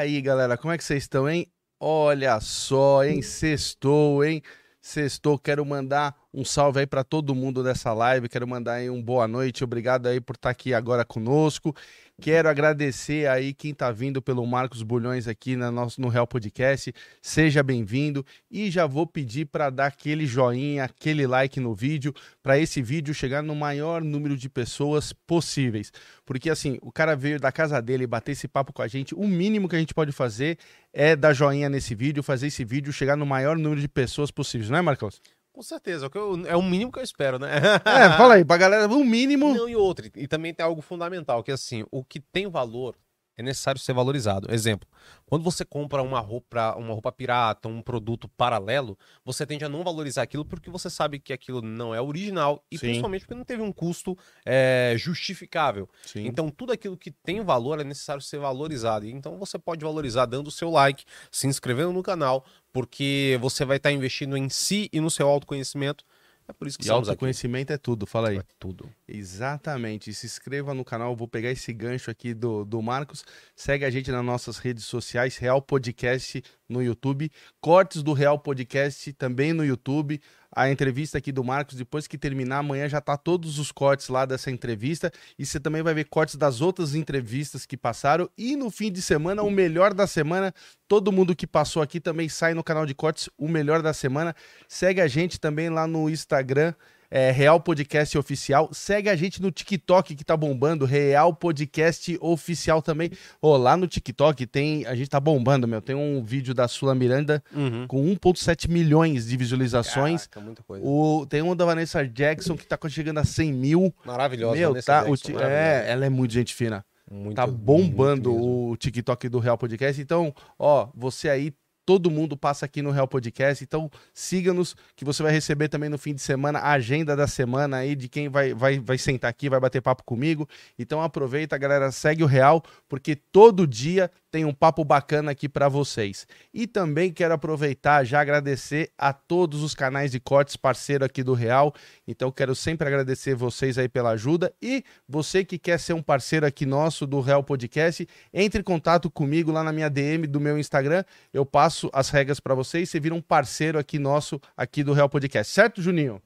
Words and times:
Aí, 0.00 0.22
galera, 0.22 0.56
como 0.56 0.72
é 0.72 0.78
que 0.78 0.84
vocês 0.84 1.02
estão, 1.02 1.28
hein? 1.28 1.46
Olha 1.78 2.40
só, 2.40 3.04
hein? 3.04 3.20
Sextou, 3.20 4.24
hein? 4.24 4.40
Sextou, 4.80 5.38
quero 5.38 5.62
mandar 5.62 6.16
um 6.32 6.42
salve 6.42 6.80
aí 6.80 6.86
para 6.86 7.04
todo 7.04 7.34
mundo 7.34 7.62
dessa 7.62 7.92
live, 7.92 8.26
quero 8.26 8.48
mandar 8.48 8.76
aí 8.76 8.88
um 8.88 9.02
boa 9.02 9.28
noite, 9.28 9.62
obrigado 9.62 10.06
aí 10.06 10.18
por 10.18 10.36
estar 10.36 10.48
aqui 10.48 10.72
agora 10.72 11.04
conosco. 11.04 11.76
Quero 12.20 12.50
agradecer 12.50 13.26
aí 13.26 13.54
quem 13.54 13.70
está 13.70 13.90
vindo 13.90 14.20
pelo 14.20 14.46
Marcos 14.46 14.82
Bulhões 14.82 15.26
aqui 15.26 15.56
na 15.56 15.70
nosso, 15.70 15.98
no 15.98 16.08
Real 16.08 16.26
Podcast. 16.26 16.92
Seja 17.22 17.62
bem-vindo 17.62 18.26
e 18.50 18.70
já 18.70 18.86
vou 18.86 19.06
pedir 19.06 19.46
para 19.46 19.70
dar 19.70 19.86
aquele 19.86 20.26
joinha, 20.26 20.84
aquele 20.84 21.26
like 21.26 21.58
no 21.58 21.74
vídeo, 21.74 22.12
para 22.42 22.58
esse 22.58 22.82
vídeo 22.82 23.14
chegar 23.14 23.42
no 23.42 23.54
maior 23.54 24.04
número 24.04 24.36
de 24.36 24.50
pessoas 24.50 25.14
possíveis. 25.14 25.90
Porque 26.26 26.50
assim, 26.50 26.78
o 26.82 26.92
cara 26.92 27.16
veio 27.16 27.40
da 27.40 27.50
casa 27.50 27.80
dele 27.80 28.06
bater 28.06 28.32
esse 28.32 28.46
papo 28.46 28.70
com 28.70 28.82
a 28.82 28.86
gente. 28.86 29.14
O 29.14 29.26
mínimo 29.26 29.66
que 29.66 29.76
a 29.76 29.80
gente 29.80 29.94
pode 29.94 30.12
fazer 30.12 30.58
é 30.92 31.16
dar 31.16 31.32
joinha 31.32 31.70
nesse 31.70 31.94
vídeo, 31.94 32.22
fazer 32.22 32.48
esse 32.48 32.66
vídeo 32.66 32.92
chegar 32.92 33.16
no 33.16 33.24
maior 33.24 33.56
número 33.56 33.80
de 33.80 33.88
pessoas 33.88 34.30
possíveis, 34.30 34.68
não 34.68 34.76
é, 34.76 34.82
Marcos? 34.82 35.22
Com 35.60 35.64
certeza, 35.64 36.06
é, 36.06 36.52
é 36.52 36.56
o 36.56 36.62
mínimo 36.62 36.90
que 36.90 36.98
eu 36.98 37.02
espero, 37.02 37.38
né? 37.38 37.50
É, 37.84 38.16
fala 38.16 38.36
aí, 38.36 38.44
pra 38.46 38.56
galera, 38.56 38.88
o 38.88 39.04
mínimo. 39.04 39.52
Não, 39.52 39.68
e 39.68 39.76
outro. 39.76 40.10
E 40.16 40.26
também 40.26 40.54
tem 40.54 40.64
algo 40.64 40.80
fundamental, 40.80 41.44
que 41.44 41.52
assim, 41.52 41.84
o 41.90 42.02
que 42.02 42.18
tem 42.18 42.48
valor 42.48 42.96
é 43.40 43.42
necessário 43.42 43.80
ser 43.80 43.92
valorizado. 43.92 44.52
Exemplo, 44.52 44.88
quando 45.26 45.42
você 45.42 45.64
compra 45.64 46.02
uma 46.02 46.20
roupa, 46.20 46.76
uma 46.76 46.92
roupa 46.92 47.10
pirata, 47.10 47.68
um 47.68 47.82
produto 47.82 48.28
paralelo, 48.28 48.98
você 49.24 49.46
tende 49.46 49.64
a 49.64 49.68
não 49.68 49.82
valorizar 49.82 50.22
aquilo 50.22 50.44
porque 50.44 50.70
você 50.70 50.88
sabe 50.88 51.18
que 51.18 51.32
aquilo 51.32 51.62
não 51.62 51.94
é 51.94 52.00
original 52.00 52.62
e 52.70 52.76
Sim. 52.76 52.86
principalmente 52.86 53.22
porque 53.22 53.34
não 53.34 53.44
teve 53.44 53.62
um 53.62 53.72
custo 53.72 54.16
é, 54.44 54.94
justificável. 54.96 55.88
Sim. 56.04 56.26
Então, 56.26 56.50
tudo 56.50 56.72
aquilo 56.72 56.96
que 56.96 57.10
tem 57.10 57.42
valor 57.42 57.80
é 57.80 57.84
necessário 57.84 58.22
ser 58.22 58.38
valorizado. 58.38 59.06
Então, 59.06 59.38
você 59.38 59.58
pode 59.58 59.84
valorizar 59.84 60.26
dando 60.26 60.48
o 60.48 60.52
seu 60.52 60.70
like, 60.70 61.04
se 61.30 61.46
inscrevendo 61.46 61.92
no 61.92 62.02
canal, 62.02 62.44
porque 62.72 63.38
você 63.40 63.64
vai 63.64 63.78
estar 63.78 63.90
investindo 63.90 64.36
em 64.36 64.48
si 64.48 64.88
e 64.92 65.00
no 65.00 65.10
seu 65.10 65.26
autoconhecimento 65.28 66.04
é 66.48 66.52
por 66.52 66.66
isso 66.66 66.78
que 66.78 66.86
e 66.86 66.90
autoconhecimento 66.90 67.72
aqui. 67.72 67.80
é 67.80 67.82
tudo, 67.82 68.06
fala 68.06 68.30
aí. 68.30 68.38
É 68.38 68.42
tudo. 68.58 68.90
Exatamente. 69.06 70.12
Se 70.12 70.26
inscreva 70.26 70.74
no 70.74 70.84
canal, 70.84 71.14
vou 71.14 71.28
pegar 71.28 71.50
esse 71.50 71.72
gancho 71.72 72.10
aqui 72.10 72.34
do, 72.34 72.64
do 72.64 72.82
Marcos. 72.82 73.24
Segue 73.54 73.84
a 73.84 73.90
gente 73.90 74.10
nas 74.10 74.24
nossas 74.24 74.58
redes 74.58 74.84
sociais, 74.84 75.36
Real 75.36 75.62
Podcast 75.62 76.42
no 76.68 76.82
YouTube, 76.82 77.30
cortes 77.60 78.02
do 78.02 78.12
Real 78.12 78.38
Podcast 78.38 79.12
também 79.12 79.52
no 79.52 79.64
YouTube 79.64 80.20
a 80.54 80.70
entrevista 80.70 81.18
aqui 81.18 81.30
do 81.30 81.44
Marcos. 81.44 81.76
Depois 81.76 82.06
que 82.06 82.18
terminar, 82.18 82.58
amanhã 82.58 82.88
já 82.88 83.00
tá 83.00 83.16
todos 83.16 83.58
os 83.58 83.70
cortes 83.70 84.08
lá 84.08 84.24
dessa 84.24 84.50
entrevista. 84.50 85.12
E 85.38 85.46
você 85.46 85.60
também 85.60 85.82
vai 85.82 85.94
ver 85.94 86.04
cortes 86.04 86.36
das 86.36 86.60
outras 86.60 86.94
entrevistas 86.94 87.64
que 87.64 87.76
passaram. 87.76 88.28
E 88.36 88.56
no 88.56 88.70
fim 88.70 88.90
de 88.90 89.00
semana, 89.00 89.42
o 89.42 89.50
melhor 89.50 89.94
da 89.94 90.06
semana. 90.06 90.52
Todo 90.88 91.12
mundo 91.12 91.36
que 91.36 91.46
passou 91.46 91.82
aqui 91.82 92.00
também 92.00 92.28
sai 92.28 92.52
no 92.52 92.64
canal 92.64 92.84
de 92.84 92.94
cortes, 92.94 93.28
o 93.38 93.48
melhor 93.48 93.80
da 93.80 93.92
semana. 93.92 94.34
Segue 94.68 95.00
a 95.00 95.06
gente 95.06 95.38
também 95.38 95.70
lá 95.70 95.86
no 95.86 96.10
Instagram 96.10 96.74
é, 97.10 97.30
Real 97.30 97.58
Podcast 97.58 98.16
Oficial. 98.16 98.70
Segue 98.72 99.08
a 99.08 99.16
gente 99.16 99.42
no 99.42 99.50
TikTok 99.50 100.14
que 100.14 100.24
tá 100.24 100.36
bombando, 100.36 100.84
Real 100.84 101.34
Podcast 101.34 102.16
Oficial 102.20 102.80
também. 102.80 103.10
Oh, 103.42 103.56
lá 103.56 103.76
no 103.76 103.88
TikTok 103.88 104.46
tem, 104.46 104.86
a 104.86 104.94
gente 104.94 105.10
tá 105.10 105.18
bombando, 105.18 105.66
meu. 105.66 105.82
Tem 105.82 105.96
um 105.96 106.22
vídeo 106.22 106.54
da 106.54 106.68
Sula 106.68 106.94
Miranda 106.94 107.42
uhum. 107.52 107.86
com 107.88 108.04
1.7 108.04 108.70
milhões 108.70 109.26
de 109.26 109.36
visualizações. 109.36 110.26
Caraca, 110.26 110.40
muita 110.40 110.62
coisa. 110.62 110.86
O, 110.86 111.26
tem 111.26 111.42
um 111.42 111.56
da 111.56 111.64
Vanessa 111.64 112.06
Jackson 112.06 112.56
que 112.56 112.66
tá 112.66 112.78
chegando 112.88 113.18
a 113.18 113.24
100 113.24 113.52
mil. 113.52 113.94
Maravilhosa, 114.04 114.56
meu, 114.56 114.68
Vanessa 114.70 114.86
tá, 114.86 115.04
Jackson, 115.04 115.32
o, 115.32 115.40
É, 115.40 115.90
ela 115.90 116.06
é 116.06 116.08
muito 116.08 116.32
gente 116.32 116.54
fina. 116.54 116.84
Muito, 117.10 117.34
tá 117.34 117.44
bombando 117.44 118.32
o 118.32 118.76
TikTok 118.76 119.28
do 119.28 119.40
Real 119.40 119.58
Podcast. 119.58 120.00
Então, 120.00 120.32
ó, 120.56 120.88
você 120.94 121.28
aí 121.28 121.52
Todo 121.90 122.08
mundo 122.08 122.36
passa 122.36 122.66
aqui 122.66 122.82
no 122.82 122.92
Real 122.92 123.08
Podcast, 123.08 123.64
então 123.64 123.90
siga-nos 124.14 124.76
que 124.94 125.04
você 125.04 125.24
vai 125.24 125.32
receber 125.32 125.66
também 125.68 125.88
no 125.88 125.98
fim 125.98 126.14
de 126.14 126.22
semana 126.22 126.60
a 126.60 126.70
agenda 126.70 127.16
da 127.16 127.26
semana 127.26 127.78
aí 127.78 127.96
de 127.96 128.08
quem 128.08 128.28
vai, 128.28 128.54
vai, 128.54 128.78
vai 128.78 128.96
sentar 128.96 129.28
aqui, 129.28 129.48
vai 129.48 129.58
bater 129.58 129.82
papo 129.82 130.04
comigo. 130.04 130.48
Então 130.78 131.02
aproveita, 131.02 131.58
galera, 131.58 131.90
segue 131.90 132.22
o 132.22 132.28
Real, 132.28 132.62
porque 132.88 133.16
todo 133.16 133.66
dia 133.66 134.08
tem 134.30 134.44
um 134.44 134.54
papo 134.54 134.84
bacana 134.84 135.32
aqui 135.32 135.48
para 135.48 135.68
vocês. 135.68 136.26
E 136.52 136.66
também 136.66 137.12
quero 137.12 137.34
aproveitar 137.34 138.04
já 138.04 138.20
agradecer 138.20 138.90
a 138.96 139.12
todos 139.12 139.62
os 139.62 139.74
canais 139.74 140.10
de 140.10 140.20
cortes 140.20 140.56
parceiro 140.56 141.04
aqui 141.04 141.22
do 141.22 141.34
Real. 141.34 141.74
Então 142.06 142.30
quero 142.30 142.54
sempre 142.54 142.86
agradecer 142.86 143.34
vocês 143.34 143.78
aí 143.78 143.88
pela 143.88 144.10
ajuda 144.10 144.52
e 144.62 144.84
você 145.08 145.44
que 145.44 145.58
quer 145.58 145.78
ser 145.78 145.92
um 145.92 146.02
parceiro 146.02 146.46
aqui 146.46 146.64
nosso 146.64 147.06
do 147.06 147.20
Real 147.20 147.42
Podcast, 147.42 148.06
entre 148.32 148.60
em 148.60 148.64
contato 148.64 149.10
comigo 149.10 149.50
lá 149.50 149.62
na 149.62 149.72
minha 149.72 149.88
DM 149.88 150.26
do 150.26 150.40
meu 150.40 150.58
Instagram. 150.58 151.04
Eu 151.32 151.44
passo 151.44 151.90
as 151.92 152.10
regras 152.10 152.40
para 152.40 152.54
vocês, 152.54 152.88
você 152.88 153.00
vira 153.00 153.14
um 153.14 153.22
parceiro 153.22 153.78
aqui 153.78 153.98
nosso 153.98 154.40
aqui 154.56 154.82
do 154.82 154.92
Real 154.92 155.08
Podcast. 155.08 155.52
Certo, 155.52 155.82
Juninho? 155.82 156.22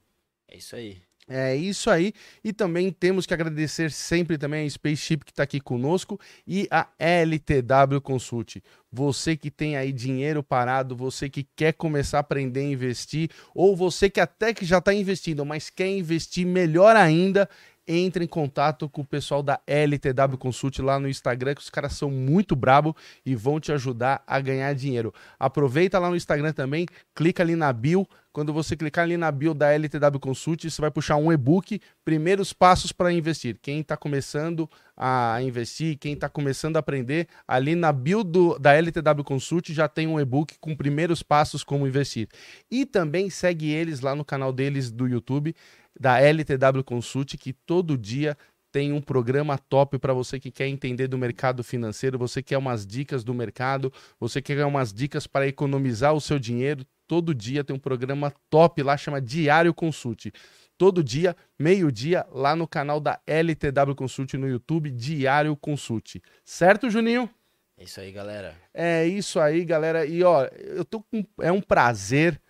É 0.47 0.57
isso 0.57 0.75
aí. 0.75 1.04
É 1.27 1.55
isso 1.55 1.89
aí. 1.89 2.13
E 2.43 2.53
também 2.53 2.91
temos 2.91 3.25
que 3.25 3.33
agradecer 3.33 3.91
sempre 3.91 4.37
também 4.37 4.65
a 4.65 4.69
Spaceship 4.69 5.25
que 5.25 5.31
está 5.31 5.41
aqui 5.41 5.59
conosco 5.59 6.19
e 6.45 6.67
a 6.69 6.87
LTW 6.99 7.99
Consult. 8.01 8.57
Você 8.91 9.35
que 9.35 9.49
tem 9.49 9.75
aí 9.75 9.91
dinheiro 9.91 10.43
parado, 10.43 10.95
você 10.95 11.27
que 11.27 11.43
quer 11.55 11.73
começar 11.73 12.17
a 12.17 12.21
aprender 12.21 12.59
a 12.59 12.63
investir, 12.63 13.31
ou 13.55 13.75
você 13.75 14.07
que 14.07 14.19
até 14.19 14.53
que 14.53 14.65
já 14.65 14.77
está 14.77 14.93
investindo, 14.93 15.43
mas 15.43 15.69
quer 15.69 15.89
investir 15.89 16.45
melhor 16.45 16.95
ainda, 16.95 17.49
entre 17.87 18.23
em 18.23 18.27
contato 18.27 18.89
com 18.89 19.01
o 19.01 19.05
pessoal 19.05 19.43
da 19.43 19.59
LTW 19.67 20.37
Consult 20.37 20.79
lá 20.79 20.99
no 20.99 21.07
Instagram, 21.07 21.55
que 21.55 21.61
os 21.61 21.69
caras 21.69 21.93
são 21.93 22.09
muito 22.09 22.55
brabo 22.55 22.95
e 23.25 23.35
vão 23.35 23.59
te 23.59 23.71
ajudar 23.71 24.23
a 24.25 24.39
ganhar 24.39 24.73
dinheiro. 24.73 25.13
Aproveita 25.39 25.99
lá 25.99 26.09
no 26.09 26.15
Instagram 26.15 26.53
também, 26.53 26.85
clica 27.13 27.43
ali 27.43 27.55
na 27.55 27.71
bio. 27.71 28.07
Quando 28.35 28.51
você 28.51 28.75
clicar 28.75 29.05
ali 29.05 29.15
na 29.15 29.31
bio 29.31 29.53
da 29.53 29.71
LTW 29.71 30.19
Consult, 30.19 30.69
você 30.69 30.81
vai 30.81 30.91
puxar 30.91 31.15
um 31.15 31.31
e-book, 31.31 31.79
primeiros 32.03 32.51
passos 32.51 32.91
para 32.91 33.09
investir. 33.09 33.57
Quem 33.61 33.79
está 33.79 33.95
começando 33.95 34.69
a 34.93 35.41
investir, 35.41 35.97
quem 35.97 36.11
está 36.11 36.27
começando 36.27 36.75
a 36.75 36.79
aprender, 36.79 37.29
ali 37.47 37.75
na 37.75 37.93
bio 37.93 38.25
do, 38.25 38.59
da 38.59 38.73
LTW 38.73 39.23
Consult 39.23 39.71
já 39.71 39.87
tem 39.87 40.05
um 40.05 40.19
e-book 40.19 40.57
com 40.59 40.75
primeiros 40.75 41.23
passos 41.23 41.63
como 41.63 41.87
investir. 41.87 42.27
E 42.69 42.85
também 42.85 43.29
segue 43.29 43.71
eles 43.71 44.01
lá 44.01 44.13
no 44.13 44.25
canal 44.25 44.51
deles 44.51 44.91
do 44.91 45.07
YouTube 45.07 45.55
da 45.97 46.19
LTW 46.19 46.83
Consult, 46.83 47.37
que 47.37 47.53
todo 47.53 47.97
dia 47.97 48.37
tem 48.69 48.91
um 48.91 48.99
programa 48.99 49.57
top 49.57 49.97
para 49.97 50.13
você 50.13 50.41
que 50.41 50.51
quer 50.51 50.67
entender 50.67 51.07
do 51.07 51.17
mercado 51.17 51.63
financeiro, 51.63 52.19
você 52.19 52.43
quer 52.43 52.57
umas 52.57 52.85
dicas 52.85 53.23
do 53.23 53.33
mercado, 53.33 53.93
você 54.19 54.41
quer 54.41 54.65
umas 54.65 54.91
dicas 54.91 55.25
para 55.25 55.47
economizar 55.47 56.13
o 56.13 56.19
seu 56.19 56.37
dinheiro. 56.37 56.85
Todo 57.07 57.33
dia 57.33 57.63
tem 57.63 57.75
um 57.75 57.79
programa 57.79 58.33
top 58.49 58.81
lá, 58.81 58.97
chama 58.97 59.21
Diário 59.21 59.73
Consult. 59.73 60.31
Todo 60.77 61.03
dia, 61.03 61.35
meio-dia, 61.57 62.25
lá 62.31 62.55
no 62.55 62.67
canal 62.67 62.99
da 62.99 63.19
LTW 63.25 63.95
Consult 63.95 64.33
no 64.33 64.47
YouTube, 64.47 64.91
Diário 64.91 65.55
Consult. 65.55 66.21
Certo, 66.43 66.89
Juninho? 66.89 67.29
É 67.77 67.83
isso 67.83 67.99
aí, 67.99 68.11
galera. 68.11 68.55
É 68.73 69.05
isso 69.05 69.39
aí, 69.39 69.63
galera. 69.63 70.05
E 70.05 70.23
ó, 70.23 70.45
eu 70.53 70.83
tô 70.83 71.01
com... 71.01 71.25
é 71.41 71.51
um 71.51 71.61
prazer 71.61 72.41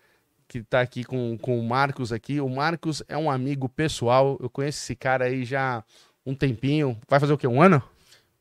que 0.48 0.60
está 0.60 0.82
aqui 0.82 1.04
com, 1.04 1.38
com 1.38 1.60
o 1.60 1.64
Marcos 1.64 2.12
aqui. 2.12 2.40
O 2.40 2.50
Marcos 2.50 3.04
é 3.08 3.18
um 3.18 3.30
amigo 3.30 3.68
pessoal. 3.68 4.38
Eu 4.42 4.50
conheço 4.50 4.84
esse 4.84 4.96
cara 4.96 5.26
aí 5.26 5.44
já 5.44 5.84
um 6.26 6.36
tempinho. 6.36 7.00
Vai 7.08 7.20
fazer 7.20 7.34
o 7.34 7.38
quê? 7.38 7.48
Um 7.48 7.62
ano? 7.62 7.82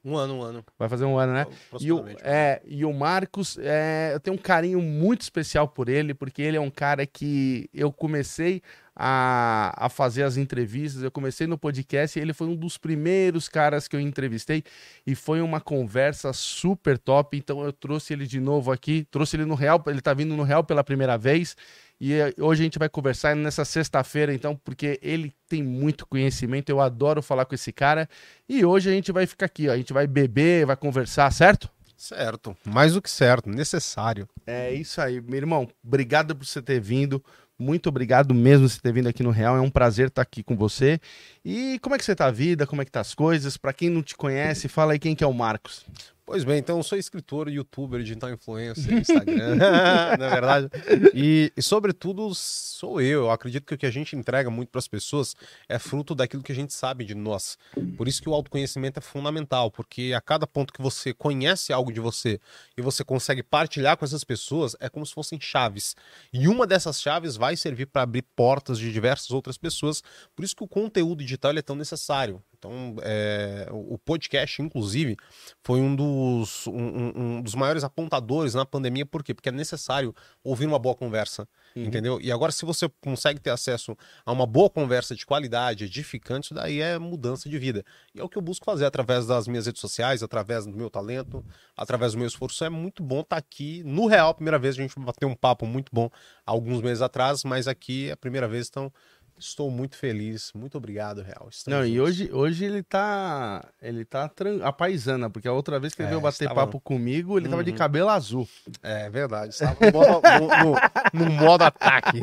Um 0.05 0.17
ano, 0.17 0.35
um 0.35 0.43
ano. 0.43 0.65
Vai 0.79 0.89
fazer 0.89 1.07
um 1.07 1.19
ano, 1.19 1.33
né? 1.33 1.47
E 1.81 1.91
o, 1.91 2.05
é, 2.23 2.61
e 2.67 2.85
o 2.85 2.93
Marcos, 2.93 3.57
é, 3.59 4.11
eu 4.13 4.21
tenho 4.21 4.37
um 4.37 4.41
carinho 4.41 4.83
muito 4.83 5.23
especial 5.23 5.67
por 5.67 5.89
ele, 5.89 6.13
porque 6.13 6.43
ele 6.43 6.59
é 6.59 6.61
um 6.61 6.71
cara 6.71 7.07
que 7.07 7.71
eu 7.73 7.91
comecei 7.91 8.61
a, 8.95 9.75
a 9.77 9.89
fazer 9.89 10.23
as 10.23 10.37
entrevistas, 10.37 11.03
eu 11.03 11.11
comecei 11.11 11.47
no 11.47 11.59
podcast 11.59 12.19
e 12.19 12.23
ele 12.23 12.33
foi 12.33 12.47
um 12.47 12.55
dos 12.55 12.77
primeiros 12.77 13.49
caras 13.49 13.89
que 13.89 13.97
eu 13.97 14.01
entrevistei 14.01 14.63
e 15.07 15.15
foi 15.15 15.41
uma 15.41 15.61
conversa 15.61 16.33
super 16.33 16.99
top. 16.99 17.37
Então 17.37 17.65
eu 17.65 17.73
trouxe 17.73 18.13
ele 18.13 18.27
de 18.27 18.41
novo 18.41 18.71
aqui, 18.71 19.07
trouxe 19.11 19.37
ele 19.37 19.47
no 19.47 19.55
Real, 19.55 19.83
ele 19.87 20.01
tá 20.01 20.15
vindo 20.15 20.37
no 20.37 20.43
Real 20.43 20.63
pela 20.63 20.85
primeira 20.85 21.17
vez. 21.17 21.57
E 22.05 22.13
eh, 22.13 22.35
hoje 22.39 22.61
a 22.61 22.65
gente 22.65 22.79
vai 22.79 22.87
conversar 22.87 23.35
nessa 23.35 23.65
sexta-feira, 23.65 24.35
então, 24.35 24.55
porque 24.63 25.01
ele 25.01 25.33
tem 25.49 25.63
muito 25.63 26.05
conhecimento, 26.07 26.69
eu 26.69 26.79
adoro 26.79 27.23
falar 27.23 27.47
com 27.47 27.55
esse 27.55 27.73
cara. 27.73 28.07
E 28.47 28.63
hoje 28.63 28.91
a 28.91 28.93
gente 28.93 29.11
vai 29.11 29.27
ficar 29.27 29.47
aqui, 29.47 29.71
ó, 29.71 29.73
a 29.73 29.77
gente 29.79 29.91
vai 29.91 30.07
beber, 30.07 30.67
vai 30.67 30.77
conversar, 30.77 31.33
certo? 31.33 31.67
Certo, 31.97 32.55
mais 32.63 32.93
do 32.93 33.01
que 33.01 33.11
certo, 33.11 33.49
necessário. 33.49 34.29
É 34.47 34.71
isso 34.71 35.01
aí, 35.01 35.19
meu 35.19 35.37
irmão. 35.37 35.67
Obrigado 35.83 36.37
por 36.37 36.45
você 36.45 36.61
ter 36.61 36.79
vindo. 36.79 37.25
Muito 37.59 37.89
obrigado 37.89 38.35
mesmo 38.35 38.67
por 38.67 38.75
você 38.75 38.81
ter 38.83 38.93
vindo 38.93 39.09
aqui 39.09 39.23
no 39.23 39.31
Real. 39.31 39.57
É 39.57 39.61
um 39.63 39.71
prazer 39.71 40.09
estar 40.09 40.21
aqui 40.21 40.43
com 40.43 40.55
você. 40.55 41.01
E 41.43 41.79
como 41.79 41.95
é 41.95 41.99
que 41.99 42.05
você 42.05 42.15
tá 42.15 42.27
a 42.27 42.31
vida? 42.31 42.67
Como 42.67 42.83
é 42.83 42.85
que 42.85 42.91
tá 42.91 43.01
as 43.01 43.15
coisas? 43.15 43.57
Para 43.57 43.73
quem 43.73 43.89
não 43.89 44.03
te 44.03 44.15
conhece, 44.15 44.69
fala 44.69 44.93
aí 44.93 44.99
quem 44.99 45.15
que 45.15 45.25
é 45.25 45.27
o 45.27 45.33
Marcos. 45.33 45.87
Pois 46.27 46.43
bem, 46.43 46.59
então 46.59 46.79
eu 46.79 46.83
sou 46.83 46.97
escritor, 46.97 47.51
youtuber, 47.51 48.01
digital 48.01 48.31
influencer, 48.31 48.95
Instagram, 48.95 49.57
na 50.19 50.29
verdade. 50.31 50.71
E, 51.13 51.53
e, 51.55 51.63
sobretudo, 51.63 52.35
sou 52.35 52.99
eu. 52.99 53.25
Eu 53.25 53.31
acredito 53.31 53.67
que 53.67 53.75
o 53.75 53.79
que 53.79 53.85
a 53.85 53.91
gente 53.91 54.17
entrega 54.17 54.49
muito 54.49 54.71
para 54.71 54.79
as 54.79 54.89
pessoas 54.89 55.37
é 55.69 55.79
fruto 55.79 56.15
daquilo 56.15 56.43
que 56.43 56.51
a 56.51 56.55
gente 56.55 56.73
sabe 56.73 57.05
de 57.05 57.15
nós. 57.15 57.59
Por 57.99 58.09
isso 58.09 58.23
que 58.23 58.29
o 58.29 58.33
autoconhecimento 58.33 58.99
é 58.99 59.03
fundamental, 59.03 59.71
porque 59.71 60.15
a 60.17 60.21
cada 60.21 60.47
ponto 60.47 60.73
que 60.73 60.81
você 60.81 61.13
conhece 61.13 61.75
algo 61.75 61.93
de 61.93 62.01
você 62.01 62.41
e 62.75 62.81
você 62.81 63.05
consegue 63.05 63.43
partilhar 63.43 63.99
com 63.99 64.07
essas 64.07 64.25
pessoas, 64.25 64.75
é 64.81 64.89
como 64.89 65.05
se 65.05 65.13
fossem 65.13 65.39
chaves. 65.39 65.95
E 66.33 66.49
uma 66.49 66.67
dessas 66.67 67.03
chaves 67.03 67.37
vai 67.37 67.55
servir 67.55 67.85
para 67.85 68.01
abrir 68.01 68.23
portas 68.35 68.79
de 68.79 68.91
diversas 68.91 69.31
outras 69.31 69.59
pessoas. 69.59 70.03
Por 70.35 70.43
isso 70.43 70.57
que 70.57 70.65
o 70.65 70.69
conteúdo 70.69 71.23
digital 71.23 71.53
é 71.53 71.61
tão 71.61 71.77
necessário. 71.77 72.43
Então, 72.65 72.97
é, 73.03 73.69
o 73.71 73.99
podcast, 73.99 74.63
inclusive, 74.63 75.17
foi 75.63 75.81
um 75.81 75.95
dos, 75.95 76.67
um, 76.67 77.13
um, 77.15 77.43
dos 77.43 77.55
maiores 77.55 77.85
apontadores 77.85 78.55
na 78.55 78.65
pandemia. 78.65 79.05
Por 79.05 79.23
quê? 79.23 79.35
Porque 79.35 79.51
é 79.51 79.53
necessário 79.53 80.15
ouvir 80.43 80.67
uma 80.67 80.79
boa 80.79 80.95
conversa, 80.95 81.47
uhum. 81.77 81.85
entendeu? 81.85 82.19
E 82.23 82.33
agora, 82.33 82.51
se 82.51 82.65
você 82.65 82.89
consegue 83.03 83.39
ter 83.39 83.51
acesso 83.51 83.95
a 84.25 84.33
uma 84.33 84.47
boa 84.47 84.71
conversa 84.71 85.15
de 85.15 85.27
qualidade, 85.27 85.85
edificante, 85.85 86.47
isso 86.47 86.55
daí 86.55 86.81
é 86.81 86.99
mudança 86.99 87.51
de 87.51 87.59
vida. 87.59 87.85
E 88.15 88.21
é 88.21 88.25
o 88.25 88.29
que 88.31 88.39
eu 88.39 88.43
busco 88.43 88.65
fazer 88.65 88.87
através 88.87 89.27
das 89.27 89.47
minhas 89.47 89.67
redes 89.67 89.81
sociais, 89.81 90.23
através 90.23 90.65
do 90.65 90.73
meu 90.73 90.89
talento, 90.89 91.45
através 91.77 92.13
do 92.13 92.19
meu 92.19 92.27
esforço. 92.27 92.65
É 92.65 92.71
muito 92.71 93.03
bom 93.03 93.21
estar 93.21 93.37
aqui. 93.37 93.83
No 93.85 94.07
real, 94.07 94.35
primeira 94.35 94.59
vez, 94.59 94.75
a 94.79 94.81
gente 94.81 94.99
bateu 94.99 95.29
um 95.29 95.35
papo 95.35 95.67
muito 95.67 95.91
bom 95.93 96.09
alguns 96.47 96.81
meses 96.81 97.03
atrás, 97.03 97.45
mas 97.45 97.69
aqui 97.69 98.09
é 98.09 98.13
a 98.13 98.17
primeira 98.17 98.49
vez, 98.49 98.69
então 98.71 98.91
Estou 99.37 99.69
muito 99.69 99.97
feliz, 99.97 100.53
muito 100.55 100.79
obrigado, 100.79 101.21
Real. 101.21 101.49
Estamos 101.51 101.67
Não, 101.67 101.85
juntos. 101.85 101.93
e 101.93 102.01
hoje, 102.01 102.33
hoje 102.33 102.65
ele 102.65 102.83
tá. 102.83 103.65
Ele 103.83 104.05
tá 104.05 104.29
tran... 104.29 104.61
a 104.63 104.73
paisana, 104.73 105.29
porque 105.29 105.49
a 105.49 105.53
outra 105.53 105.81
vez 105.81 105.93
que 105.93 106.03
ele 106.03 106.07
é, 106.07 106.11
veio 106.11 106.21
bater 106.21 106.45
estava... 106.45 106.61
papo 106.61 106.81
comigo, 106.81 107.37
ele 107.37 107.47
uhum. 107.47 107.51
tava 107.51 107.65
de 107.65 107.73
uhum. 107.73 107.77
cabelo 107.77 108.09
azul. 108.11 108.49
É 108.83 109.11
verdade, 109.11 109.53
estava 109.53 109.77
no 109.81 109.93
modo, 109.93 110.23
no, 110.41 111.21
no, 111.21 111.25
no 111.25 111.33
modo 111.33 111.63
ataque. 111.63 112.21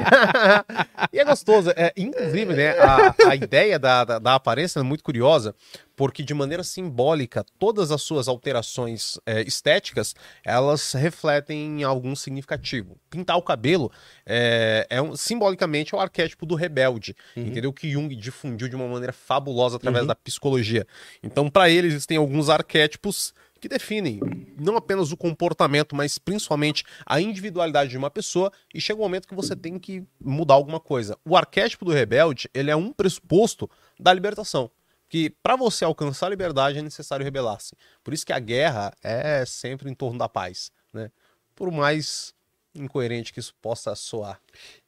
e 1.11 1.19
é 1.19 1.25
gostoso. 1.25 1.71
É, 1.75 1.91
inclusive, 1.97 2.53
né, 2.53 2.79
a, 2.79 3.13
a 3.29 3.35
ideia 3.35 3.77
da, 3.77 4.05
da, 4.05 4.19
da 4.19 4.35
aparência 4.35 4.79
é 4.79 4.83
muito 4.83 5.03
curiosa, 5.03 5.53
porque 5.95 6.23
de 6.23 6.33
maneira 6.33 6.63
simbólica 6.63 7.45
todas 7.59 7.91
as 7.91 8.01
suas 8.01 8.27
alterações 8.27 9.19
é, 9.25 9.41
estéticas 9.41 10.15
elas 10.43 10.93
refletem 10.93 11.83
algum 11.83 12.15
significativo. 12.15 12.97
Pintar 13.09 13.37
o 13.37 13.41
cabelo 13.41 13.91
é, 14.25 14.87
é 14.89 15.01
um, 15.01 15.15
simbolicamente 15.15 15.93
é 15.93 15.97
o 15.97 16.01
arquétipo 16.01 16.45
do 16.45 16.55
rebelde, 16.55 17.15
uhum. 17.35 17.47
entendeu? 17.47 17.73
Que 17.73 17.91
Jung 17.91 18.15
difundiu 18.15 18.67
de 18.67 18.75
uma 18.75 18.87
maneira 18.87 19.13
fabulosa 19.13 19.77
através 19.77 20.03
uhum. 20.03 20.07
da 20.07 20.15
psicologia. 20.15 20.85
Então, 21.21 21.49
para 21.49 21.69
ele, 21.69 21.87
existem 21.87 22.17
alguns 22.17 22.49
arquétipos 22.49 23.33
que 23.59 23.69
definem 23.69 24.19
não 24.59 24.75
apenas 24.75 25.11
o 25.11 25.17
comportamento, 25.17 25.95
mas 25.95 26.17
principalmente 26.17 26.83
a 27.05 27.21
individualidade 27.21 27.91
de 27.91 27.97
uma 27.97 28.09
pessoa, 28.09 28.51
e 28.73 28.81
chega 28.81 28.99
um 28.99 29.03
momento 29.03 29.27
que 29.27 29.35
você 29.35 29.55
tem 29.55 29.77
que 29.77 30.03
mudar 30.19 30.55
alguma 30.55 30.79
coisa. 30.79 31.15
O 31.23 31.37
arquétipo 31.37 31.85
do 31.85 31.91
rebelde, 31.91 32.49
ele 32.53 32.71
é 32.71 32.75
um 32.75 32.91
pressuposto 32.91 33.69
da 33.99 34.11
libertação 34.11 34.71
que 35.11 35.29
para 35.43 35.57
você 35.57 35.83
alcançar 35.83 36.27
a 36.27 36.29
liberdade 36.29 36.79
é 36.79 36.81
necessário 36.81 37.25
rebelar-se. 37.25 37.75
Por 38.01 38.13
isso 38.13 38.25
que 38.25 38.31
a 38.31 38.39
guerra 38.39 38.93
é 39.03 39.45
sempre 39.45 39.91
em 39.91 39.93
torno 39.93 40.17
da 40.17 40.29
paz, 40.29 40.71
né? 40.93 41.11
Por 41.53 41.69
mais 41.69 42.33
incoerente 42.73 43.33
que 43.33 43.39
isso 43.41 43.53
possa 43.61 43.93
soar. 43.93 44.39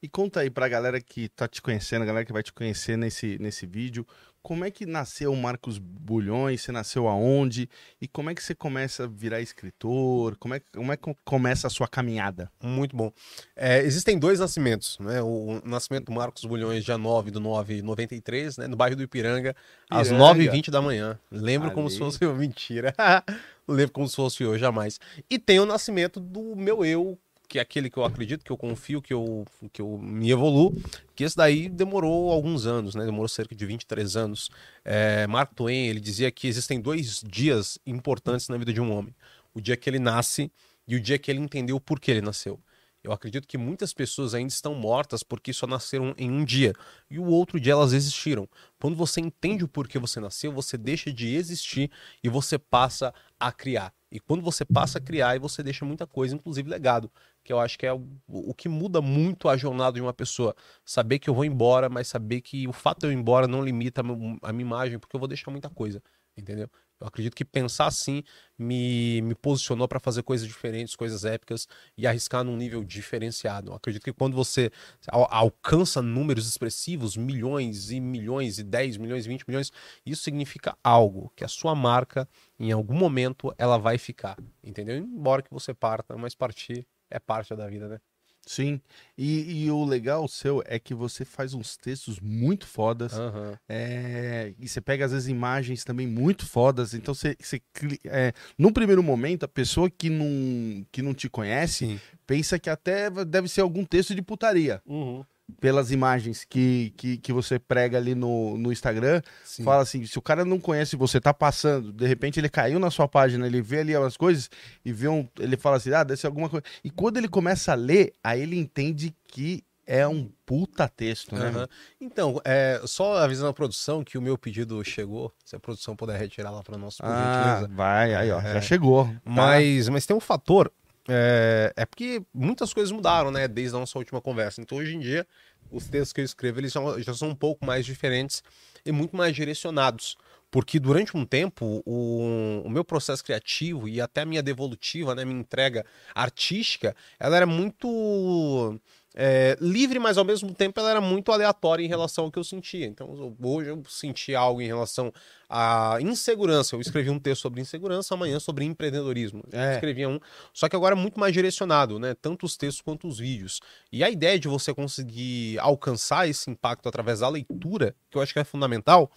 E 0.02 0.08
conta 0.08 0.40
aí 0.40 0.48
pra 0.48 0.66
galera 0.66 0.98
que 0.98 1.28
tá 1.28 1.46
te 1.46 1.60
conhecendo, 1.60 2.04
a 2.04 2.06
galera 2.06 2.24
que 2.24 2.32
vai 2.32 2.42
te 2.42 2.54
conhecer 2.54 2.96
nesse, 2.96 3.38
nesse 3.38 3.66
vídeo, 3.66 4.06
como 4.44 4.62
é 4.62 4.70
que 4.70 4.84
nasceu 4.84 5.32
o 5.32 5.36
Marcos 5.36 5.78
Bulhões? 5.78 6.60
Você 6.60 6.70
nasceu 6.70 7.08
aonde? 7.08 7.66
E 7.98 8.06
como 8.06 8.28
é 8.28 8.34
que 8.34 8.42
você 8.42 8.54
começa 8.54 9.04
a 9.04 9.06
virar 9.06 9.40
escritor? 9.40 10.36
Como 10.36 10.52
é, 10.52 10.60
como 10.60 10.92
é 10.92 10.98
que 10.98 11.14
começa 11.24 11.66
a 11.66 11.70
sua 11.70 11.88
caminhada? 11.88 12.52
Muito 12.62 12.94
bom. 12.94 13.10
É, 13.56 13.78
existem 13.78 14.18
dois 14.18 14.40
nascimentos, 14.40 14.98
né? 14.98 15.22
O 15.22 15.62
nascimento 15.64 16.04
do 16.04 16.12
Marcos 16.12 16.44
Bulhões, 16.44 16.84
dia 16.84 16.98
9 16.98 17.30
do 17.30 17.40
9 17.40 17.80
93, 17.80 18.58
né? 18.58 18.66
No 18.66 18.76
bairro 18.76 18.94
do 18.94 19.02
Ipiranga, 19.02 19.56
Piranga. 19.88 20.02
às 20.02 20.12
9h20 20.12 20.70
da 20.70 20.82
manhã. 20.82 21.18
Lembro 21.32 21.68
Ali. 21.68 21.74
como 21.74 21.88
se 21.88 21.98
fosse 21.98 22.22
mentira. 22.36 22.94
Lembro 23.66 23.92
como 23.94 24.06
se 24.06 24.14
fosse 24.14 24.44
hoje, 24.44 24.60
jamais. 24.60 25.00
E 25.30 25.38
tem 25.38 25.58
o 25.58 25.64
nascimento 25.64 26.20
do 26.20 26.54
meu 26.54 26.84
eu 26.84 27.18
que 27.48 27.58
é 27.58 27.62
aquele 27.62 27.88
que 27.90 27.96
eu 27.96 28.04
acredito, 28.04 28.44
que 28.44 28.50
eu 28.50 28.56
confio, 28.56 29.00
que 29.00 29.12
eu, 29.12 29.44
que 29.72 29.80
eu 29.80 29.98
me 29.98 30.30
evoluo, 30.30 30.74
que 31.14 31.24
esse 31.24 31.36
daí 31.36 31.68
demorou 31.68 32.30
alguns 32.30 32.66
anos, 32.66 32.94
né? 32.94 33.04
Demorou 33.04 33.28
cerca 33.28 33.54
de 33.54 33.64
23 33.66 34.16
anos. 34.16 34.50
É, 34.84 35.26
Mark 35.26 35.54
Twain, 35.54 35.86
ele 35.86 36.00
dizia 36.00 36.30
que 36.30 36.48
existem 36.48 36.80
dois 36.80 37.22
dias 37.26 37.78
importantes 37.86 38.48
na 38.48 38.56
vida 38.56 38.72
de 38.72 38.80
um 38.80 38.92
homem. 38.92 39.14
O 39.54 39.60
dia 39.60 39.76
que 39.76 39.88
ele 39.88 39.98
nasce 39.98 40.50
e 40.86 40.96
o 40.96 41.00
dia 41.00 41.18
que 41.18 41.30
ele 41.30 41.40
entendeu 41.40 41.80
por 41.80 42.00
que 42.00 42.10
ele 42.10 42.20
nasceu. 42.20 42.60
Eu 43.04 43.12
acredito 43.12 43.46
que 43.46 43.58
muitas 43.58 43.92
pessoas 43.92 44.32
ainda 44.32 44.48
estão 44.48 44.74
mortas 44.74 45.22
porque 45.22 45.52
só 45.52 45.66
nasceram 45.66 46.14
em 46.16 46.30
um 46.30 46.42
dia 46.42 46.72
e 47.10 47.18
o 47.18 47.26
outro 47.26 47.60
dia 47.60 47.74
elas 47.74 47.92
existiram. 47.92 48.48
Quando 48.80 48.96
você 48.96 49.20
entende 49.20 49.62
o 49.62 49.68
porquê 49.68 49.98
você 49.98 50.18
nasceu, 50.20 50.50
você 50.50 50.78
deixa 50.78 51.12
de 51.12 51.34
existir 51.34 51.90
e 52.22 52.30
você 52.30 52.58
passa 52.58 53.12
a 53.38 53.52
criar. 53.52 53.92
E 54.10 54.18
quando 54.18 54.42
você 54.42 54.64
passa 54.64 54.96
a 54.96 55.00
criar, 55.02 55.38
você 55.38 55.62
deixa 55.62 55.84
muita 55.84 56.06
coisa, 56.06 56.34
inclusive 56.34 56.70
legado, 56.70 57.10
que 57.44 57.52
eu 57.52 57.60
acho 57.60 57.78
que 57.78 57.86
é 57.86 57.92
o, 57.92 58.02
o 58.26 58.54
que 58.54 58.68
muda 58.68 59.00
muito 59.02 59.48
a 59.48 59.56
jornada 59.56 59.92
de 59.94 60.00
uma 60.00 60.14
pessoa. 60.14 60.56
Saber 60.84 61.18
que 61.18 61.28
eu 61.28 61.34
vou 61.34 61.44
embora, 61.44 61.88
mas 61.88 62.08
saber 62.08 62.40
que 62.40 62.66
o 62.66 62.72
fato 62.72 63.00
de 63.00 63.06
eu 63.06 63.12
ir 63.12 63.16
embora 63.16 63.46
não 63.46 63.62
limita 63.62 64.00
a, 64.00 64.48
a 64.48 64.52
minha 64.52 64.66
imagem, 64.66 64.98
porque 64.98 65.14
eu 65.14 65.20
vou 65.20 65.28
deixar 65.28 65.50
muita 65.50 65.68
coisa, 65.68 66.02
entendeu? 66.36 66.68
Eu 67.00 67.08
acredito 67.08 67.34
que 67.34 67.44
pensar 67.44 67.86
assim 67.86 68.22
me, 68.58 69.20
me 69.22 69.34
posicionou 69.34 69.86
para 69.86 70.00
fazer 70.00 70.22
coisas 70.22 70.46
diferentes, 70.46 70.96
coisas 70.96 71.24
épicas 71.24 71.66
e 71.98 72.06
arriscar 72.06 72.42
num 72.44 72.56
nível 72.56 72.82
diferenciado. 72.82 73.72
Eu 73.72 73.74
acredito 73.74 74.04
que 74.04 74.12
quando 74.12 74.34
você 74.34 74.70
al 75.08 75.28
alcança 75.30 76.00
números 76.00 76.48
expressivos, 76.48 77.16
milhões 77.16 77.90
e 77.90 78.00
milhões, 78.00 78.58
e 78.58 78.62
10 78.62 78.96
milhões, 78.96 79.26
20 79.26 79.44
milhões, 79.46 79.70
isso 80.06 80.22
significa 80.22 80.78
algo, 80.82 81.30
que 81.36 81.44
a 81.44 81.48
sua 81.48 81.74
marca, 81.74 82.26
em 82.58 82.72
algum 82.72 82.94
momento, 82.96 83.52
ela 83.58 83.76
vai 83.76 83.98
ficar, 83.98 84.38
entendeu? 84.62 84.96
Embora 84.96 85.42
que 85.42 85.50
você 85.50 85.74
parta, 85.74 86.16
mas 86.16 86.34
partir 86.34 86.86
é 87.14 87.18
parte 87.18 87.54
da 87.54 87.68
vida, 87.68 87.88
né? 87.88 87.98
Sim, 88.46 88.78
e, 89.16 89.64
e, 89.64 89.70
o 89.70 89.84
legal 89.86 90.28
seu 90.28 90.62
é 90.66 90.78
que 90.78 90.92
você 90.92 91.24
faz 91.24 91.54
uns 91.54 91.78
textos 91.78 92.20
muito 92.20 92.66
fodas, 92.66 93.14
uhum. 93.14 93.56
é, 93.66 94.52
e 94.58 94.68
você 94.68 94.82
pega 94.82 95.06
às 95.06 95.12
vezes 95.12 95.28
imagens 95.28 95.82
também 95.82 96.06
muito 96.06 96.44
fodas, 96.44 96.92
então 96.92 97.14
você, 97.14 97.34
você 97.40 97.62
é, 98.04 98.34
num 98.58 98.70
primeiro 98.70 99.02
momento, 99.02 99.44
a 99.44 99.48
pessoa 99.48 99.88
que 99.88 100.10
não, 100.10 100.84
que 100.92 101.00
não 101.00 101.14
te 101.14 101.30
conhece 101.30 101.86
Sim. 101.86 102.00
pensa 102.26 102.58
que 102.58 102.68
até 102.68 103.08
deve 103.24 103.48
ser 103.48 103.62
algum 103.62 103.82
texto 103.82 104.14
de 104.14 104.20
putaria. 104.20 104.82
Uhum 104.84 105.24
pelas 105.60 105.90
imagens 105.90 106.44
que, 106.44 106.92
que, 106.96 107.16
que 107.18 107.32
você 107.32 107.58
prega 107.58 107.98
ali 107.98 108.14
no, 108.14 108.56
no 108.56 108.72
Instagram, 108.72 109.20
Sim. 109.44 109.62
fala 109.62 109.82
assim, 109.82 110.04
se 110.06 110.18
o 110.18 110.22
cara 110.22 110.44
não 110.44 110.58
conhece 110.58 110.96
você, 110.96 111.20
tá 111.20 111.34
passando, 111.34 111.92
de 111.92 112.06
repente 112.06 112.40
ele 112.40 112.48
caiu 112.48 112.78
na 112.78 112.90
sua 112.90 113.06
página, 113.06 113.46
ele 113.46 113.60
vê 113.60 113.80
ali 113.80 113.94
as 113.94 114.16
coisas 114.16 114.50
e 114.84 114.92
vê 114.92 115.08
um, 115.08 115.28
ele 115.38 115.56
fala 115.56 115.76
assim, 115.76 115.92
ah, 115.92 116.02
deve 116.02 116.20
ser 116.20 116.26
alguma 116.26 116.48
coisa. 116.48 116.64
E 116.82 116.90
quando 116.90 117.18
ele 117.18 117.28
começa 117.28 117.72
a 117.72 117.74
ler, 117.74 118.12
aí 118.22 118.40
ele 118.40 118.56
entende 118.56 119.14
que 119.28 119.62
é 119.86 120.06
um 120.06 120.30
puta 120.46 120.88
texto, 120.88 121.34
né? 121.34 121.50
Uhum. 121.50 121.66
Então, 122.00 122.40
é, 122.44 122.80
só 122.86 123.18
avisando 123.18 123.48
a 123.48 123.54
produção 123.54 124.02
que 124.02 124.16
o 124.16 124.22
meu 124.22 124.38
pedido 124.38 124.82
chegou, 124.82 125.32
se 125.44 125.54
a 125.54 125.60
produção 125.60 125.94
puder 125.94 126.18
retirar 126.18 126.50
lá 126.50 126.62
para 126.62 126.78
nós, 126.78 126.96
por 126.96 127.06
ah. 127.06 127.68
Vai, 127.70 128.14
aí 128.14 128.30
ó, 128.30 128.40
é, 128.40 128.54
já 128.54 128.60
chegou. 128.62 129.04
Tá? 129.06 129.20
Mas, 129.24 129.88
mas 129.90 130.06
tem 130.06 130.16
um 130.16 130.20
fator 130.20 130.72
é, 131.08 131.72
é, 131.76 131.84
porque 131.84 132.22
muitas 132.32 132.72
coisas 132.72 132.90
mudaram, 132.90 133.30
né, 133.30 133.46
desde 133.46 133.76
a 133.76 133.80
nossa 133.80 133.98
última 133.98 134.20
conversa. 134.20 134.60
Então, 134.60 134.78
hoje 134.78 134.96
em 134.96 135.00
dia, 135.00 135.26
os 135.70 135.88
textos 135.88 136.12
que 136.12 136.20
eu 136.20 136.24
escrevo 136.24 136.60
eles 136.60 136.72
já, 136.72 136.80
já 136.98 137.14
são 137.14 137.28
um 137.28 137.34
pouco 137.34 137.64
mais 137.64 137.84
diferentes 137.84 138.42
e 138.84 138.92
muito 138.92 139.16
mais 139.16 139.34
direcionados. 139.34 140.16
Porque 140.50 140.78
durante 140.78 141.16
um 141.16 141.24
tempo, 141.24 141.82
o, 141.84 142.62
o, 142.64 142.70
meu 142.70 142.84
processo 142.84 143.24
criativo 143.24 143.88
e 143.88 144.00
até 144.00 144.20
a 144.20 144.24
minha 144.24 144.42
devolutiva, 144.42 145.14
né, 145.14 145.24
minha 145.24 145.40
entrega 145.40 145.84
artística, 146.14 146.94
ela 147.18 147.36
era 147.36 147.46
muito 147.46 148.80
é, 149.14 149.56
livre, 149.60 150.00
mas 150.00 150.18
ao 150.18 150.24
mesmo 150.24 150.52
tempo 150.52 150.80
ela 150.80 150.90
era 150.90 151.00
muito 151.00 151.30
aleatória 151.30 151.84
em 151.84 151.88
relação 151.88 152.24
ao 152.24 152.32
que 152.32 152.38
eu 152.38 152.44
sentia. 152.44 152.84
Então, 152.84 153.34
hoje 153.40 153.70
eu 153.70 153.82
senti 153.88 154.34
algo 154.34 154.60
em 154.60 154.66
relação 154.66 155.12
à 155.48 155.98
insegurança. 156.00 156.74
Eu 156.74 156.80
escrevi 156.80 157.10
um 157.10 157.18
texto 157.18 157.42
sobre 157.42 157.60
insegurança, 157.60 158.14
amanhã 158.14 158.40
sobre 158.40 158.64
empreendedorismo. 158.64 159.44
É. 159.52 159.74
Escrevia 159.74 160.08
um, 160.08 160.18
só 160.52 160.68
que 160.68 160.74
agora 160.74 160.96
é 160.96 160.98
muito 160.98 161.20
mais 161.20 161.32
direcionado, 161.32 161.98
né? 161.98 162.14
Tanto 162.20 162.44
os 162.44 162.56
textos 162.56 162.82
quanto 162.82 163.06
os 163.06 163.18
vídeos. 163.18 163.60
E 163.92 164.02
a 164.02 164.10
ideia 164.10 164.38
de 164.38 164.48
você 164.48 164.74
conseguir 164.74 165.58
alcançar 165.60 166.28
esse 166.28 166.50
impacto 166.50 166.88
através 166.88 167.20
da 167.20 167.28
leitura, 167.28 167.94
que 168.10 168.18
eu 168.18 168.22
acho 168.22 168.32
que 168.32 168.40
é 168.40 168.44
fundamental, 168.44 169.10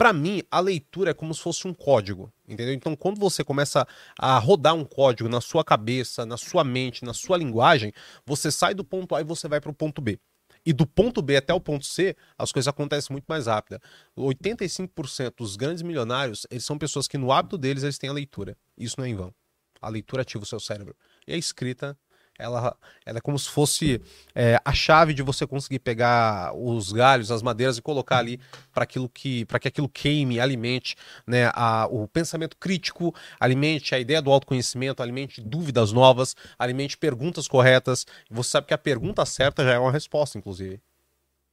para 0.00 0.14
mim, 0.14 0.42
a 0.50 0.60
leitura 0.60 1.10
é 1.10 1.12
como 1.12 1.34
se 1.34 1.42
fosse 1.42 1.68
um 1.68 1.74
código, 1.74 2.32
entendeu? 2.48 2.72
Então, 2.72 2.96
quando 2.96 3.20
você 3.20 3.44
começa 3.44 3.86
a 4.18 4.38
rodar 4.38 4.74
um 4.74 4.82
código 4.82 5.28
na 5.28 5.42
sua 5.42 5.62
cabeça, 5.62 6.24
na 6.24 6.38
sua 6.38 6.64
mente, 6.64 7.04
na 7.04 7.12
sua 7.12 7.36
linguagem, 7.36 7.92
você 8.24 8.50
sai 8.50 8.72
do 8.72 8.82
ponto 8.82 9.14
A 9.14 9.20
e 9.20 9.24
você 9.24 9.46
vai 9.46 9.60
para 9.60 9.70
o 9.70 9.74
ponto 9.74 10.00
B. 10.00 10.18
E 10.64 10.72
do 10.72 10.86
ponto 10.86 11.20
B 11.20 11.36
até 11.36 11.52
o 11.52 11.60
ponto 11.60 11.84
C, 11.84 12.16
as 12.38 12.50
coisas 12.50 12.66
acontecem 12.66 13.12
muito 13.12 13.26
mais 13.28 13.46
rápido. 13.46 13.78
85% 14.16 15.34
dos 15.36 15.54
grandes 15.54 15.82
milionários, 15.82 16.46
eles 16.50 16.64
são 16.64 16.78
pessoas 16.78 17.06
que 17.06 17.18
no 17.18 17.30
hábito 17.30 17.58
deles 17.58 17.82
eles 17.82 17.98
têm 17.98 18.08
a 18.08 18.14
leitura. 18.14 18.56
Isso 18.78 18.94
não 18.96 19.04
é 19.04 19.10
em 19.10 19.14
vão. 19.14 19.34
A 19.82 19.90
leitura 19.90 20.22
ativa 20.22 20.44
o 20.44 20.46
seu 20.46 20.60
cérebro. 20.60 20.96
E 21.28 21.34
a 21.34 21.36
escrita, 21.36 21.94
ela, 22.40 22.76
ela 23.04 23.18
é 23.18 23.20
como 23.20 23.38
se 23.38 23.48
fosse 23.48 24.00
é, 24.34 24.58
a 24.64 24.72
chave 24.72 25.12
de 25.14 25.22
você 25.22 25.46
conseguir 25.46 25.78
pegar 25.78 26.52
os 26.54 26.92
galhos, 26.92 27.30
as 27.30 27.42
madeiras 27.42 27.78
e 27.78 27.82
colocar 27.82 28.18
ali 28.18 28.40
para 28.72 28.84
aquilo 28.84 29.08
que 29.08 29.44
para 29.44 29.58
que 29.58 29.68
aquilo 29.68 29.88
queime, 29.88 30.40
alimente 30.40 30.96
né, 31.26 31.50
a, 31.54 31.86
o 31.90 32.08
pensamento 32.08 32.56
crítico, 32.56 33.14
alimente 33.38 33.94
a 33.94 33.98
ideia 33.98 34.22
do 34.22 34.30
autoconhecimento, 34.30 35.02
alimente 35.02 35.40
dúvidas 35.40 35.92
novas, 35.92 36.34
alimente 36.58 36.96
perguntas 36.96 37.46
corretas. 37.46 38.06
Você 38.30 38.50
sabe 38.50 38.66
que 38.66 38.74
a 38.74 38.78
pergunta 38.78 39.24
certa 39.26 39.64
já 39.64 39.72
é 39.74 39.78
uma 39.78 39.92
resposta, 39.92 40.38
inclusive. 40.38 40.80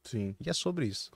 Sim. 0.04 0.34
E 0.44 0.48
é 0.48 0.52
sobre 0.52 0.86
isso. 0.86 1.10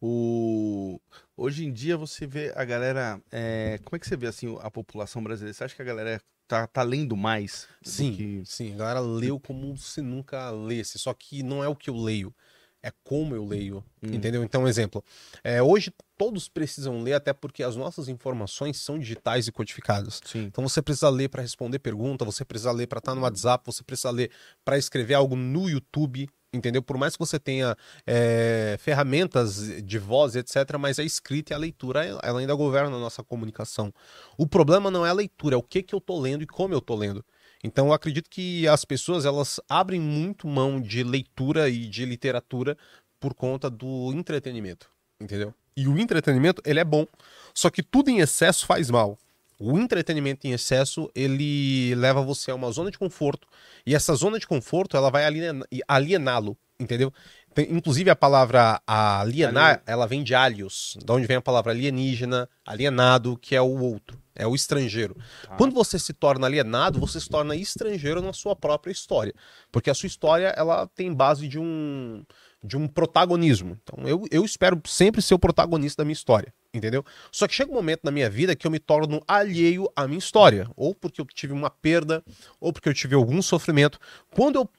O... 0.00 1.00
Hoje 1.36 1.64
em 1.64 1.72
dia 1.72 1.96
você 1.96 2.26
vê 2.26 2.52
a 2.56 2.64
galera. 2.64 3.20
é, 3.30 3.78
Como 3.84 3.94
é 3.96 3.98
que 4.00 4.06
você 4.06 4.16
vê 4.16 4.26
assim 4.26 4.58
a 4.60 4.70
população 4.70 5.22
brasileira? 5.22 5.54
Você 5.54 5.62
acha 5.62 5.76
que 5.76 5.82
a 5.82 5.84
galera 5.84 6.20
tá, 6.52 6.66
tá 6.66 6.82
lendo 6.82 7.16
mais? 7.16 7.66
Sim, 7.82 8.14
que- 8.14 8.42
sim. 8.44 8.74
A 8.74 8.76
galera 8.76 9.00
leu 9.00 9.40
como 9.40 9.74
se 9.78 10.02
nunca 10.02 10.50
lesse. 10.50 10.98
Só 10.98 11.14
que 11.14 11.42
não 11.42 11.64
é 11.64 11.68
o 11.68 11.74
que 11.74 11.88
eu 11.88 11.96
leio, 11.96 12.34
é 12.82 12.92
como 13.02 13.34
eu 13.34 13.42
leio. 13.44 13.82
Hum. 14.02 14.12
Entendeu? 14.12 14.44
Então, 14.44 14.64
um 14.64 14.68
exemplo. 14.68 15.02
É, 15.42 15.62
hoje 15.62 15.90
todos 16.18 16.48
precisam 16.48 17.02
ler, 17.02 17.14
até 17.14 17.32
porque 17.32 17.62
as 17.62 17.74
nossas 17.74 18.06
informações 18.06 18.76
são 18.78 18.98
digitais 18.98 19.48
e 19.48 19.52
codificadas. 19.52 20.20
Sim. 20.24 20.42
Então 20.42 20.68
você 20.68 20.82
precisa 20.82 21.08
ler 21.08 21.28
para 21.30 21.40
responder 21.40 21.78
pergunta, 21.78 22.22
você 22.24 22.44
precisa 22.44 22.70
ler 22.70 22.86
para 22.86 22.98
estar 22.98 23.14
no 23.14 23.22
WhatsApp, 23.22 23.64
você 23.64 23.82
precisa 23.82 24.10
ler 24.10 24.30
para 24.62 24.76
escrever 24.76 25.14
algo 25.14 25.34
no 25.34 25.70
YouTube, 25.70 26.28
entendeu? 26.52 26.82
Por 26.82 26.98
mais 26.98 27.14
que 27.14 27.18
você 27.18 27.38
tenha 27.38 27.76
é, 28.06 28.76
ferramentas 28.78 29.82
de 29.82 29.98
voz, 29.98 30.36
etc., 30.36 30.76
mas 30.78 30.98
a 30.98 31.04
escrita 31.04 31.52
e 31.52 31.54
a 31.54 31.58
leitura, 31.58 32.04
ela 32.04 32.40
ainda 32.40 32.54
governa 32.54 32.96
a 32.96 33.00
nossa 33.00 33.22
comunicação. 33.22 33.92
O 34.36 34.46
problema 34.46 34.90
não 34.90 35.06
é 35.06 35.10
a 35.10 35.14
leitura, 35.14 35.54
é 35.54 35.58
o 35.58 35.62
que, 35.62 35.82
que 35.82 35.94
eu 35.94 36.00
tô 36.00 36.20
lendo 36.20 36.42
e 36.42 36.46
como 36.46 36.74
eu 36.74 36.80
tô 36.80 36.94
lendo. 36.94 37.24
Então 37.64 37.88
eu 37.88 37.92
acredito 37.92 38.28
que 38.28 38.66
as 38.66 38.84
pessoas 38.84 39.24
elas 39.24 39.60
abrem 39.68 40.00
muito 40.00 40.48
mão 40.48 40.80
de 40.80 41.02
leitura 41.04 41.68
e 41.68 41.86
de 41.86 42.04
literatura 42.04 42.76
por 43.20 43.34
conta 43.34 43.70
do 43.70 44.12
entretenimento, 44.12 44.90
entendeu? 45.20 45.54
E 45.76 45.86
o 45.86 45.96
entretenimento, 45.96 46.60
ele 46.66 46.80
é 46.80 46.84
bom, 46.84 47.06
só 47.54 47.70
que 47.70 47.82
tudo 47.82 48.10
em 48.10 48.18
excesso 48.18 48.66
faz 48.66 48.90
mal. 48.90 49.16
O 49.62 49.78
entretenimento 49.78 50.46
em 50.46 50.52
excesso, 50.52 51.08
ele 51.14 51.94
leva 51.94 52.20
você 52.22 52.50
a 52.50 52.54
uma 52.54 52.70
zona 52.72 52.90
de 52.90 52.98
conforto, 52.98 53.46
e 53.86 53.94
essa 53.94 54.14
zona 54.14 54.38
de 54.38 54.46
conforto, 54.46 54.96
ela 54.96 55.10
vai 55.10 55.24
alien- 55.24 55.62
aliená-lo, 55.86 56.56
entendeu? 56.80 57.12
Tem- 57.54 57.70
inclusive 57.70 58.08
a 58.10 58.16
palavra 58.16 58.80
alienar, 58.86 59.64
Alien- 59.74 59.82
ela 59.86 60.06
vem 60.06 60.24
de 60.24 60.34
alios, 60.34 60.96
da 61.04 61.14
onde 61.14 61.26
vem 61.26 61.36
a 61.36 61.40
palavra 61.42 61.70
alienígena, 61.70 62.48
alienado, 62.66 63.36
que 63.36 63.54
é 63.54 63.60
o 63.60 63.78
outro, 63.78 64.18
é 64.34 64.46
o 64.46 64.54
estrangeiro. 64.54 65.14
Tá. 65.46 65.54
Quando 65.56 65.74
você 65.74 65.98
se 65.98 66.12
torna 66.12 66.46
alienado, 66.46 66.98
você 66.98 67.20
se 67.20 67.28
torna 67.28 67.54
estrangeiro 67.54 68.20
na 68.22 68.32
sua 68.32 68.56
própria 68.56 68.90
história, 68.90 69.34
porque 69.70 69.90
a 69.90 69.94
sua 69.94 70.06
história, 70.06 70.48
ela 70.56 70.88
tem 70.88 71.12
base 71.12 71.46
de 71.46 71.58
um 71.58 72.24
de 72.62 72.76
um 72.76 72.86
protagonismo. 72.86 73.78
Então 73.82 74.06
eu, 74.06 74.24
eu 74.30 74.44
espero 74.44 74.80
sempre 74.86 75.20
ser 75.20 75.34
o 75.34 75.38
protagonista 75.38 76.02
da 76.02 76.04
minha 76.04 76.12
história, 76.12 76.54
entendeu? 76.72 77.04
Só 77.30 77.48
que 77.48 77.54
chega 77.54 77.70
um 77.70 77.74
momento 77.74 78.00
na 78.04 78.10
minha 78.10 78.30
vida 78.30 78.54
que 78.54 78.66
eu 78.66 78.70
me 78.70 78.78
torno 78.78 79.20
alheio 79.26 79.90
à 79.96 80.06
minha 80.06 80.18
história, 80.18 80.68
ou 80.76 80.94
porque 80.94 81.20
eu 81.20 81.26
tive 81.26 81.52
uma 81.52 81.70
perda, 81.70 82.22
ou 82.60 82.72
porque 82.72 82.88
eu 82.88 82.94
tive 82.94 83.14
algum 83.14 83.42
sofrimento. 83.42 83.98
Quando 84.30 84.56
eu 84.56 84.70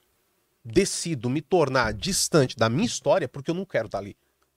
decido 0.64 1.30
me 1.30 1.42
tornar 1.42 1.94
distante 1.94 2.56
da 2.56 2.70
minha 2.70 2.86
história, 2.86 3.28
porque 3.28 3.52
eu 3.52 3.56
não 3.56 3.66
quero 3.66 3.88
estar 3.88 3.98
ali. 3.98 4.16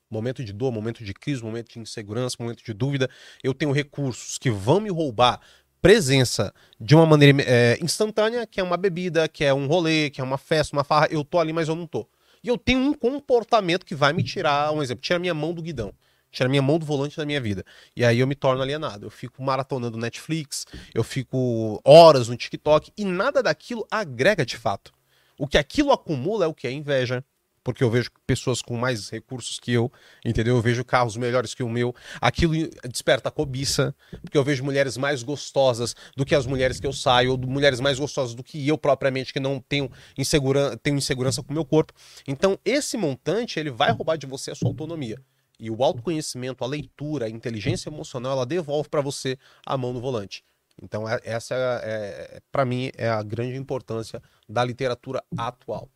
Momento 0.09 0.45
de 0.45 0.53
dor, 0.53 0.71
momento 0.71 1.03
de 1.03 1.13
crise, 1.13 1.43
momento 1.43 1.73
de 1.73 1.81
insegurança, 1.81 2.37
momento 2.39 2.65
de 2.65 2.73
dúvida, 2.73 3.11
eu 3.43 3.53
tenho 3.53 3.73
recursos 3.73 4.39
que 4.39 4.51
vão 4.51 4.81
me 4.81 4.89
roubar 4.89 5.41
presença 5.83 6.55
de 6.81 6.95
uma 6.95 7.05
maneira 7.05 7.43
é, 7.43 7.79
instantânea, 7.83 8.47
que 8.47 8.61
é 8.61 8.63
uma 8.63 8.77
bebida, 8.77 9.29
que 9.29 9.45
é 9.45 9.53
um 9.53 9.67
rolê, 9.67 10.11
que 10.11 10.21
é 10.21 10.25
uma 10.25 10.39
festa, 10.39 10.77
uma 10.77 10.85
farra, 10.85 11.09
eu 11.11 11.25
tô 11.25 11.41
ali, 11.41 11.53
mas 11.53 11.69
eu 11.69 11.75
não 11.75 11.89
tô. 11.89 12.09
E 12.47 12.49
eu 12.49 12.57
tenho 12.57 12.79
um 12.79 12.95
comportamento 12.95 13.85
que 13.85 13.93
vai 13.93 14.13
me 14.13 14.23
tirar, 14.23 14.71
um 14.71 14.81
exemplo, 14.81 15.03
tira 15.03 15.19
minha 15.19 15.35
mão 15.35 15.53
do 15.53 15.61
guidão, 15.61 15.93
tira 16.31 16.49
minha 16.49 16.63
mão 16.63 16.79
do 16.79 16.87
volante 16.87 17.17
da 17.17 17.27
minha 17.27 17.41
vida. 17.41 17.65
E 17.97 18.05
aí 18.05 18.21
eu 18.21 18.27
me 18.27 18.37
torno 18.37 18.63
alienado. 18.63 19.05
Eu 19.05 19.11
fico 19.11 19.43
maratonando 19.43 19.99
Netflix, 19.99 20.65
eu 20.95 21.03
fico 21.03 21.81
horas 21.85 22.29
no 22.29 22.37
TikTok 22.37 22.93
e 22.97 23.05
nada 23.05 23.43
daquilo 23.43 23.85
agrega 23.91 24.47
de 24.47 24.57
fato. 24.57 24.93
O 25.37 25.49
que 25.49 25.59
aquilo 25.59 25.91
acumula 25.91 26.45
é 26.45 26.49
o 26.49 26.55
que 26.55 26.69
é 26.69 26.71
inveja. 26.71 27.25
Porque 27.67 27.83
eu 27.83 27.91
vejo 27.91 28.11
pessoas 28.25 28.63
com 28.63 28.77
mais 28.77 29.11
recursos 29.11 29.59
que 29.59 29.73
eu, 29.73 29.91
entendeu? 30.25 30.55
Eu 30.55 30.63
vejo 30.63 30.85
carros 30.85 31.17
melhores 31.17 31.53
que 31.53 31.65
o 31.65 31.69
meu. 31.69 31.93
Aquilo 32.21 32.55
desperta 32.89 33.29
cobiça, 33.29 33.93
porque 34.23 34.39
eu 34.39 34.45
vejo 34.45 34.63
mulheres 34.63 34.97
mais 34.97 35.25
gostosas 35.25 35.97
do 36.17 36.25
que 36.25 36.37
as 36.37 36.47
mulheres 36.47 36.79
que 36.79 36.87
eu 36.87 36.93
saio, 36.93 37.33
ou 37.33 37.39
mulheres 37.39 37.81
mais 37.81 37.99
gostosas 37.99 38.37
do 38.37 38.45
que 38.45 38.69
eu 38.69 38.79
propriamente, 38.79 39.33
que 39.33 39.41
não 39.41 39.59
tenho, 39.59 39.91
insegura... 40.17 40.77
tenho 40.77 40.97
insegurança 40.97 41.43
com 41.43 41.51
o 41.51 41.55
meu 41.55 41.65
corpo. 41.65 41.93
Então, 42.29 42.57
esse 42.65 42.97
montante, 42.97 43.59
ele 43.59 43.71
vai 43.73 43.91
roubar 43.91 44.17
de 44.17 44.27
você 44.27 44.53
a 44.53 44.55
sua 44.55 44.69
autonomia. 44.69 45.21
E 45.59 45.69
o 45.69 45.83
autoconhecimento, 45.83 46.63
a 46.63 46.69
leitura, 46.69 47.27
a 47.27 47.29
inteligência 47.29 47.89
emocional, 47.89 48.31
ela 48.31 48.47
devolve 48.47 48.89
para 48.89 49.01
você 49.01 49.37
a 49.67 49.77
mão 49.77 49.93
no 49.93 50.01
volante. 50.01 50.45
Então, 50.81 51.09
é- 51.09 51.19
essa, 51.25 51.57
é, 51.83 52.37
é, 52.37 52.41
para 52.53 52.65
mim, 52.65 52.93
é 52.97 53.09
a 53.09 53.25
grande 53.25 53.57
importância 53.57 54.23
da 54.49 54.63
literatura 54.63 55.21
atual. 55.37 55.91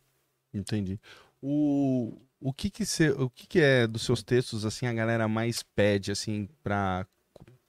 Entendi. 0.53 0.99
O, 1.41 2.17
o 2.39 2.53
que 2.53 2.69
que, 2.69 2.85
cê- 2.85 3.09
o 3.11 3.29
que 3.29 3.47
que 3.47 3.59
é 3.59 3.87
dos 3.87 4.03
seus 4.03 4.21
textos, 4.23 4.65
assim, 4.65 4.85
a 4.85 4.93
galera 4.93 5.27
mais 5.27 5.63
pede, 5.75 6.11
assim, 6.11 6.47
pra... 6.63 7.05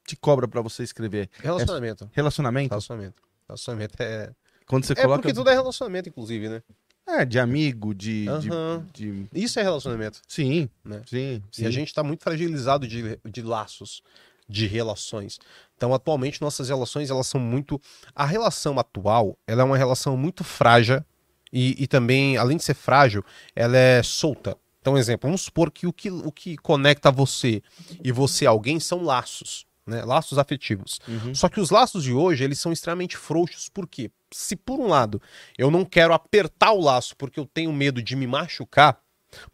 Te 0.07 0.17
cobra 0.17 0.49
pra 0.49 0.61
você 0.61 0.83
escrever? 0.83 1.31
Relacionamento. 1.41 2.11
Relacionamento? 2.13 2.71
Relacionamento. 2.71 3.23
Relacionamento 3.49 3.95
é. 4.03 4.33
Quando 4.67 4.85
você 4.85 4.93
É 4.95 4.97
coloca... 4.97 5.23
porque 5.23 5.33
tudo 5.35 5.49
é 5.49 5.53
relacionamento, 5.55 6.09
inclusive, 6.09 6.49
né? 6.49 6.63
É, 7.07 7.25
de 7.25 7.39
amigo, 7.39 7.95
de... 7.95 8.25
de- 8.41 8.51
Aham. 8.51 8.87
de, 8.93 9.27
Isso 9.33 9.59
é 9.59 9.63
relacionamento. 9.63 10.21
Sim, 10.27 10.69
Né? 10.85 11.03
sim, 11.07 11.43
sim. 11.51 11.63
E 11.63 11.67
a 11.67 11.71
gente 11.71 11.93
tá 11.95 12.03
muito 12.03 12.23
fragilizado 12.25 12.87
de, 12.87 13.19
de 13.25 13.43
laços, 13.43 14.03
de 14.49 14.67
relações. 14.67 15.39
Então, 15.77 15.95
atualmente, 15.95 16.41
nossas 16.43 16.69
relações, 16.69 17.11
elas 17.11 17.27
são 17.27 17.41
muito. 17.41 17.81
A 18.15 18.25
relação 18.27 18.79
atual, 18.79 19.37
ela 19.47 19.63
é 19.63 19.65
uma 19.65 19.77
relação 19.79 20.17
muito 20.17 20.43
frágil 20.45 21.05
e, 21.53 21.83
e 21.83 21.87
também, 21.87 22.37
além 22.37 22.57
de 22.57 22.65
ser 22.65 22.75
frágil, 22.75 23.25
ela 23.55 23.77
é 23.77 24.03
solta. 24.03 24.57
Então, 24.81 24.99
exemplo, 24.99 25.29
vamos 25.29 25.43
supor 25.43 25.71
que 25.71 25.87
o 25.87 25.93
que, 25.93 26.11
o 26.11 26.33
que 26.33 26.57
conecta 26.57 27.11
você 27.11 27.63
e 28.03 28.11
você 28.11 28.47
a 28.47 28.51
alguém 28.51 28.81
são 28.81 29.03
laços, 29.03 29.65
né? 29.87 30.05
Laços 30.05 30.39
afetivos. 30.39 30.99
Uhum. 31.07 31.35
Só 31.35 31.49
que 31.49 31.61
os 31.61 31.71
laços 31.71 32.03
de 32.03 32.13
hoje, 32.13 32.43
eles 32.43 32.59
são 32.59 32.73
extremamente 32.73 33.17
frouxos. 33.17 33.69
Por 33.69 33.87
quê? 33.87 34.11
Se 34.33 34.57
por 34.57 34.81
um 34.81 34.89
lado 34.89 35.23
eu 35.57 35.71
não 35.71 35.85
quero 35.85 36.13
apertar 36.13 36.73
o 36.73 36.81
laço 36.81 37.17
porque 37.17 37.39
eu 37.39 37.47
tenho 37.47 37.73
medo 37.73 38.03
de 38.03 38.17
me 38.17 38.27
machucar, 38.27 38.99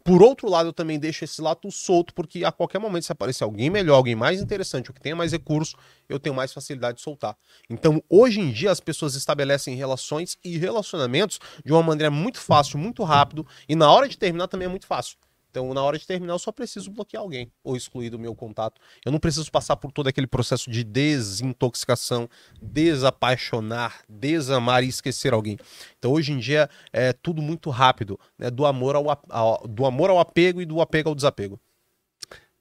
por 0.04 0.22
outro 0.22 0.48
lado 0.48 0.68
eu 0.68 0.72
também 0.72 0.98
deixo 0.98 1.24
esse 1.24 1.40
laço 1.40 1.70
solto 1.70 2.14
porque 2.14 2.44
a 2.44 2.52
qualquer 2.52 2.78
momento 2.78 3.04
se 3.04 3.12
aparecer 3.12 3.44
alguém 3.44 3.70
melhor, 3.70 3.96
alguém 3.96 4.14
mais 4.14 4.40
interessante, 4.40 4.90
ou 4.90 4.94
que 4.94 5.00
tenha 5.00 5.16
mais 5.16 5.32
recurso, 5.32 5.76
eu 6.08 6.18
tenho 6.18 6.34
mais 6.34 6.52
facilidade 6.52 6.98
de 6.98 7.02
soltar. 7.02 7.36
Então, 7.68 8.02
hoje 8.08 8.40
em 8.40 8.50
dia 8.50 8.70
as 8.70 8.80
pessoas 8.80 9.14
estabelecem 9.14 9.74
relações 9.74 10.36
e 10.44 10.56
relacionamentos 10.58 11.38
de 11.64 11.72
uma 11.72 11.82
maneira 11.82 12.10
muito 12.10 12.38
fácil, 12.38 12.78
muito 12.78 13.02
rápido, 13.02 13.46
e 13.68 13.74
na 13.74 13.90
hora 13.90 14.08
de 14.08 14.18
terminar 14.18 14.48
também 14.48 14.66
é 14.66 14.70
muito 14.70 14.86
fácil. 14.86 15.16
Então, 15.58 15.74
na 15.74 15.82
hora 15.82 15.98
de 15.98 16.06
terminar, 16.06 16.34
eu 16.34 16.38
só 16.38 16.52
preciso 16.52 16.88
bloquear 16.88 17.20
alguém 17.20 17.50
ou 17.64 17.76
excluir 17.76 18.10
do 18.10 18.18
meu 18.18 18.32
contato. 18.32 18.80
Eu 19.04 19.10
não 19.10 19.18
preciso 19.18 19.50
passar 19.50 19.74
por 19.74 19.90
todo 19.90 20.06
aquele 20.06 20.26
processo 20.28 20.70
de 20.70 20.84
desintoxicação, 20.84 22.28
desapaixonar, 22.62 24.02
desamar 24.08 24.84
e 24.84 24.88
esquecer 24.88 25.32
alguém. 25.32 25.58
Então, 25.98 26.12
hoje 26.12 26.32
em 26.32 26.38
dia, 26.38 26.70
é 26.92 27.12
tudo 27.12 27.42
muito 27.42 27.70
rápido, 27.70 28.18
né? 28.38 28.50
do, 28.50 28.64
amor 28.64 28.94
ao, 28.94 29.04
ao- 29.28 29.66
do 29.66 29.84
amor 29.84 30.10
ao 30.10 30.20
apego 30.20 30.60
e 30.62 30.66
do 30.66 30.80
apego 30.80 31.08
ao 31.08 31.14
desapego. 31.14 31.60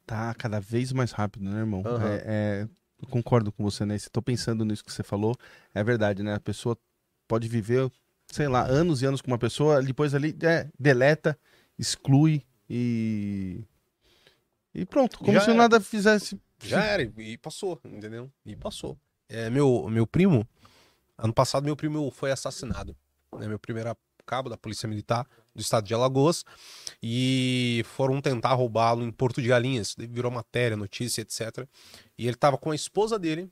Tá 0.05 0.33
cada 0.33 0.59
vez 0.59 0.91
mais 0.91 1.11
rápido, 1.11 1.45
né, 1.49 1.59
irmão? 1.59 1.83
Aham. 1.85 2.07
É, 2.07 2.23
é, 2.25 2.67
eu 3.01 3.07
concordo 3.09 3.51
com 3.51 3.63
você, 3.63 3.85
né? 3.85 3.95
Se 3.97 4.09
tô 4.09 4.23
pensando 4.23 4.65
nisso 4.65 4.83
que 4.83 4.91
você 4.91 5.03
falou, 5.03 5.35
é 5.71 5.83
verdade, 5.83 6.23
né? 6.23 6.33
A 6.33 6.39
pessoa 6.39 6.75
pode 7.27 7.47
viver, 7.47 7.91
sei 8.25 8.47
lá, 8.47 8.65
anos 8.65 9.03
e 9.03 9.05
anos 9.05 9.21
com 9.21 9.29
uma 9.29 9.37
pessoa, 9.37 9.83
depois 9.83 10.15
ali 10.15 10.35
é, 10.41 10.67
deleta, 10.79 11.37
exclui 11.77 12.41
e. 12.69 13.63
E 14.73 14.85
pronto, 14.85 15.17
como 15.17 15.33
Já 15.33 15.41
se 15.41 15.49
era. 15.49 15.57
nada 15.57 15.81
fizesse. 15.81 16.39
Já 16.61 16.83
era, 16.83 17.03
e 17.03 17.37
passou, 17.37 17.79
entendeu? 17.83 18.31
E 18.45 18.55
passou. 18.55 18.97
É, 19.29 19.49
meu, 19.49 19.87
meu 19.89 20.07
primo, 20.07 20.47
ano 21.17 21.33
passado, 21.33 21.63
meu 21.63 21.75
primo 21.75 22.09
foi 22.11 22.31
assassinado. 22.31 22.95
Né? 23.37 23.47
Meu 23.47 23.59
primo 23.59 23.79
era 23.79 23.95
cabo 24.27 24.49
da 24.49 24.57
Polícia 24.57 24.87
Militar 24.87 25.25
do 25.55 25.61
estado 25.61 25.87
de 25.87 25.93
Alagoas 25.93 26.43
e 27.01 27.83
foram 27.85 28.21
tentar 28.21 28.53
roubá-lo 28.53 29.03
em 29.03 29.11
Porto 29.11 29.41
de 29.41 29.47
Galinhas. 29.47 29.95
Virou 29.97 30.29
matéria, 30.29 30.77
notícia, 30.77 31.21
etc. 31.21 31.67
E 32.17 32.25
ele 32.25 32.35
estava 32.35 32.57
com 32.57 32.69
a 32.69 32.75
esposa 32.75 33.17
dele, 33.17 33.49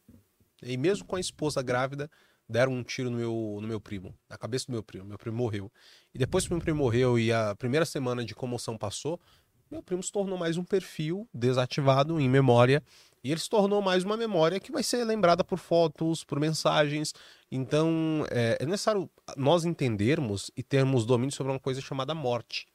e 0.62 0.78
mesmo 0.78 1.06
com 1.06 1.16
a 1.16 1.20
esposa 1.20 1.64
grávida, 1.64 2.12
deram 2.48 2.74
um 2.74 2.84
tiro 2.84 3.10
no 3.10 3.18
meu, 3.18 3.60
no 3.62 3.68
meu 3.68 3.80
primo, 3.80 4.14
na 4.30 4.38
cabeça 4.38 4.66
do 4.68 4.72
meu 4.74 4.84
primo. 4.84 5.06
Meu 5.06 5.18
primo 5.18 5.38
morreu. 5.38 5.72
E 6.14 6.18
depois 6.20 6.46
que 6.46 6.54
meu 6.54 6.62
primo 6.62 6.80
morreu 6.80 7.18
e 7.20 7.32
a 7.32 7.56
primeira 7.56 7.86
semana 7.86 8.24
de 8.24 8.34
comoção 8.36 8.78
passou, 8.78 9.20
Meu 9.70 9.82
primo 9.82 10.02
se 10.04 10.12
tornou 10.12 10.38
mais 10.38 10.58
um 10.58 10.64
perfil 10.64 11.28
desativado 11.34 12.20
em 12.20 12.30
memória 12.30 12.84
e 13.24 13.32
ele 13.32 13.40
se 13.40 13.50
tornou 13.50 13.82
mais 13.82 14.04
uma 14.04 14.16
memória 14.16 14.60
que 14.60 14.72
vai 14.72 14.84
ser 14.84 15.04
lembrada 15.04 15.44
por 15.44 15.58
fotos, 15.58 16.24
por 16.24 16.40
mensagens. 16.40 17.14
Então 17.52 18.26
é, 18.30 18.58
é 18.62 18.66
necessário 18.66 19.10
nós 19.36 19.66
entendermos 19.66 20.52
e 20.56 20.62
termos 20.62 21.04
domínio 21.06 21.34
sobre 21.36 21.52
uma 21.52 21.60
coisa 21.60 21.82
chamada 21.82 22.14
morte. 22.14 22.68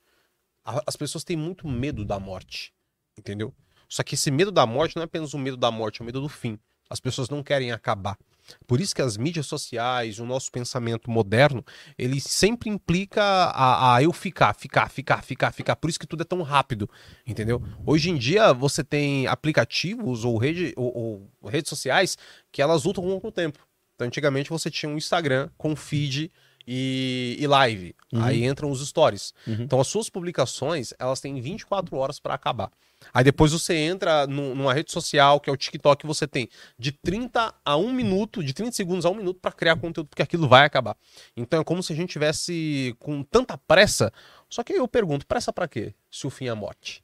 A- 0.65 0.83
As 0.87 0.97
pessoas 0.97 1.23
têm 1.25 1.37
muito 1.37 1.69
medo 1.69 2.05
da 2.05 2.19
morte, 2.19 2.73
entendeu? 3.17 3.55
Só 3.89 4.03
que 4.03 4.15
esse 4.17 4.31
medo 4.31 4.51
da 4.53 4.67
morte 4.67 4.97
não 4.97 5.03
é 5.03 5.05
apenas 5.05 5.33
o 5.33 5.39
medo 5.39 5.57
da 5.57 5.71
morte, 5.71 6.01
é 6.01 6.03
o 6.03 6.07
medo 6.07 6.21
do 6.21 6.29
fim. 6.29 6.59
As 6.89 6.99
pessoas 7.01 7.29
não 7.29 7.43
querem 7.43 7.71
acabar. 7.73 8.19
Por 8.67 8.81
isso 8.81 8.95
que 8.95 9.03
as 9.03 9.17
mídias 9.17 9.47
sociais, 9.47 10.19
o 10.19 10.27
nosso 10.27 10.51
pensamento 10.51 11.11
moderno, 11.11 11.65
ele 11.99 12.21
sempre 12.21 12.71
implica 12.71 13.23
a, 13.23 13.97
a 13.97 14.03
eu 14.03 14.13
ficar, 14.13 14.55
ficar, 14.55 14.89
ficar, 14.91 15.23
ficar, 15.23 15.53
ficar. 15.53 15.77
Por 15.77 15.91
isso 15.91 15.99
que 15.99 16.07
tudo 16.07 16.23
é 16.23 16.27
tão 16.27 16.43
rápido, 16.43 16.89
entendeu? 17.27 17.63
Hoje 17.87 18.11
em 18.11 18.17
dia 18.17 18.53
você 18.53 18.83
tem 18.85 19.27
aplicativos 19.27 20.25
ou, 20.25 20.37
rede, 20.37 20.73
ou, 20.77 21.29
ou 21.43 21.49
redes 21.49 21.69
sociais 21.69 22.17
que 22.53 22.63
elas 22.63 22.85
lutam 22.85 23.21
com 23.21 23.29
o 23.29 23.33
tempo. 23.33 23.59
Então, 23.95 24.07
antigamente 24.07 24.49
você 24.49 24.71
tinha 24.71 24.91
um 24.91 24.97
Instagram 24.97 25.51
com 25.59 25.77
feed 25.77 26.31
e, 26.67 27.37
e 27.39 27.47
live. 27.47 27.95
Uhum. 28.13 28.23
Aí 28.23 28.45
entram 28.45 28.71
os 28.71 28.87
stories. 28.87 29.35
Uhum. 29.47 29.59
Então, 29.61 29.81
as 29.81 29.87
suas 29.89 30.09
publicações, 30.09 30.95
elas 30.99 31.21
têm 31.21 31.41
24 31.41 31.97
horas 31.97 32.19
para 32.19 32.35
acabar. 32.35 32.71
Aí 33.13 33.25
depois 33.25 33.53
você 33.53 33.75
entra 33.75 34.27
nu- 34.27 34.55
numa 34.55 34.73
rede 34.75 34.93
social, 34.93 35.41
que 35.41 35.49
é 35.49 35.53
o 35.53 35.57
TikTok, 35.57 36.07
você 36.07 36.27
tem 36.27 36.49
de 36.79 36.93
30 36.93 37.55
a 37.65 37.77
1 37.77 37.93
minuto, 37.93 38.43
de 38.45 38.53
30 38.53 38.73
segundos 38.73 39.05
a 39.07 39.11
1 39.11 39.15
minuto 39.15 39.41
para 39.41 39.53
criar 39.53 39.77
conteúdo, 39.77 40.09
porque 40.09 40.23
aquilo 40.23 40.49
vai 40.49 40.65
acabar. 40.67 40.97
Então 41.37 41.61
é 41.61 41.65
como 41.65 41.83
se 41.83 41.93
a 41.93 41.97
gente 41.97 42.11
tivesse 42.11 42.95
com 42.99 43.23
tanta 43.23 43.57
pressa. 43.59 44.13
Só 44.49 44.63
que 44.63 44.73
aí 44.73 44.79
eu 44.79 44.87
pergunto, 44.89 45.27
pressa 45.27 45.53
para 45.53 45.67
quê? 45.69 45.95
Se 46.11 46.27
o 46.27 46.31
fim 46.31 46.47
é 46.47 46.51
a 46.51 46.55
morte. 46.55 47.03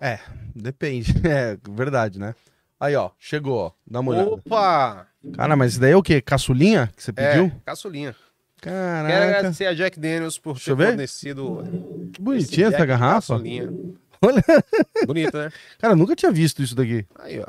É, 0.00 0.18
depende. 0.54 1.12
É, 1.24 1.56
verdade, 1.70 2.18
né? 2.18 2.34
Aí, 2.80 2.96
ó, 2.96 3.10
chegou, 3.16 3.58
ó. 3.58 3.72
Dá 3.86 4.00
uma 4.00 4.10
olhada. 4.10 4.30
Opa! 4.30 5.06
Cara, 5.34 5.54
mas 5.54 5.72
isso 5.72 5.80
daí 5.80 5.92
é 5.92 5.96
o 5.96 6.02
quê? 6.02 6.20
Caçulinha 6.20 6.92
que 6.96 7.02
você 7.02 7.12
pediu? 7.12 7.44
É, 7.44 7.52
caçulinha. 7.64 8.16
Quero 8.62 8.76
Caraca. 8.76 9.24
agradecer 9.38 9.66
a 9.66 9.74
Jack 9.74 9.98
Daniels 9.98 10.38
por 10.38 10.54
Deixa 10.54 10.76
ter 10.76 10.86
fornecido. 10.86 11.64
Que 12.12 12.22
bonitinha 12.22 12.68
essa 12.68 12.86
garrafa. 12.86 13.34
Olha. 13.34 14.44
Bonito, 15.06 15.36
né? 15.36 15.50
Cara, 15.78 15.94
eu 15.94 15.96
nunca 15.96 16.14
tinha 16.14 16.30
visto 16.30 16.62
isso 16.62 16.74
daqui. 16.76 17.04
Aí, 17.18 17.40
ó. 17.40 17.46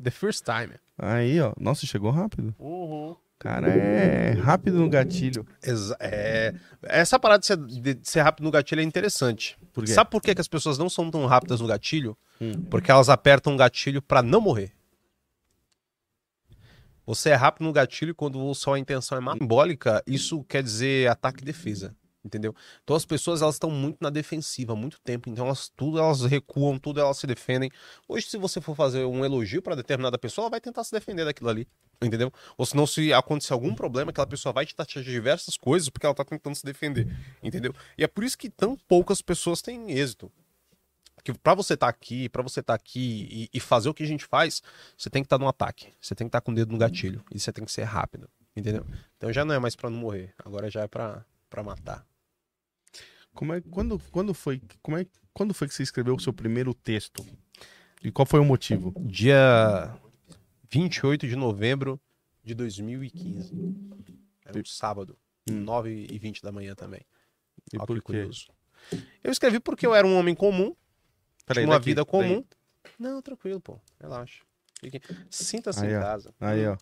The 0.00 0.10
first 0.10 0.44
time. 0.44 0.74
Aí, 0.98 1.40
ó. 1.40 1.52
Nossa, 1.58 1.86
chegou 1.86 2.10
rápido. 2.10 2.54
Uhum. 2.58 3.16
Cara, 3.38 3.66
é 3.68 4.32
rápido 4.32 4.78
no 4.78 4.88
gatilho. 4.88 5.44
Exa- 5.62 5.96
é... 5.98 6.54
Essa 6.82 7.18
parada 7.18 7.40
de 7.40 7.46
ser, 7.46 7.56
de 7.56 7.98
ser 8.02 8.20
rápido 8.20 8.44
no 8.44 8.50
gatilho 8.52 8.80
é 8.80 8.84
interessante. 8.84 9.56
Por? 9.72 9.88
Sabe 9.88 10.10
por 10.10 10.20
que, 10.22 10.34
que 10.34 10.40
as 10.40 10.46
pessoas 10.46 10.78
não 10.78 10.88
são 10.88 11.10
tão 11.10 11.24
rápidas 11.26 11.60
no 11.60 11.66
gatilho? 11.66 12.16
Hum. 12.40 12.52
Porque 12.70 12.90
elas 12.90 13.08
apertam 13.08 13.54
o 13.54 13.56
gatilho 13.56 14.00
pra 14.02 14.22
não 14.22 14.40
morrer. 14.40 14.70
Você 17.06 17.30
é 17.30 17.34
rápido 17.34 17.64
no 17.64 17.72
gatilho 17.72 18.14
quando 18.14 18.54
sua 18.54 18.78
intenção 18.78 19.18
é. 19.18 19.32
Simbólica, 19.38 20.02
isso 20.06 20.44
quer 20.44 20.62
dizer 20.62 21.08
ataque 21.08 21.42
e 21.42 21.44
defesa. 21.44 21.94
Entendeu? 22.24 22.54
Então 22.84 22.94
as 22.94 23.04
pessoas 23.04 23.42
elas 23.42 23.56
estão 23.56 23.68
muito 23.68 23.98
na 24.00 24.08
defensiva 24.08 24.74
há 24.74 24.76
muito 24.76 25.00
tempo, 25.00 25.28
então 25.28 25.46
elas 25.46 25.68
tudo 25.74 25.98
elas 25.98 26.22
recuam, 26.22 26.78
tudo 26.78 27.00
elas 27.00 27.16
se 27.18 27.26
defendem. 27.26 27.68
Hoje 28.06 28.26
se 28.26 28.38
você 28.38 28.60
for 28.60 28.76
fazer 28.76 29.04
um 29.04 29.24
elogio 29.24 29.60
pra 29.60 29.74
determinada 29.74 30.16
pessoa, 30.16 30.44
ela 30.44 30.50
vai 30.50 30.60
tentar 30.60 30.84
se 30.84 30.92
defender 30.92 31.24
daquilo 31.24 31.50
ali, 31.50 31.66
entendeu? 32.00 32.32
Ou 32.56 32.64
se 32.64 32.76
não 32.76 32.86
se 32.86 33.12
acontecer 33.12 33.52
algum 33.52 33.74
problema, 33.74 34.12
aquela 34.12 34.26
pessoa 34.26 34.52
vai 34.52 34.64
te 34.64 34.72
taxar 34.72 35.02
de 35.02 35.10
diversas 35.10 35.56
coisas 35.56 35.88
porque 35.88 36.06
ela 36.06 36.14
tá 36.14 36.24
tentando 36.24 36.54
se 36.54 36.64
defender, 36.64 37.08
entendeu? 37.42 37.74
E 37.98 38.04
é 38.04 38.06
por 38.06 38.22
isso 38.22 38.38
que 38.38 38.48
tão 38.48 38.76
poucas 38.76 39.20
pessoas 39.20 39.60
têm 39.60 39.90
êxito. 39.90 40.30
Que 41.24 41.32
pra 41.32 41.54
você 41.54 41.74
estar 41.74 41.88
aqui, 41.88 42.28
pra 42.28 42.42
você 42.42 42.60
estar 42.60 42.74
aqui 42.74 43.28
e, 43.52 43.56
e 43.56 43.60
fazer 43.60 43.88
o 43.88 43.94
que 43.94 44.02
a 44.02 44.06
gente 44.06 44.24
faz, 44.24 44.62
você 44.96 45.08
tem 45.08 45.22
que 45.22 45.26
estar 45.26 45.38
no 45.38 45.46
ataque, 45.46 45.88
você 46.00 46.14
tem 46.14 46.26
que 46.26 46.28
estar 46.30 46.40
com 46.40 46.50
o 46.50 46.54
dedo 46.54 46.72
no 46.72 46.78
gatilho 46.78 47.24
e 47.32 47.38
você 47.38 47.52
tem 47.52 47.64
que 47.64 47.70
ser 47.70 47.84
rápido, 47.84 48.28
entendeu? 48.56 48.84
Então 49.16 49.32
já 49.32 49.44
não 49.44 49.54
é 49.54 49.58
mais 49.58 49.76
pra 49.76 49.88
não 49.88 49.98
morrer, 49.98 50.34
agora 50.44 50.68
já 50.70 50.82
é 50.82 50.88
pra 50.88 51.24
para 51.48 51.62
matar. 51.62 52.06
Como 53.34 53.52
é, 53.52 53.60
quando, 53.60 53.98
quando, 54.10 54.32
foi, 54.34 54.60
como 54.82 54.96
é, 54.96 55.06
quando 55.34 55.52
foi 55.54 55.68
que 55.68 55.74
você 55.74 55.82
escreveu 55.82 56.14
o 56.14 56.20
seu 56.20 56.32
primeiro 56.32 56.72
texto? 56.74 57.24
E 58.02 58.10
qual 58.10 58.24
foi 58.26 58.40
o 58.40 58.44
motivo? 58.44 58.92
Dia 59.06 59.94
28 60.70 61.28
de 61.28 61.36
novembro 61.36 62.00
de 62.42 62.54
2015. 62.54 63.52
Era 64.44 64.58
um 64.58 64.64
sábado, 64.64 65.16
Hum. 65.50 65.60
9 65.60 66.06
e 66.10 66.18
20 66.18 66.40
da 66.42 66.52
manhã 66.52 66.74
também. 66.74 67.00
E 67.72 67.78
que 67.78 67.86
por 67.86 67.96
quê? 67.96 68.00
curioso. 68.02 68.46
Eu 69.22 69.30
escrevi 69.32 69.58
porque 69.60 69.86
eu 69.86 69.94
era 69.94 70.06
um 70.06 70.16
homem 70.16 70.34
comum, 70.34 70.74
Peraí, 71.46 71.64
uma 71.64 71.74
daqui, 71.74 71.86
vida 71.86 72.02
daí. 72.04 72.10
comum. 72.10 72.44
Não, 72.98 73.20
tranquilo, 73.22 73.60
pô. 73.60 73.78
Relaxa. 74.00 74.42
Sinta-se 75.30 75.84
em 75.86 75.96
ó. 75.96 76.00
casa. 76.00 76.34
Aí, 76.40 76.66
ó. 76.66 76.76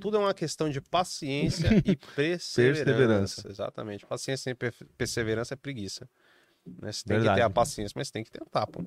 Tudo 0.00 0.16
é 0.16 0.20
uma 0.20 0.34
questão 0.34 0.70
de 0.70 0.80
paciência 0.80 1.68
e 1.84 1.96
perseverança. 1.96 2.84
Perseverança. 2.84 3.48
Exatamente. 3.48 4.06
Paciência 4.06 4.44
sem 4.44 4.54
per- 4.54 4.74
perseverança 4.96 5.54
é 5.54 5.56
preguiça. 5.56 6.08
Né? 6.66 6.90
Você 6.90 7.04
tem 7.04 7.16
que 7.16 7.20
Verdade. 7.20 7.36
ter 7.40 7.42
a 7.42 7.50
paciência, 7.50 7.92
mas 7.96 8.10
tem 8.10 8.24
que 8.24 8.30
tentar, 8.30 8.66
pô. 8.66 8.82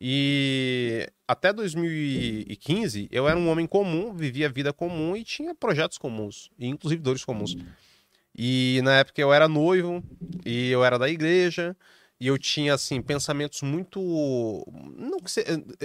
E 0.00 1.06
até 1.28 1.52
2015, 1.52 3.08
eu 3.12 3.28
era 3.28 3.38
um 3.38 3.48
homem 3.50 3.66
comum, 3.66 4.14
vivia 4.14 4.48
vida 4.48 4.72
comum 4.72 5.14
e 5.14 5.22
tinha 5.22 5.54
projetos 5.54 5.98
comuns, 5.98 6.50
e 6.58 6.66
inclusive 6.66 7.02
dores 7.02 7.22
comuns. 7.24 7.54
E 8.34 8.80
na 8.82 8.98
época 9.00 9.20
eu 9.20 9.32
era 9.32 9.46
noivo, 9.46 10.02
e 10.46 10.70
eu 10.70 10.82
era 10.82 10.98
da 10.98 11.08
igreja, 11.10 11.76
e 12.20 12.26
eu 12.26 12.36
tinha, 12.38 12.74
assim, 12.74 13.00
pensamentos 13.00 13.62
muito. 13.62 13.98
Não 14.96 15.18
se- 15.26 15.44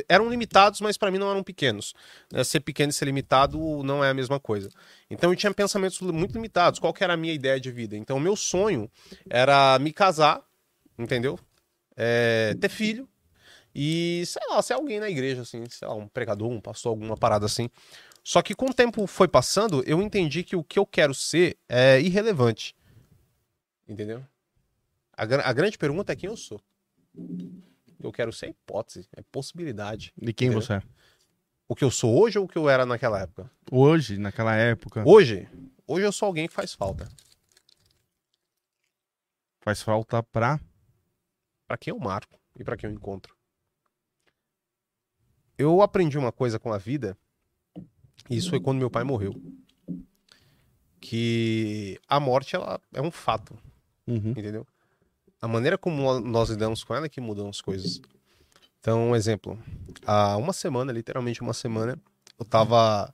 eram 0.09 0.29
limitados, 0.29 0.81
mas 0.81 0.97
para 0.97 1.09
mim 1.09 1.17
não 1.17 1.31
eram 1.31 1.41
pequenos. 1.41 1.93
né? 2.31 2.43
Ser 2.43 2.59
pequeno 2.59 2.89
e 2.89 2.93
ser 2.93 3.05
limitado 3.05 3.57
não 3.83 4.03
é 4.03 4.09
a 4.09 4.13
mesma 4.13 4.39
coisa. 4.39 4.69
Então 5.09 5.31
eu 5.31 5.35
tinha 5.37 5.53
pensamentos 5.53 6.01
muito 6.01 6.33
limitados. 6.33 6.79
Qual 6.79 6.93
que 6.93 7.03
era 7.03 7.13
a 7.13 7.17
minha 7.17 7.33
ideia 7.33 7.59
de 7.59 7.71
vida? 7.71 7.95
Então 7.95 8.17
o 8.17 8.19
meu 8.19 8.35
sonho 8.35 8.91
era 9.29 9.79
me 9.79 9.93
casar, 9.93 10.43
entendeu? 10.99 11.39
É, 11.95 12.53
ter 12.59 12.67
filho 12.69 13.07
e, 13.73 14.23
sei 14.25 14.41
lá, 14.49 14.61
ser 14.61 14.73
alguém 14.73 14.99
na 14.99 15.09
igreja, 15.09 15.41
assim, 15.43 15.63
sei 15.69 15.87
lá, 15.87 15.93
um 15.95 16.07
pregador, 16.07 16.49
um 16.49 16.59
pastor, 16.59 16.89
alguma 16.89 17.15
parada 17.15 17.45
assim. 17.45 17.69
Só 18.23 18.41
que 18.41 18.53
com 18.55 18.65
o 18.69 18.73
tempo 18.73 19.07
foi 19.07 19.27
passando, 19.27 19.83
eu 19.85 20.01
entendi 20.01 20.43
que 20.43 20.55
o 20.55 20.63
que 20.63 20.79
eu 20.79 20.85
quero 20.85 21.13
ser 21.13 21.57
é 21.69 22.01
irrelevante. 22.01 22.75
Entendeu? 23.87 24.23
A, 25.17 25.23
a 25.49 25.53
grande 25.53 25.77
pergunta 25.77 26.11
é 26.11 26.15
quem 26.15 26.29
eu 26.29 26.37
sou. 26.37 26.61
Eu 27.99 28.11
quero 28.11 28.31
ser 28.33 28.49
hipótese, 28.49 29.07
é 29.15 29.21
possibilidade. 29.23 30.13
De 30.17 30.33
quem 30.33 30.47
Entendeu? 30.49 30.61
você 30.65 30.73
é? 30.73 30.83
O 31.67 31.75
que 31.75 31.83
eu 31.83 31.89
sou 31.89 32.19
hoje 32.21 32.37
ou 32.37 32.45
o 32.45 32.47
que 32.47 32.57
eu 32.57 32.69
era 32.69 32.85
naquela 32.85 33.19
época? 33.21 33.49
Hoje, 33.71 34.17
naquela 34.17 34.55
época, 34.55 35.03
Hoje, 35.07 35.47
hoje 35.87 36.05
eu 36.05 36.11
sou 36.11 36.27
alguém 36.27 36.47
que 36.47 36.53
faz 36.53 36.73
falta. 36.73 37.07
faz 39.61 39.81
falta 39.81 40.21
pra. 40.21 40.59
Pra 41.67 41.77
quem 41.77 41.91
eu 41.91 41.99
marco 41.99 42.39
e 42.55 42.63
pra 42.63 42.77
quem 42.77 42.87
eu 42.89 42.95
encontro. 42.95 43.35
Eu 45.57 45.81
aprendi 45.81 46.17
uma 46.17 46.31
coisa 46.31 46.59
com 46.59 46.71
a 46.71 46.77
vida, 46.77 47.17
e 48.29 48.35
isso 48.37 48.49
foi 48.49 48.59
quando 48.59 48.77
meu 48.77 48.91
pai 48.91 49.03
morreu. 49.03 49.33
Que 50.99 51.99
a 52.07 52.19
morte 52.19 52.55
ela 52.55 52.79
é 52.93 53.01
um 53.01 53.09
fato, 53.11 53.57
Uhum. 54.05 54.31
entendeu? 54.31 54.67
A 55.45 55.47
maneira 55.47 55.77
como 55.77 56.19
nós 56.21 56.49
lidamos 56.49 56.83
com 56.83 56.95
ela 56.95 57.05
é 57.05 57.09
que 57.09 57.21
mudam 57.21 57.47
as 57.47 57.61
coisas. 57.61 58.01
Então, 58.79 59.11
um 59.11 59.15
exemplo. 59.15 59.59
Há 60.03 60.37
uma 60.37 60.51
semana, 60.51 60.91
literalmente 60.91 61.39
uma 61.39 61.53
semana, 61.53 61.99
eu 62.39 62.43
tava 62.43 63.13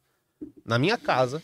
na 0.63 0.79
minha 0.79 0.97
casa 0.97 1.43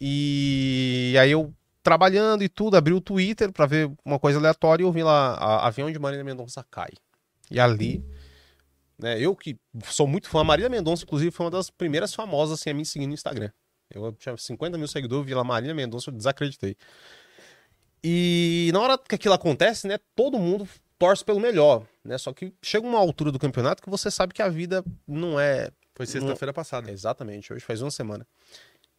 e 0.00 1.14
aí 1.20 1.30
eu 1.30 1.52
trabalhando 1.82 2.42
e 2.42 2.48
tudo, 2.48 2.74
abri 2.74 2.94
o 2.94 3.02
Twitter 3.02 3.52
pra 3.52 3.66
ver 3.66 3.92
uma 4.02 4.18
coisa 4.18 4.38
aleatória 4.38 4.82
e 4.82 4.86
eu 4.86 4.92
vi 4.92 5.02
lá, 5.02 5.34
a, 5.34 5.66
avião 5.66 5.92
de 5.92 5.98
Marília 5.98 6.24
Mendonça 6.24 6.64
cai. 6.70 6.92
E 7.50 7.60
ali, 7.60 8.02
né, 8.98 9.20
eu 9.20 9.36
que 9.36 9.58
sou 9.84 10.06
muito 10.06 10.26
fã, 10.26 10.40
a 10.40 10.44
Marília 10.44 10.70
Mendonça, 10.70 11.04
inclusive, 11.04 11.30
foi 11.30 11.44
uma 11.44 11.52
das 11.52 11.68
primeiras 11.68 12.14
famosas 12.14 12.58
assim, 12.58 12.70
a 12.70 12.74
me 12.74 12.86
seguir 12.86 13.06
no 13.06 13.12
Instagram. 13.12 13.50
Eu 13.90 14.10
tinha 14.12 14.34
50 14.38 14.78
mil 14.78 14.88
seguidores, 14.88 15.26
vi 15.26 15.34
lá 15.34 15.44
Marília 15.44 15.74
Mendonça, 15.74 16.08
eu 16.08 16.14
desacreditei. 16.14 16.78
E 18.04 18.70
na 18.72 18.80
hora 18.80 18.98
que 18.98 19.14
aquilo 19.14 19.34
acontece, 19.34 19.86
né, 19.86 19.98
todo 20.16 20.38
mundo 20.38 20.68
torce 20.98 21.24
pelo 21.24 21.40
melhor, 21.40 21.86
né? 22.04 22.18
Só 22.18 22.32
que 22.32 22.52
chega 22.62 22.86
uma 22.86 22.98
altura 22.98 23.30
do 23.30 23.38
campeonato 23.38 23.82
que 23.82 23.90
você 23.90 24.10
sabe 24.10 24.32
que 24.32 24.42
a 24.42 24.48
vida 24.48 24.84
não 25.06 25.38
é 25.38 25.70
Foi 25.94 26.06
sexta-feira 26.06 26.52
passada. 26.52 26.90
Exatamente, 26.90 27.52
hoje 27.52 27.64
faz 27.64 27.82
uma 27.82 27.90
semana. 27.90 28.26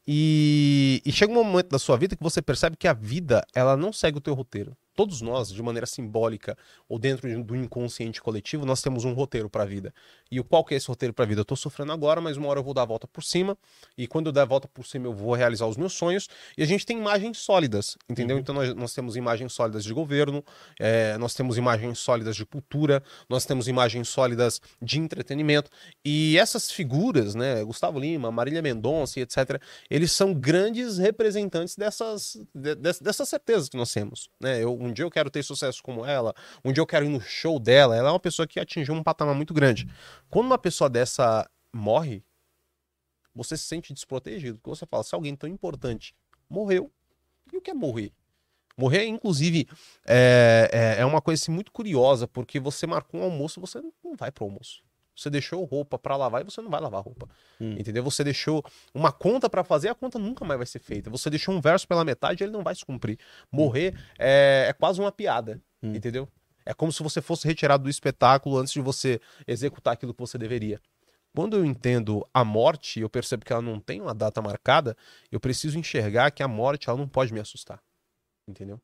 E, 0.07 1.01
e 1.05 1.11
chega 1.11 1.31
um 1.31 1.43
momento 1.43 1.69
da 1.69 1.79
sua 1.79 1.97
vida 1.97 2.15
que 2.15 2.23
você 2.23 2.41
percebe 2.41 2.75
que 2.75 2.87
a 2.87 2.93
vida, 2.93 3.45
ela 3.53 3.77
não 3.77 3.93
segue 3.93 4.17
o 4.17 4.21
teu 4.21 4.33
roteiro. 4.33 4.75
Todos 4.95 5.21
nós, 5.21 5.49
de 5.49 5.61
maneira 5.61 5.85
simbólica 5.85 6.57
ou 6.87 6.99
dentro 6.99 7.27
de- 7.27 7.41
do 7.43 7.55
inconsciente 7.55 8.21
coletivo, 8.21 8.65
nós 8.65 8.81
temos 8.81 9.05
um 9.05 9.13
roteiro 9.13 9.49
para 9.49 9.63
a 9.63 9.65
vida. 9.65 9.93
E 10.31 10.39
o 10.39 10.43
qual 10.43 10.63
que 10.63 10.73
é 10.73 10.77
esse 10.77 10.87
roteiro 10.87 11.13
para 11.13 11.25
a 11.25 11.27
vida? 11.27 11.41
Eu 11.41 11.45
tô 11.45 11.55
sofrendo 11.55 11.91
agora, 11.91 12.19
mas 12.21 12.37
uma 12.37 12.47
hora 12.47 12.59
eu 12.59 12.63
vou 12.63 12.73
dar 12.73 12.83
a 12.83 12.85
volta 12.85 13.07
por 13.07 13.23
cima, 13.23 13.57
e 13.97 14.07
quando 14.07 14.27
eu 14.27 14.31
der 14.31 14.41
a 14.41 14.45
volta 14.45 14.67
por 14.67 14.85
cima 14.85 15.05
eu 15.07 15.13
vou 15.13 15.33
realizar 15.33 15.67
os 15.67 15.77
meus 15.77 15.93
sonhos, 15.93 16.27
e 16.57 16.63
a 16.63 16.65
gente 16.65 16.85
tem 16.85 16.97
imagens 16.97 17.37
sólidas, 17.39 17.97
entendeu? 18.09 18.37
Então 18.37 18.53
nós, 18.55 18.73
nós 18.73 18.93
temos 18.93 19.15
imagens 19.15 19.53
sólidas 19.53 19.83
de 19.83 19.93
governo, 19.93 20.43
é, 20.79 21.17
nós 21.17 21.33
temos 21.33 21.57
imagens 21.57 21.99
sólidas 21.99 22.35
de 22.35 22.45
cultura, 22.45 23.03
nós 23.29 23.45
temos 23.45 23.67
imagens 23.67 24.09
sólidas 24.09 24.61
de 24.81 24.99
entretenimento, 24.99 25.69
e 26.03 26.37
essas 26.37 26.71
figuras, 26.71 27.35
né, 27.35 27.63
Gustavo 27.63 27.99
Lima, 27.99 28.31
Marília 28.31 28.61
Mendonça 28.61 29.19
e 29.19 29.23
etc., 29.23 29.61
eles 29.89 30.11
são 30.11 30.33
grandes 30.33 30.97
representantes 30.97 31.75
dessas, 31.75 32.37
de- 32.53 32.75
de- 32.75 32.99
dessas 33.01 33.29
certezas 33.29 33.69
que 33.69 33.77
nós 33.77 33.91
temos, 33.91 34.29
né? 34.39 34.61
Eu, 34.63 34.77
um 34.83 34.91
dia 34.91 35.05
eu 35.05 35.11
quero 35.11 35.29
ter 35.29 35.43
sucesso 35.43 35.81
como 35.81 36.05
ela, 36.05 36.33
um 36.63 36.71
dia 36.71 36.81
eu 36.81 36.87
quero 36.87 37.05
ir 37.05 37.09
no 37.09 37.21
show 37.21 37.59
dela, 37.59 37.95
ela 37.95 38.09
é 38.09 38.11
uma 38.11 38.19
pessoa 38.19 38.47
que 38.47 38.59
atingiu 38.59 38.93
um 38.93 39.03
patamar 39.03 39.35
muito 39.35 39.53
grande. 39.53 39.87
Quando 40.29 40.47
uma 40.47 40.57
pessoa 40.57 40.89
dessa 40.89 41.49
morre, 41.73 42.23
você 43.33 43.57
se 43.57 43.63
sente 43.63 43.93
desprotegido, 43.93 44.57
porque 44.57 44.69
você 44.69 44.85
fala, 44.85 45.03
se 45.03 45.15
alguém 45.15 45.35
tão 45.35 45.49
importante 45.49 46.15
morreu, 46.49 46.91
e 47.51 47.57
o 47.57 47.61
que 47.61 47.71
é 47.71 47.73
morrer? 47.73 48.11
Morrer, 48.77 49.05
inclusive, 49.05 49.67
é, 50.05 50.69
é, 50.71 51.01
é 51.01 51.05
uma 51.05 51.21
coisa 51.21 51.41
assim, 51.41 51.51
muito 51.51 51.71
curiosa, 51.71 52.27
porque 52.27 52.59
você 52.59 52.87
marcou 52.87 53.21
um 53.21 53.23
almoço, 53.23 53.61
você 53.61 53.79
não 54.03 54.15
vai 54.15 54.31
pro 54.31 54.45
almoço. 54.45 54.83
Você 55.15 55.29
deixou 55.29 55.63
roupa 55.63 55.99
pra 55.99 56.15
lavar 56.15 56.41
e 56.41 56.43
você 56.43 56.61
não 56.61 56.69
vai 56.69 56.81
lavar 56.81 57.01
roupa. 57.03 57.29
Hum. 57.61 57.73
Entendeu? 57.73 58.03
Você 58.03 58.23
deixou 58.23 58.63
uma 58.93 59.11
conta 59.11 59.49
pra 59.49 59.63
fazer, 59.63 59.89
a 59.89 59.95
conta 59.95 60.17
nunca 60.17 60.43
mais 60.43 60.57
vai 60.57 60.65
ser 60.65 60.79
feita. 60.79 61.09
Você 61.09 61.29
deixou 61.29 61.53
um 61.53 61.61
verso 61.61 61.87
pela 61.87 62.03
metade, 62.03 62.43
ele 62.43 62.51
não 62.51 62.63
vai 62.63 62.73
se 62.75 62.85
cumprir. 62.85 63.19
Morrer 63.51 63.95
é, 64.17 64.65
é 64.69 64.73
quase 64.73 64.99
uma 64.99 65.11
piada. 65.11 65.61
Hum. 65.81 65.93
Entendeu? 65.93 66.27
É 66.65 66.73
como 66.73 66.91
se 66.91 67.03
você 67.03 67.21
fosse 67.21 67.47
retirado 67.47 67.83
do 67.83 67.89
espetáculo 67.89 68.57
antes 68.57 68.73
de 68.73 68.81
você 68.81 69.19
executar 69.45 69.93
aquilo 69.93 70.13
que 70.13 70.19
você 70.19 70.37
deveria. 70.37 70.81
Quando 71.35 71.57
eu 71.57 71.65
entendo 71.65 72.25
a 72.33 72.45
morte, 72.45 72.99
eu 72.99 73.09
percebo 73.09 73.43
que 73.43 73.51
ela 73.51 73.61
não 73.61 73.79
tem 73.79 73.99
uma 73.99 74.13
data 74.13 74.41
marcada, 74.41 74.95
eu 75.31 75.39
preciso 75.39 75.79
enxergar 75.79 76.31
que 76.31 76.43
a 76.43 76.47
morte 76.47 76.89
ela 76.89 76.97
não 76.97 77.07
pode 77.07 77.33
me 77.33 77.39
assustar. 77.39 77.81
Entendeu? 78.47 78.79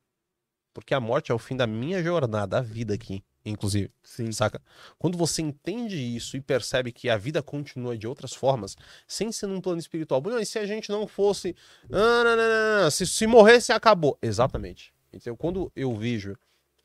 Porque 0.74 0.92
a 0.92 1.00
morte 1.00 1.30
é 1.30 1.34
o 1.34 1.38
fim 1.38 1.56
da 1.56 1.66
minha 1.66 2.02
jornada, 2.02 2.58
a 2.58 2.60
vida 2.60 2.94
aqui, 2.94 3.24
inclusive. 3.44 3.90
Sim. 4.02 4.30
Saca? 4.32 4.60
Quando 4.98 5.16
você 5.16 5.42
entende 5.42 5.96
isso 5.96 6.36
e 6.36 6.40
percebe 6.40 6.92
que 6.92 7.08
a 7.08 7.16
vida 7.16 7.42
continua 7.42 7.96
de 7.96 8.06
outras 8.06 8.34
formas, 8.34 8.76
sem 9.06 9.32
ser 9.32 9.46
num 9.46 9.60
plano 9.60 9.78
espiritual. 9.78 10.20
Bruno, 10.20 10.40
e 10.40 10.46
se 10.46 10.58
a 10.58 10.66
gente 10.66 10.90
não 10.90 11.06
fosse. 11.06 11.54
Ah, 11.90 12.24
não, 12.24 12.36
não, 12.36 12.82
não, 12.82 12.90
Se, 12.90 13.06
se 13.06 13.26
morresse, 13.26 13.72
acabou. 13.72 14.18
Exatamente. 14.22 14.92
Então, 15.12 15.36
quando 15.36 15.72
eu 15.74 15.94
vejo 15.94 16.36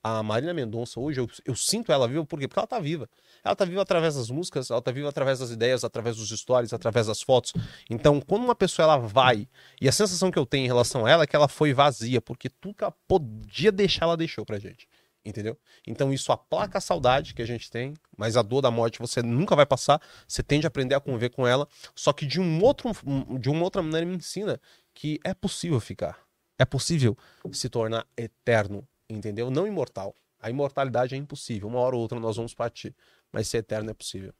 a 0.07 0.21
Marina 0.21 0.53
Mendonça 0.53 0.99
hoje, 0.99 1.19
eu, 1.19 1.27
eu 1.45 1.55
sinto 1.55 1.91
ela 1.91 2.07
viva, 2.07 2.23
por 2.23 2.39
quê? 2.39 2.47
Porque 2.47 2.59
ela 2.59 2.67
tá 2.67 2.79
viva. 2.79 3.09
Ela 3.43 3.55
tá 3.55 3.65
viva 3.65 3.81
através 3.81 4.13
das 4.13 4.29
músicas, 4.29 4.69
ela 4.69 4.79
tá 4.79 4.91
viva 4.91 5.09
através 5.09 5.39
das 5.39 5.49
ideias, 5.49 5.83
através 5.83 6.15
dos 6.15 6.29
stories, 6.29 6.73
através 6.73 7.07
das 7.07 7.23
fotos. 7.23 7.53
Então, 7.89 8.21
quando 8.21 8.43
uma 8.43 8.53
pessoa 8.53 8.83
ela 8.83 8.97
vai, 8.97 9.47
e 9.81 9.89
a 9.89 9.91
sensação 9.91 10.29
que 10.29 10.37
eu 10.37 10.45
tenho 10.45 10.65
em 10.65 10.67
relação 10.67 11.07
a 11.07 11.09
ela 11.09 11.23
é 11.23 11.27
que 11.27 11.35
ela 11.35 11.47
foi 11.47 11.73
vazia, 11.73 12.21
porque 12.21 12.49
tudo 12.49 12.75
que 12.75 12.83
ela 12.83 12.93
podia 13.07 13.71
deixar, 13.71 14.05
ela 14.05 14.15
deixou 14.15 14.45
pra 14.45 14.59
gente. 14.59 14.87
Entendeu? 15.25 15.57
Então 15.87 16.13
isso 16.13 16.31
aplaca 16.31 16.77
a 16.77 16.81
saudade 16.81 17.33
que 17.33 17.41
a 17.41 17.47
gente 17.47 17.71
tem, 17.71 17.95
mas 18.15 18.37
a 18.37 18.43
dor 18.43 18.61
da 18.61 18.69
morte 18.69 18.99
você 18.99 19.23
nunca 19.23 19.55
vai 19.55 19.65
passar, 19.65 19.99
você 20.27 20.43
tende 20.43 20.67
a 20.67 20.69
aprender 20.69 20.93
a 20.93 20.99
conviver 20.99 21.29
com 21.29 21.47
ela, 21.47 21.67
só 21.95 22.13
que 22.13 22.27
de 22.27 22.39
um 22.39 22.61
outro 22.61 22.91
de 23.39 23.49
uma 23.49 23.63
outra 23.63 23.81
maneira 23.81 24.05
me 24.05 24.15
ensina 24.15 24.61
que 24.93 25.19
é 25.23 25.33
possível 25.33 25.79
ficar. 25.79 26.23
É 26.59 26.63
possível 26.63 27.17
se 27.51 27.67
tornar 27.69 28.07
eterno, 28.15 28.87
entendeu? 29.09 29.49
Não 29.49 29.65
imortal. 29.67 30.15
A 30.39 30.49
imortalidade 30.49 31.15
é 31.15 31.17
impossível, 31.17 31.67
uma 31.67 31.79
hora 31.79 31.95
ou 31.95 32.01
outra 32.03 32.19
nós 32.19 32.37
vamos 32.37 32.53
partir, 32.53 32.95
mas 33.31 33.47
ser 33.47 33.57
eterno 33.57 33.89
é 33.89 33.93
possível. 33.95 34.33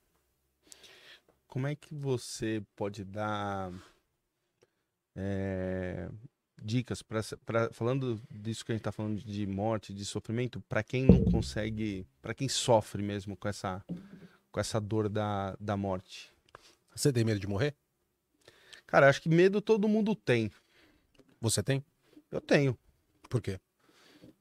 Como 1.48 1.66
é 1.66 1.76
que 1.76 1.96
você 1.96 2.62
pode 2.76 3.04
dar 3.04 3.72
é, 5.16 6.10
dicas 6.66 7.04
para 7.04 7.22
falando 7.72 8.20
disso 8.32 8.66
que 8.66 8.72
a 8.72 8.76
gente 8.76 8.82
está 8.82 8.92
falando 8.92 9.22
de 9.24 9.46
morte, 9.46 9.94
de 9.94 10.04
sofrimento, 10.04 10.60
para 10.68 10.84
quem 10.84 11.04
não 11.06 11.22
consegue, 11.22 12.08
para 12.22 12.34
quem 12.34 12.50
sofre 12.50 13.04
mesmo 13.04 13.38
com 13.38 13.48
essa 13.48 13.86
com 14.52 14.60
essa 14.60 14.82
dor 14.82 15.10
da, 15.10 15.56
da 15.60 15.78
morte? 15.78 16.32
Você 16.96 17.14
tem 17.14 17.24
medo 17.26 17.40
de 17.40 17.48
morrer? 17.48 17.76
Cara, 18.88 19.10
acho 19.10 19.22
que 19.22 19.30
medo 19.30 19.62
todo 19.62 19.88
mundo 19.88 20.16
tem. 20.16 20.52
Você 21.42 21.62
tem? 21.62 21.84
Eu 22.32 22.42
tenho. 22.42 22.78
Por 23.30 23.42
quê? 23.42 23.60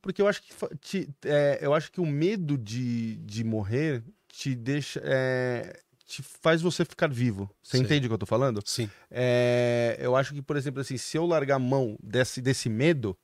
Porque 0.01 0.23
eu 0.23 0.29
acho 0.29 0.43
que, 0.43 0.53
te- 0.81 1.09
é, 1.25 1.59
eu 1.63 1.75
acho 1.75 1.91
que 1.91 2.01
o 2.01 2.07
medo 2.07 2.59
de, 2.59 3.17
de 3.17 3.43
morrer 3.45 4.05
te 4.29 4.55
deixa. 4.55 5.01
é, 5.05 5.81
te 6.05 6.23
faz 6.23 6.61
você 6.63 6.85
ficar 6.85 7.09
vivo. 7.09 7.51
Você 7.63 7.79
Sim. 7.79 7.85
entende 7.85 8.07
o 8.07 8.11
que 8.11 8.15
eu 8.15 8.19
tô 8.19 8.27
falando? 8.27 8.61
Sim. 8.65 8.91
É, 9.11 9.97
eu 10.01 10.15
acho 10.15 10.35
que, 10.35 10.43
por 10.43 10.57
exemplo, 10.57 10.81
assim, 10.81 10.97
se 10.97 11.17
eu 11.17 11.27
largar 11.27 11.57
a 11.57 11.59
mão 11.59 11.97
desse, 12.03 12.41
desse 12.43 12.69
medo, 12.69 13.17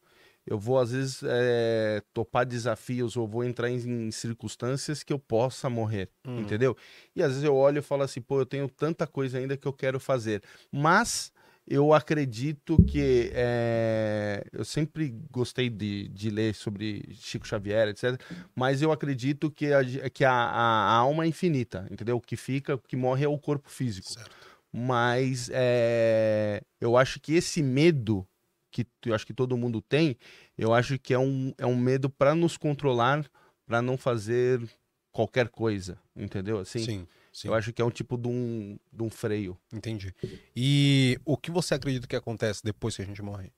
eu 0.47 0.59
vou, 0.59 0.79
às 0.79 0.91
vezes, 0.93 1.23
é, 1.25 2.03
topar 2.13 2.47
desafios 2.47 3.17
ou 3.17 3.27
vou 3.29 3.45
entrar 3.45 3.69
em, 3.71 3.77
em 4.07 4.11
circunstâncias 4.11 5.03
que 5.03 5.13
eu 5.13 5.19
possa 5.19 5.69
morrer, 5.69 6.09
Uhum. 6.27 6.41
entendeu? 6.41 6.77
E 7.15 7.23
às 7.23 7.31
vezes 7.31 7.45
eu 7.45 7.55
olho 7.55 7.79
e 7.79 7.83
falo 7.83 8.03
assim, 8.03 8.21
pô, 8.21 8.41
eu 8.41 8.47
tenho 8.47 8.69
tanta 8.69 9.07
coisa 9.07 9.39
ainda 9.39 9.57
que 9.57 9.69
eu 9.69 9.73
quero 9.73 10.01
fazer. 10.01 10.43
Mas 10.73 11.33
eu 11.71 11.95
acredito 11.95 12.77
que 12.85 13.31
é, 13.33 14.43
eu 14.53 14.65
sempre 14.65 15.15
gostei 15.31 15.71
de, 15.71 16.09
de 16.09 16.29
ler 16.29 16.53
sobre 16.53 17.09
Chico 17.13 17.47
Xavier, 17.47 17.87
etc. 17.89 18.21
Mas 18.57 18.83
eu 18.83 18.91
acredito 18.91 19.49
que 19.53 19.73
a, 19.73 19.81
que 20.11 20.25
a, 20.25 20.33
a- 20.33 20.93
alma 20.97 21.25
é 21.25 21.29
infinita, 21.29 21.87
entendeu? 21.89 22.17
O 22.17 22.21
que 22.21 22.37
fica, 22.37 22.75
o 22.75 22.79
que 22.79 22.97
morre 22.97 23.25
é 23.25 23.29
o 23.29 23.39
corpo 23.39 23.71
físico. 23.71 24.11
Certo. 24.11 24.37
Mas 24.73 25.49
é, 25.53 26.61
eu 26.81 26.97
acho 26.97 27.21
que 27.21 27.35
esse 27.35 27.63
medo 27.63 28.27
que 28.73 28.87
eu 29.07 29.15
acho 29.15 29.27
que 29.27 29.35
todo 29.35 29.57
mundo 29.57 29.81
tem, 29.81 30.17
eu 30.59 30.75
acho 30.75 30.99
que 30.99 31.15
é 31.15 31.19
um, 31.19 31.53
é 31.59 31.67
um 31.67 31.77
medo 31.77 32.09
para 32.11 32.35
nos 32.35 32.57
controlar, 32.57 33.25
para 33.67 33.81
não 33.81 33.97
fazer 33.97 34.61
qualquer 35.13 35.49
coisa, 35.49 35.99
entendeu? 36.17 36.59
Assim, 36.59 36.85
Sim. 36.85 37.09
Sim. 37.33 37.49
eu 37.49 37.55
acho 37.55 37.73
que 37.73 37.81
é 37.81 37.85
um 37.85 37.91
tipo 37.91 38.17
de 38.17 38.29
um, 38.29 38.79
de 38.93 39.03
um 39.03 39.11
freio. 39.11 39.59
Entendi. 39.73 40.15
E 40.55 41.19
o 41.25 41.37
que 41.37 41.51
você 41.51 41.75
acredita 41.75 42.07
que 42.07 42.17
acontece 42.17 42.63
depois 42.65 42.97
que 42.97 43.03
a 43.03 43.05
gente 43.05 43.23
morre? 43.23 43.53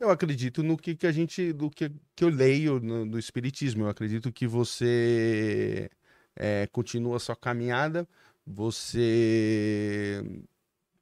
Eu 0.00 0.10
acredito 0.10 0.62
no 0.62 0.76
que, 0.76 0.94
que 0.94 1.06
a 1.06 1.12
gente, 1.12 1.52
do 1.52 1.68
que, 1.68 1.90
que 2.14 2.22
eu 2.22 2.28
leio 2.28 2.78
no, 2.78 3.04
no 3.04 3.18
Espiritismo. 3.18 3.84
Eu 3.84 3.88
acredito 3.88 4.32
que 4.32 4.46
você 4.46 5.90
é, 6.36 6.68
continua 6.68 7.16
a 7.16 7.20
sua 7.20 7.34
caminhada, 7.34 8.08
você 8.46 10.22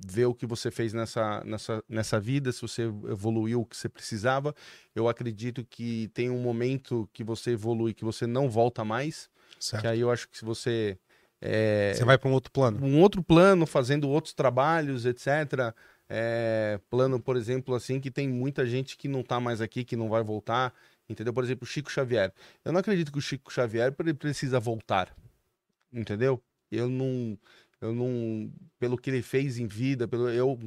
vê 0.04 0.24
o 0.24 0.34
que 0.34 0.46
você 0.46 0.70
fez 0.70 0.92
nessa, 0.92 1.42
nessa, 1.44 1.84
nessa 1.88 2.20
vida, 2.20 2.52
se 2.52 2.62
você 2.62 2.82
evoluiu 2.82 3.60
o 3.60 3.66
que 3.66 3.76
você 3.76 3.88
precisava. 3.88 4.54
Eu 4.94 5.08
acredito 5.08 5.64
que 5.64 6.08
tem 6.14 6.30
um 6.30 6.40
momento 6.40 7.08
que 7.12 7.22
você 7.22 7.52
evolui, 7.52 7.94
que 7.94 8.04
você 8.04 8.26
não 8.26 8.48
volta 8.48 8.84
mais. 8.84 9.28
Certo. 9.61 9.82
Que 9.82 9.88
aí 9.88 10.00
eu 10.00 10.11
acho 10.11 10.28
que 10.28 10.37
se 10.38 10.44
você. 10.44 10.98
é, 11.40 11.92
Você 11.94 12.04
vai 12.04 12.18
para 12.18 12.28
um 12.28 12.32
outro 12.32 12.50
plano. 12.52 12.85
um 12.85 13.00
outro 13.00 13.22
plano, 13.22 13.66
fazendo 13.66 14.09
outros 14.09 14.35
trabalhos, 14.35 15.04
etc. 15.06 15.74
É, 16.09 16.78
plano, 16.88 17.18
por 17.18 17.37
exemplo, 17.37 17.74
assim, 17.74 18.00
que 18.00 18.11
tem 18.11 18.28
muita 18.28 18.64
gente 18.66 18.96
que 18.96 19.09
não 19.09 19.22
tá 19.22 19.40
mais 19.40 19.61
aqui, 19.61 19.85
que 19.85 19.96
não 19.96 20.09
vai 20.09 20.22
voltar. 20.22 20.72
Entendeu? 21.09 21.32
Por 21.32 21.44
exemplo, 21.44 21.64
o 21.64 21.66
Chico 21.66 21.90
Xavier. 21.90 22.32
Eu 22.64 22.72
não 22.72 22.80
acredito 22.80 23.12
que 23.12 23.18
o 23.18 23.22
Chico 23.22 23.52
Xavier 23.52 23.92
pre- 23.92 24.12
precisa 24.14 24.59
voltar. 24.59 25.14
Entendeu? 25.92 26.42
Eu 26.70 26.88
não. 26.88 27.38
Eu 27.80 27.94
não. 27.94 28.50
Pelo 28.78 28.96
que 28.98 29.11
ele 29.11 29.22
fez 29.22 29.59
em 29.59 29.66
vida, 29.66 30.09
pelo. 30.09 30.28
Eu. 30.28 30.59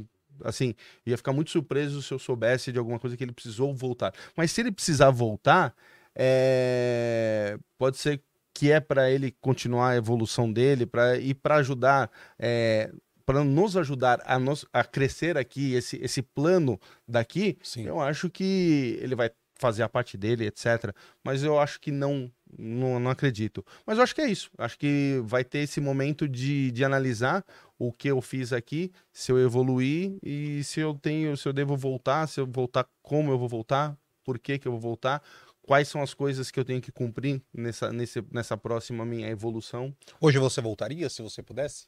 Assim, 0.41 0.73
ia 1.05 1.17
ficar 1.17 1.33
muito 1.33 1.51
surpreso 1.51 2.01
se 2.01 2.13
eu 2.13 2.19
soubesse 2.19 2.71
de 2.71 2.79
alguma 2.79 2.97
coisa 2.97 3.17
que 3.17 3.23
ele 3.23 3.33
precisou 3.33 3.73
voltar. 3.75 4.13
Mas 4.37 4.51
se 4.51 4.61
ele 4.61 4.71
precisar 4.71 5.09
voltar, 5.09 5.75
é, 6.15 7.57
pode 7.77 7.97
ser 7.97 8.21
que 8.59 8.69
é 8.69 8.81
para 8.81 9.09
ele 9.09 9.33
continuar 9.39 9.91
a 9.91 9.95
evolução 9.95 10.51
dele, 10.51 10.85
para 10.85 11.17
e 11.17 11.33
para 11.33 11.55
ajudar, 11.55 12.11
é, 12.37 12.91
para 13.25 13.41
nos 13.41 13.77
ajudar 13.77 14.21
a, 14.25 14.37
nos, 14.37 14.65
a 14.73 14.83
crescer 14.83 15.37
aqui 15.37 15.75
esse, 15.75 15.95
esse 16.03 16.21
plano 16.21 16.77
daqui, 17.07 17.57
Sim. 17.63 17.85
eu 17.85 18.01
acho 18.01 18.29
que 18.29 18.99
ele 19.01 19.15
vai 19.15 19.31
fazer 19.55 19.81
a 19.81 19.87
parte 19.87 20.17
dele, 20.17 20.45
etc. 20.45 20.93
Mas 21.23 21.41
eu 21.41 21.57
acho 21.57 21.79
que 21.79 21.89
não, 21.89 22.29
não, 22.57 22.99
não 22.99 23.09
acredito. 23.09 23.65
Mas 23.85 23.97
eu 23.97 24.03
acho 24.03 24.13
que 24.13 24.19
é 24.19 24.27
isso. 24.27 24.51
Acho 24.57 24.77
que 24.77 25.21
vai 25.23 25.45
ter 25.45 25.59
esse 25.59 25.79
momento 25.79 26.27
de, 26.27 26.69
de 26.71 26.83
analisar 26.83 27.45
o 27.77 27.93
que 27.93 28.09
eu 28.09 28.21
fiz 28.21 28.51
aqui, 28.51 28.91
se 29.09 29.31
eu 29.31 29.39
evoluir 29.39 30.17
e 30.21 30.65
se 30.65 30.81
eu 30.81 30.93
tenho, 30.93 31.37
se 31.37 31.47
eu 31.47 31.53
devo 31.53 31.77
voltar, 31.77 32.27
se 32.27 32.41
eu 32.41 32.45
voltar, 32.45 32.85
como 33.01 33.31
eu 33.31 33.37
vou 33.37 33.47
voltar, 33.47 33.97
por 34.21 34.37
que 34.37 34.59
que 34.59 34.67
eu 34.67 34.73
vou 34.73 34.81
voltar, 34.81 35.23
quais 35.69 35.87
são 35.87 36.01
as 36.01 36.15
coisas 36.15 36.49
que 36.49 36.59
eu 36.59 36.65
tenho 36.65 36.81
que 36.81 36.91
cumprir 36.91 37.43
nessa, 37.53 37.93
nesse, 37.93 38.25
nessa 38.31 38.57
próxima 38.57 39.05
minha 39.05 39.29
evolução. 39.29 39.95
Hoje 40.19 40.39
você 40.39 40.59
voltaria 40.59 41.07
se 41.11 41.21
você 41.21 41.43
pudesse? 41.43 41.85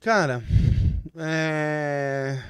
Cara, 0.00 0.44
é... 1.16 2.40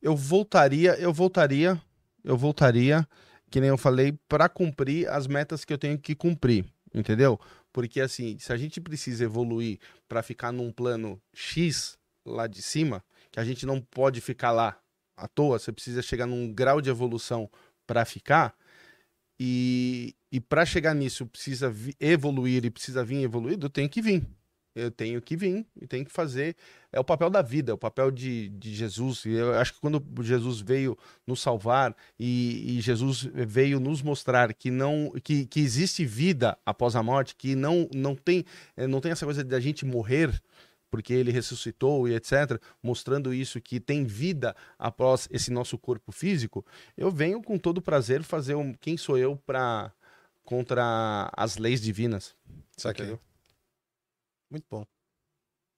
eu 0.00 0.14
voltaria, 0.14 0.94
eu 1.00 1.12
voltaria, 1.12 1.82
eu 2.22 2.36
voltaria, 2.36 3.04
que 3.50 3.60
nem 3.60 3.70
eu 3.70 3.76
falei, 3.76 4.16
para 4.28 4.48
cumprir 4.48 5.08
as 5.08 5.26
metas 5.26 5.64
que 5.64 5.72
eu 5.72 5.78
tenho 5.78 5.98
que 5.98 6.14
cumprir, 6.14 6.64
entendeu? 6.94 7.40
Porque 7.72 8.00
assim, 8.00 8.38
se 8.38 8.52
a 8.52 8.56
gente 8.56 8.80
precisa 8.80 9.24
evoluir 9.24 9.80
para 10.08 10.22
ficar 10.22 10.52
num 10.52 10.70
plano 10.70 11.20
X 11.34 11.98
lá 12.24 12.46
de 12.46 12.62
cima, 12.62 13.02
que 13.30 13.40
a 13.40 13.44
gente 13.44 13.64
não 13.66 13.80
pode 13.80 14.20
ficar 14.20 14.50
lá 14.50 14.78
à 15.16 15.28
toa, 15.28 15.58
você 15.58 15.72
precisa 15.72 16.02
chegar 16.02 16.26
num 16.26 16.52
grau 16.52 16.80
de 16.80 16.90
evolução 16.90 17.48
para 17.86 18.04
ficar. 18.04 18.54
E, 19.38 20.14
e 20.30 20.40
para 20.40 20.66
chegar 20.66 20.94
nisso, 20.94 21.26
precisa 21.26 21.74
evoluir 21.98 22.64
e 22.64 22.70
precisa 22.70 23.04
vir 23.04 23.22
evoluído, 23.22 23.70
tenho 23.70 23.88
que 23.88 24.02
vir. 24.02 24.26
Eu 24.74 24.90
tenho 24.90 25.20
que 25.20 25.36
vir 25.36 25.66
e 25.80 25.86
tenho 25.86 26.04
que 26.04 26.12
fazer. 26.12 26.54
É 26.92 27.00
o 27.00 27.04
papel 27.04 27.28
da 27.28 27.42
vida, 27.42 27.72
é 27.72 27.74
o 27.74 27.78
papel 27.78 28.10
de, 28.10 28.48
de 28.50 28.72
Jesus. 28.72 29.24
E 29.24 29.30
eu 29.30 29.52
acho 29.54 29.74
que 29.74 29.80
quando 29.80 30.02
Jesus 30.22 30.60
veio 30.60 30.96
nos 31.26 31.40
salvar 31.40 31.94
e, 32.18 32.76
e, 32.78 32.80
Jesus 32.80 33.28
veio 33.34 33.80
nos 33.80 34.00
mostrar 34.00 34.54
que 34.54 34.70
não 34.70 35.12
que, 35.24 35.44
que 35.46 35.60
existe 35.60 36.04
vida 36.04 36.56
após 36.64 36.94
a 36.94 37.02
morte, 37.02 37.34
que 37.34 37.56
não, 37.56 37.88
não, 37.92 38.14
tem, 38.14 38.44
eh, 38.76 38.86
não 38.86 39.00
tem 39.00 39.10
essa 39.10 39.24
coisa 39.24 39.42
de 39.42 39.54
a 39.54 39.60
gente 39.60 39.84
morrer 39.84 40.40
porque 40.90 41.12
ele 41.12 41.30
ressuscitou 41.30 42.08
e 42.08 42.14
etc, 42.14 42.60
mostrando 42.82 43.32
isso 43.32 43.60
que 43.60 43.78
tem 43.78 44.04
vida 44.04 44.56
após 44.78 45.28
esse 45.30 45.50
nosso 45.50 45.78
corpo 45.78 46.10
físico, 46.10 46.64
eu 46.96 47.10
venho 47.10 47.42
com 47.42 47.58
todo 47.58 47.80
prazer 47.80 48.22
fazer 48.22 48.54
um 48.54 48.74
quem 48.74 48.96
sou 48.96 49.16
eu 49.16 49.36
para 49.36 49.92
contra 50.42 51.30
as 51.36 51.56
leis 51.56 51.80
divinas. 51.80 52.34
Saquei. 52.76 53.18
Muito 54.50 54.66
bom. 54.68 54.84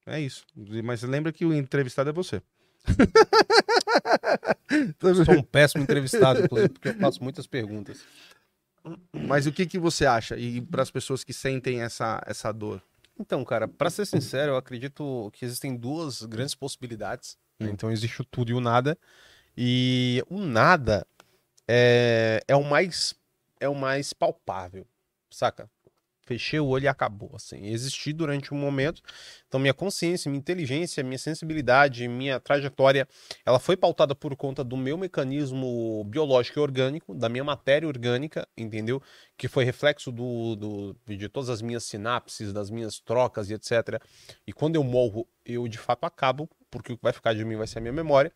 É 0.06 0.20
isso. 0.20 0.46
Mas 0.82 1.02
lembra 1.02 1.32
que 1.32 1.44
o 1.44 1.52
entrevistado 1.52 2.10
é 2.10 2.12
você. 2.12 2.42
Sou 5.24 5.34
um 5.34 5.42
péssimo 5.42 5.84
entrevistado, 5.84 6.44
inclusive, 6.44 6.70
porque 6.70 6.88
eu 6.88 6.94
faço 6.94 7.22
muitas 7.22 7.46
perguntas. 7.46 8.04
Mas 9.12 9.46
o 9.46 9.52
que, 9.52 9.66
que 9.66 9.78
você 9.78 10.06
acha? 10.06 10.36
E 10.36 10.60
para 10.60 10.82
as 10.82 10.90
pessoas 10.90 11.22
que 11.22 11.32
sentem 11.32 11.82
essa, 11.82 12.20
essa 12.26 12.50
dor? 12.50 12.82
Então, 13.18 13.44
cara, 13.44 13.68
para 13.68 13.90
ser 13.90 14.06
sincero, 14.06 14.52
eu 14.52 14.56
acredito 14.56 15.30
que 15.32 15.44
existem 15.44 15.76
duas 15.76 16.22
grandes 16.22 16.54
possibilidades. 16.54 17.36
Né? 17.58 17.68
Hum. 17.68 17.70
Então, 17.72 17.90
existe 17.90 18.20
o 18.20 18.24
tudo 18.24 18.50
e 18.50 18.54
o 18.54 18.60
nada. 18.60 18.98
E 19.56 20.24
o 20.28 20.38
nada 20.38 21.06
é, 21.68 22.42
é 22.48 22.56
o 22.56 22.64
mais 22.64 23.14
é 23.60 23.68
o 23.68 23.74
mais 23.74 24.12
palpável, 24.12 24.84
saca? 25.30 25.70
Fechei 26.32 26.58
o 26.58 26.66
olho 26.66 26.84
e 26.84 26.88
acabou, 26.88 27.30
assim. 27.34 27.66
Existi 27.66 28.12
durante 28.12 28.54
um 28.54 28.56
momento. 28.56 29.02
Então, 29.46 29.60
minha 29.60 29.74
consciência, 29.74 30.30
minha 30.30 30.38
inteligência, 30.38 31.02
minha 31.04 31.18
sensibilidade, 31.18 32.08
minha 32.08 32.40
trajetória, 32.40 33.06
ela 33.44 33.58
foi 33.58 33.76
pautada 33.76 34.14
por 34.14 34.34
conta 34.34 34.64
do 34.64 34.76
meu 34.76 34.96
mecanismo 34.96 36.04
biológico 36.04 36.58
e 36.58 36.62
orgânico, 36.62 37.14
da 37.14 37.28
minha 37.28 37.44
matéria 37.44 37.86
orgânica, 37.86 38.48
entendeu? 38.56 39.02
Que 39.36 39.46
foi 39.46 39.64
reflexo 39.64 40.10
do, 40.10 40.56
do, 40.56 40.96
de 41.06 41.28
todas 41.28 41.50
as 41.50 41.60
minhas 41.60 41.84
sinapses, 41.84 42.52
das 42.52 42.70
minhas 42.70 42.98
trocas 42.98 43.50
e 43.50 43.54
etc. 43.54 44.02
E 44.46 44.52
quando 44.52 44.76
eu 44.76 44.84
morro, 44.84 45.26
eu 45.44 45.68
de 45.68 45.78
fato 45.78 46.04
acabo, 46.04 46.48
porque 46.70 46.94
o 46.94 46.96
que 46.96 47.02
vai 47.02 47.12
ficar 47.12 47.34
de 47.34 47.44
mim 47.44 47.56
vai 47.56 47.66
ser 47.66 47.78
a 47.78 47.82
minha 47.82 47.92
memória. 47.92 48.32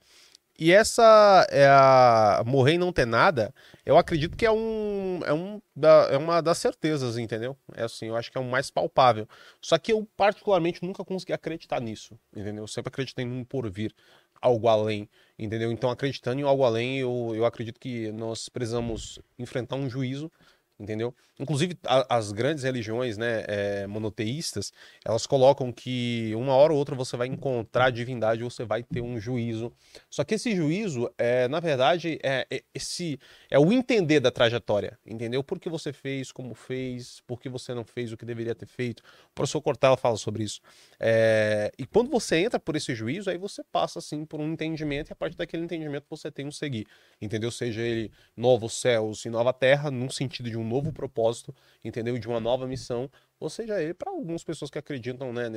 E 0.59 0.73
essa 0.73 1.47
é 1.51 1.67
a 1.67 2.43
morrer 2.47 2.75
e 2.75 2.79
não 2.79 2.93
ter 2.93 3.07
nada, 3.07 3.55
eu 3.85 3.99
acredito 3.99 4.37
que 4.37 4.47
é 4.47 4.51
um 4.51 5.21
é 5.25 5.33
um 5.33 5.61
da, 5.75 6.09
é 6.11 6.17
uma 6.17 6.41
das 6.41 6.59
certezas, 6.59 7.19
entendeu? 7.19 7.57
É 7.75 7.85
assim, 7.85 8.07
eu 8.07 8.17
acho 8.17 8.33
que 8.33 8.39
é 8.39 8.41
o 8.41 8.45
mais 8.45 8.71
palpável. 8.71 9.29
Só 9.61 9.77
que 9.79 9.93
eu 9.93 10.09
particularmente 10.17 10.83
nunca 10.83 11.05
consegui 11.05 11.35
acreditar 11.35 11.81
nisso, 11.81 12.19
entendeu? 12.35 12.65
Eu 12.65 12.69
sempre 12.69 12.89
acreditei 12.89 13.25
num 13.25 13.45
porvir, 13.45 13.93
algo 14.41 14.69
além, 14.69 15.09
entendeu? 15.39 15.71
Então 15.71 15.91
acreditando 15.91 16.41
em 16.41 16.45
algo 16.45 16.65
além, 16.65 16.99
eu, 16.99 17.33
eu 17.35 17.45
acredito 17.45 17.79
que 17.79 18.11
nós 18.13 18.49
precisamos 18.49 19.19
enfrentar 19.39 19.77
um 19.77 19.91
juízo 19.91 20.31
entendeu? 20.79 21.15
Inclusive 21.39 21.79
a, 21.85 22.17
as 22.17 22.33
grandes 22.33 22.65
religiões, 22.65 23.17
né, 23.17 23.45
é, 23.47 23.87
monoteístas, 23.87 24.73
elas 25.05 25.27
colocam 25.27 25.73
que 25.73 26.33
uma 26.35 26.55
hora 26.55 26.73
ou 26.73 26.79
outra 26.79 26.95
você 26.95 27.17
vai 27.17 27.29
encontrar 27.29 27.87
a 27.87 27.91
divindade, 27.91 28.43
você 28.43 28.65
vai 28.65 28.83
ter 28.83 29.01
um 29.01 29.19
juízo. 29.19 29.73
Só 30.11 30.25
que 30.25 30.35
esse 30.35 30.55
juízo 30.55 31.11
é, 31.19 31.49
na 31.49 31.61
verdade, 31.61 32.19
é, 32.23 32.47
é 32.51 32.63
esse 32.75 33.19
é 33.51 33.59
o 33.59 33.73
entender 33.73 34.21
da 34.21 34.31
trajetória, 34.31 34.99
entendeu? 35.07 35.43
Por 35.43 35.59
que 35.59 35.69
você 35.69 35.93
fez, 35.93 36.31
como 36.33 36.55
fez, 36.55 37.21
por 37.27 37.41
que 37.41 37.49
você 37.49 37.75
não 37.75 37.85
fez 37.85 38.13
o 38.13 38.17
que 38.17 38.25
deveria 38.25 38.55
ter 38.55 38.67
feito. 38.67 39.01
O 39.31 39.35
professor 39.35 39.61
Cortella 39.61 39.97
fala 39.97 40.17
sobre 40.17 40.43
isso. 40.45 40.61
É, 40.99 41.71
e 41.79 41.87
quando 41.87 42.11
você 42.11 42.37
entra 42.37 42.59
por 42.59 42.77
esse 42.77 42.95
juízo, 42.95 43.31
aí 43.31 43.39
você 43.39 43.63
passa 43.65 43.99
assim 43.99 44.25
por 44.25 44.41
um 44.41 44.53
entendimento 44.53 45.11
e 45.11 45.13
a 45.13 45.17
partir 45.17 45.37
daquele 45.37 45.65
entendimento 45.65 46.07
você 46.09 46.31
tem 46.31 46.47
um 46.47 46.53
seguir, 46.53 46.87
entendeu? 47.21 47.51
Seja 47.51 47.81
ele 47.81 48.11
novos 48.37 48.75
céus 48.81 49.25
e 49.25 49.31
nova 49.31 49.53
terra, 49.53 49.91
num 49.91 50.11
sentido 50.11 50.51
de 50.51 50.57
um 50.57 50.66
novo 50.67 50.93
propósito, 50.93 51.55
entendeu? 51.85 52.19
De 52.19 52.29
uma 52.29 52.41
nova 52.41 52.67
missão, 52.67 53.11
ou 53.39 53.49
seja 53.49 53.81
ele 53.81 53.95
para 53.95 54.11
algumas 54.11 54.45
pessoas 54.45 54.71
que 54.71 54.79
acreditam 54.79 55.33
né, 55.33 55.49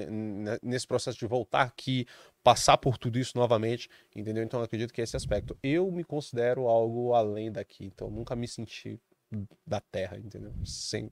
nesse 0.61 0.87
processo 0.87 1.17
de 1.17 1.25
voltar 1.25 1.63
aqui, 1.63 2.05
passar 2.43 2.77
por 2.77 2.97
tudo 2.97 3.19
isso 3.19 3.37
novamente, 3.37 3.89
entendeu? 4.15 4.43
Então 4.43 4.61
acredito 4.61 4.93
que 4.93 5.01
é 5.01 5.03
esse 5.03 5.17
aspecto. 5.17 5.57
Eu 5.61 5.91
me 5.91 6.03
considero 6.03 6.67
algo 6.67 7.13
além 7.13 7.51
daqui, 7.51 7.85
então 7.85 8.09
nunca 8.09 8.35
me 8.35 8.47
senti 8.47 8.99
da 9.65 9.79
Terra, 9.79 10.17
entendeu? 10.17 10.53
Sem, 10.65 11.11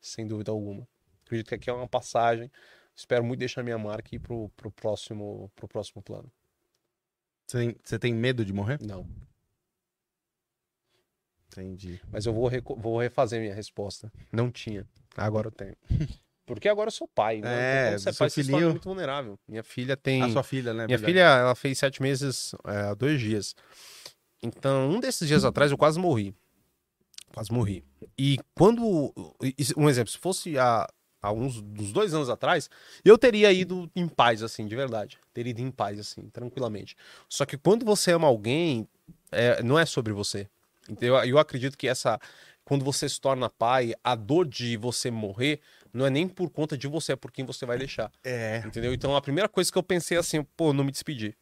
sem 0.00 0.26
dúvida 0.26 0.50
alguma. 0.50 0.86
Acredito 1.24 1.48
que 1.48 1.54
aqui 1.54 1.70
é 1.70 1.72
uma 1.72 1.88
passagem. 1.88 2.50
Espero 2.96 3.22
muito 3.22 3.40
deixar 3.40 3.62
minha 3.62 3.78
marca 3.78 4.14
e 4.14 4.18
pro, 4.18 4.48
pro, 4.56 4.70
próximo, 4.70 5.50
pro 5.54 5.68
próximo 5.68 6.02
plano. 6.02 6.30
Você 7.46 7.98
tem 7.98 8.12
medo 8.12 8.44
de 8.44 8.52
morrer? 8.52 8.78
Não. 8.82 9.06
Entendi. 11.52 12.00
Mas 12.10 12.26
eu 12.26 12.32
vou, 12.32 12.50
vou 12.76 12.98
refazer 12.98 13.40
minha 13.40 13.54
resposta. 13.54 14.12
Não 14.32 14.50
tinha. 14.50 14.86
Agora 15.16 15.48
eu 15.48 15.52
tenho. 15.52 15.76
Porque 16.48 16.66
agora 16.66 16.88
eu 16.88 16.92
sou 16.92 17.06
pai, 17.06 17.42
né? 17.42 17.50
É, 17.50 17.88
então, 17.88 17.98
você 17.98 18.08
é 18.08 18.12
pai, 18.14 18.30
filhinho... 18.30 18.58
você 18.58 18.64
é 18.64 18.68
muito 18.70 18.84
vulnerável. 18.84 19.38
Minha 19.46 19.62
filha 19.62 19.96
tem. 19.98 20.22
A 20.22 20.30
sua 20.30 20.42
filha, 20.42 20.72
né? 20.72 20.86
Minha 20.86 20.96
verdade. 20.96 21.12
filha, 21.12 21.24
ela 21.24 21.54
fez 21.54 21.78
sete 21.78 22.00
meses 22.00 22.54
é, 22.66 22.76
há 22.88 22.94
dois 22.94 23.20
dias. 23.20 23.54
Então, 24.42 24.88
um 24.88 24.98
desses 24.98 25.28
dias 25.28 25.44
atrás 25.44 25.70
eu 25.70 25.76
quase 25.76 25.98
morri. 25.98 26.34
Quase 27.34 27.52
morri. 27.52 27.84
E 28.16 28.38
quando. 28.54 29.12
Um 29.76 29.90
exemplo, 29.90 30.10
se 30.10 30.16
fosse 30.16 30.58
há, 30.58 30.88
há 31.20 31.30
uns, 31.32 31.58
uns 31.58 31.92
dois 31.92 32.14
anos 32.14 32.30
atrás, 32.30 32.70
eu 33.04 33.18
teria 33.18 33.52
ido 33.52 33.90
em 33.94 34.08
paz, 34.08 34.42
assim, 34.42 34.66
de 34.66 34.74
verdade. 34.74 35.18
Teria 35.34 35.50
ido 35.50 35.60
em 35.60 35.70
paz, 35.70 35.98
assim, 35.98 36.30
tranquilamente. 36.30 36.96
Só 37.28 37.44
que 37.44 37.58
quando 37.58 37.84
você 37.84 38.12
ama 38.12 38.26
alguém, 38.26 38.88
é, 39.30 39.62
não 39.62 39.78
é 39.78 39.84
sobre 39.84 40.14
você. 40.14 40.48
Eu, 41.00 41.16
eu 41.24 41.38
acredito 41.38 41.76
que 41.76 41.88
essa. 41.88 42.18
Quando 42.64 42.84
você 42.84 43.08
se 43.08 43.18
torna 43.18 43.48
pai, 43.48 43.94
a 44.04 44.14
dor 44.14 44.46
de 44.46 44.76
você 44.76 45.10
morrer 45.10 45.60
não 45.92 46.04
é 46.04 46.10
nem 46.10 46.28
por 46.28 46.50
conta 46.50 46.76
de 46.76 46.86
você, 46.86 47.12
é 47.12 47.16
por 47.16 47.32
quem 47.32 47.44
você 47.44 47.64
vai 47.64 47.78
deixar. 47.78 48.12
É. 48.22 48.58
Entendeu? 48.58 48.92
Então 48.92 49.16
a 49.16 49.22
primeira 49.22 49.48
coisa 49.48 49.72
que 49.72 49.78
eu 49.78 49.82
pensei 49.82 50.18
é 50.18 50.20
assim, 50.20 50.42
pô, 50.42 50.72
não 50.74 50.84
me 50.84 50.92
despedir. 50.92 51.34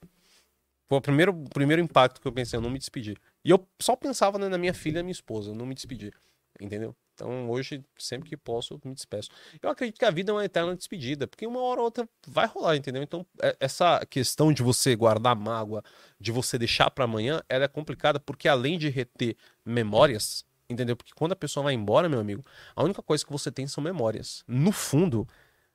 Foi 0.88 0.98
o 0.98 1.00
primeiro, 1.00 1.34
primeiro 1.52 1.82
impacto 1.82 2.20
que 2.20 2.28
eu 2.28 2.32
pensei, 2.32 2.56
eu 2.56 2.60
não 2.60 2.70
me 2.70 2.78
despedir. 2.78 3.18
E 3.44 3.50
eu 3.50 3.66
só 3.80 3.96
pensava 3.96 4.38
né, 4.38 4.48
na 4.48 4.56
minha 4.56 4.72
filha 4.72 4.94
e 4.94 4.98
na 4.98 5.02
minha 5.02 5.12
esposa, 5.12 5.52
não 5.52 5.66
me 5.66 5.74
despedir. 5.74 6.14
Entendeu? 6.60 6.94
Então 7.16 7.48
hoje, 7.48 7.82
sempre 7.98 8.28
que 8.28 8.36
posso, 8.36 8.78
me 8.84 8.94
despeço. 8.94 9.30
Eu 9.60 9.70
acredito 9.70 9.98
que 9.98 10.04
a 10.04 10.10
vida 10.10 10.30
é 10.30 10.34
uma 10.34 10.44
eterna 10.44 10.76
despedida, 10.76 11.26
porque 11.26 11.46
uma 11.46 11.60
hora 11.60 11.80
ou 11.80 11.86
outra 11.86 12.06
vai 12.26 12.46
rolar, 12.46 12.76
entendeu? 12.76 13.02
Então, 13.02 13.26
é, 13.42 13.56
essa 13.58 14.04
questão 14.06 14.52
de 14.52 14.62
você 14.62 14.94
guardar 14.94 15.34
mágoa, 15.34 15.82
de 16.20 16.30
você 16.30 16.58
deixar 16.58 16.90
para 16.90 17.04
amanhã, 17.04 17.42
ela 17.48 17.64
é 17.64 17.68
complicada, 17.68 18.20
porque 18.20 18.46
além 18.46 18.78
de 18.78 18.90
reter 18.90 19.34
memórias, 19.64 20.44
entendeu? 20.68 20.94
Porque 20.94 21.12
quando 21.14 21.32
a 21.32 21.36
pessoa 21.36 21.64
vai 21.64 21.72
embora, 21.72 22.08
meu 22.08 22.20
amigo, 22.20 22.44
a 22.74 22.84
única 22.84 23.02
coisa 23.02 23.24
que 23.24 23.32
você 23.32 23.50
tem 23.50 23.66
são 23.66 23.82
memórias. 23.82 24.44
No 24.46 24.70
fundo, 24.70 25.26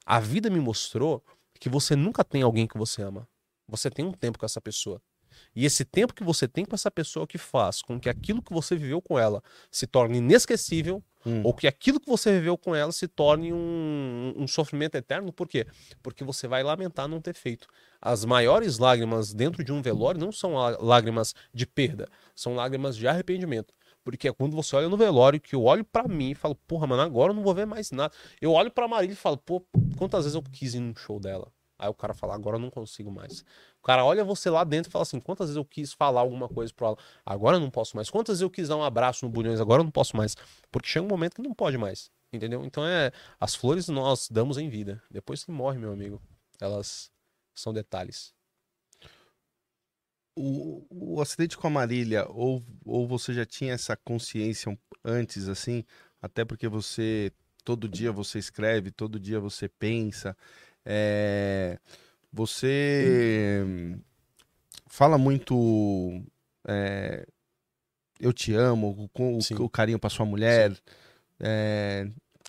a 0.05 0.19
vida 0.19 0.49
me 0.49 0.59
mostrou 0.59 1.23
que 1.59 1.69
você 1.69 1.95
nunca 1.95 2.23
tem 2.23 2.43
alguém 2.43 2.67
que 2.67 2.77
você 2.77 3.01
ama. 3.01 3.27
Você 3.67 3.89
tem 3.89 4.05
um 4.05 4.11
tempo 4.11 4.37
com 4.37 4.45
essa 4.45 4.61
pessoa. 4.61 5.01
E 5.55 5.65
esse 5.65 5.83
tempo 5.85 6.13
que 6.13 6.23
você 6.23 6.47
tem 6.47 6.65
com 6.65 6.75
essa 6.75 6.91
pessoa 6.91 7.27
que 7.27 7.37
faz 7.37 7.81
com 7.81 7.99
que 7.99 8.09
aquilo 8.09 8.41
que 8.41 8.53
você 8.53 8.75
viveu 8.75 9.01
com 9.01 9.17
ela 9.17 9.43
se 9.69 9.87
torne 9.87 10.17
inesquecível, 10.17 11.03
hum. 11.26 11.41
ou 11.43 11.53
que 11.53 11.67
aquilo 11.67 11.99
que 11.99 12.09
você 12.09 12.32
viveu 12.34 12.57
com 12.57 12.76
ela 12.76 12.91
se 12.91 13.07
torne 13.07 13.53
um, 13.53 14.34
um 14.38 14.47
sofrimento 14.47 14.95
eterno. 14.95 15.32
Por 15.32 15.47
quê? 15.47 15.65
Porque 16.01 16.24
você 16.24 16.47
vai 16.47 16.63
lamentar 16.63 17.07
não 17.07 17.22
ter 17.22 17.36
feito. 17.36 17.67
As 18.01 18.26
maiores 18.26 18.80
lágrimas 18.80 19.34
dentro 19.34 19.63
de 19.63 19.72
um 19.72 19.82
velório 19.82 20.19
não 20.19 20.32
são 20.32 20.53
lágrimas 20.80 21.36
de 21.53 21.65
perda, 21.65 22.07
são 22.36 22.55
lágrimas 22.55 22.95
de 22.97 23.07
arrependimento. 23.07 23.74
Porque 24.03 24.28
é 24.28 24.34
quando 24.34 24.55
você 24.55 24.76
olha 24.76 24.89
no 24.89 24.97
velório 24.97 25.39
que 25.39 25.55
eu 25.55 25.63
olho 25.63 25.86
para 25.86 26.07
mim 26.07 26.32
e 26.32 26.36
falo, 26.36 26.55
porra, 26.55 26.88
mano, 26.88 27.03
agora 27.03 27.32
eu 27.32 27.36
não 27.36 27.43
vou 27.43 27.53
ver 27.53 27.67
mais 27.67 27.91
nada. 27.91 28.13
Eu 28.41 28.51
olho 28.53 28.72
pra 28.72 28.88
Marília 28.88 29.13
e 29.13 29.15
falo, 29.15 29.38
pô, 29.38 29.63
quantas 29.95 30.24
vezes 30.24 30.36
eu 30.36 30.41
quis 30.41 30.74
ir 30.74 30.80
num 30.80 30.95
show 30.95 31.19
dela? 31.19 31.51
Aí 31.82 31.89
o 31.89 31.93
cara 31.93 32.13
fala, 32.13 32.36
agora 32.36 32.57
eu 32.57 32.59
não 32.59 32.69
consigo 32.69 33.11
mais. 33.11 33.41
O 33.79 33.84
cara 33.84 34.05
olha 34.05 34.23
você 34.23 34.49
lá 34.49 34.63
dentro 34.63 34.89
e 34.89 34.91
fala 34.91 35.03
assim: 35.03 35.19
quantas 35.19 35.47
vezes 35.47 35.57
eu 35.57 35.65
quis 35.65 35.93
falar 35.93 36.21
alguma 36.21 36.47
coisa 36.47 36.71
pro 36.73 36.88
ela? 36.88 36.97
Agora 37.25 37.57
eu 37.57 37.59
não 37.61 37.71
posso 37.71 37.95
mais. 37.95 38.09
Quantas 38.09 38.34
vezes 38.36 38.41
eu 38.43 38.49
quis 38.49 38.67
dar 38.69 38.77
um 38.77 38.84
abraço 38.84 39.25
no 39.25 39.32
Bulhões? 39.32 39.59
Agora 39.59 39.82
eu 39.82 39.86
não 39.86 39.91
posso 39.91 40.15
mais. 40.15 40.36
Porque 40.71 40.88
chega 40.88 41.05
um 41.05 41.09
momento 41.09 41.36
que 41.36 41.41
não 41.41 41.53
pode 41.53 41.77
mais. 41.77 42.11
Entendeu? 42.32 42.63
Então 42.63 42.86
é. 42.86 43.11
As 43.39 43.55
flores 43.55 43.88
nós 43.89 44.29
damos 44.29 44.57
em 44.57 44.69
vida. 44.69 45.01
Depois 45.09 45.43
que 45.43 45.51
morre, 45.51 45.79
meu 45.79 45.91
amigo, 45.91 46.21
elas 46.59 47.11
são 47.55 47.73
detalhes. 47.73 48.34
o, 50.36 50.86
o 50.89 51.21
acidente 51.21 51.57
com 51.57 51.67
a 51.67 51.69
Marília, 51.69 52.25
ou, 52.29 52.63
ou 52.86 53.07
você 53.07 53.34
já 53.34 53.45
tinha 53.45 53.73
essa 53.73 53.95
consciência 53.97 54.77
antes, 55.03 55.47
assim, 55.49 55.84
até 56.21 56.45
porque 56.45 56.67
você, 56.67 57.32
todo 57.63 57.88
dia 57.89 58.11
você 58.11 58.39
escreve, 58.39 58.91
todo 58.91 59.19
dia 59.19 59.39
você 59.39 59.67
pensa, 59.67 60.36
é, 60.86 61.77
você 62.32 63.95
fala 64.88 65.17
muito, 65.17 66.21
é, 66.67 67.25
eu 68.19 68.32
te 68.34 68.53
amo, 68.53 69.09
com 69.13 69.38
o, 69.38 69.63
o 69.63 69.69
carinho 69.69 69.99
pra 69.99 70.09
sua 70.09 70.25
mulher, 70.25 70.75
é, 71.39 72.07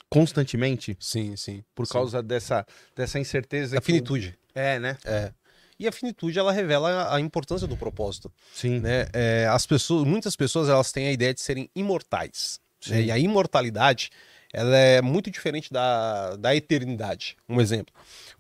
constantemente, 0.09 0.97
Sim, 1.01 1.37
sim. 1.37 1.65
por 1.75 1.87
Sim. 1.87 1.93
causa 1.95 2.23
dessa, 2.23 2.67
dessa 2.95 3.19
incerteza. 3.19 3.75
da 3.77 3.81
que- 3.81 3.87
finitude. 3.87 4.39
É, 4.55 4.79
né? 4.79 4.99
É. 5.05 5.33
E 5.79 5.89
a 5.89 5.93
finitude, 5.93 6.39
ela 6.39 6.53
revela 6.53 7.13
a 7.13 7.19
importância 7.19 7.67
do 7.67 7.77
propósito. 7.77 8.31
Sim. 8.53 8.79
né? 8.81 9.07
É, 9.13 9.47
as 9.51 9.67
pessoas, 9.67 10.07
muitas 10.07 10.37
pessoas 10.37 10.69
elas 10.69 10.93
têm 10.93 11.09
a 11.09 11.13
ideia 11.13 11.35
de 11.35 11.41
serem 11.41 11.69
imortais. 11.75 12.61
né? 12.89 13.03
E 13.03 13.11
a 13.11 13.19
imortalidade 13.19 14.11
ela 14.53 14.77
é 14.77 15.01
muito 15.01 15.31
diferente 15.31 15.73
da, 15.73 16.37
da 16.37 16.55
eternidade. 16.55 17.37
Um 17.49 17.61
exemplo. 17.61 17.95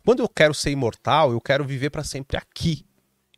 Quando 0.04 0.20
eu 0.20 0.28
quero 0.28 0.52
ser 0.54 0.70
imortal, 0.70 1.32
eu 1.32 1.40
quero 1.40 1.64
viver 1.64 1.90
para 1.90 2.04
sempre 2.04 2.36
aqui. 2.36 2.84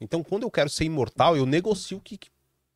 Então, 0.01 0.23
quando 0.23 0.43
eu 0.43 0.51
quero 0.51 0.69
ser 0.69 0.85
imortal, 0.85 1.37
eu 1.37 1.47
negocio 1.47 1.99
o 1.99 2.01
que, 2.01 2.19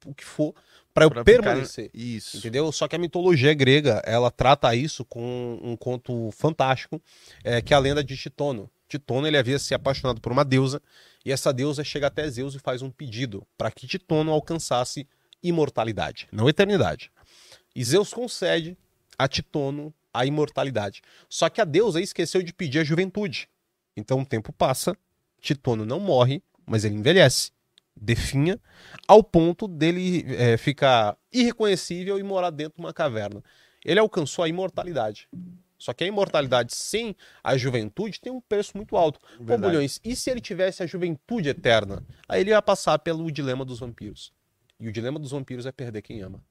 o 0.07 0.15
que 0.15 0.25
for 0.25 0.55
para 0.95 1.05
eu 1.05 1.11
Pra 1.11 1.25
ficar- 1.25 1.43
permanecer. 1.43 1.91
Isso. 1.93 2.37
Entendeu? 2.37 2.71
Só 2.73 2.87
que 2.89 2.97
a 2.97 2.99
mitologia 2.99 3.53
grega, 3.55 4.01
ela 4.05 4.31
trata 4.31 4.75
isso 4.75 5.05
com 5.05 5.59
um 5.63 5.77
conto 5.77 6.31
fantástico, 6.33 7.01
é, 7.45 7.61
que 7.61 7.73
é 7.75 7.77
a 7.77 7.81
lenda 7.81 8.03
de 8.03 8.17
Titono. 8.17 8.71
Titono, 8.89 9.27
ele 9.27 9.37
havia 9.37 9.59
se 9.59 9.75
apaixonado 9.75 10.21
por 10.21 10.33
uma 10.33 10.45
deusa, 10.45 10.81
e 11.25 11.31
essa 11.33 11.53
deusa 11.53 11.85
chega 11.85 12.07
até 12.07 12.29
Zeus 12.31 12.55
e 12.55 12.59
faz 12.59 12.81
um 12.83 12.91
pedido 12.91 13.47
para 13.57 13.71
que 13.71 13.87
Titono 13.87 14.33
alcançasse 14.33 15.07
imortalidade, 15.43 16.27
não 16.33 16.49
eternidade. 16.49 17.11
E 17.75 17.85
Zeus 17.85 18.13
concede 18.13 18.77
a 19.19 19.27
Titono 19.27 19.93
a 20.13 20.25
imortalidade. 20.25 21.03
Só 21.29 21.49
que 21.49 21.61
a 21.61 21.65
deusa 21.65 22.01
esqueceu 22.01 22.43
de 22.43 22.53
pedir 22.53 22.81
a 22.81 22.85
juventude. 22.85 23.49
Então 23.97 24.21
o 24.21 24.27
tempo 24.27 24.53
passa, 24.53 24.97
Titono 25.41 25.85
não 25.85 26.01
morre, 26.01 26.43
mas 26.67 26.85
ele 26.85 26.97
envelhece, 26.97 27.53
definha, 27.97 28.61
ao 29.07 29.23
ponto 29.23 29.69
dele 29.69 30.25
é, 30.35 30.57
ficar 30.57 31.17
irreconhecível 31.33 32.19
e 32.19 32.23
morar 32.23 32.51
dentro 32.51 32.77
de 32.77 32.81
uma 32.81 32.93
caverna. 32.93 33.43
Ele 33.85 34.01
alcançou 34.01 34.45
a 34.45 34.49
imortalidade. 34.49 35.29
Só 35.79 35.93
que 35.93 36.03
a 36.03 36.07
imortalidade 36.07 36.75
sem 36.75 37.15
a 37.43 37.57
juventude 37.57 38.21
tem 38.21 38.33
um 38.33 38.41
preço 38.41 38.77
muito 38.77 38.97
alto. 38.97 39.21
Pô, 39.21 39.45
Verdade. 39.45 39.73
Bulhões, 39.73 40.01
e 40.05 40.17
se 40.17 40.29
ele 40.29 40.41
tivesse 40.41 40.83
a 40.83 40.87
juventude 40.87 41.49
eterna? 41.49 42.05
Aí 42.29 42.41
ele 42.41 42.51
ia 42.51 42.61
passar 42.61 42.99
pelo 42.99 43.31
dilema 43.31 43.65
dos 43.65 43.79
vampiros. 43.79 44.33
E 44.81 44.89
o 44.89 44.93
dilema 44.93 45.19
dos 45.19 45.31
vampiros 45.31 45.67
é 45.67 45.73
perder 45.73 46.03
quem 46.03 46.21
ama. 46.21 46.43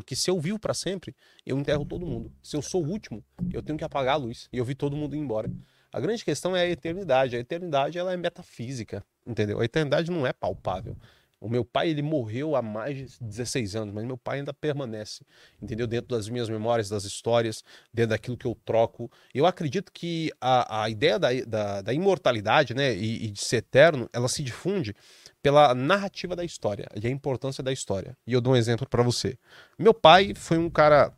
Porque 0.00 0.16
se 0.16 0.30
eu 0.30 0.38
vivo 0.40 0.58
pra 0.58 0.74
sempre, 0.74 1.14
eu 1.44 1.58
enterro 1.58 1.84
todo 1.84 2.06
mundo. 2.06 2.32
Se 2.42 2.56
eu 2.56 2.62
sou 2.62 2.84
o 2.84 2.88
último, 2.88 3.24
eu 3.52 3.62
tenho 3.62 3.78
que 3.78 3.84
apagar 3.84 4.14
a 4.14 4.18
luz. 4.18 4.48
E 4.52 4.58
eu 4.58 4.64
vi 4.64 4.74
todo 4.74 4.96
mundo 4.96 5.14
ir 5.14 5.18
embora. 5.18 5.50
A 5.92 6.00
grande 6.00 6.24
questão 6.24 6.54
é 6.56 6.62
a 6.62 6.68
eternidade. 6.68 7.36
A 7.36 7.38
eternidade 7.38 7.98
ela 7.98 8.12
é 8.12 8.16
metafísica, 8.16 9.04
entendeu? 9.26 9.60
A 9.60 9.64
eternidade 9.64 10.10
não 10.10 10.26
é 10.26 10.32
palpável. 10.32 10.96
O 11.40 11.48
meu 11.48 11.64
pai, 11.64 11.90
ele 11.90 12.02
morreu 12.02 12.56
há 12.56 12.62
mais 12.62 12.96
de 12.96 13.18
16 13.20 13.76
anos, 13.76 13.94
mas 13.94 14.04
meu 14.04 14.18
pai 14.18 14.38
ainda 14.38 14.52
permanece, 14.52 15.24
entendeu? 15.62 15.86
Dentro 15.86 16.08
das 16.16 16.28
minhas 16.28 16.48
memórias, 16.48 16.88
das 16.88 17.04
histórias, 17.04 17.62
dentro 17.94 18.10
daquilo 18.10 18.36
que 18.36 18.46
eu 18.46 18.56
troco. 18.64 19.10
Eu 19.32 19.46
acredito 19.46 19.92
que 19.92 20.32
a, 20.40 20.82
a 20.82 20.90
ideia 20.90 21.16
da, 21.16 21.28
da, 21.46 21.82
da 21.82 21.92
imortalidade, 21.92 22.74
né, 22.74 22.92
e, 22.92 23.26
e 23.26 23.30
de 23.30 23.40
ser 23.40 23.58
eterno, 23.58 24.10
ela 24.12 24.28
se 24.28 24.42
difunde 24.42 24.96
pela 25.42 25.74
narrativa 25.74 26.34
da 26.34 26.44
história 26.44 26.86
e 27.00 27.06
a 27.06 27.10
importância 27.10 27.62
da 27.62 27.72
história. 27.72 28.16
E 28.26 28.32
eu 28.32 28.40
dou 28.40 28.54
um 28.54 28.56
exemplo 28.56 28.88
para 28.88 29.02
você. 29.02 29.38
Meu 29.78 29.94
pai 29.94 30.34
foi 30.34 30.58
um 30.58 30.68
cara 30.68 31.12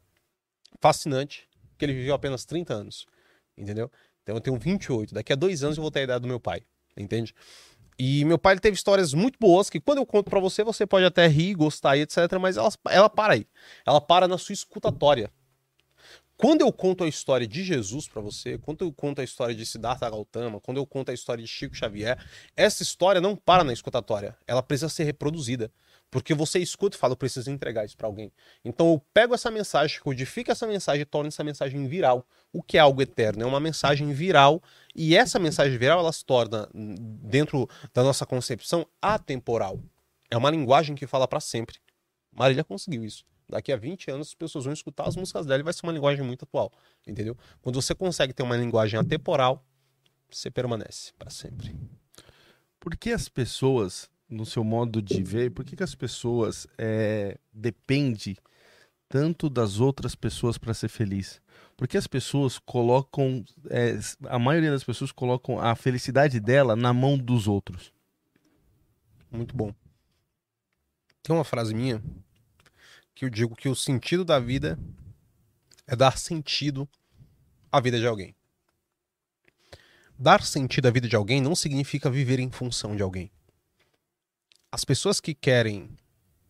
fascinante, 0.80 1.48
que 1.78 1.84
ele 1.84 1.94
viveu 1.94 2.14
apenas 2.14 2.44
30 2.44 2.74
anos, 2.74 3.06
entendeu? 3.56 3.90
Então 4.22 4.34
eu 4.34 4.40
tenho 4.40 4.58
28. 4.58 5.14
Daqui 5.14 5.32
a 5.32 5.36
dois 5.36 5.64
anos 5.64 5.76
eu 5.76 5.82
vou 5.82 5.90
ter 5.90 6.00
a 6.00 6.04
idade 6.04 6.22
do 6.22 6.28
meu 6.28 6.40
pai, 6.40 6.62
entende? 6.96 7.34
E 7.98 8.24
meu 8.24 8.38
pai 8.38 8.58
teve 8.58 8.74
histórias 8.74 9.12
muito 9.12 9.38
boas 9.38 9.68
que 9.68 9.78
quando 9.78 9.98
eu 9.98 10.06
conto 10.06 10.30
pra 10.30 10.40
você, 10.40 10.64
você 10.64 10.86
pode 10.86 11.04
até 11.04 11.26
rir, 11.26 11.54
gostar 11.54 11.96
e 11.96 12.00
etc, 12.00 12.16
mas 12.40 12.56
ela, 12.56 12.70
ela 12.88 13.10
para 13.10 13.34
aí. 13.34 13.46
Ela 13.86 14.00
para 14.00 14.26
na 14.26 14.38
sua 14.38 14.54
escutatória. 14.54 15.30
Quando 16.41 16.62
eu 16.62 16.72
conto 16.72 17.05
a 17.05 17.07
história 17.07 17.47
de 17.47 17.62
Jesus 17.62 18.09
pra 18.09 18.22
você, 18.22 18.57
quando 18.57 18.82
eu 18.82 18.91
conto 18.91 19.20
a 19.20 19.24
história 19.24 19.55
de 19.55 19.66
Siddhartha 19.66 20.09
Gautama, 20.09 20.59
quando 20.59 20.78
eu 20.78 20.86
conto 20.86 21.11
a 21.11 21.12
história 21.12 21.45
de 21.45 21.47
Chico 21.47 21.74
Xavier, 21.74 22.18
essa 22.57 22.82
história 22.82 23.20
não 23.20 23.36
para 23.36 23.62
na 23.62 23.74
escutatória, 23.74 24.34
ela 24.47 24.62
precisa 24.62 24.88
ser 24.88 25.05
reproduzida. 25.05 25.70
Porque 26.11 26.32
você 26.32 26.59
escuta 26.59 26.97
e 26.97 26.99
fala, 26.99 27.12
eu 27.12 27.16
preciso 27.18 27.51
entregar 27.51 27.84
isso 27.84 27.95
pra 27.95 28.07
alguém. 28.07 28.32
Então 28.64 28.91
eu 28.91 29.05
pego 29.12 29.34
essa 29.34 29.51
mensagem, 29.51 30.01
codifico 30.01 30.51
essa 30.51 30.66
mensagem 30.66 31.03
e 31.03 31.05
torno 31.05 31.28
essa 31.28 31.45
mensagem 31.45 31.86
viral. 31.86 32.26
O 32.51 32.62
que 32.62 32.78
é 32.78 32.80
algo 32.80 33.03
eterno? 33.03 33.43
É 33.43 33.47
uma 33.47 33.61
mensagem 33.61 34.11
viral 34.11 34.62
e 34.97 35.14
essa 35.14 35.38
mensagem 35.38 35.76
viral 35.76 35.99
ela 35.99 36.11
se 36.11 36.24
torna, 36.24 36.66
dentro 36.72 37.68
da 37.93 38.03
nossa 38.03 38.24
concepção, 38.24 38.86
atemporal. 39.03 39.78
É 40.30 40.38
uma 40.38 40.51
linguagem 40.51 40.97
que 40.97 41.07
fala 41.07 41.28
pra 41.28 41.38
sempre. 41.38 41.76
Marília 42.32 42.64
conseguiu 42.64 43.05
isso. 43.05 43.26
Daqui 43.51 43.72
a 43.72 43.76
20 43.76 44.11
anos 44.11 44.28
as 44.28 44.34
pessoas 44.34 44.64
vão 44.64 44.72
escutar 44.72 45.09
as 45.09 45.16
músicas 45.16 45.44
dela 45.44 45.61
e 45.61 45.62
vai 45.64 45.72
ser 45.72 45.84
uma 45.84 45.92
linguagem 45.92 46.24
muito 46.24 46.44
atual. 46.44 46.72
Entendeu? 47.07 47.36
Quando 47.61 47.80
você 47.80 47.94
consegue 47.94 48.32
ter 48.32 48.42
uma 48.42 48.57
linguagem 48.57 48.98
atemporal, 48.98 49.64
você 50.30 50.51
permanece 50.51 51.12
pra 51.18 51.30
sempre. 51.30 51.76
Por 52.78 52.96
que 52.96 53.11
as 53.11 53.28
pessoas, 53.28 54.09
no 54.28 54.46
seu 54.46 54.62
modo 54.62 55.03
de 55.03 55.22
ver, 55.22 55.51
por 55.51 55.64
que, 55.64 55.76
que 55.76 55.82
as 55.82 55.94
pessoas 55.94 56.66
é, 56.78 57.36
dependem 57.53 58.36
tanto 59.09 59.51
das 59.51 59.80
outras 59.80 60.14
pessoas 60.14 60.57
para 60.57 60.72
ser 60.72 60.88
feliz? 60.88 61.42
Porque 61.76 61.96
as 61.96 62.07
pessoas 62.07 62.59
colocam, 62.59 63.44
é, 63.68 63.98
a 64.28 64.38
maioria 64.38 64.70
das 64.70 64.84
pessoas 64.84 65.11
colocam 65.11 65.59
a 65.59 65.74
felicidade 65.74 66.38
dela 66.38 66.76
na 66.76 66.92
mão 66.92 67.18
dos 67.18 67.48
outros. 67.48 67.92
Muito 69.30 69.57
bom. 69.57 69.74
Tem 71.22 71.34
uma 71.34 71.44
frase 71.44 71.74
minha 71.74 72.03
que 73.14 73.24
eu 73.24 73.30
digo 73.30 73.54
que 73.54 73.68
o 73.68 73.76
sentido 73.76 74.24
da 74.24 74.38
vida 74.38 74.78
é 75.86 75.96
dar 75.96 76.16
sentido 76.18 76.88
à 77.70 77.80
vida 77.80 77.98
de 77.98 78.06
alguém. 78.06 78.34
Dar 80.18 80.42
sentido 80.42 80.86
à 80.86 80.90
vida 80.90 81.08
de 81.08 81.16
alguém 81.16 81.40
não 81.40 81.54
significa 81.54 82.11
viver 82.11 82.38
em 82.38 82.50
função 82.50 82.94
de 82.94 83.02
alguém. 83.02 83.30
As 84.70 84.84
pessoas 84.84 85.20
que 85.20 85.34
querem 85.34 85.96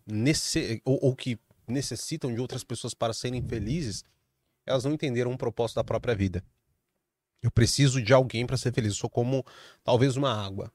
nesse, 0.07 0.83
ou, 0.85 0.99
ou 1.03 1.17
que 1.17 1.39
necessitam 1.67 2.35
de 2.35 2.41
outras 2.41 2.65
pessoas 2.65 2.93
para 2.93 3.13
serem 3.13 3.43
felizes, 3.43 4.05
elas 4.67 4.85
não 4.85 4.93
entenderam 4.93 5.33
o 5.33 5.39
propósito 5.39 5.77
da 5.77 5.85
própria 5.85 6.15
vida. 6.15 6.45
Eu 7.43 7.51
preciso 7.51 8.03
de 8.03 8.13
alguém 8.13 8.47
para 8.47 8.57
ser 8.57 8.73
feliz. 8.73 8.93
Eu 8.93 8.99
sou 8.99 9.11
como 9.11 9.45
talvez 9.83 10.17
uma 10.17 10.33
água. 10.33 10.71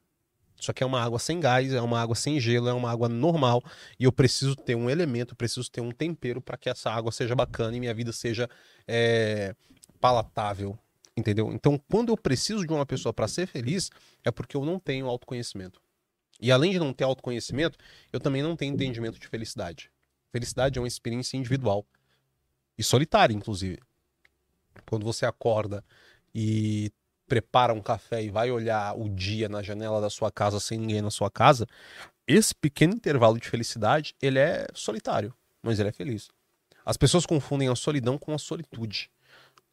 Só 0.57 0.73
que 0.73 0.83
é 0.83 0.85
uma 0.85 1.01
água 1.01 1.19
sem 1.19 1.39
gás, 1.39 1.73
é 1.73 1.81
uma 1.81 2.01
água 2.01 2.15
sem 2.15 2.39
gelo, 2.39 2.67
é 2.67 2.73
uma 2.73 2.89
água 2.89 3.09
normal. 3.09 3.63
E 3.99 4.05
eu 4.05 4.11
preciso 4.11 4.55
ter 4.55 4.75
um 4.75 4.89
elemento, 4.89 5.35
preciso 5.35 5.69
ter 5.69 5.81
um 5.81 5.91
tempero 5.91 6.41
para 6.41 6.57
que 6.57 6.69
essa 6.69 6.89
água 6.89 7.11
seja 7.11 7.35
bacana 7.35 7.75
e 7.75 7.79
minha 7.79 7.93
vida 7.93 8.11
seja 8.11 8.49
é, 8.87 9.55
palatável. 9.99 10.77
Entendeu? 11.17 11.51
Então, 11.53 11.79
quando 11.89 12.09
eu 12.09 12.17
preciso 12.17 12.65
de 12.65 12.73
uma 12.73 12.85
pessoa 12.85 13.13
para 13.13 13.27
ser 13.27 13.47
feliz, 13.47 13.89
é 14.23 14.31
porque 14.31 14.57
eu 14.57 14.65
não 14.65 14.79
tenho 14.79 15.07
autoconhecimento. 15.07 15.81
E 16.41 16.51
além 16.51 16.71
de 16.71 16.79
não 16.79 16.93
ter 16.93 17.05
autoconhecimento, 17.05 17.77
eu 18.11 18.19
também 18.19 18.41
não 18.41 18.55
tenho 18.55 18.73
entendimento 18.73 19.17
de 19.17 19.27
felicidade. 19.27 19.89
Felicidade 20.31 20.77
é 20.77 20.81
uma 20.81 20.87
experiência 20.87 21.37
individual 21.37 21.85
e 22.77 22.83
solitária, 22.83 23.33
inclusive. 23.33 23.79
Quando 24.85 25.05
você 25.05 25.25
acorda 25.25 25.83
e 26.33 26.91
prepara 27.28 27.73
um 27.73 27.82
café 27.82 28.23
e 28.23 28.30
vai 28.30 28.51
olhar 28.51 28.97
o 28.97 29.09
dia 29.09 29.49
na 29.49 29.61
janela 29.61 29.99
da 29.99 30.09
sua 30.09 30.32
casa 30.32 30.59
sem 30.59 30.78
ninguém 30.78 31.01
na 31.01 31.09
sua 31.09 31.30
casa, 31.30 31.67
esse 32.28 32.55
pequeno 32.55 32.93
intervalo 32.93 33.39
de 33.39 33.47
felicidade, 33.47 34.15
ele 34.21 34.39
é 34.39 34.67
solitário, 34.73 35.34
mas 35.61 35.80
ele 35.80 35.89
é 35.89 35.91
feliz. 35.91 36.30
As 36.84 36.97
pessoas 36.97 37.26
confundem 37.26 37.67
a 37.67 37.76
solidão 37.76 38.17
com 38.17 38.34
a 38.34 38.38
solitude. 38.38 39.09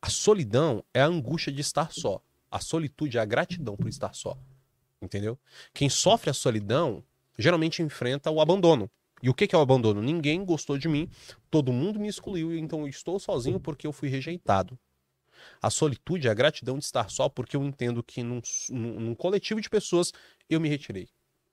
A 0.00 0.10
solidão 0.10 0.84
é 0.92 1.00
a 1.00 1.06
angústia 1.06 1.52
de 1.52 1.60
estar 1.60 1.92
só. 1.92 2.20
A 2.50 2.60
solitude 2.60 3.18
é 3.18 3.20
a 3.20 3.24
gratidão 3.24 3.76
por 3.76 3.88
estar 3.88 4.14
só. 4.14 4.36
Entendeu? 5.00 5.38
Quem 5.72 5.88
sofre 5.88 6.30
a 6.30 6.34
solidão 6.34 7.02
geralmente 7.38 7.82
enfrenta 7.82 8.30
o 8.30 8.40
abandono. 8.40 8.90
E 9.22 9.30
o 9.30 9.34
que 9.34 9.54
é 9.54 9.58
o 9.58 9.62
abandono? 9.62 10.02
Ninguém 10.02 10.44
gostou 10.44 10.76
de 10.76 10.88
mim, 10.88 11.08
todo 11.48 11.72
mundo 11.72 12.00
me 12.00 12.08
excluiu, 12.08 12.56
então 12.58 12.80
eu 12.80 12.88
estou 12.88 13.20
sozinho 13.20 13.60
porque 13.60 13.86
eu 13.86 13.92
fui 13.92 14.08
rejeitado. 14.08 14.76
A 15.60 15.70
solitude 15.70 16.28
a 16.28 16.34
gratidão 16.34 16.78
de 16.78 16.84
estar 16.84 17.10
só 17.10 17.28
porque 17.28 17.56
eu 17.56 17.64
entendo 17.64 18.02
que 18.02 18.22
num, 18.22 18.40
num, 18.70 19.00
num 19.00 19.14
coletivo 19.14 19.60
de 19.60 19.68
pessoas 19.68 20.12
eu 20.48 20.60
me 20.60 20.68
retirei. 20.68 21.08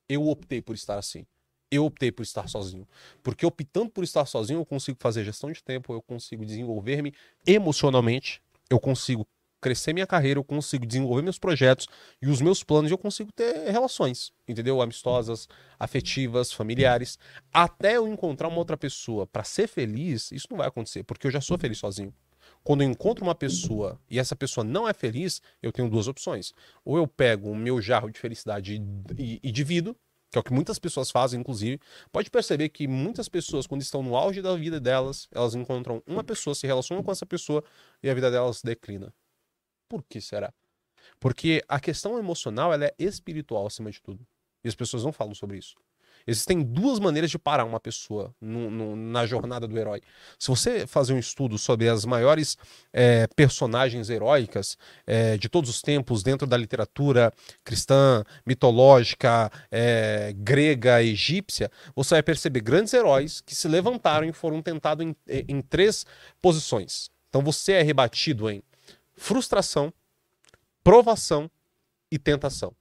Eu 0.08 0.28
optei 0.28 0.62
por 0.62 0.76
estar 0.76 0.98
assim. 0.98 1.26
Eu 1.72 1.86
optei 1.86 2.12
por 2.12 2.24
estar 2.24 2.48
sozinho. 2.48 2.88
Porque 3.22 3.46
optando 3.46 3.90
por 3.92 4.04
estar 4.04 4.26
sozinho, 4.26 4.60
eu 4.60 4.66
consigo 4.66 4.98
fazer 5.00 5.24
gestão 5.24 5.52
de 5.52 5.64
tempo, 5.64 5.94
eu 5.94 6.02
consigo 6.02 6.44
desenvolver-me 6.44 7.14
emocionalmente, 7.46 8.42
eu 8.70 8.80
consigo 8.80 9.28
crescer 9.62 9.94
minha 9.94 10.08
carreira, 10.08 10.40
eu 10.40 10.44
consigo 10.44 10.86
desenvolver 10.86 11.22
meus 11.22 11.38
projetos 11.38 11.88
e 12.22 12.28
os 12.28 12.42
meus 12.42 12.64
planos, 12.64 12.90
eu 12.92 12.98
consigo 12.98 13.32
ter 13.32 13.70
relações, 13.70 14.32
entendeu? 14.48 14.82
Amistosas, 14.82 15.48
afetivas, 15.78 16.52
familiares. 16.52 17.20
Até 17.54 17.98
eu 17.98 18.08
encontrar 18.08 18.48
uma 18.48 18.58
outra 18.58 18.78
pessoa 18.78 19.28
para 19.28 19.44
ser 19.44 19.68
feliz, 19.68 20.32
isso 20.32 20.48
não 20.50 20.58
vai 20.58 20.68
acontecer, 20.68 21.04
porque 21.04 21.28
eu 21.28 21.32
já 21.32 21.42
sou 21.42 21.58
feliz 21.58 21.78
sozinho. 21.78 22.14
Quando 22.64 22.84
eu 22.84 22.89
encontro 22.89 23.24
uma 23.24 23.36
pessoa 23.36 23.99
e 24.10 24.20
essa 24.20 24.36
pessoa 24.36 24.64
não 24.64 24.88
é 24.88 24.93
feliz, 24.93 25.41
eu 25.62 25.72
tenho 25.72 25.89
duas 25.89 26.07
opções. 26.07 26.53
Ou 26.84 26.97
eu 26.97 27.07
pego 27.07 27.49
o 27.49 27.55
meu 27.55 27.82
jarro 27.82 28.10
de 28.10 28.20
felicidade 28.20 28.82
e, 29.18 29.39
e, 29.41 29.51
divido, 29.51 29.95
que 30.30 30.38
é 30.38 30.41
o 30.41 30.43
que 30.43 30.53
muitas 30.53 30.78
pessoas 30.78 31.10
fazem, 31.10 31.39
inclusive. 31.39 31.80
Pode 32.12 32.30
perceber 32.30 32.70
que 32.70 32.88
muitas 32.88 33.28
pessoas, 33.28 33.66
quando 33.66 33.82
estão 33.82 34.03
no 34.03 34.16
auge 34.16 34.41
da 34.41 34.55
vida 34.55 34.80
delas, 34.80 35.28
elas 35.32 35.55
encontram 35.55 36.03
uma 36.05 36.24
pessoa, 36.24 36.53
se 36.53 36.68
relacionam 36.68 37.03
com 37.03 37.12
essa 37.12 37.26
pessoa 37.26 37.64
e 38.03 38.10
a 38.10 38.14
vida 38.14 38.30
delas 38.30 38.62
declina. 38.62 39.14
Por 39.88 40.03
que 40.03 40.22
será? 40.22 40.53
Porque 41.20 41.64
a 41.68 41.80
questão 41.80 42.20
emocional 42.20 42.72
ela 42.74 42.86
é 42.86 42.93
espiritual 42.99 43.66
acima 43.66 43.89
de 43.89 44.01
tudo. 44.01 44.26
E 44.64 44.68
as 44.68 44.76
pessoas 44.76 45.03
não 45.03 45.12
falam 45.12 45.34
sobre 45.34 45.57
isso. 45.57 45.76
Existem 46.30 46.61
duas 46.61 46.99
maneiras 46.99 47.32
de 47.32 47.39
parar 47.39 47.65
uma 47.65 47.80
pessoa 47.80 48.32
no, 48.39 48.69
no, 48.69 48.95
na 48.95 49.25
jornada 49.25 49.67
do 49.67 49.75
herói. 49.75 49.99
Se 50.38 50.47
você 50.47 50.86
fazer 50.86 51.13
um 51.13 51.17
estudo 51.17 51.57
sobre 51.57 51.89
as 51.89 52.05
maiores 52.05 52.55
é, 52.93 53.25
personagens 53.36 54.11
heróicas 54.11 54.77
é, 55.07 55.39
de 55.39 55.49
todos 55.49 55.71
os 55.71 55.82
tempos 55.82 56.21
dentro 56.21 56.45
da 56.45 56.55
literatura 56.55 57.34
cristã, 57.63 58.23
mitológica, 58.45 59.51
é, 59.71 60.32
grega, 60.38 61.01
egípcia, 61.01 61.71
você 61.95 62.13
vai 62.13 62.21
perceber 62.21 62.61
grandes 62.61 62.93
heróis 62.93 63.41
que 63.41 63.55
se 63.55 63.67
levantaram 63.67 64.27
e 64.27 64.32
foram 64.32 64.61
tentados 64.61 65.03
em, 65.03 65.15
em 65.47 65.61
três 65.63 66.05
posições. 66.39 67.09
Então 67.30 67.41
você 67.41 67.71
é 67.71 67.82
rebatido 67.82 68.51
em 68.51 68.61
frustração, 69.15 69.91
provação 70.84 71.49
e 72.11 72.19
tentação 72.19 72.71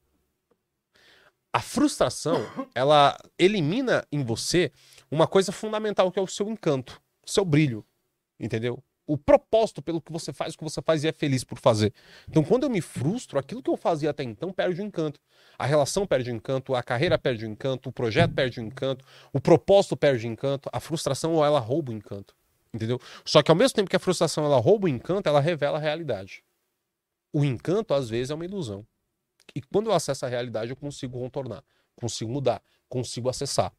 a 1.59 1.61
frustração, 1.61 2.47
ela 2.73 3.19
elimina 3.37 4.07
em 4.13 4.23
você 4.23 4.71
uma 5.11 5.27
coisa 5.27 5.51
fundamental 5.51 6.13
que 6.13 6.17
é 6.17 6.23
o 6.23 6.27
seu 6.29 6.49
encanto, 6.49 7.03
o 7.27 7.29
seu 7.29 7.45
brilho, 7.45 7.85
entendeu? 8.39 8.81
O 9.05 9.19
propósito 9.19 9.83
pelo 9.83 10.01
que 10.01 10.13
você 10.13 10.33
faz, 10.33 10.55
o 10.55 10.59
que 10.59 10.63
você 10.63 10.81
faz 10.81 11.03
e 11.03 11.09
é 11.09 11.13
feliz 11.13 11.43
por 11.43 11.59
fazer. 11.59 11.93
Então, 12.29 12.45
quando 12.45 12.63
eu 12.63 12.71
me 12.71 12.81
frustro, 12.81 13.41
aquilo 13.41 13.61
que 13.61 13.69
eu 13.69 13.77
fazia 13.77 14.11
até 14.11 14.23
então 14.23 14.53
perde 14.53 14.81
o 14.81 14.85
encanto. 14.85 15.19
A 15.59 15.67
relação 15.67 16.07
perde 16.07 16.31
o 16.31 16.35
encanto, 16.37 16.77
a 16.77 16.83
carreira 16.83 17.19
perde 17.19 17.45
o 17.45 17.49
encanto, 17.49 17.89
o 17.89 17.93
projeto 17.93 18.35
perde 18.35 18.61
o 18.61 18.63
encanto, 18.63 19.05
o 19.33 19.41
propósito 19.41 19.97
perde 19.97 20.29
o 20.29 20.31
encanto, 20.31 20.71
a 20.73 20.79
frustração 20.79 21.45
ela 21.45 21.59
rouba 21.59 21.91
o 21.91 21.95
encanto, 21.95 22.37
entendeu? 22.73 23.01
Só 23.25 23.43
que 23.43 23.51
ao 23.51 23.57
mesmo 23.57 23.75
tempo 23.75 23.91
que 23.91 23.97
a 23.97 23.99
frustração 23.99 24.45
ela 24.45 24.61
rouba 24.61 24.87
o 24.87 24.89
encanto, 24.89 25.29
ela 25.29 25.41
revela 25.41 25.77
a 25.79 25.81
realidade. 25.81 26.45
O 27.33 27.45
encanto 27.45 27.95
às 27.95 28.09
vezes 28.09 28.31
é 28.31 28.35
uma 28.37 28.45
ilusão. 28.45 28.87
E 29.55 29.61
quando 29.61 29.91
eu 29.91 29.95
acesso 29.95 30.27
a 30.27 30.29
realidade, 30.29 30.71
eu 30.71 30.77
consigo 30.77 31.19
contornar, 31.19 31.63
consigo 31.97 32.31
mudar, 32.31 32.63
consigo 32.89 33.29
acessar. 33.29 33.73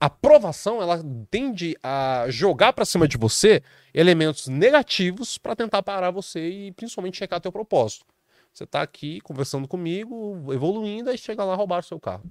A 0.00 0.06
aprovação 0.06 0.80
ela 0.80 1.02
tende 1.30 1.76
a 1.82 2.26
jogar 2.28 2.72
para 2.72 2.84
cima 2.84 3.08
de 3.08 3.16
você 3.16 3.62
elementos 3.92 4.46
negativos 4.46 5.38
para 5.38 5.56
tentar 5.56 5.82
parar 5.82 6.10
você 6.10 6.48
e 6.48 6.72
principalmente 6.72 7.18
checar 7.18 7.40
teu 7.40 7.50
propósito. 7.50 8.06
Você 8.52 8.64
está 8.64 8.82
aqui 8.82 9.20
conversando 9.20 9.68
comigo, 9.68 10.52
evoluindo, 10.52 11.10
e 11.10 11.18
chega 11.18 11.44
lá 11.44 11.54
roubar 11.54 11.80
o 11.80 11.82
seu 11.82 11.98
carro. 11.98 12.24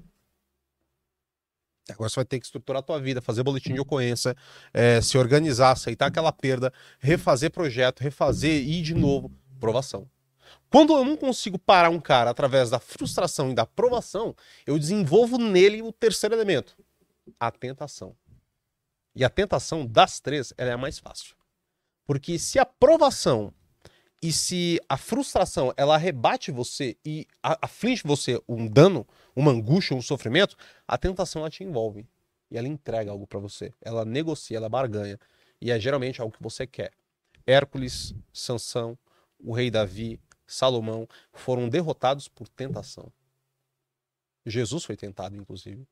Agora 1.90 2.10
você 2.10 2.16
vai 2.16 2.26
ter 2.26 2.40
que 2.40 2.46
estruturar 2.46 2.82
a 2.82 2.84
tua 2.84 3.00
vida, 3.00 3.22
fazer 3.22 3.44
boletim 3.44 3.74
de 3.74 3.80
ocorrência, 3.80 4.36
é, 4.74 5.00
se 5.00 5.18
organizar, 5.18 5.72
aceitar 5.72 6.08
aquela 6.08 6.34
perda, 6.34 6.74
refazer 7.00 7.50
projeto, 7.50 8.02
refazer 8.02 8.62
e 8.62 8.80
ir 8.80 8.82
de 8.82 8.94
novo. 8.94 9.32
Provação. 9.60 10.08
Quando 10.70 10.94
eu 10.94 11.06
não 11.06 11.16
consigo 11.16 11.58
parar 11.58 11.90
um 11.90 12.00
cara 12.00 12.30
através 12.30 12.70
da 12.70 12.80
frustração 12.80 13.52
e 13.52 13.56
da 13.56 13.64
aprovação, 13.64 14.36
eu 14.66 14.78
desenvolvo 14.78 15.38
nele 15.38 15.82
o 15.82 15.92
terceiro 15.92 16.36
elemento, 16.36 16.78
a 17.40 17.52
tentação. 17.52 18.16
E 19.16 19.24
a 19.24 19.30
tentação 19.30 19.86
das 19.86 20.20
três, 20.20 20.54
ela 20.58 20.72
é 20.72 20.74
a 20.74 20.78
mais 20.78 21.00
fácil. 21.00 21.36
Porque 22.06 22.38
se 22.38 22.60
a 22.60 22.62
aprovação 22.62 23.54
e 24.22 24.32
se 24.32 24.80
a 24.90 24.98
frustração 24.98 25.74
ela 25.78 25.98
rebate 25.98 26.52
você 26.52 26.98
e 27.06 27.28
aflige 27.42 28.04
você 28.04 28.42
um 28.48 28.68
dano, 28.68 29.08
uma 29.36 29.52
angústia, 29.52 29.96
um 29.96 30.02
sofrimento, 30.02 30.56
a 30.88 30.98
tentação 30.98 31.42
ela 31.42 31.50
te 31.50 31.64
envolve 31.64 32.08
e 32.50 32.58
ela 32.58 32.68
entrega 32.68 33.12
algo 33.12 33.28
para 33.28 33.40
você. 33.40 33.74
Ela 33.82 34.06
negocia, 34.06 34.58
ela 34.58 34.70
barganha 34.70 35.20
e 35.62 35.72
é 35.72 35.80
geralmente 35.80 36.22
algo 36.22 36.36
que 36.36 36.42
você 36.42 36.66
quer. 36.66 36.92
Hércules, 37.46 38.14
Sansão, 38.34 38.98
o 39.40 39.54
rei 39.54 39.70
Davi, 39.70 40.20
Salomão 40.48 41.08
foram 41.34 41.68
derrotados 41.68 42.28
por 42.28 42.48
tentação. 42.48 43.12
Jesus 44.46 44.86
foi 44.86 44.96
tentado, 44.96 45.36
inclusive, 45.36 45.86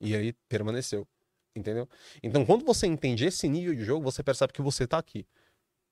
e 0.00 0.16
aí 0.16 0.32
permaneceu. 0.48 1.06
Entendeu? 1.54 1.88
Então, 2.22 2.46
quando 2.46 2.64
você 2.64 2.86
entende 2.86 3.24
esse 3.26 3.48
nível 3.48 3.74
de 3.74 3.84
jogo, 3.84 4.04
você 4.04 4.22
percebe 4.22 4.52
que 4.52 4.62
você 4.62 4.84
está 4.84 4.98
aqui. 4.98 5.26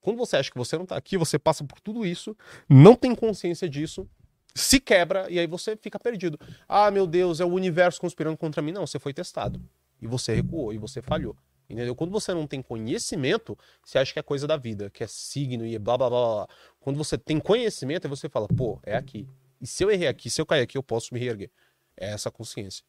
Quando 0.01 0.17
você 0.17 0.37
acha 0.37 0.49
que 0.49 0.57
você 0.57 0.77
não 0.77 0.83
está 0.83 0.95
aqui, 0.95 1.17
você 1.17 1.37
passa 1.37 1.63
por 1.63 1.79
tudo 1.81 2.05
isso, 2.05 2.35
não 2.69 2.95
tem 2.95 3.13
consciência 3.13 3.69
disso, 3.69 4.09
se 4.55 4.79
quebra 4.79 5.29
e 5.29 5.37
aí 5.37 5.45
você 5.45 5.75
fica 5.75 5.99
perdido. 5.99 6.39
Ah, 6.67 6.89
meu 6.89 7.05
Deus, 7.05 7.39
é 7.39 7.45
o 7.45 7.49
universo 7.49 7.99
conspirando 7.99 8.37
contra 8.37 8.61
mim. 8.61 8.71
Não, 8.71 8.87
você 8.87 8.97
foi 8.97 9.13
testado. 9.13 9.61
E 10.01 10.07
você 10.07 10.33
recuou, 10.33 10.73
e 10.73 10.77
você 10.77 11.01
falhou. 11.01 11.35
Entendeu? 11.69 11.95
Quando 11.95 12.09
você 12.09 12.33
não 12.33 12.47
tem 12.47 12.63
conhecimento, 12.63 13.57
você 13.85 13.99
acha 13.99 14.11
que 14.11 14.17
é 14.17 14.23
coisa 14.23 14.47
da 14.47 14.57
vida, 14.57 14.89
que 14.89 15.03
é 15.03 15.07
signo 15.07 15.63
e 15.63 15.77
blá 15.77 15.97
blá 15.97 16.09
blá 16.09 16.19
blá. 16.19 16.47
Quando 16.79 16.97
você 16.97 17.15
tem 17.15 17.39
conhecimento, 17.39 18.09
você 18.09 18.27
fala, 18.27 18.47
pô, 18.47 18.79
é 18.83 18.95
aqui. 18.95 19.27
E 19.61 19.67
se 19.67 19.83
eu 19.83 19.91
errei 19.91 20.07
aqui, 20.07 20.31
se 20.31 20.41
eu 20.41 20.45
cair 20.47 20.63
aqui, 20.63 20.77
eu 20.77 20.83
posso 20.83 21.13
me 21.13 21.19
reerguer. 21.19 21.51
É 21.95 22.09
essa 22.11 22.31
consciência. 22.31 22.83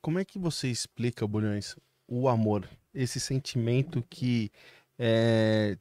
Como 0.00 0.18
é 0.18 0.24
que 0.24 0.38
você 0.38 0.68
explica, 0.68 1.26
Bulhões, 1.26 1.76
o 2.08 2.28
amor? 2.28 2.66
Esse 2.94 3.20
sentimento 3.20 4.02
que 4.08 4.50
é, 4.98 5.76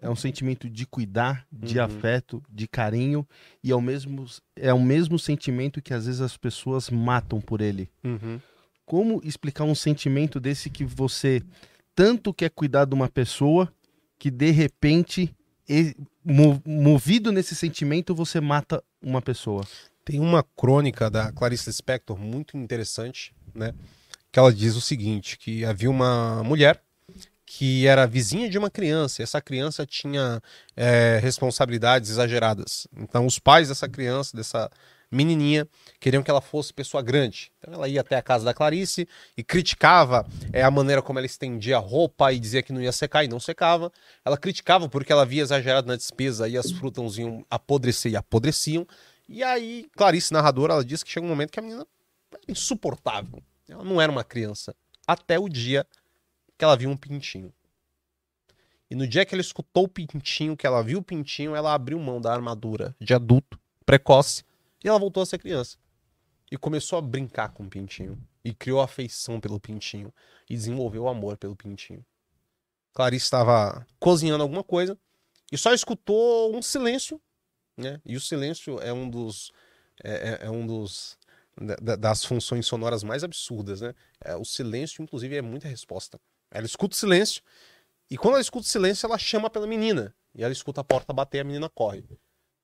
é 0.00 0.10
um 0.10 0.16
sentimento 0.16 0.68
de 0.68 0.86
cuidar, 0.86 1.46
de 1.50 1.78
uhum. 1.78 1.84
afeto, 1.84 2.42
de 2.50 2.68
carinho, 2.68 3.26
e 3.62 3.70
é 3.70 3.74
o, 3.74 3.80
mesmo, 3.80 4.26
é 4.54 4.74
o 4.74 4.80
mesmo 4.80 5.18
sentimento 5.18 5.80
que 5.80 5.94
às 5.94 6.04
vezes 6.04 6.20
as 6.20 6.36
pessoas 6.36 6.90
matam 6.90 7.40
por 7.40 7.62
ele. 7.62 7.88
Uhum 8.04 8.38
como 8.86 9.20
explicar 9.24 9.64
um 9.64 9.74
sentimento 9.74 10.38
desse 10.38 10.70
que 10.70 10.84
você 10.84 11.42
tanto 11.94 12.32
quer 12.32 12.50
cuidar 12.50 12.84
de 12.84 12.94
uma 12.94 13.08
pessoa 13.08 13.70
que 14.18 14.30
de 14.30 14.50
repente, 14.50 15.34
movido 16.64 17.32
nesse 17.32 17.54
sentimento, 17.54 18.14
você 18.14 18.40
mata 18.40 18.82
uma 19.02 19.20
pessoa? 19.20 19.66
Tem 20.04 20.20
uma 20.20 20.42
crônica 20.42 21.10
da 21.10 21.32
Clarice 21.32 21.68
Lispector 21.68 22.16
muito 22.16 22.56
interessante, 22.56 23.34
né? 23.52 23.74
Que 24.30 24.38
ela 24.38 24.52
diz 24.52 24.76
o 24.76 24.80
seguinte: 24.80 25.36
que 25.36 25.64
havia 25.64 25.90
uma 25.90 26.44
mulher 26.44 26.80
que 27.44 27.86
era 27.86 28.06
vizinha 28.06 28.48
de 28.50 28.58
uma 28.58 28.70
criança, 28.70 29.20
e 29.20 29.24
essa 29.24 29.40
criança 29.40 29.86
tinha 29.86 30.42
é, 30.76 31.18
responsabilidades 31.22 32.10
exageradas. 32.10 32.88
Então, 32.96 33.24
os 33.24 33.38
pais 33.38 33.68
dessa 33.68 33.88
criança, 33.88 34.36
dessa 34.36 34.70
menininha, 35.10 35.66
queriam 35.98 36.22
que 36.22 36.30
ela 36.30 36.40
fosse 36.40 36.72
pessoa 36.72 37.02
grande. 37.02 37.50
Então 37.58 37.74
ela 37.74 37.88
ia 37.88 38.00
até 38.00 38.16
a 38.16 38.22
casa 38.22 38.44
da 38.44 38.54
Clarice 38.54 39.08
e 39.36 39.42
criticava 39.42 40.26
é, 40.52 40.62
a 40.62 40.70
maneira 40.70 41.02
como 41.02 41.18
ela 41.18 41.26
estendia 41.26 41.76
a 41.76 41.80
roupa 41.80 42.32
e 42.32 42.38
dizia 42.38 42.62
que 42.62 42.72
não 42.72 42.80
ia 42.80 42.92
secar 42.92 43.24
e 43.24 43.28
não 43.28 43.40
secava. 43.40 43.92
Ela 44.24 44.36
criticava 44.36 44.88
porque 44.88 45.12
ela 45.12 45.24
via 45.24 45.42
exagerado 45.42 45.86
na 45.86 45.96
despesa 45.96 46.48
e 46.48 46.56
as 46.56 46.70
frutas 46.70 47.18
iam 47.18 47.44
apodrecer 47.50 48.12
e 48.12 48.16
apodreciam. 48.16 48.86
E 49.28 49.42
aí, 49.42 49.88
Clarice, 49.96 50.32
narradora, 50.32 50.74
ela 50.74 50.84
disse 50.84 51.04
que 51.04 51.10
chega 51.10 51.26
um 51.26 51.28
momento 51.28 51.50
que 51.50 51.58
a 51.58 51.62
menina 51.62 51.86
era 52.32 52.42
insuportável. 52.48 53.42
Ela 53.68 53.84
não 53.84 54.00
era 54.00 54.10
uma 54.10 54.22
criança. 54.22 54.74
Até 55.06 55.38
o 55.38 55.48
dia 55.48 55.86
que 56.56 56.64
ela 56.64 56.76
viu 56.76 56.88
um 56.88 56.96
pintinho. 56.96 57.52
E 58.88 58.94
no 58.94 59.06
dia 59.06 59.24
que 59.24 59.34
ela 59.34 59.42
escutou 59.42 59.84
o 59.84 59.88
pintinho, 59.88 60.56
que 60.56 60.66
ela 60.66 60.82
viu 60.82 61.00
o 61.00 61.02
pintinho, 61.02 61.56
ela 61.56 61.74
abriu 61.74 61.98
mão 61.98 62.20
da 62.20 62.32
armadura 62.32 62.94
de 63.00 63.12
adulto, 63.12 63.58
precoce, 63.84 64.44
e 64.82 64.88
ela 64.88 64.98
voltou 64.98 65.22
a 65.22 65.26
ser 65.26 65.38
criança. 65.38 65.76
E 66.50 66.56
começou 66.56 66.98
a 66.98 67.02
brincar 67.02 67.50
com 67.50 67.64
o 67.64 67.70
pintinho. 67.70 68.18
E 68.44 68.54
criou 68.54 68.80
afeição 68.80 69.40
pelo 69.40 69.58
pintinho. 69.58 70.12
E 70.48 70.54
desenvolveu 70.54 71.08
amor 71.08 71.36
pelo 71.36 71.56
pintinho. 71.56 72.04
Clarice 72.96 73.26
estava 73.26 73.86
cozinhando 73.98 74.42
alguma 74.42 74.64
coisa 74.64 74.98
e 75.52 75.58
só 75.58 75.74
escutou 75.74 76.56
um 76.56 76.62
silêncio, 76.62 77.20
né? 77.76 78.00
E 78.06 78.16
o 78.16 78.20
silêncio 78.20 78.80
é 78.80 78.90
um 78.90 79.08
dos 79.08 79.52
é, 80.02 80.30
é, 80.30 80.46
é 80.46 80.50
um 80.50 80.66
dos 80.66 81.18
das 81.82 82.24
funções 82.24 82.66
sonoras 82.66 83.02
mais 83.02 83.22
absurdas, 83.22 83.80
né? 83.82 83.94
É, 84.24 84.34
o 84.36 84.44
silêncio, 84.44 85.02
inclusive, 85.02 85.36
é 85.36 85.42
muita 85.42 85.68
resposta. 85.68 86.18
Ela 86.50 86.66
escuta 86.66 86.94
o 86.94 86.98
silêncio 86.98 87.42
e 88.10 88.16
quando 88.16 88.34
ela 88.34 88.40
escuta 88.40 88.64
o 88.64 88.68
silêncio, 88.68 89.06
ela 89.06 89.18
chama 89.18 89.50
pela 89.50 89.66
menina 89.66 90.14
e 90.34 90.42
ela 90.42 90.52
escuta 90.52 90.80
a 90.80 90.84
porta 90.84 91.12
bater, 91.12 91.40
a 91.40 91.44
menina 91.44 91.68
corre. 91.68 92.04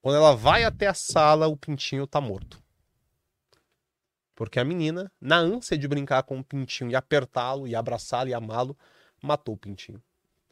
Quando 0.01 0.17
ela 0.17 0.35
vai 0.35 0.65
até 0.65 0.87
a 0.87 0.95
sala, 0.95 1.47
o 1.47 1.57
pintinho 1.57 2.07
tá 2.07 2.21
morto. 2.21 2.62
Porque 4.35 4.59
a 4.59 4.65
menina, 4.65 5.13
na 5.21 5.37
ânsia 5.37 5.77
de 5.77 5.87
brincar 5.87 6.23
com 6.23 6.39
o 6.39 6.45
pintinho 6.45 6.91
e 6.91 6.97
apertá-lo, 6.97 7.67
e 7.67 7.75
abraçá-lo 7.75 8.29
e 8.29 8.35
amá-lo, 8.35 8.77
matou 9.21 9.55
o 9.55 9.59
pintinho. 9.59 10.03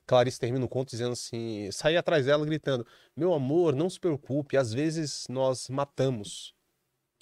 Clarice 0.06 0.40
termina 0.40 0.64
o 0.64 0.68
conto 0.68 0.90
dizendo 0.90 1.12
assim: 1.12 1.70
saí 1.70 1.96
atrás 1.96 2.26
dela 2.26 2.44
gritando: 2.44 2.86
Meu 3.16 3.32
amor, 3.32 3.74
não 3.74 3.88
se 3.88 3.98
preocupe, 3.98 4.56
às 4.56 4.72
vezes 4.72 5.26
nós 5.28 5.68
matamos. 5.68 6.54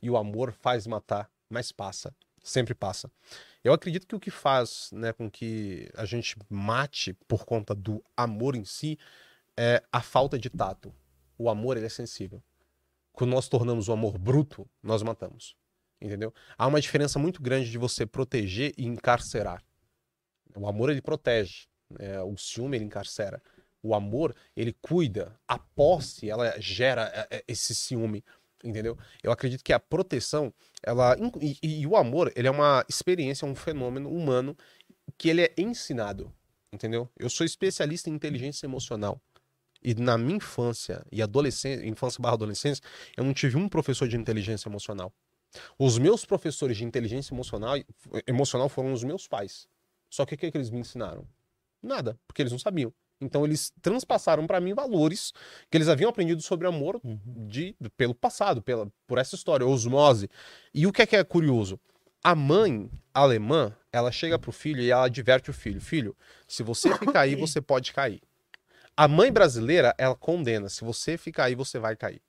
E 0.03 0.09
o 0.09 0.17
amor 0.17 0.53
faz 0.53 0.87
matar, 0.87 1.31
mas 1.51 1.71
passa, 1.71 2.15
sempre 2.43 2.75
passa. 2.75 3.11
Eu 3.63 3.73
acredito 3.73 4.07
que 4.07 4.15
o 4.15 4.21
que 4.21 4.31
faz 4.31 4.91
né, 4.93 5.13
com 5.13 5.31
que 5.31 5.91
a 5.95 6.05
gente 6.05 6.37
mate 6.49 7.13
por 7.27 7.45
conta 7.45 7.75
do 7.75 8.03
amor 8.17 8.55
em 8.55 8.65
si 8.65 8.99
é 9.57 9.83
a 9.93 10.01
falta 10.01 10.39
de 10.39 10.49
tato. 10.49 10.95
O 11.37 11.51
amor 11.51 11.77
ele 11.77 11.87
é 11.87 11.91
sensível. 11.91 12.43
Quando 13.13 13.33
nós 13.33 13.49
tornamos 13.49 13.89
o 13.89 13.93
amor 13.93 14.17
bruto, 14.17 14.67
nós 14.83 15.03
matamos. 15.03 15.57
Entendeu? 16.01 16.33
Há 16.57 16.67
uma 16.67 16.81
diferença 16.81 17.19
muito 17.19 17.43
grande 17.43 17.71
de 17.71 17.79
você 17.79 18.07
proteger 18.07 18.73
e 18.77 18.87
encarcerar. 18.87 19.63
O 20.55 20.67
amor 20.67 20.91
ele 20.91 21.03
protege, 21.03 21.67
é, 21.99 22.21
o 22.23 22.37
ciúme 22.37 22.77
ele 22.77 22.85
encarcera. 22.85 23.43
O 23.83 23.95
amor 23.95 24.35
ele 24.57 24.73
cuida, 24.81 25.39
a 25.47 25.59
posse 25.59 26.29
ela 26.29 26.55
gera 26.61 27.11
é, 27.31 27.37
é, 27.37 27.45
esse 27.47 27.75
ciúme, 27.75 28.25
entendeu? 28.63 28.99
Eu 29.23 29.31
acredito 29.31 29.63
que 29.63 29.73
a 29.73 29.79
proteção, 29.79 30.53
ela 30.83 31.17
e, 31.41 31.59
e, 31.63 31.87
o 31.87 31.97
amor 31.97 32.33
ele 32.35 32.49
é 32.49 32.51
uma 32.51 32.85
experiência, 32.89 33.47
um 33.47 33.55
fenômeno 33.55 34.11
humano 34.11 34.57
que 35.17 35.29
ele 35.29 35.43
é 35.43 35.55
ensinado, 35.57 36.33
entendeu? 36.73 37.09
Eu 37.17 37.31
sou 37.31 37.47
especialista 37.47 38.11
em 38.11 38.15
inteligência 38.15 38.67
emocional. 38.67 39.21
E 39.81 39.95
na 39.95 40.19
minha 40.19 40.39
infância 40.39 41.07
e 41.11 41.23
adolescência, 41.23 41.87
infância 41.87 42.21
barra 42.21 42.35
adolescência, 42.35 42.83
eu 43.17 43.23
não 43.23 43.33
tive 43.33 43.57
um 43.57 43.69
professor 43.69 44.09
de 44.09 44.17
inteligência 44.17 44.69
emocional. 44.69 45.13
Os 45.79 45.99
meus 45.99 46.25
professores 46.25 46.77
de 46.77 46.85
inteligência 46.85 47.35
emocional, 47.35 47.77
emocional 48.27 48.69
foram 48.69 48.93
os 48.93 49.03
meus 49.05 49.27
pais. 49.27 49.67
Só 50.11 50.25
que 50.25 50.35
o 50.35 50.39
que, 50.39 50.47
é 50.47 50.51
que 50.51 50.57
eles 50.57 50.71
me 50.71 50.79
ensinaram? 50.79 51.27
Nada, 51.83 52.19
porque 52.27 52.43
eles 52.43 52.53
não 52.53 52.59
sabiam. 52.59 52.93
Então 53.21 53.45
eles 53.45 53.73
transpassaram 53.83 54.47
para 54.47 54.61
mim 54.61 54.75
valores 54.75 55.33
que 55.71 55.77
eles 55.77 55.89
haviam 55.89 56.09
aprendido 56.09 56.41
sobre 56.41 56.69
amor 56.69 57.01
uhum. 57.03 57.19
de, 57.49 57.75
pelo 57.97 58.15
passado, 58.15 58.63
pela, 58.63 58.91
por 59.07 59.19
essa 59.19 59.35
história, 59.35 59.67
osmose. 59.67 60.29
E 60.73 60.87
o 60.87 60.93
que 60.93 61.03
é 61.03 61.07
que 61.07 61.17
é 61.17 61.25
curioso? 61.25 61.81
A 62.23 62.35
mãe 62.35 62.91
alemã, 63.13 63.75
ela 63.93 64.13
chega 64.13 64.39
pro 64.39 64.53
filho 64.53 64.81
e 64.81 64.91
ela 64.91 65.07
adverte 65.07 65.51
o 65.51 65.53
filho: 65.53 65.81
Filho, 65.81 66.17
se 66.47 66.63
você 66.63 66.97
ficar 66.97 67.21
aí, 67.21 67.35
você 67.37 67.61
pode 67.61 67.93
cair. 67.93 68.21
A 68.97 69.07
mãe 69.09 69.33
brasileira, 69.33 69.95
ela 69.99 70.15
condena: 70.15 70.69
se 70.69 70.85
você 70.85 71.17
ficar 71.17 71.45
aí, 71.45 71.55
você 71.55 71.79
vai 71.79 71.97
cair. 71.97 72.21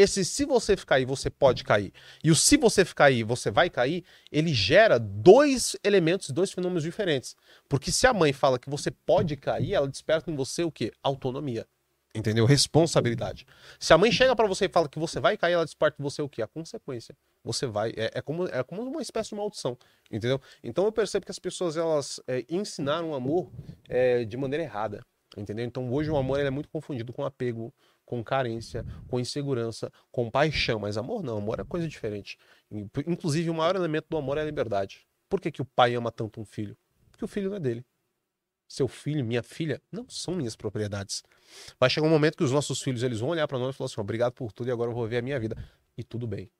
Esse 0.00 0.24
se 0.24 0.46
você 0.46 0.76
ficar 0.76 0.94
aí, 0.96 1.04
você 1.04 1.28
pode 1.28 1.62
cair. 1.62 1.92
E 2.24 2.30
o 2.30 2.34
se 2.34 2.56
você 2.56 2.84
ficar 2.84 3.06
aí, 3.06 3.22
você 3.22 3.50
vai 3.50 3.68
cair, 3.68 4.02
ele 4.32 4.54
gera 4.54 4.98
dois 4.98 5.76
elementos, 5.84 6.30
dois 6.30 6.50
fenômenos 6.50 6.82
diferentes. 6.82 7.36
Porque 7.68 7.92
se 7.92 8.06
a 8.06 8.14
mãe 8.14 8.32
fala 8.32 8.58
que 8.58 8.70
você 8.70 8.90
pode 8.90 9.36
cair, 9.36 9.74
ela 9.74 9.86
desperta 9.86 10.30
em 10.30 10.34
você 10.34 10.64
o 10.64 10.72
quê? 10.72 10.90
Autonomia. 11.02 11.66
Entendeu? 12.14 12.46
Responsabilidade. 12.46 13.46
Se 13.78 13.92
a 13.92 13.98
mãe 13.98 14.10
chega 14.10 14.34
para 14.34 14.48
você 14.48 14.64
e 14.64 14.68
fala 14.68 14.88
que 14.88 14.98
você 14.98 15.20
vai 15.20 15.36
cair, 15.36 15.52
ela 15.52 15.64
desperta 15.64 16.00
em 16.00 16.02
você 16.02 16.22
o 16.22 16.28
quê? 16.28 16.40
A 16.40 16.46
consequência. 16.46 17.14
Você 17.44 17.66
vai. 17.66 17.92
É, 17.94 18.10
é, 18.14 18.22
como, 18.22 18.46
é 18.46 18.62
como 18.62 18.82
uma 18.82 19.02
espécie 19.02 19.30
de 19.30 19.36
maldição. 19.36 19.76
Entendeu? 20.10 20.40
Então 20.64 20.86
eu 20.86 20.92
percebo 20.92 21.26
que 21.26 21.30
as 21.30 21.38
pessoas 21.38 21.76
elas 21.76 22.20
é, 22.26 22.44
ensinaram 22.48 23.10
o 23.10 23.14
amor 23.14 23.50
é, 23.86 24.24
de 24.24 24.36
maneira 24.36 24.64
errada. 24.64 25.04
Entendeu? 25.36 25.64
Então 25.64 25.92
hoje 25.92 26.10
o 26.10 26.16
amor 26.16 26.40
é 26.40 26.50
muito 26.50 26.68
confundido 26.68 27.12
com 27.12 27.24
apego, 27.24 27.72
com 28.10 28.24
carência, 28.24 28.84
com 29.06 29.20
insegurança, 29.20 29.88
com 30.10 30.28
paixão. 30.28 30.80
Mas 30.80 30.96
amor 30.96 31.22
não, 31.22 31.38
amor 31.38 31.60
é 31.60 31.64
coisa 31.64 31.86
diferente. 31.86 32.36
Inclusive, 33.06 33.48
o 33.48 33.54
maior 33.54 33.76
elemento 33.76 34.06
do 34.10 34.16
amor 34.16 34.36
é 34.36 34.40
a 34.40 34.44
liberdade. 34.44 35.06
Por 35.28 35.40
que, 35.40 35.52
que 35.52 35.62
o 35.62 35.64
pai 35.64 35.94
ama 35.94 36.10
tanto 36.10 36.40
um 36.40 36.44
filho? 36.44 36.76
Porque 37.08 37.24
o 37.24 37.28
filho 37.28 37.48
não 37.48 37.56
é 37.56 37.60
dele. 37.60 37.86
Seu 38.66 38.88
filho, 38.88 39.24
minha 39.24 39.44
filha, 39.44 39.80
não 39.92 40.08
são 40.08 40.34
minhas 40.34 40.56
propriedades. 40.56 41.22
Vai 41.78 41.88
chegar 41.88 42.04
um 42.08 42.10
momento 42.10 42.36
que 42.36 42.42
os 42.42 42.50
nossos 42.50 42.82
filhos 42.82 43.04
eles 43.04 43.20
vão 43.20 43.28
olhar 43.28 43.46
para 43.46 43.60
nós 43.60 43.76
e 43.76 43.78
falar 43.78 43.86
assim: 43.86 44.00
obrigado 44.00 44.32
por 44.32 44.50
tudo 44.50 44.68
e 44.68 44.72
agora 44.72 44.90
eu 44.90 44.94
vou 44.94 45.06
ver 45.06 45.18
a 45.18 45.22
minha 45.22 45.38
vida. 45.38 45.56
E 45.96 46.02
tudo 46.02 46.26
bem. 46.26 46.50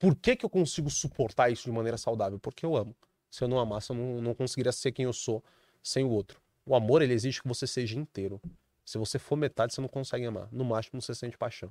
Por 0.00 0.16
que, 0.16 0.34
que 0.34 0.44
eu 0.44 0.50
consigo 0.50 0.90
suportar 0.90 1.48
isso 1.48 1.62
de 1.62 1.70
maneira 1.70 1.96
saudável? 1.96 2.40
Porque 2.40 2.66
eu 2.66 2.76
amo. 2.76 2.94
Se 3.30 3.44
eu 3.44 3.46
não 3.46 3.60
amasse, 3.60 3.90
eu 3.90 3.96
não, 3.96 4.20
não 4.20 4.34
conseguiria 4.34 4.72
ser 4.72 4.90
quem 4.90 5.04
eu 5.04 5.12
sou 5.12 5.44
sem 5.80 6.02
o 6.02 6.10
outro. 6.10 6.40
O 6.64 6.74
amor, 6.74 7.02
ele 7.02 7.14
exige 7.14 7.40
que 7.40 7.46
você 7.46 7.68
seja 7.68 7.96
inteiro. 7.96 8.40
Se 8.86 8.96
você 8.98 9.18
for 9.18 9.34
metade, 9.34 9.74
você 9.74 9.80
não 9.80 9.88
consegue 9.88 10.24
amar. 10.24 10.48
No 10.52 10.64
máximo, 10.64 11.02
você 11.02 11.12
sente 11.12 11.36
paixão. 11.36 11.70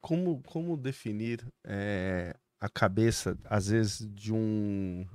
Como, 0.00 0.42
como 0.44 0.74
definir 0.74 1.46
é, 1.64 2.34
a 2.58 2.68
cabeça, 2.68 3.38
às 3.44 3.68
vezes, 3.68 4.08
de 4.10 4.32
um 4.32 5.06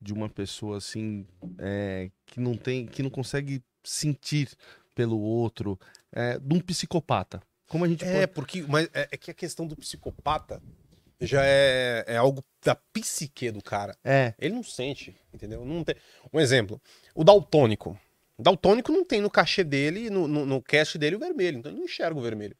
de 0.00 0.12
uma 0.12 0.28
pessoa 0.28 0.76
assim 0.76 1.26
é, 1.58 2.10
que 2.26 2.38
não 2.38 2.56
tem, 2.56 2.86
que 2.86 3.02
não 3.02 3.10
consegue 3.10 3.62
sentir 3.82 4.50
pelo 4.94 5.18
outro, 5.18 5.78
é, 6.12 6.38
de 6.38 6.54
um 6.54 6.60
psicopata? 6.60 7.42
Como 7.66 7.84
a 7.84 7.88
gente 7.88 8.04
é 8.04 8.26
pode... 8.26 8.32
porque 8.32 8.62
mas 8.62 8.88
é, 8.94 9.08
é 9.10 9.16
que 9.16 9.30
a 9.30 9.34
questão 9.34 9.66
do 9.66 9.76
psicopata 9.76 10.62
já 11.20 11.44
é, 11.44 12.04
é 12.06 12.16
algo 12.16 12.44
da 12.62 12.74
psique 12.74 13.50
do 13.50 13.62
cara. 13.62 13.96
É. 14.04 14.34
Ele 14.38 14.54
não 14.54 14.62
sente, 14.62 15.16
entendeu? 15.32 15.64
Não 15.64 15.82
tem... 15.82 15.96
Um 16.32 16.40
exemplo, 16.40 16.80
o 17.14 17.24
daltônico. 17.24 17.98
Daltônico 18.38 18.92
não 18.92 19.04
tem 19.04 19.20
no 19.20 19.30
cachê 19.30 19.64
dele, 19.64 20.10
no, 20.10 20.28
no, 20.28 20.44
no 20.44 20.62
cast 20.62 20.98
dele, 20.98 21.16
o 21.16 21.18
vermelho. 21.18 21.58
Então 21.58 21.70
ele 21.70 21.78
não 21.78 21.86
enxerga 21.86 22.18
o 22.18 22.22
vermelho. 22.22 22.56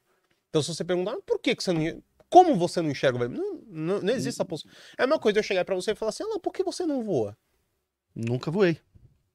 Então 0.48 0.62
se 0.62 0.74
você 0.74 0.84
perguntar, 0.84 1.12
ah, 1.12 1.20
por 1.24 1.38
que, 1.38 1.54
que 1.54 1.62
você 1.62 1.72
não. 1.72 2.02
Como 2.28 2.56
você 2.56 2.80
não 2.80 2.90
enxerga 2.90 3.16
o 3.16 3.20
vermelho? 3.20 3.42
Não, 3.42 3.62
não, 3.68 4.02
não 4.02 4.12
existe 4.12 4.36
essa 4.36 4.44
possibilidade. 4.44 4.94
É 4.98 5.02
a 5.04 5.06
mesma 5.06 5.20
coisa 5.20 5.34
de 5.34 5.38
eu 5.40 5.42
chegar 5.44 5.64
para 5.64 5.74
você 5.74 5.92
e 5.92 5.94
falar 5.94 6.10
assim: 6.10 6.24
ah, 6.24 6.40
por 6.40 6.52
que 6.52 6.62
você 6.64 6.86
não 6.86 7.02
voa? 7.02 7.36
Nunca 8.14 8.50
voei. 8.50 8.80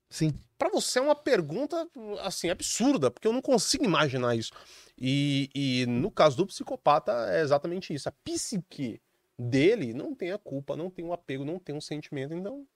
Sim. 0.09 0.33
Para 0.57 0.69
você 0.69 0.99
é 0.99 1.01
uma 1.01 1.15
pergunta, 1.15 1.87
assim, 2.19 2.49
absurda, 2.49 3.09
porque 3.09 3.27
eu 3.27 3.33
não 3.33 3.41
consigo 3.41 3.85
imaginar 3.85 4.35
isso. 4.35 4.51
E, 4.97 5.49
e 5.55 5.85
no 5.87 6.11
caso 6.11 6.37
do 6.37 6.45
psicopata, 6.45 7.11
é 7.29 7.41
exatamente 7.41 7.93
isso. 7.93 8.09
A 8.09 8.11
psique 8.11 9.01
dele 9.39 9.93
não 9.93 10.13
tem 10.13 10.31
a 10.31 10.37
culpa, 10.37 10.75
não 10.75 10.89
tem 10.89 11.03
um 11.03 11.13
apego, 11.13 11.45
não 11.45 11.57
tem 11.57 11.73
um 11.73 11.81
sentimento. 11.81 12.33
Então, 12.33 12.67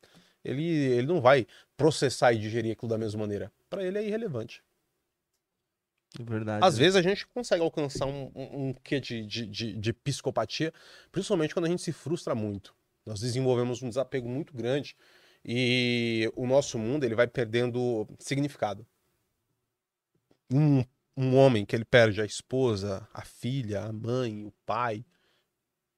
ele, 0.45 0.63
ele 0.63 1.07
não 1.07 1.19
vai 1.19 1.47
processar 1.75 2.33
e 2.33 2.39
digerir 2.39 2.71
aquilo 2.71 2.89
da 2.89 2.97
mesma 2.97 3.21
maneira. 3.21 3.51
Para 3.69 3.83
ele 3.83 3.97
é 3.97 4.05
irrelevante. 4.05 4.63
É 6.19 6.23
verdade. 6.23 6.65
Às 6.65 6.75
né? 6.75 6.83
vezes 6.83 6.95
a 6.95 7.01
gente 7.01 7.27
consegue 7.27 7.61
alcançar 7.61 8.05
um, 8.05 8.31
um, 8.35 8.67
um 8.67 8.73
quê 8.73 8.99
de, 8.99 9.25
de, 9.25 9.45
de, 9.45 9.73
de 9.73 9.93
psicopatia, 9.93 10.73
principalmente 11.11 11.53
quando 11.53 11.65
a 11.65 11.69
gente 11.69 11.81
se 11.81 11.91
frustra 11.91 12.33
muito. 12.33 12.75
Nós 13.05 13.19
desenvolvemos 13.19 13.81
um 13.81 13.89
desapego 13.89 14.29
muito 14.29 14.55
grande 14.55 14.95
e 15.43 16.31
o 16.35 16.47
nosso 16.47 16.79
mundo 16.79 17.03
ele 17.03 17.15
vai 17.15 17.27
perdendo 17.27 18.07
significado. 18.19 18.85
Um, 20.51 20.83
um 21.17 21.35
homem 21.35 21.65
que 21.65 21.75
ele 21.75 21.85
perde 21.85 22.21
a 22.21 22.25
esposa, 22.25 23.07
a 23.13 23.23
filha, 23.23 23.83
a 23.83 23.91
mãe, 23.91 24.45
o 24.45 24.51
pai, 24.65 25.05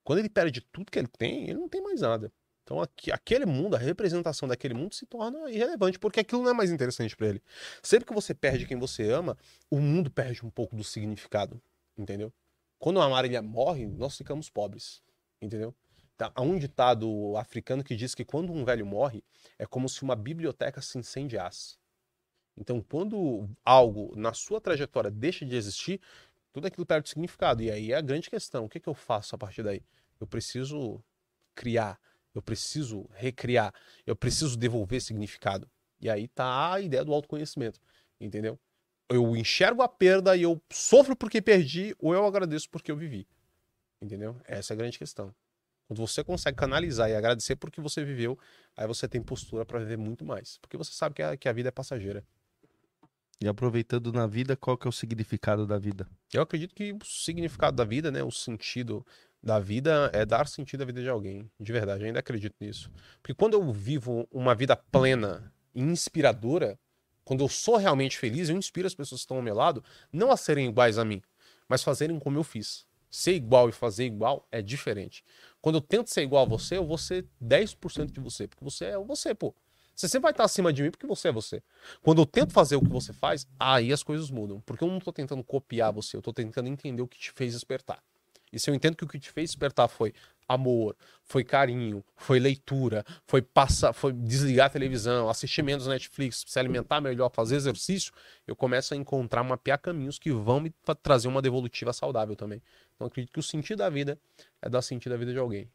quando 0.04 0.20
ele 0.20 0.28
perde 0.28 0.60
tudo 0.72 0.90
que 0.90 0.98
ele 0.98 1.08
tem, 1.08 1.44
ele 1.44 1.58
não 1.58 1.68
tem 1.68 1.82
mais 1.82 2.00
nada. 2.00 2.32
Então 2.68 2.82
aqui, 2.82 3.10
aquele 3.10 3.46
mundo, 3.46 3.76
a 3.76 3.78
representação 3.78 4.46
daquele 4.46 4.74
mundo 4.74 4.94
se 4.94 5.06
torna 5.06 5.50
irrelevante, 5.50 5.98
porque 5.98 6.20
aquilo 6.20 6.42
não 6.42 6.50
é 6.50 6.52
mais 6.52 6.70
interessante 6.70 7.16
para 7.16 7.28
ele. 7.28 7.42
Sempre 7.82 8.04
que 8.04 8.12
você 8.12 8.34
perde 8.34 8.66
quem 8.66 8.78
você 8.78 9.10
ama, 9.10 9.38
o 9.70 9.80
mundo 9.80 10.10
perde 10.10 10.44
um 10.44 10.50
pouco 10.50 10.76
do 10.76 10.84
significado, 10.84 11.58
entendeu? 11.96 12.30
Quando 12.78 13.00
a 13.00 13.08
Marília 13.08 13.40
morre, 13.40 13.86
nós 13.86 14.18
ficamos 14.18 14.50
pobres, 14.50 15.02
entendeu? 15.40 15.74
Tá, 16.14 16.30
há 16.34 16.42
um 16.42 16.58
ditado 16.58 17.38
africano 17.38 17.82
que 17.82 17.96
diz 17.96 18.14
que 18.14 18.22
quando 18.22 18.52
um 18.52 18.66
velho 18.66 18.84
morre, 18.84 19.24
é 19.58 19.64
como 19.64 19.88
se 19.88 20.02
uma 20.02 20.14
biblioteca 20.14 20.82
se 20.82 20.98
incendiasse. 20.98 21.78
Então, 22.54 22.82
quando 22.82 23.48
algo 23.64 24.12
na 24.14 24.34
sua 24.34 24.60
trajetória 24.60 25.10
deixa 25.10 25.46
de 25.46 25.56
existir, 25.56 26.02
tudo 26.52 26.66
aquilo 26.66 26.84
perde 26.84 27.08
significado. 27.08 27.62
E 27.62 27.70
aí 27.70 27.92
é 27.92 27.96
a 27.96 28.02
grande 28.02 28.28
questão: 28.28 28.66
o 28.66 28.68
que, 28.68 28.78
que 28.78 28.90
eu 28.90 28.94
faço 28.94 29.34
a 29.34 29.38
partir 29.38 29.62
daí? 29.62 29.82
Eu 30.20 30.26
preciso 30.26 31.02
criar, 31.54 31.98
eu 32.34 32.42
preciso 32.42 33.08
recriar, 33.14 33.74
eu 34.06 34.14
preciso 34.14 34.56
devolver 34.56 35.00
significado. 35.00 35.68
E 36.00 36.08
aí 36.08 36.28
tá 36.28 36.74
a 36.74 36.80
ideia 36.80 37.04
do 37.04 37.12
autoconhecimento, 37.12 37.80
entendeu? 38.20 38.58
Eu 39.10 39.36
enxergo 39.36 39.82
a 39.82 39.88
perda 39.88 40.36
e 40.36 40.42
eu 40.42 40.60
sofro 40.70 41.16
porque 41.16 41.40
perdi, 41.40 41.94
ou 41.98 42.14
eu 42.14 42.24
agradeço 42.26 42.68
porque 42.70 42.92
eu 42.92 42.96
vivi. 42.96 43.26
Entendeu? 44.00 44.36
Essa 44.44 44.72
é 44.72 44.74
a 44.74 44.76
grande 44.76 44.98
questão. 44.98 45.34
Quando 45.88 46.06
você 46.06 46.22
consegue 46.22 46.56
canalizar 46.56 47.08
e 47.08 47.14
agradecer 47.14 47.56
porque 47.56 47.80
você 47.80 48.04
viveu, 48.04 48.38
aí 48.76 48.86
você 48.86 49.08
tem 49.08 49.22
postura 49.22 49.64
para 49.64 49.78
viver 49.78 49.96
muito 49.96 50.24
mais. 50.24 50.58
Porque 50.58 50.76
você 50.76 50.92
sabe 50.92 51.14
que 51.14 51.22
a, 51.22 51.36
que 51.36 51.48
a 51.48 51.52
vida 51.52 51.70
é 51.70 51.72
passageira. 51.72 52.22
E 53.40 53.48
aproveitando 53.48 54.12
na 54.12 54.26
vida, 54.26 54.56
qual 54.56 54.76
que 54.76 54.86
é 54.86 54.90
o 54.90 54.92
significado 54.92 55.66
da 55.66 55.78
vida? 55.78 56.06
Eu 56.32 56.42
acredito 56.42 56.74
que 56.74 56.92
o 56.92 56.98
significado 57.04 57.76
da 57.76 57.84
vida, 57.84 58.10
né, 58.10 58.22
o 58.22 58.30
sentido 58.30 59.06
da 59.42 59.58
vida 59.58 60.10
é 60.12 60.26
dar 60.26 60.46
sentido 60.48 60.82
à 60.82 60.86
vida 60.86 61.00
de 61.00 61.08
alguém. 61.08 61.50
De 61.58 61.72
verdade, 61.72 62.02
eu 62.02 62.06
ainda 62.06 62.20
acredito 62.20 62.54
nisso. 62.60 62.90
Porque 63.22 63.34
quando 63.34 63.54
eu 63.54 63.72
vivo 63.72 64.28
uma 64.30 64.54
vida 64.54 64.76
plena 64.76 65.52
e 65.74 65.80
inspiradora, 65.80 66.78
quando 67.24 67.44
eu 67.44 67.48
sou 67.48 67.76
realmente 67.76 68.18
feliz, 68.18 68.48
eu 68.48 68.56
inspiro 68.56 68.86
as 68.86 68.94
pessoas 68.94 69.20
que 69.20 69.24
estão 69.24 69.36
ao 69.36 69.42
meu 69.42 69.54
lado 69.54 69.84
não 70.12 70.30
a 70.30 70.36
serem 70.36 70.68
iguais 70.68 70.98
a 70.98 71.04
mim, 71.04 71.22
mas 71.68 71.82
fazerem 71.82 72.18
como 72.18 72.38
eu 72.38 72.44
fiz. 72.44 72.86
Ser 73.10 73.32
igual 73.32 73.68
e 73.68 73.72
fazer 73.72 74.04
igual 74.04 74.46
é 74.52 74.60
diferente. 74.60 75.24
Quando 75.60 75.76
eu 75.76 75.80
tento 75.80 76.10
ser 76.10 76.22
igual 76.22 76.44
a 76.44 76.48
você, 76.48 76.76
eu 76.76 76.86
vou 76.86 76.98
ser 76.98 77.26
10% 77.42 78.12
de 78.12 78.20
você, 78.20 78.46
porque 78.46 78.64
você 78.64 78.86
é 78.86 78.98
você, 78.98 79.34
pô. 79.34 79.54
Você 79.94 80.08
sempre 80.08 80.22
vai 80.24 80.30
estar 80.30 80.44
acima 80.44 80.72
de 80.72 80.82
mim 80.82 80.90
porque 80.90 81.06
você 81.06 81.28
é 81.28 81.32
você. 81.32 81.60
Quando 82.02 82.22
eu 82.22 82.26
tento 82.26 82.52
fazer 82.52 82.76
o 82.76 82.80
que 82.80 82.88
você 82.88 83.12
faz, 83.12 83.48
aí 83.58 83.92
as 83.92 84.02
coisas 84.02 84.30
mudam. 84.30 84.60
Porque 84.60 84.84
eu 84.84 84.88
não 84.88 85.00
tô 85.00 85.12
tentando 85.12 85.42
copiar 85.42 85.92
você, 85.92 86.16
eu 86.16 86.22
tô 86.22 86.32
tentando 86.32 86.68
entender 86.68 87.02
o 87.02 87.08
que 87.08 87.18
te 87.18 87.32
fez 87.32 87.52
despertar. 87.52 88.00
E 88.52 88.58
se 88.58 88.70
eu 88.70 88.74
entendo 88.74 88.96
que 88.96 89.04
o 89.04 89.08
que 89.08 89.18
te 89.18 89.30
fez 89.30 89.50
despertar 89.50 89.88
foi 89.88 90.12
amor, 90.48 90.96
foi 91.22 91.44
carinho, 91.44 92.02
foi 92.16 92.38
leitura, 92.38 93.04
foi 93.26 93.42
passar, 93.42 93.92
foi 93.92 94.12
desligar 94.12 94.66
a 94.66 94.70
televisão, 94.70 95.28
assistir 95.28 95.62
menos 95.62 95.86
Netflix, 95.86 96.44
se 96.46 96.58
alimentar 96.58 97.00
melhor, 97.02 97.28
fazer 97.28 97.56
exercício, 97.56 98.12
eu 98.46 98.56
começo 98.56 98.94
a 98.94 98.96
encontrar, 98.96 99.44
mapear 99.44 99.78
caminhos 99.78 100.18
que 100.18 100.32
vão 100.32 100.58
me 100.58 100.74
trazer 101.02 101.28
uma 101.28 101.42
devolutiva 101.42 101.92
saudável 101.92 102.34
também. 102.34 102.62
Então 102.94 103.06
acredito 103.06 103.32
que 103.32 103.38
o 103.38 103.42
sentido 103.42 103.78
da 103.78 103.90
vida 103.90 104.18
é 104.62 104.70
dar 104.70 104.80
sentido 104.80 105.12
à 105.12 105.16
vida 105.18 105.32
de 105.32 105.38
alguém. 105.38 105.70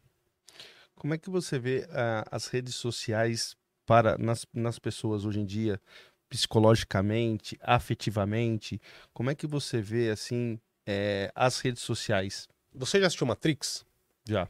Como 0.96 1.14
é 1.14 1.18
que 1.18 1.30
você 1.30 1.58
vê 1.58 1.86
uh, 1.88 2.28
as 2.30 2.48
redes 2.48 2.74
sociais 2.74 3.56
para 3.86 4.18
nas, 4.18 4.46
nas 4.52 4.78
pessoas 4.78 5.24
hoje 5.24 5.40
em 5.40 5.46
dia, 5.46 5.80
psicologicamente, 6.28 7.56
afetivamente? 7.60 8.80
Como 9.12 9.30
é 9.30 9.34
que 9.34 9.46
você 9.46 9.80
vê 9.80 10.10
assim 10.10 10.58
é, 10.86 11.30
as 11.34 11.60
redes 11.60 11.82
sociais? 11.82 12.48
Você 12.74 13.00
já 13.00 13.06
assistiu 13.06 13.26
Matrix? 13.26 13.84
Já. 14.26 14.48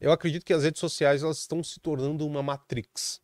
Eu 0.00 0.10
acredito 0.12 0.44
que 0.44 0.52
as 0.52 0.64
redes 0.64 0.80
sociais 0.80 1.22
elas 1.22 1.38
estão 1.38 1.62
se 1.62 1.78
tornando 1.78 2.26
uma 2.26 2.42
matrix. 2.42 3.20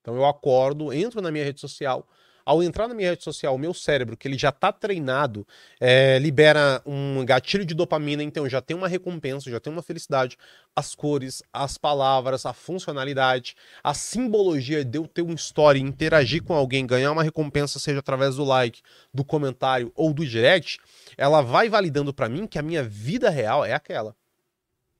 Então 0.00 0.14
eu 0.14 0.24
acordo, 0.24 0.92
entro 0.92 1.20
na 1.20 1.30
minha 1.30 1.44
rede 1.44 1.60
social. 1.60 2.08
Ao 2.44 2.62
entrar 2.62 2.88
na 2.88 2.94
minha 2.94 3.10
rede 3.10 3.22
social, 3.22 3.54
o 3.54 3.58
meu 3.58 3.74
cérebro, 3.74 4.16
que 4.16 4.26
ele 4.26 4.38
já 4.38 4.48
está 4.48 4.72
treinado, 4.72 5.46
é, 5.78 6.18
libera 6.18 6.82
um 6.84 7.24
gatilho 7.24 7.64
de 7.64 7.74
dopamina, 7.74 8.22
então 8.22 8.48
já 8.48 8.60
tem 8.60 8.76
uma 8.76 8.88
recompensa, 8.88 9.50
já 9.50 9.60
tem 9.60 9.72
uma 9.72 9.82
felicidade. 9.82 10.36
As 10.74 10.94
cores, 10.94 11.42
as 11.52 11.76
palavras, 11.76 12.46
a 12.46 12.52
funcionalidade, 12.52 13.54
a 13.82 13.94
simbologia 13.94 14.84
de 14.84 14.98
eu 14.98 15.06
ter 15.06 15.22
uma 15.22 15.34
história, 15.34 15.78
interagir 15.78 16.42
com 16.42 16.54
alguém, 16.54 16.86
ganhar 16.86 17.12
uma 17.12 17.22
recompensa, 17.22 17.78
seja 17.78 18.00
através 18.00 18.36
do 18.36 18.44
like, 18.44 18.82
do 19.12 19.24
comentário 19.24 19.92
ou 19.94 20.12
do 20.12 20.26
direct, 20.26 20.78
ela 21.16 21.42
vai 21.42 21.68
validando 21.68 22.12
para 22.12 22.28
mim 22.28 22.46
que 22.46 22.58
a 22.58 22.62
minha 22.62 22.82
vida 22.82 23.30
real 23.30 23.64
é 23.64 23.72
aquela. 23.72 24.16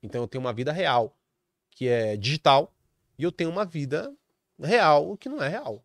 Então 0.03 0.22
eu 0.22 0.28
tenho 0.28 0.43
uma 0.43 0.53
vida 0.53 0.72
real, 0.72 1.16
que 1.70 1.88
é 1.88 2.16
digital, 2.16 2.72
e 3.18 3.22
eu 3.22 3.30
tenho 3.30 3.51
uma 3.51 3.64
vida 3.64 4.12
real 4.59 5.16
que 5.16 5.28
não 5.28 5.43
é 5.43 5.49
real. 5.49 5.82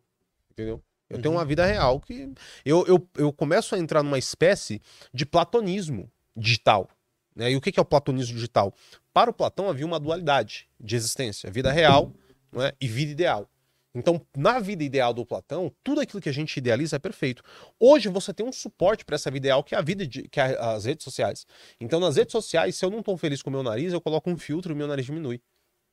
Entendeu? 0.50 0.82
Eu 1.08 1.16
uhum. 1.16 1.22
tenho 1.22 1.34
uma 1.34 1.44
vida 1.44 1.64
real 1.64 2.00
que. 2.00 2.32
Eu, 2.64 2.84
eu, 2.86 3.08
eu 3.16 3.32
começo 3.32 3.74
a 3.74 3.78
entrar 3.78 4.02
numa 4.02 4.18
espécie 4.18 4.80
de 5.12 5.24
platonismo 5.24 6.10
digital. 6.36 6.88
Né? 7.34 7.52
E 7.52 7.56
o 7.56 7.60
que 7.60 7.78
é 7.78 7.82
o 7.82 7.84
platonismo 7.84 8.34
digital? 8.34 8.74
Para 9.12 9.30
o 9.30 9.34
Platão 9.34 9.68
havia 9.68 9.86
uma 9.86 10.00
dualidade 10.00 10.68
de 10.80 10.96
existência: 10.96 11.50
vida 11.50 11.70
real 11.70 12.12
né? 12.52 12.72
e 12.80 12.88
vida 12.88 13.12
ideal. 13.12 13.48
Então, 13.94 14.20
na 14.36 14.58
vida 14.58 14.84
ideal 14.84 15.14
do 15.14 15.24
Platão, 15.24 15.72
tudo 15.82 16.02
aquilo 16.02 16.20
que 16.20 16.28
a 16.28 16.32
gente 16.32 16.54
idealiza 16.58 16.96
é 16.96 16.98
perfeito. 16.98 17.42
Hoje 17.80 18.10
você 18.10 18.32
tem 18.34 18.44
um 18.44 18.52
suporte 18.52 19.06
para 19.06 19.14
essa 19.14 19.30
vida 19.30 19.46
ideal 19.46 19.64
que 19.64 19.74
é 19.74 19.78
a 19.78 19.80
vida 19.80 20.06
de, 20.06 20.28
que 20.28 20.38
é 20.38 20.54
as 20.60 20.84
redes 20.84 21.02
sociais. 21.02 21.46
Então, 21.80 21.98
nas 21.98 22.16
redes 22.16 22.32
sociais, 22.32 22.76
se 22.76 22.84
eu 22.84 22.90
não 22.90 22.98
estou 22.98 23.16
feliz 23.16 23.40
com 23.40 23.48
o 23.48 23.52
meu 23.52 23.62
nariz, 23.62 23.94
eu 23.94 24.00
coloco 24.00 24.28
um 24.28 24.36
filtro 24.36 24.72
e 24.72 24.74
o 24.74 24.76
meu 24.76 24.86
nariz 24.86 25.06
diminui. 25.06 25.40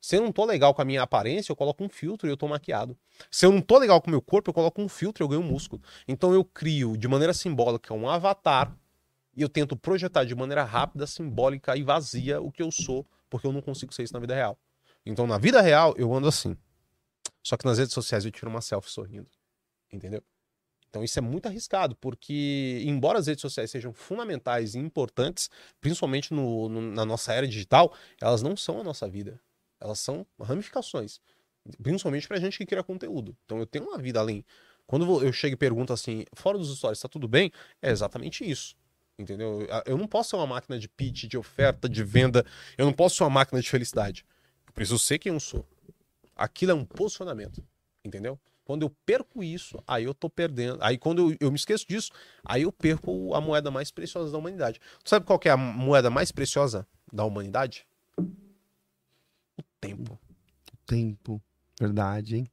Se 0.04 0.18
eu 0.18 0.22
não 0.22 0.34
tô 0.34 0.44
legal 0.44 0.74
com 0.74 0.82
a 0.82 0.86
minha 0.86 1.02
aparência, 1.02 1.50
eu 1.50 1.56
coloco 1.56 1.82
um 1.82 1.88
filtro 1.88 2.28
e 2.28 2.30
eu 2.30 2.36
tô 2.36 2.46
maquiado. 2.46 2.98
Se 3.32 3.46
eu 3.46 3.54
não 3.54 3.62
tô 3.62 3.80
legal 3.80 4.02
com 4.02 4.08
o 4.08 4.12
meu 4.12 4.22
corpo, 4.22 4.50
eu 4.50 4.54
coloco 4.54 4.82
um 4.82 4.90
filtro 4.90 5.24
e 5.24 5.26
eu 5.26 5.30
ganho 5.30 5.42
músculo. 5.42 5.82
Então 6.06 6.34
eu 6.34 6.44
crio 6.44 6.98
de 6.98 7.08
maneira 7.08 7.34
simbólica 7.34 7.94
um 7.94 8.10
avatar 8.10 8.78
e 9.34 9.42
eu 9.42 9.48
tento 9.48 9.78
projetar 9.78 10.26
de 10.26 10.36
maneira 10.36 10.66
rápida, 10.66 11.08
simbólica 11.08 11.78
e 11.78 11.84
vazia 11.84 12.42
o 12.42 12.52
que 12.52 12.62
eu 12.62 12.70
sou, 12.70 13.08
porque 13.30 13.48
eu 13.48 13.54
não 13.54 13.62
consigo 13.62 13.94
ser 13.94 14.04
isso 14.04 14.14
na 14.14 14.20
vida 14.20 14.36
real. 14.36 14.60
Então 15.06 15.26
na 15.26 15.38
vida 15.38 15.62
real 15.62 15.96
eu 15.98 16.14
ando 16.14 16.28
assim. 16.28 16.58
Só 17.42 17.56
que 17.56 17.64
nas 17.64 17.78
redes 17.78 17.94
sociais 17.94 18.26
eu 18.26 18.32
tiro 18.32 18.50
uma 18.50 18.60
selfie 18.60 18.92
sorrindo. 18.92 19.30
Entendeu? 19.90 20.22
Então 20.90 21.02
isso 21.02 21.18
é 21.18 21.22
muito 21.22 21.46
arriscado, 21.46 21.96
porque 21.96 22.84
embora 22.86 23.20
as 23.20 23.28
redes 23.28 23.42
sociais 23.42 23.72
sejam 23.72 23.94
fundamentais 23.94 24.76
e 24.76 24.80
importantes, 24.80 25.50
principalmente 25.80 26.34
no, 26.34 26.68
no, 26.68 26.82
na 26.82 27.06
nossa 27.06 27.32
era 27.32 27.48
digital, 27.48 27.94
elas 28.20 28.42
não 28.42 28.58
são 28.58 28.82
a 28.82 28.84
nossa 28.84 29.08
vida. 29.08 29.40
Elas 29.84 30.00
são 30.00 30.26
ramificações. 30.42 31.20
Principalmente 31.82 32.26
pra 32.26 32.40
gente 32.40 32.58
que 32.58 32.66
cria 32.66 32.82
conteúdo. 32.82 33.36
Então 33.44 33.60
eu 33.60 33.66
tenho 33.66 33.86
uma 33.86 33.98
vida 33.98 34.20
além. 34.20 34.46
Quando 34.88 35.24
eu 35.24 35.34
chego 35.34 35.56
e 35.56 35.58
pergunto 35.58 35.92
assim, 35.92 36.24
fora 36.34 36.58
dos 36.58 36.76
stories, 36.78 37.02
tá 37.02 37.10
tudo 37.10 37.28
bem? 37.28 37.52
É 37.82 37.92
exatamente 37.92 38.50
isso. 38.50 38.76
Entendeu? 39.20 39.68
Eu 39.86 39.98
não 39.98 40.08
posso 40.08 40.32
ser 40.32 40.36
uma 40.38 40.48
máquina 40.48 40.80
de 40.80 40.88
pitch, 40.88 41.26
de 41.26 41.38
oferta, 41.38 41.90
de 41.90 42.04
venda. 42.04 42.46
Eu 42.78 42.86
não 42.86 42.94
posso 42.94 43.18
ser 43.18 43.24
uma 43.24 43.30
máquina 43.30 43.62
de 43.62 43.70
felicidade. 43.70 44.26
Eu 44.66 44.74
preciso 44.74 44.98
ser 45.00 45.20
quem 45.20 45.34
eu 45.34 45.40
sou. 45.40 45.68
Aquilo 46.36 46.72
é 46.72 46.76
um 46.76 46.86
posicionamento, 46.86 47.64
entendeu? 48.04 48.40
Quando 48.66 48.84
eu 48.84 48.90
perco 49.06 49.44
isso, 49.44 49.78
aí 49.86 50.06
eu 50.06 50.14
tô 50.14 50.30
perdendo. 50.30 50.80
Aí 50.82 50.98
quando 50.98 51.32
eu, 51.32 51.38
eu, 51.42 51.52
me 51.52 51.58
esqueço 51.58 51.86
disso, 51.88 52.12
aí 52.44 52.62
eu 52.62 52.72
perco 52.72 53.34
a 53.36 53.42
moeda 53.42 53.70
mais 53.70 53.92
preciosa 53.92 54.32
da 54.32 54.38
humanidade. 54.38 54.80
Tu 55.04 55.10
sabe 55.10 55.26
qual 55.26 55.40
é 55.44 55.50
a 55.50 55.58
moeda 55.58 56.10
mais 56.10 56.32
preciosa 56.32 56.88
da 57.12 57.26
humanidade? 57.26 57.86
Tempo. 59.88 60.20
O 60.72 60.78
tempo. 60.86 61.42
Verdade, 61.80 62.38
hein? 62.38 62.48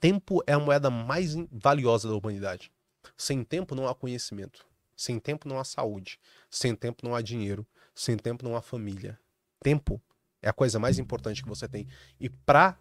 Tempo 0.00 0.42
é 0.46 0.52
a 0.52 0.58
moeda 0.58 0.90
mais 0.90 1.34
valiosa 1.50 2.08
da 2.08 2.14
humanidade. 2.14 2.70
Sem 3.16 3.42
tempo 3.42 3.74
não 3.74 3.88
há 3.88 3.94
conhecimento. 3.94 4.66
Sem 4.96 5.18
tempo 5.18 5.48
não 5.48 5.58
há 5.58 5.64
saúde. 5.64 6.18
Sem 6.50 6.74
tempo 6.74 7.06
não 7.06 7.14
há 7.14 7.22
dinheiro. 7.22 7.66
Sem 7.94 8.16
tempo 8.16 8.44
não 8.44 8.56
há 8.56 8.60
família. 8.60 9.18
Tempo 9.60 10.02
é 10.42 10.48
a 10.48 10.52
coisa 10.52 10.78
mais 10.78 10.98
importante 10.98 11.42
que 11.42 11.48
você 11.48 11.68
tem. 11.68 11.88
E 12.20 12.28
para 12.28 12.78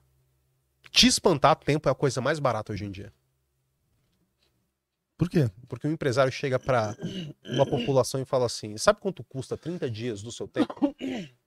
te 0.91 1.07
espantar, 1.07 1.55
tempo 1.55 1.87
é 1.87 1.91
a 1.91 1.95
coisa 1.95 2.21
mais 2.21 2.39
barata 2.39 2.73
hoje 2.73 2.85
em 2.85 2.91
dia. 2.91 3.13
Por 5.17 5.29
quê? 5.29 5.49
Porque 5.67 5.87
o 5.87 5.91
empresário 5.91 6.31
chega 6.31 6.59
para 6.59 6.95
uma 7.45 7.65
população 7.65 8.21
e 8.21 8.25
fala 8.25 8.45
assim: 8.45 8.77
sabe 8.77 8.99
quanto 8.99 9.23
custa 9.23 9.57
30 9.57 9.89
dias 9.89 10.21
do 10.21 10.31
seu 10.31 10.47
tempo? 10.47 10.93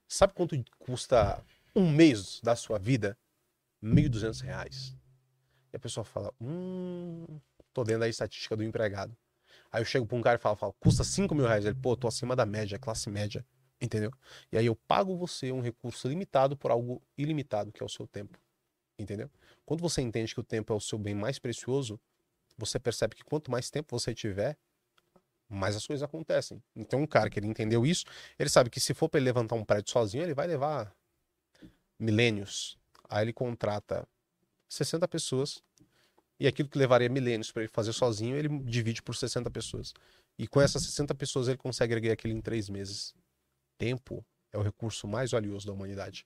Sabe 0.07 0.33
quanto 0.33 0.55
custa 0.79 1.43
um 1.75 1.89
mês 1.89 2.39
da 2.41 2.55
sua 2.55 2.77
vida? 2.77 3.17
1.200 3.83 4.41
reais. 4.41 4.95
E 5.71 5.77
a 5.77 5.79
pessoa 5.79 6.03
fala: 6.03 6.33
hum, 6.39 7.25
tô 7.73 7.83
dentro 7.83 8.01
da 8.01 8.09
estatística 8.09 8.55
do 8.55 8.63
empregado. 8.63 9.15
Aí 9.71 9.81
eu 9.81 9.85
chego 9.85 10.05
para 10.05 10.17
um 10.17 10.21
cara 10.21 10.37
e 10.37 10.41
falo, 10.41 10.55
falo 10.55 10.73
custa 10.79 11.03
5 11.03 11.33
mil 11.35 11.45
reais. 11.45 11.65
Ele, 11.65 11.75
pô, 11.75 11.95
tô 11.95 12.07
acima 12.07 12.35
da 12.35 12.45
média, 12.45 12.79
classe 12.79 13.09
média. 13.09 13.45
Entendeu? 13.81 14.11
E 14.51 14.57
aí 14.57 14.65
eu 14.65 14.75
pago 14.75 15.15
você 15.15 15.51
um 15.51 15.61
recurso 15.61 16.07
limitado 16.07 16.57
por 16.57 16.69
algo 16.69 17.01
ilimitado, 17.17 17.71
que 17.71 17.81
é 17.81 17.85
o 17.85 17.89
seu 17.89 18.05
tempo. 18.05 18.37
Entendeu? 18.97 19.29
Quando 19.65 19.79
você 19.79 20.01
entende 20.01 20.33
que 20.33 20.39
o 20.39 20.43
tempo 20.43 20.73
é 20.73 20.75
o 20.75 20.81
seu 20.81 20.97
bem 20.97 21.15
mais 21.15 21.39
precioso, 21.39 21.99
você 22.57 22.77
percebe 22.77 23.15
que 23.15 23.23
quanto 23.23 23.49
mais 23.49 23.69
tempo 23.69 23.97
você 23.97 24.13
tiver, 24.13 24.57
mais 25.47 25.75
as 25.75 25.87
coisas 25.87 26.03
acontecem. 26.03 26.61
Então, 26.75 27.01
um 27.01 27.07
cara 27.07 27.29
que 27.29 27.39
ele 27.39 27.47
entendeu 27.47 27.85
isso, 27.85 28.03
ele 28.37 28.49
sabe 28.49 28.69
que 28.69 28.79
se 28.81 28.93
for 28.93 29.07
para 29.07 29.19
ele 29.19 29.25
levantar 29.25 29.55
um 29.55 29.63
prédio 29.63 29.91
sozinho, 29.91 30.23
ele 30.23 30.33
vai 30.33 30.45
levar 30.45 30.93
milênios. 31.99 32.77
Aí 33.09 33.25
ele 33.25 33.33
contrata 33.33 34.07
60 34.69 35.07
pessoas 35.07 35.61
e 36.39 36.47
aquilo 36.47 36.69
que 36.69 36.77
levaria 36.77 37.09
milênios 37.09 37.51
para 37.51 37.63
ele 37.63 37.71
fazer 37.71 37.91
sozinho, 37.91 38.37
ele 38.37 38.47
divide 38.59 39.03
por 39.03 39.15
60 39.15 39.51
pessoas. 39.51 39.93
E 40.37 40.47
com 40.47 40.61
essas 40.61 40.83
60 40.83 41.13
pessoas 41.15 41.47
ele 41.49 41.57
consegue 41.57 41.93
erguer 41.93 42.11
aquilo 42.11 42.33
em 42.33 42.41
três 42.41 42.69
meses. 42.69 43.13
Tempo 43.77 44.25
é 44.51 44.57
o 44.57 44.61
recurso 44.61 45.07
mais 45.07 45.31
valioso 45.31 45.67
da 45.67 45.73
humanidade. 45.73 46.25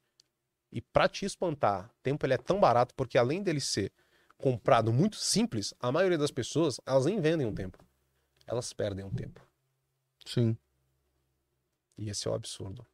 E 0.71 0.82
para 0.82 1.09
te 1.09 1.26
espantar, 1.26 1.89
tempo 2.03 2.26
ele 2.26 2.34
é 2.34 2.38
tão 2.38 2.59
barato 2.59 2.93
porque 2.95 3.17
além 3.17 3.41
dele 3.41 3.59
ser 3.59 3.91
comprado 4.38 4.91
muito 4.91 5.15
simples, 5.15 5.74
a 5.80 5.91
maioria 5.91 6.17
das 6.17 6.32
pessoas, 6.32 6.80
elas 6.86 7.05
nem 7.05 7.19
vendem 7.19 7.47
um 7.47 7.53
tempo. 7.53 7.84
Elas 8.45 8.74
perdem 8.74 9.05
um 9.05 9.13
tempo. 9.13 9.41
Sim. 10.26 10.57
E 11.97 12.09
esse 12.09 12.28
é 12.28 12.32
o 12.32 12.34
absurdo. 12.34 12.86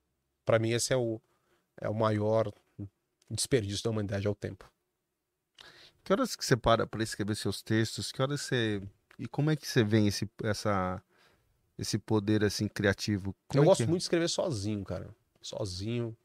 Para 0.46 0.60
mim 0.60 0.72
esse 0.72 0.94
é 0.94 0.98
o 0.98 1.20
é 1.82 1.90
o 1.90 1.94
maior 1.94 2.52
desperdício 3.30 3.84
da 3.84 3.90
humanidade 3.90 4.28
ao 4.28 4.36
tempo. 4.36 4.70
Que 6.04 6.14
horas 6.14 6.36
que 6.36 6.44
você 6.44 6.58
para 6.58 6.88
para 6.88 7.04
escrever 7.04 7.36
seus 7.36 7.62
textos? 7.62 8.12
Que 8.12 8.22
horas 8.22 8.42
você 8.42 8.82
e 9.18 9.28
como 9.28 9.52
é 9.52 9.56
que 9.56 9.68
você 9.68 9.84
vê 9.84 10.06
esse 10.08 10.30
essa 10.44 11.04
esse 11.78 11.98
poder 11.98 12.44
assim 12.44 12.68
criativo? 12.68 13.36
Como 13.48 13.60
eu 13.60 13.64
é 13.64 13.66
gosto 13.68 13.84
que... 13.84 13.90
muito 13.90 14.02
de 14.02 14.06
escrever 14.06 14.28
sozinho, 14.28 14.84
cara. 14.84 15.10
Sozinho. 15.42 16.16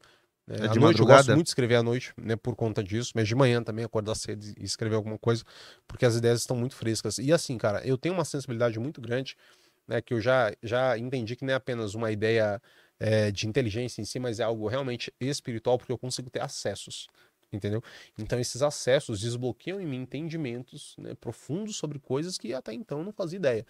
É, 0.47 0.53
é 0.53 0.57
de 0.57 0.63
à 0.63 0.67
noite 0.67 0.79
madrugada? 0.79 1.01
eu 1.01 1.17
gosto 1.17 1.35
muito 1.35 1.45
de 1.45 1.49
escrever 1.49 1.75
à 1.75 1.83
noite, 1.83 2.13
né, 2.17 2.35
por 2.35 2.55
conta 2.55 2.83
disso, 2.83 3.11
mas 3.15 3.27
de 3.27 3.33
manhã 3.33 3.63
também 3.63 3.83
acordar 3.83 4.13
cedo 4.15 4.45
e 4.57 4.63
escrever 4.63 4.95
alguma 4.95 5.17
coisa, 5.17 5.43
porque 5.87 6.05
as 6.05 6.15
ideias 6.15 6.41
estão 6.41 6.55
muito 6.55 6.75
frescas. 6.75 7.17
E 7.17 7.33
assim, 7.33 7.57
cara, 7.57 7.85
eu 7.85 7.97
tenho 7.97 8.13
uma 8.13 8.23
sensibilidade 8.25 8.77
muito 8.79 9.01
grande, 9.01 9.35
né, 9.87 10.01
que 10.01 10.13
eu 10.13 10.21
já, 10.21 10.53
já 10.61 10.97
entendi 10.97 11.35
que 11.35 11.43
não 11.43 11.53
é 11.53 11.55
apenas 11.55 11.95
uma 11.95 12.11
ideia 12.11 12.61
é, 12.99 13.31
de 13.31 13.47
inteligência 13.47 14.01
em 14.01 14.05
si, 14.05 14.19
mas 14.19 14.39
é 14.39 14.43
algo 14.43 14.67
realmente 14.67 15.13
espiritual, 15.19 15.77
porque 15.77 15.91
eu 15.91 15.97
consigo 15.97 16.29
ter 16.29 16.41
acessos, 16.41 17.07
entendeu? 17.51 17.81
Então 18.17 18.39
esses 18.39 18.61
acessos 18.61 19.19
desbloqueiam 19.19 19.79
em 19.79 19.85
mim 19.85 20.01
entendimentos 20.01 20.95
né, 20.97 21.13
profundos 21.15 21.75
sobre 21.75 21.99
coisas 21.99 22.37
que 22.37 22.53
até 22.53 22.73
então 22.73 23.03
não 23.03 23.11
fazia 23.11 23.37
ideia. 23.37 23.65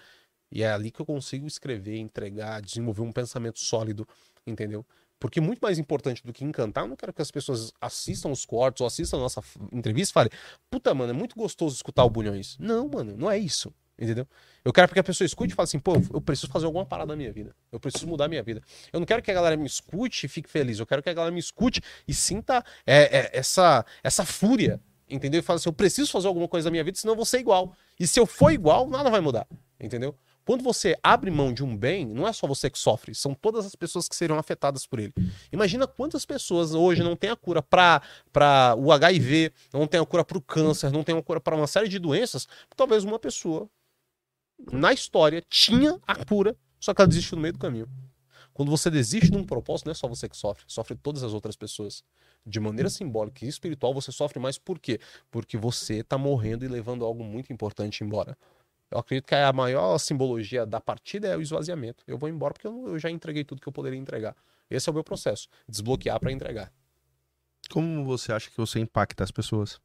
E 0.52 0.64
é 0.64 0.72
ali 0.72 0.92
que 0.92 1.02
eu 1.02 1.06
consigo 1.06 1.48
escrever, 1.48 1.98
entregar, 1.98 2.62
desenvolver 2.62 3.02
um 3.02 3.12
pensamento 3.12 3.60
sólido, 3.60 4.08
entendeu? 4.46 4.86
Porque 5.20 5.42
muito 5.42 5.60
mais 5.60 5.80
importante 5.80 6.24
do 6.24 6.32
que 6.32 6.44
encantar, 6.44 6.84
eu 6.84 6.90
não 6.90 6.96
quero 6.96 7.14
que 7.14 7.22
as 7.22 7.32
pessoas 7.32 7.74
assistam 7.80 8.30
os 8.30 8.46
cortes 8.46 8.82
ou 8.82 8.88
assistam 8.88 9.18
a 9.18 9.22
nossa 9.22 9.42
entrevista 9.72 10.12
e 10.12 10.14
falem, 10.14 10.30
puta, 10.70 10.94
mano, 10.94 11.12
é 11.12 11.14
muito 11.14 11.36
gostoso 11.36 11.76
escutar 11.76 12.04
o 12.04 12.10
Bulhões. 12.10 12.58
Não, 12.60 12.88
mano, 12.88 13.16
não 13.18 13.32
é 13.32 13.38
isso. 13.38 13.74
Entendeu? 13.98 14.28
Eu 14.64 14.74
quero 14.74 14.92
que 14.92 15.00
a 15.00 15.04
pessoa 15.04 15.26
escute 15.26 15.54
e 15.54 15.56
fale 15.56 15.66
assim, 15.66 15.80
pô, 15.80 15.94
eu 16.14 16.20
preciso 16.20 16.52
fazer 16.52 16.66
alguma 16.66 16.86
parada 16.86 17.14
na 17.14 17.16
minha 17.16 17.32
vida. 17.32 17.56
Eu 17.72 17.80
preciso 17.80 18.08
mudar 18.08 18.26
a 18.26 18.28
minha 18.28 18.44
vida. 18.44 18.62
Eu 18.92 19.00
não 19.00 19.08
quero 19.08 19.22
que 19.22 19.32
a 19.32 19.34
galera 19.34 19.56
me 19.56 19.66
escute 19.66 20.26
e 20.26 20.30
fique 20.30 20.50
feliz. 20.50 20.80
Eu 20.80 20.86
quero 20.86 21.02
que 21.02 21.10
a 21.10 21.14
galera 21.14 21.32
me 21.32 21.40
escute 21.40 21.82
e 22.08 22.14
sinta 22.14 22.64
é, 22.86 23.20
é, 23.20 23.30
essa, 23.34 23.86
essa 24.04 24.26
fúria. 24.26 24.82
Entendeu? 25.10 25.40
E 25.40 25.44
fale 25.44 25.58
assim, 25.58 25.70
eu 25.70 25.74
preciso 25.74 26.12
fazer 26.12 26.28
alguma 26.28 26.48
coisa 26.48 26.68
na 26.68 26.72
minha 26.72 26.84
vida, 26.84 26.98
senão 26.98 27.14
eu 27.14 27.18
vou 27.18 27.26
ser 27.26 27.40
igual. 27.40 27.74
E 28.00 28.06
se 28.06 28.20
eu 28.20 28.26
for 28.26 28.52
igual, 28.52 28.90
nada 28.90 29.10
vai 29.10 29.22
mudar. 29.22 29.48
Entendeu? 29.80 30.16
Quando 30.46 30.64
você 30.64 30.96
abre 31.02 31.32
mão 31.32 31.52
de 31.52 31.64
um 31.64 31.76
bem, 31.76 32.06
não 32.06 32.28
é 32.28 32.32
só 32.32 32.46
você 32.46 32.70
que 32.70 32.78
sofre, 32.78 33.16
são 33.16 33.34
todas 33.34 33.66
as 33.66 33.76
pessoas 33.76 34.08
que 34.08 34.16
serão 34.16 34.38
afetadas 34.38 34.86
por 34.86 35.00
ele. 35.00 35.12
Imagina 35.52 35.88
quantas 35.88 36.24
pessoas 36.24 36.76
hoje 36.76 37.02
não 37.02 37.16
têm 37.16 37.32
a 37.32 37.36
cura 37.36 37.64
para 37.64 38.76
o 38.78 38.92
HIV, 38.92 39.52
não 39.74 39.88
tem 39.88 40.00
a 40.00 40.06
cura 40.06 40.24
para 40.24 40.38
o 40.38 40.42
câncer, 40.42 40.92
não 40.92 41.04
tem 41.04 41.18
a 41.18 41.22
cura 41.24 41.42
para 41.42 41.56
uma 41.56 41.66
série 41.66 41.88
de 41.88 41.98
doenças. 41.98 42.48
Talvez 42.76 43.04
uma 43.04 43.18
pessoa 43.18 43.68
na 44.72 44.94
história 44.94 45.42
tinha 45.50 46.00
a 46.06 46.26
cura, 46.26 46.56
só 46.80 46.94
que 46.94 47.02
ela 47.02 47.08
desistiu 47.08 47.36
no 47.36 47.42
meio 47.42 47.54
do 47.54 47.60
caminho. 47.60 47.88
Quando 48.54 48.70
você 48.70 48.90
desiste 48.90 49.30
de 49.30 49.38
um 49.38 49.44
propósito, 49.44 49.88
não 49.88 49.92
é 49.92 49.96
só 49.96 50.08
você 50.08 50.30
que 50.30 50.38
sofre, 50.38 50.64
sofre 50.66 50.96
todas 50.96 51.24
as 51.24 51.34
outras 51.34 51.58
pessoas. 51.58 52.04
De 52.46 52.60
maneira 52.60 52.90
simbólica 52.90 53.44
e 53.44 53.50
espiritual, 53.50 53.94
você 53.94 54.12
sofre 54.14 54.40
mais 54.40 54.58
por 54.58 54.80
quê? 54.80 55.00
Porque 55.30 55.58
você 55.58 55.96
está 55.96 56.18
morrendo 56.18 56.64
e 56.64 56.68
levando 56.68 57.04
algo 57.04 57.24
muito 57.24 57.52
importante 57.52 58.04
embora. 58.04 58.38
Eu 58.90 59.00
acredito 59.00 59.28
que 59.28 59.36
a 59.36 59.52
maior 59.52 59.98
simbologia 59.98 60.66
da 60.66 60.80
partida 60.80 61.28
é 61.28 61.36
o 61.36 61.42
esvaziamento. 61.42 62.04
Eu 62.08 62.18
vou 62.18 62.30
embora 62.30 62.54
porque 62.54 62.68
eu 62.68 62.98
já 62.98 63.10
entreguei 63.10 63.44
tudo 63.44 63.60
que 63.60 63.68
eu 63.68 63.74
poderia 63.74 64.00
entregar. 64.00 64.36
Esse 64.70 64.88
é 64.88 64.92
o 64.92 64.94
meu 64.94 65.04
processo. 65.04 65.50
Desbloquear 65.68 66.18
para 66.20 66.32
entregar. 66.32 66.72
Como 67.70 68.06
você 68.06 68.32
acha 68.32 68.50
que 68.50 68.58
você 68.58 68.80
impacta 68.80 69.24
as 69.24 69.32
pessoas? 69.32 69.82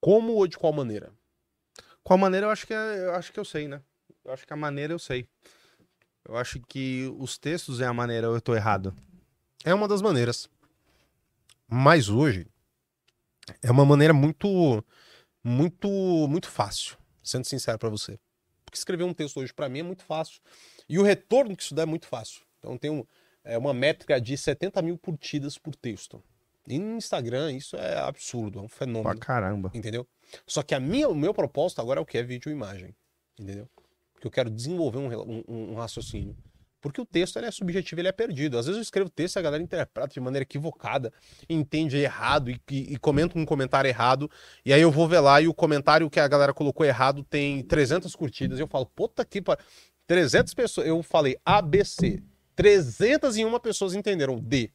Como 0.00 0.32
ou 0.32 0.46
de 0.46 0.56
qual 0.56 0.72
maneira? 0.72 1.12
Qual 2.02 2.18
maneira 2.18 2.46
eu 2.46 2.50
acho 2.50 2.66
que 2.66 2.74
é- 2.74 3.06
eu 3.06 3.14
acho 3.14 3.32
que 3.32 3.38
eu 3.40 3.44
sei, 3.44 3.68
né? 3.68 3.80
Eu 4.24 4.32
acho 4.32 4.46
que 4.46 4.52
a 4.52 4.56
maneira 4.56 4.92
eu 4.92 4.98
sei. 4.98 5.26
Eu 6.24 6.36
acho 6.36 6.60
que 6.68 7.12
os 7.18 7.38
textos 7.38 7.80
é 7.80 7.86
a 7.86 7.92
maneira, 7.92 8.28
ou 8.28 8.34
eu 8.34 8.40
tô 8.40 8.54
errado. 8.54 8.94
É 9.64 9.74
uma 9.74 9.88
das 9.88 10.02
maneiras. 10.02 10.48
Mas 11.68 12.08
hoje 12.08 12.46
é 13.62 13.70
uma 13.70 13.84
maneira 13.84 14.12
muito, 14.12 14.84
muito, 15.42 15.88
muito 16.28 16.48
fácil, 16.48 16.96
sendo 17.22 17.44
sincero 17.44 17.78
pra 17.78 17.88
você. 17.88 18.18
Porque 18.64 18.78
escrever 18.78 19.04
um 19.04 19.14
texto 19.14 19.38
hoje 19.40 19.52
pra 19.52 19.68
mim 19.68 19.80
é 19.80 19.82
muito 19.82 20.04
fácil. 20.04 20.40
E 20.88 20.98
o 20.98 21.02
retorno 21.02 21.56
que 21.56 21.62
isso 21.62 21.74
dá 21.74 21.82
é 21.82 21.86
muito 21.86 22.06
fácil. 22.06 22.42
Então 22.58 22.76
tem 22.78 22.90
um, 22.90 23.04
é 23.44 23.58
uma 23.58 23.74
métrica 23.74 24.20
de 24.20 24.36
70 24.36 24.80
mil 24.82 24.96
curtidas 24.98 25.58
por 25.58 25.74
texto. 25.74 26.22
E 26.68 26.78
no 26.78 26.96
Instagram 26.96 27.52
isso 27.52 27.76
é 27.76 27.98
absurdo, 27.98 28.58
é 28.58 28.62
um 28.62 28.68
Pra 28.68 28.76
fenômeno. 28.78 29.18
caramba. 29.20 29.70
Entendeu? 29.74 30.06
Só 30.46 30.62
que 30.62 30.74
a 30.74 30.80
minha, 30.80 31.08
o 31.08 31.14
meu 31.14 31.34
propósito 31.34 31.80
agora 31.80 31.98
é 32.00 32.02
o 32.02 32.06
que? 32.06 32.16
É 32.18 32.22
vídeo 32.22 32.48
e 32.50 32.52
imagem. 32.52 32.94
Entendeu? 33.38 33.68
Porque 34.12 34.26
eu 34.26 34.30
quero 34.30 34.48
desenvolver 34.50 34.98
um, 34.98 35.08
um- 35.12 35.44
um- 35.48 35.74
raciocínio. 35.74 36.36
Porque 36.80 37.00
o 37.00 37.06
texto 37.06 37.38
é 37.38 37.48
subjetivo, 37.50 38.00
ele 38.00 38.08
é 38.08 38.12
perdido. 38.12 38.58
Às 38.58 38.66
vezes 38.66 38.76
eu 38.78 38.82
escrevo 38.82 39.08
texto 39.08 39.36
e 39.36 39.38
a 39.38 39.42
galera 39.42 39.62
interpreta 39.62 40.08
de 40.12 40.20
maneira 40.20 40.42
equivocada, 40.42 41.12
entende 41.48 41.96
errado 41.96 42.50
e, 42.50 42.60
e, 42.70 42.94
e 42.94 42.96
comenta 42.96 43.38
um 43.38 43.44
comentário 43.44 43.88
errado. 43.88 44.28
E 44.64 44.72
aí 44.72 44.80
eu 44.82 44.90
vou 44.90 45.06
ver 45.06 45.20
lá 45.20 45.40
e 45.40 45.46
o 45.46 45.54
comentário 45.54 46.10
que 46.10 46.18
a 46.18 46.26
galera 46.26 46.52
colocou 46.52 46.84
errado 46.84 47.22
tem 47.22 47.62
300 47.62 48.14
curtidas. 48.16 48.58
E 48.58 48.62
eu 48.62 48.66
falo, 48.66 48.86
puta 48.86 49.24
que 49.24 49.40
pariu. 49.40 49.64
300 50.08 50.52
pessoas. 50.54 50.86
Eu 50.86 51.00
falei 51.04 51.36
ABC. 51.44 52.20
301 52.56 53.58
pessoas 53.60 53.94
entenderam 53.94 54.36
D. 54.38 54.70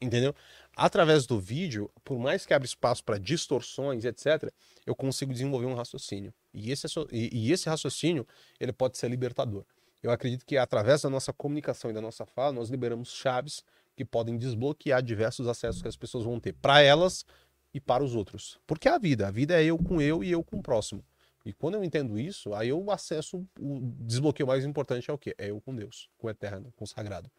Entendeu? 0.00 0.34
Através 0.78 1.26
do 1.26 1.40
vídeo, 1.40 1.90
por 2.04 2.18
mais 2.18 2.44
que 2.44 2.52
abra 2.52 2.66
espaço 2.66 3.02
para 3.02 3.18
distorções, 3.18 4.04
etc., 4.04 4.52
eu 4.84 4.94
consigo 4.94 5.32
desenvolver 5.32 5.64
um 5.64 5.74
raciocínio. 5.74 6.34
E 6.52 6.70
esse, 6.70 6.82
racio- 6.84 7.08
e, 7.10 7.30
e 7.32 7.50
esse 7.50 7.66
raciocínio, 7.66 8.26
ele 8.60 8.74
pode 8.74 8.98
ser 8.98 9.08
libertador. 9.08 9.64
Eu 10.02 10.10
acredito 10.10 10.44
que 10.44 10.58
através 10.58 11.00
da 11.00 11.08
nossa 11.08 11.32
comunicação 11.32 11.90
e 11.90 11.94
da 11.94 12.00
nossa 12.02 12.26
fala, 12.26 12.52
nós 12.52 12.68
liberamos 12.68 13.10
chaves 13.10 13.64
que 13.96 14.04
podem 14.04 14.36
desbloquear 14.36 15.02
diversos 15.02 15.48
acessos 15.48 15.80
que 15.80 15.88
as 15.88 15.96
pessoas 15.96 16.24
vão 16.24 16.38
ter 16.38 16.52
para 16.52 16.82
elas 16.82 17.24
e 17.72 17.80
para 17.80 18.04
os 18.04 18.14
outros. 18.14 18.60
Porque 18.66 18.86
é 18.86 18.92
a 18.92 18.98
vida, 18.98 19.26
a 19.26 19.30
vida 19.30 19.58
é 19.60 19.64
eu 19.64 19.78
com 19.78 19.98
eu 20.00 20.22
e 20.22 20.30
eu 20.30 20.44
com 20.44 20.58
o 20.58 20.62
próximo. 20.62 21.02
E 21.44 21.54
quando 21.54 21.76
eu 21.76 21.84
entendo 21.84 22.18
isso, 22.18 22.52
aí 22.52 22.68
eu 22.68 22.90
acesso 22.90 23.38
o 23.58 23.80
desbloqueio 24.00 24.46
mais 24.46 24.64
importante 24.64 25.10
é 25.10 25.14
o 25.14 25.18
quê? 25.18 25.34
É 25.38 25.50
eu 25.50 25.60
com 25.60 25.74
Deus, 25.74 26.10
com 26.18 26.26
o 26.26 26.30
eterno, 26.30 26.70
com 26.76 26.84
o 26.84 26.86
sagrado. 26.86 27.30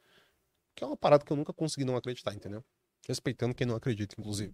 Que 0.73 0.83
é 0.83 0.87
uma 0.87 0.97
parada 0.97 1.23
que 1.23 1.31
eu 1.31 1.37
nunca 1.37 1.53
consegui 1.53 1.85
não 1.85 1.95
acreditar, 1.95 2.33
entendeu? 2.33 2.63
Respeitando 3.07 3.53
quem 3.53 3.67
não 3.67 3.75
acredita, 3.75 4.15
inclusive. 4.17 4.53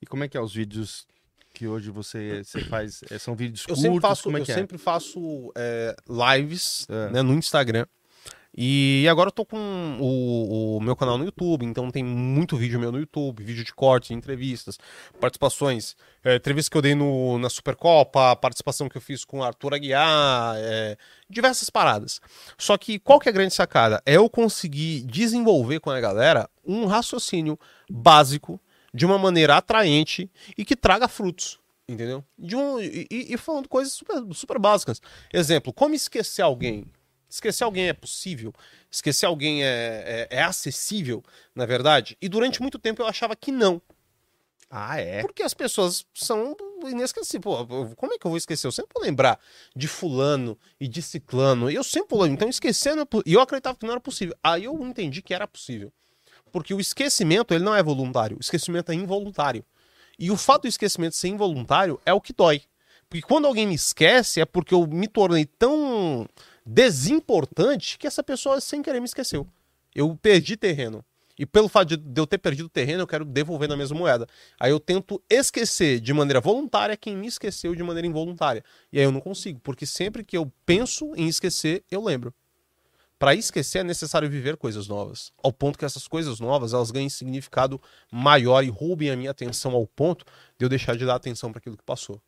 E 0.00 0.06
como 0.06 0.24
é 0.24 0.28
que 0.28 0.36
é 0.36 0.40
os 0.40 0.54
vídeos 0.54 1.06
que 1.54 1.66
hoje 1.66 1.90
você, 1.90 2.44
você 2.44 2.60
faz? 2.66 3.02
É, 3.10 3.18
São 3.18 3.34
vídeos 3.34 3.62
Eu 3.62 3.68
curtos? 3.74 3.82
sempre 3.82 4.00
faço, 4.00 4.22
como 4.24 4.36
é 4.36 4.40
eu 4.40 4.44
que 4.44 4.52
é? 4.52 4.54
sempre 4.54 4.78
faço 4.78 5.52
é, 5.56 5.96
lives 6.38 6.86
É. 6.88 7.10
né, 7.10 7.22
no 7.22 7.34
Instagram. 7.34 7.86
E 8.58 9.06
agora 9.10 9.28
eu 9.28 9.32
tô 9.32 9.44
com 9.44 9.98
o, 10.00 10.76
o 10.78 10.80
meu 10.80 10.96
canal 10.96 11.18
no 11.18 11.24
YouTube, 11.26 11.66
então 11.66 11.90
tem 11.90 12.02
muito 12.02 12.56
vídeo 12.56 12.80
meu 12.80 12.90
no 12.90 12.98
YouTube, 12.98 13.44
vídeo 13.44 13.62
de 13.62 13.74
corte, 13.74 14.14
entrevistas, 14.14 14.78
participações, 15.20 15.94
é, 16.24 16.36
entrevista 16.36 16.70
que 16.70 16.76
eu 16.78 16.80
dei 16.80 16.94
no, 16.94 17.38
na 17.38 17.50
Supercopa, 17.50 18.34
participação 18.36 18.88
que 18.88 18.96
eu 18.96 19.00
fiz 19.02 19.26
com 19.26 19.40
o 19.40 19.44
Arthur 19.44 19.74
Aguiar, 19.74 20.54
é, 20.56 20.96
diversas 21.28 21.68
paradas. 21.68 22.18
Só 22.56 22.78
que 22.78 22.98
qual 22.98 23.20
que 23.20 23.28
é 23.28 23.30
a 23.30 23.34
grande 23.34 23.52
sacada? 23.52 24.02
É 24.06 24.14
eu 24.16 24.28
conseguir 24.30 25.02
desenvolver 25.02 25.78
com 25.78 25.90
a 25.90 26.00
galera 26.00 26.48
um 26.66 26.86
raciocínio 26.86 27.58
básico, 27.90 28.60
de 28.92 29.04
uma 29.04 29.18
maneira 29.18 29.56
atraente 29.56 30.30
e 30.56 30.64
que 30.64 30.74
traga 30.74 31.06
frutos. 31.08 31.58
Entendeu? 31.88 32.24
De 32.36 32.56
um, 32.56 32.80
e, 32.80 33.06
e- 33.10 33.36
falando 33.36 33.68
coisas 33.68 33.92
super, 33.92 34.22
super 34.32 34.58
básicas. 34.58 35.00
Exemplo, 35.32 35.72
como 35.72 35.94
esquecer 35.94 36.42
alguém? 36.42 36.84
Esquecer 37.28 37.62
alguém 37.64 37.88
é 37.88 37.92
possível? 37.92 38.52
Esquecer 38.90 39.26
alguém 39.26 39.62
é, 39.62 40.26
é, 40.30 40.36
é 40.38 40.42
acessível, 40.42 41.22
na 41.54 41.66
verdade? 41.66 42.16
E 42.20 42.28
durante 42.28 42.60
muito 42.60 42.78
tempo 42.78 43.02
eu 43.02 43.06
achava 43.06 43.36
que 43.36 43.52
não. 43.52 43.80
Ah, 44.68 44.98
é? 44.98 45.22
Porque 45.22 45.42
as 45.44 45.54
pessoas 45.54 46.04
são 46.12 46.56
inesquecíveis. 46.84 47.42
Pô, 47.42 47.94
como 47.94 48.14
é 48.14 48.18
que 48.18 48.26
eu 48.26 48.30
vou 48.30 48.38
esquecer? 48.38 48.66
Eu 48.66 48.72
sempre 48.72 48.92
vou 48.94 49.02
lembrar 49.02 49.38
de 49.76 49.86
fulano 49.86 50.58
e 50.80 50.88
de 50.88 51.00
ciclano. 51.02 51.70
E 51.70 51.74
eu 51.76 51.84
sempre 51.84 52.08
vou 52.10 52.22
lembrar. 52.22 52.34
Então 52.34 52.48
esquecer 52.48 52.96
não 52.96 53.04
é 53.04 53.06
E 53.24 53.34
eu 53.34 53.40
acreditava 53.40 53.78
que 53.78 53.84
não 53.86 53.92
era 53.92 54.00
possível. 54.00 54.36
Aí 54.42 54.64
eu 54.64 54.74
entendi 54.84 55.22
que 55.22 55.32
era 55.32 55.46
possível. 55.46 55.92
Porque 56.56 56.72
o 56.72 56.80
esquecimento, 56.80 57.52
ele 57.52 57.62
não 57.62 57.74
é 57.74 57.82
voluntário. 57.82 58.38
O 58.38 58.40
esquecimento 58.40 58.90
é 58.90 58.94
involuntário. 58.94 59.62
E 60.18 60.30
o 60.30 60.38
fato 60.38 60.62
do 60.62 60.68
esquecimento 60.68 61.14
ser 61.14 61.28
involuntário 61.28 62.00
é 62.06 62.14
o 62.14 62.20
que 62.20 62.32
dói. 62.32 62.62
Porque 63.10 63.20
quando 63.20 63.46
alguém 63.46 63.66
me 63.66 63.74
esquece, 63.74 64.40
é 64.40 64.46
porque 64.46 64.72
eu 64.72 64.86
me 64.86 65.06
tornei 65.06 65.44
tão 65.44 66.26
desimportante 66.64 67.98
que 67.98 68.06
essa 68.06 68.22
pessoa 68.22 68.58
sem 68.58 68.80
querer 68.80 69.00
me 69.00 69.04
esqueceu. 69.04 69.46
Eu 69.94 70.16
perdi 70.16 70.56
terreno. 70.56 71.04
E 71.38 71.44
pelo 71.44 71.68
fato 71.68 71.94
de 71.94 72.18
eu 72.18 72.26
ter 72.26 72.38
perdido 72.38 72.70
terreno, 72.70 73.02
eu 73.02 73.06
quero 73.06 73.26
devolver 73.26 73.68
na 73.68 73.76
mesma 73.76 73.98
moeda. 73.98 74.26
Aí 74.58 74.70
eu 74.70 74.80
tento 74.80 75.22
esquecer 75.28 76.00
de 76.00 76.14
maneira 76.14 76.40
voluntária 76.40 76.96
quem 76.96 77.14
me 77.14 77.26
esqueceu 77.26 77.74
de 77.74 77.82
maneira 77.82 78.08
involuntária. 78.08 78.64
E 78.90 78.98
aí 78.98 79.04
eu 79.04 79.12
não 79.12 79.20
consigo, 79.20 79.60
porque 79.60 79.84
sempre 79.84 80.24
que 80.24 80.38
eu 80.38 80.50
penso 80.64 81.12
em 81.16 81.28
esquecer, 81.28 81.84
eu 81.90 82.02
lembro. 82.02 82.32
Para 83.18 83.34
esquecer 83.34 83.78
é 83.78 83.82
necessário 83.82 84.28
viver 84.28 84.58
coisas 84.58 84.88
novas, 84.88 85.32
ao 85.42 85.50
ponto 85.50 85.78
que 85.78 85.86
essas 85.86 86.06
coisas 86.06 86.38
novas 86.38 86.74
elas 86.74 86.90
ganhem 86.90 87.08
significado 87.08 87.80
maior 88.12 88.62
e 88.62 88.68
roubem 88.68 89.10
a 89.10 89.16
minha 89.16 89.30
atenção 89.30 89.72
ao 89.72 89.86
ponto 89.86 90.24
de 90.58 90.64
eu 90.64 90.68
deixar 90.68 90.96
de 90.96 91.06
dar 91.06 91.14
atenção 91.14 91.50
para 91.50 91.58
aquilo 91.58 91.78
que 91.78 91.84
passou. 91.84 92.20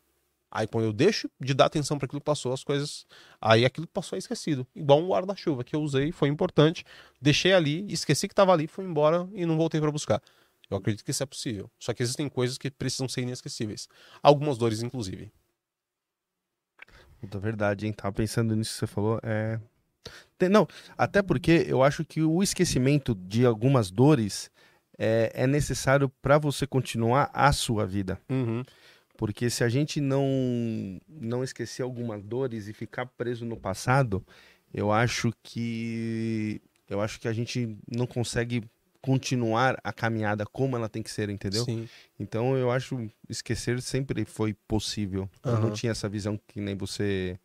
Aí 0.51 0.65
quando 0.65 0.85
eu 0.85 0.93
deixo 0.93 1.29
de 1.39 1.53
dar 1.53 1.65
atenção 1.65 1.99
para 1.99 2.07
aquilo 2.07 2.19
que 2.19 2.25
passou, 2.25 2.51
as 2.51 2.63
coisas, 2.63 3.05
aí 3.39 3.65
aquilo 3.65 3.85
que 3.85 3.93
passou 3.93 4.15
é 4.15 4.19
esquecido. 4.19 4.65
Igual 4.75 4.99
um 4.99 5.09
guarda-chuva 5.09 5.63
que 5.63 5.75
eu 5.75 5.81
usei, 5.81 6.11
foi 6.11 6.27
importante, 6.27 6.83
deixei 7.21 7.53
ali, 7.53 7.85
esqueci 7.87 8.27
que 8.27 8.33
estava 8.33 8.51
ali, 8.51 8.65
fui 8.65 8.83
embora 8.83 9.29
e 9.33 9.45
não 9.45 9.57
voltei 9.57 9.79
para 9.79 9.91
buscar. 9.91 10.19
Eu 10.71 10.77
acredito 10.77 11.03
que 11.03 11.11
isso 11.11 11.21
é 11.21 11.25
possível. 11.25 11.69
Só 11.79 11.93
que 11.93 12.01
existem 12.01 12.27
coisas 12.29 12.57
que 12.57 12.69
precisam 12.71 13.07
ser 13.07 13.21
inesquecíveis. 13.21 13.87
Algumas 14.21 14.57
dores, 14.57 14.81
inclusive. 14.81 15.31
Puta, 17.19 17.39
verdade, 17.39 17.85
hein? 17.85 17.93
Tava 17.93 18.13
pensando 18.13 18.55
nisso 18.55 18.73
que 18.73 18.79
você 18.79 18.87
falou. 18.87 19.19
É. 19.23 19.59
Tem- 20.37 20.49
Não, 20.49 20.67
até 20.97 21.21
porque 21.21 21.65
eu 21.67 21.83
acho 21.83 22.05
que 22.05 22.21
o 22.21 22.41
esquecimento 22.41 23.13
de 23.13 23.45
algumas 23.45 23.91
dores 23.91 24.49
é, 24.97 25.31
é 25.33 25.47
necessário 25.47 26.09
para 26.21 26.37
você 26.37 26.67
continuar 26.67 27.29
a 27.33 27.51
sua 27.51 27.85
vida. 27.85 28.19
Uhum. 28.29 28.63
Porque 29.17 29.49
se 29.49 29.63
a 29.63 29.69
gente 29.69 29.99
não, 29.99 30.99
não 31.07 31.43
esquecer 31.43 31.81
algumas 31.83 32.23
dores 32.23 32.67
e 32.67 32.73
ficar 32.73 33.05
preso 33.05 33.45
no 33.45 33.57
passado, 33.57 34.25
eu 34.73 34.91
acho 34.91 35.33
que 35.43 36.61
eu 36.89 37.01
acho 37.01 37.19
que 37.19 37.27
a 37.27 37.33
gente 37.33 37.77
não 37.87 38.07
consegue 38.07 38.63
continuar 39.01 39.77
a 39.83 39.93
caminhada 39.93 40.45
como 40.45 40.75
ela 40.75 40.89
tem 40.89 41.03
que 41.03 41.11
ser, 41.11 41.29
entendeu? 41.29 41.63
Sim. 41.63 41.87
Então 42.19 42.57
eu 42.57 42.71
acho 42.71 43.09
esquecer 43.29 43.81
sempre 43.81 44.25
foi 44.25 44.53
possível. 44.67 45.29
Eu 45.43 45.59
não 45.59 45.71
tinha 45.71 45.91
essa 45.91 46.09
visão 46.09 46.39
que 46.47 46.59
nem 46.59 46.75
você 46.75 47.39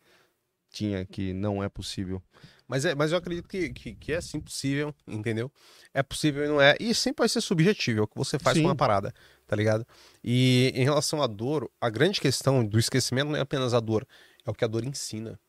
tinha 0.75 1.05
que 1.05 1.33
não 1.33 1.63
é 1.63 1.69
possível. 1.69 2.21
Mas, 2.67 2.83
é, 2.83 2.93
mas 2.93 3.11
eu 3.11 3.17
acredito 3.17 3.47
que, 3.47 3.71
que, 3.71 3.93
que 3.93 4.11
é 4.11 4.19
sim 4.19 4.39
possível, 4.39 4.93
entendeu? 5.07 5.51
É 5.93 6.03
possível 6.03 6.43
e 6.43 6.47
não 6.47 6.59
é. 6.59 6.75
E 6.79 6.93
sempre 6.93 7.21
vai 7.21 7.29
ser 7.29 7.39
subjetivo, 7.41 7.99
é 7.99 8.03
o 8.03 8.07
que 8.07 8.17
você 8.17 8.37
faz 8.37 8.57
Sim. 8.57 8.63
com 8.63 8.69
uma 8.69 8.75
parada, 8.75 9.13
tá 9.47 9.55
ligado? 9.55 9.85
E 10.23 10.71
em 10.75 10.83
relação 10.83 11.21
à 11.21 11.27
dor, 11.27 11.71
a 11.79 11.89
grande 11.89 12.19
questão 12.19 12.65
do 12.65 12.77
esquecimento 12.77 13.29
não 13.29 13.37
é 13.37 13.41
apenas 13.41 13.73
a 13.73 13.79
dor, 13.79 14.05
é 14.45 14.49
o 14.49 14.53
que 14.53 14.65
a 14.65 14.67
dor 14.67 14.83
ensina. 14.83 15.39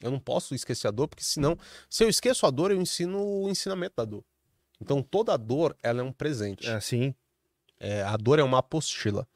Eu 0.00 0.10
não 0.10 0.18
posso 0.18 0.54
esquecer 0.54 0.88
a 0.88 0.90
dor, 0.90 1.06
porque 1.06 1.22
senão, 1.24 1.56
se 1.88 2.02
eu 2.02 2.08
esqueço 2.08 2.46
a 2.46 2.50
dor, 2.50 2.70
eu 2.70 2.80
ensino 2.80 3.22
o 3.22 3.48
ensinamento 3.48 3.94
da 3.96 4.04
dor. 4.04 4.24
Então 4.80 5.02
toda 5.02 5.36
dor, 5.36 5.76
ela 5.82 6.00
é 6.00 6.02
um 6.02 6.12
presente. 6.12 6.66
É 6.66 6.74
assim. 6.74 7.14
É, 7.78 8.02
a 8.02 8.16
dor 8.16 8.38
é 8.38 8.42
uma 8.42 8.58
apostila. 8.58 9.26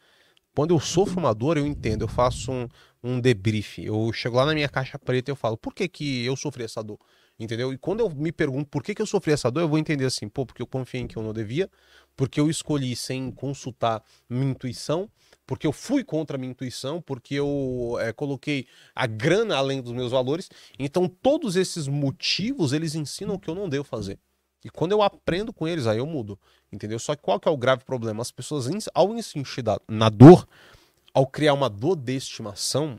Quando 0.55 0.75
eu 0.75 0.81
sofro 0.81 1.21
uma 1.21 1.33
dor, 1.33 1.57
eu 1.57 1.65
entendo, 1.65 2.03
eu 2.03 2.09
faço 2.09 2.51
um, 2.51 2.69
um 3.03 3.21
debrief. 3.21 3.79
Eu 3.79 4.13
chego 4.13 4.37
lá 4.37 4.47
na 4.47 4.55
minha 4.55 4.69
caixa 4.69 4.99
preta 4.99 5.31
e 5.31 5.33
eu 5.33 5.37
falo, 5.37 5.57
por 5.57 5.75
que, 5.75 5.89
que 5.89 6.25
eu 6.25 6.37
sofri 6.37 6.65
essa 6.65 6.83
dor? 6.83 6.99
Entendeu? 7.39 7.73
E 7.73 7.79
quando 7.79 8.01
eu 8.01 8.11
me 8.11 8.33
pergunto 8.33 8.69
por 8.69 8.83
que, 8.83 8.95
que 8.95 9.01
eu 9.01 9.07
sofri 9.07 9.33
essa 9.33 9.51
dor, 9.51 9.61
eu 9.61 9.69
vou 9.69 9.79
entender 9.79 10.05
assim, 10.05 10.29
pô, 10.29 10.45
porque 10.45 10.61
eu 10.61 10.67
confiei 10.67 11.05
em 11.05 11.07
que 11.07 11.17
eu 11.17 11.23
não 11.23 11.33
devia, 11.33 11.71
porque 12.17 12.41
eu 12.41 12.51
escolhi 12.51 12.97
sem 12.97 13.31
consultar 13.31 14.03
minha 14.29 14.51
intuição, 14.51 15.09
porque 15.47 15.67
eu 15.67 15.73
fui 15.73 16.03
contra 16.03 16.37
a 16.37 16.39
minha 16.39 16.51
intuição, 16.51 17.01
porque 17.01 17.35
eu 17.35 17.97
é, 18.01 18.13
coloquei 18.13 18.67
a 18.95 19.07
grana 19.07 19.57
além 19.57 19.81
dos 19.81 19.93
meus 19.93 20.11
valores. 20.11 20.51
Então, 20.79 21.09
todos 21.09 21.55
esses 21.55 21.87
motivos, 21.87 22.73
eles 22.73 22.95
ensinam 22.95 23.37
o 23.37 23.39
que 23.39 23.49
eu 23.49 23.55
não 23.55 23.69
devo 23.69 23.85
fazer. 23.85 24.19
E 24.65 24.69
quando 24.69 24.93
eu 24.93 25.01
aprendo 25.01 25.53
com 25.53 25.67
eles, 25.69 25.87
aí 25.87 25.99
eu 25.99 26.07
mudo. 26.07 26.39
Entendeu? 26.73 26.99
Só 26.99 27.15
que 27.15 27.23
qual 27.23 27.39
que 27.39 27.49
é 27.49 27.51
o 27.51 27.57
grave 27.57 27.85
problema? 27.85 28.21
As 28.21 28.33
pessoas, 28.33 28.67
ao 28.93 29.15
insistir 29.15 29.65
na 29.89 30.09
dor, 30.09 30.47
ao 31.19 31.27
criar 31.27 31.53
uma 31.53 31.69
dor 31.69 31.97
de 31.97 32.15
estimação, 32.15 32.97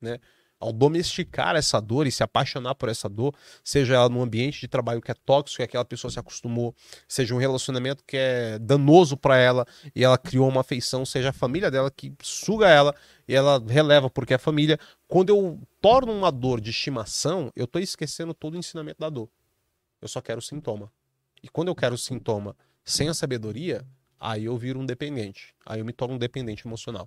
né? 0.00 0.18
Ao 0.58 0.72
domesticar 0.72 1.54
essa 1.54 1.78
dor 1.80 2.06
e 2.06 2.10
se 2.10 2.22
apaixonar 2.22 2.74
por 2.74 2.88
essa 2.88 3.10
dor, 3.10 3.34
seja 3.62 3.94
ela 3.94 4.08
num 4.08 4.22
ambiente 4.22 4.62
de 4.62 4.66
trabalho 4.66 5.02
que 5.02 5.10
é 5.10 5.14
tóxico 5.14 5.60
e 5.60 5.64
aquela 5.64 5.84
pessoa 5.84 6.10
se 6.10 6.18
acostumou, 6.18 6.74
seja 7.06 7.34
um 7.34 7.38
relacionamento 7.38 8.02
que 8.06 8.16
é 8.16 8.58
danoso 8.58 9.18
para 9.18 9.36
ela 9.36 9.66
e 9.94 10.02
ela 10.02 10.16
criou 10.16 10.48
uma 10.48 10.62
afeição, 10.62 11.04
seja 11.04 11.28
a 11.28 11.32
família 11.32 11.70
dela 11.70 11.90
que 11.90 12.10
suga 12.22 12.68
ela 12.70 12.94
e 13.28 13.34
ela 13.34 13.62
releva 13.68 14.08
porque 14.08 14.32
é 14.32 14.38
família. 14.38 14.80
Quando 15.06 15.28
eu 15.28 15.60
torno 15.78 16.10
uma 16.10 16.32
dor 16.32 16.62
de 16.62 16.70
estimação, 16.70 17.52
eu 17.54 17.66
tô 17.66 17.78
esquecendo 17.78 18.32
todo 18.32 18.54
o 18.54 18.58
ensinamento 18.58 18.98
da 18.98 19.10
dor. 19.10 19.28
Eu 20.00 20.08
só 20.08 20.22
quero 20.22 20.38
o 20.38 20.42
sintoma. 20.42 20.90
E 21.42 21.48
quando 21.50 21.68
eu 21.68 21.74
quero 21.74 21.94
o 21.94 21.98
sintoma 21.98 22.56
sem 22.82 23.10
a 23.10 23.14
sabedoria, 23.14 23.86
aí 24.18 24.46
eu 24.46 24.56
viro 24.56 24.80
um 24.80 24.86
dependente. 24.86 25.54
Aí 25.66 25.80
eu 25.80 25.84
me 25.84 25.92
torno 25.92 26.14
um 26.14 26.18
dependente 26.18 26.66
emocional. 26.66 27.06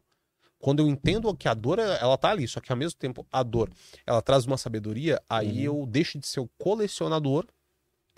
Quando 0.62 0.80
eu 0.80 0.88
entendo 0.88 1.36
que 1.36 1.48
a 1.48 1.54
dor, 1.54 1.80
ela 1.80 2.18
tá 2.18 2.30
ali, 2.30 2.48
só 2.48 2.60
que 2.62 2.72
ao 2.72 2.78
mesmo 2.78 2.98
tempo 3.00 3.26
a 3.32 3.42
dor, 3.44 3.70
ela 4.06 4.22
traz 4.22 4.46
uma 4.46 4.58
sabedoria, 4.58 5.22
aí 5.30 5.64
eu 5.66 5.86
deixo 5.90 6.20
de 6.20 6.28
ser 6.28 6.40
o 6.40 6.48
colecionador, 6.58 7.46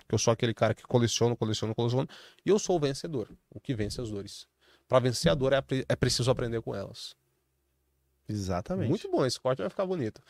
que 0.06 0.14
eu 0.14 0.18
sou 0.18 0.30
aquele 0.32 0.52
cara 0.52 0.74
que 0.74 0.82
coleciona, 0.82 1.34
coleciona, 1.34 1.74
coleciona, 1.74 2.06
e 2.44 2.50
eu 2.50 2.58
sou 2.58 2.76
o 2.76 2.80
vencedor, 2.80 3.30
o 3.50 3.58
que 3.58 3.74
vence 3.74 4.00
as 4.00 4.10
dores. 4.10 4.46
Para 4.86 4.98
vencer 4.98 5.32
a 5.32 5.34
dor 5.34 5.54
é, 5.54 5.62
é 5.88 5.96
preciso 5.96 6.30
aprender 6.30 6.60
com 6.60 6.74
elas. 6.74 7.16
Exatamente. 8.28 8.88
Muito 8.88 9.10
bom, 9.10 9.24
esse 9.24 9.38
corte 9.40 9.58
vai 9.60 9.68
ficar 9.70 9.86
bonito. 9.86 10.20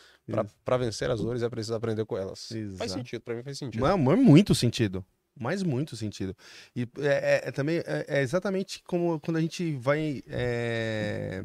Pra 0.65 0.77
vencer 0.77 1.11
as 1.11 1.21
dores 1.21 1.43
é 1.43 1.49
preciso 1.49 1.75
aprender 1.75 2.05
com 2.05 2.17
elas. 2.17 2.49
Faz 2.49 2.61
Exato. 2.61 2.93
sentido, 2.93 3.23
pra 3.23 3.35
mim 3.35 3.43
faz 3.43 3.59
sentido. 3.59 3.81
Mas, 3.81 3.99
mas 4.01 4.19
muito 4.19 4.55
sentido. 4.55 5.05
Mas 5.37 5.62
muito 5.65 5.97
sentido. 5.97 6.37
E 6.77 6.83
é, 6.99 7.43
é- 7.47 7.49
é 7.49 7.51
também 7.53 7.79
é, 7.79 8.05
é 8.07 8.21
exatamente 8.23 8.81
como 8.85 9.19
quando 9.21 9.37
a 9.37 9.41
gente 9.41 9.75
vai 9.77 10.23
é, 10.29 11.43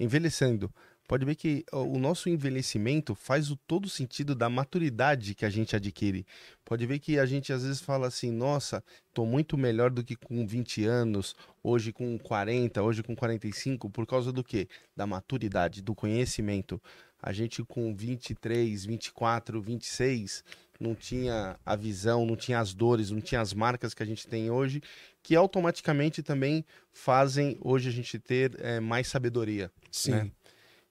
envelhecendo. 0.00 0.72
Pode 1.06 1.24
ver 1.24 1.34
que 1.34 1.64
o 1.72 1.98
nosso 1.98 2.28
envelhecimento 2.28 3.16
faz 3.16 3.50
o 3.50 3.56
todo 3.56 3.88
sentido 3.88 4.32
da 4.32 4.48
maturidade 4.48 5.34
que 5.34 5.44
a 5.44 5.50
gente 5.50 5.74
adquire. 5.74 6.24
Pode 6.64 6.86
ver 6.86 7.00
que 7.00 7.18
a 7.18 7.26
gente 7.26 7.52
às 7.52 7.64
vezes 7.64 7.80
fala 7.80 8.06
assim: 8.06 8.30
nossa, 8.30 8.82
tô 9.12 9.26
muito 9.26 9.58
melhor 9.58 9.90
do 9.90 10.04
que 10.04 10.14
com 10.14 10.46
20 10.46 10.84
anos, 10.84 11.34
hoje 11.64 11.92
com 11.92 12.16
40, 12.16 12.80
hoje 12.80 13.02
com 13.02 13.16
45, 13.16 13.90
por 13.90 14.06
causa 14.06 14.32
do 14.32 14.44
quê? 14.44 14.68
Da 14.96 15.04
maturidade, 15.04 15.82
do 15.82 15.96
conhecimento. 15.96 16.80
A 17.20 17.32
gente 17.32 17.64
com 17.64 17.92
23, 17.92 18.86
24, 18.86 19.60
26 19.60 20.44
não 20.80 20.94
tinha 20.94 21.58
a 21.64 21.76
visão, 21.76 22.24
não 22.24 22.34
tinha 22.34 22.58
as 22.58 22.72
dores, 22.72 23.10
não 23.10 23.20
tinha 23.20 23.40
as 23.42 23.52
marcas 23.52 23.92
que 23.92 24.02
a 24.02 24.06
gente 24.06 24.26
tem 24.26 24.50
hoje, 24.50 24.80
que 25.22 25.36
automaticamente 25.36 26.22
também 26.22 26.64
fazem 26.92 27.58
hoje 27.60 27.88
a 27.88 27.92
gente 27.92 28.18
ter 28.18 28.56
eh, 28.58 28.80
mais 28.80 29.08
sabedoria. 29.08 29.70
Sim. 29.90 30.10
né? 30.12 30.30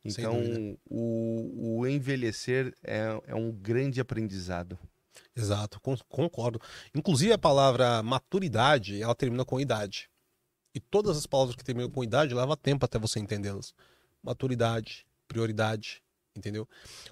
Então, 0.03 0.77
o, 0.89 1.80
o 1.80 1.88
envelhecer 1.88 2.73
é, 2.84 3.21
é 3.27 3.36
um 3.36 3.51
grande 3.51 3.99
aprendizado. 3.99 4.77
Exato, 5.36 5.80
con- 5.82 5.97
concordo. 6.07 6.59
Inclusive 6.95 7.34
a 7.34 7.38
palavra 7.38 8.01
maturidade, 8.01 9.01
ela 9.01 9.15
termina 9.15 9.43
com 9.43 9.59
idade. 9.59 10.09
E 10.73 10.80
todas 10.80 11.17
as 11.17 11.25
palavras 11.25 11.55
que 11.55 11.63
terminam 11.63 11.89
com 11.89 12.03
idade 12.03 12.34
leva 12.34 12.55
tempo 12.55 12.86
até 12.86 12.97
você 12.97 13.19
entendê-las. 13.19 13.73
Maturidade, 14.23 15.05
prioridade, 15.27 16.01
entendeu? 16.39 16.67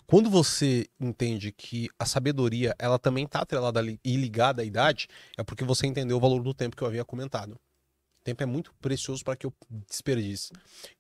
Quando 0.08 0.30
você 0.30 0.88
entende 1.00 1.52
que 1.52 1.88
a 2.00 2.06
sabedoria, 2.06 2.74
ela 2.80 2.98
também 2.98 3.26
está 3.26 3.42
atrelada 3.42 3.82
e 4.04 4.16
ligada 4.18 4.62
à 4.64 4.66
idade, 4.66 5.08
é 5.38 5.44
porque 5.44 5.64
você 5.64 5.86
entendeu 5.86 6.18
o 6.18 6.20
valor 6.20 6.42
do 6.42 6.54
tempo 6.54 6.76
que 6.76 6.82
eu 6.82 6.88
havia 6.88 7.06
comentado. 7.06 7.52
O 7.54 8.24
tempo 8.24 8.42
é 8.42 8.46
muito 8.46 8.74
precioso 8.82 9.24
para 9.24 9.36
que 9.36 9.46
eu 9.46 9.54
desperdice. 9.88 10.52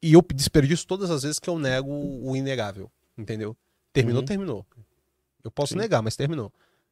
E 0.01 0.13
eu 0.13 0.21
desperdiço 0.33 0.85
todas 0.85 1.09
as 1.09 1.23
vezes 1.23 1.39
que 1.39 1.49
eu 1.49 1.57
nego 1.57 1.91
o 1.91 2.35
inegável, 2.35 2.91
entendeu? 3.17 3.57
Terminou, 3.91 4.21
Uhum. 4.21 4.25
terminou. 4.27 4.65
Eu 5.43 5.49
posso 5.49 5.73
Sim. 5.73 5.79
negar, 5.79 6.01
mas 6.03 6.15
terminou. 6.15 6.51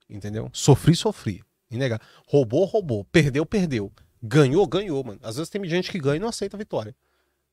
Entendeu? 0.10 0.50
Sofri, 0.54 0.96
sofri. 0.96 1.44
Inegar. 1.70 2.00
Roubou, 2.28 2.64
roubou. 2.66 3.04
Perdeu, 3.06 3.46
perdeu. 3.46 3.92
Ganhou, 4.22 4.66
ganhou, 4.68 5.04
mano. 5.04 5.20
Às 5.24 5.36
vezes 5.36 5.50
tem 5.50 5.64
gente 5.68 5.92
que 5.92 6.00
ganha 6.00 6.18
e 6.18 6.20
não 6.20 6.28
aceita 6.30 6.56
a 6.56 6.60
vitória. 6.60 6.96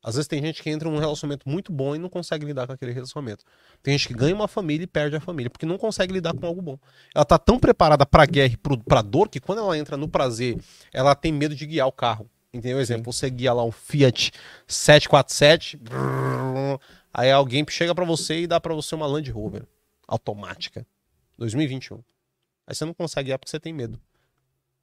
Às 0.03 0.15
vezes 0.15 0.27
tem 0.27 0.41
gente 0.41 0.61
que 0.61 0.69
entra 0.69 0.89
num 0.89 0.97
relacionamento 0.97 1.47
muito 1.49 1.71
bom 1.71 1.95
e 1.95 1.97
não 1.97 2.09
consegue 2.09 2.45
lidar 2.45 2.67
com 2.67 2.73
aquele 2.73 2.91
relacionamento. 2.91 3.45
Tem 3.81 3.97
gente 3.97 4.09
que 4.09 4.13
ganha 4.13 4.35
uma 4.35 4.49
família 4.49 4.83
e 4.83 4.87
perde 4.87 5.15
a 5.15 5.19
família, 5.21 5.49
porque 5.49 5.65
não 5.65 5.77
consegue 5.77 6.11
lidar 6.13 6.33
com 6.33 6.45
algo 6.45 6.61
bom. 6.61 6.77
Ela 7.15 7.23
tá 7.23 7.37
tão 7.39 7.57
preparada 7.57 8.05
pra 8.05 8.25
guerra 8.25 8.53
e 8.53 8.57
pro- 8.57 8.77
pra 8.83 9.01
dor 9.01 9.29
que 9.29 9.39
quando 9.39 9.59
ela 9.59 9.77
entra 9.77 9.95
no 9.95 10.09
prazer, 10.09 10.59
ela 10.91 11.15
tem 11.15 11.31
medo 11.31 11.55
de 11.55 11.65
guiar 11.65 11.87
o 11.87 11.91
carro. 11.91 12.29
Entendeu? 12.53 12.79
Exemplo, 12.81 13.11
você 13.11 13.29
guia 13.29 13.53
lá 13.53 13.63
um 13.63 13.71
Fiat 13.71 14.31
747, 14.67 15.77
brrr, 15.77 16.77
aí 17.13 17.31
alguém 17.31 17.65
chega 17.69 17.95
pra 17.95 18.05
você 18.05 18.41
e 18.41 18.47
dá 18.47 18.59
pra 18.59 18.73
você 18.75 18.93
uma 18.93 19.07
Land 19.07 19.31
Rover 19.31 19.65
automática. 20.07 20.85
2021. 21.37 22.03
Aí 22.67 22.75
você 22.75 22.85
não 22.85 22.93
consegue 22.93 23.27
guiar 23.27 23.39
porque 23.39 23.49
você 23.49 23.59
tem 23.59 23.73
medo. 23.73 23.99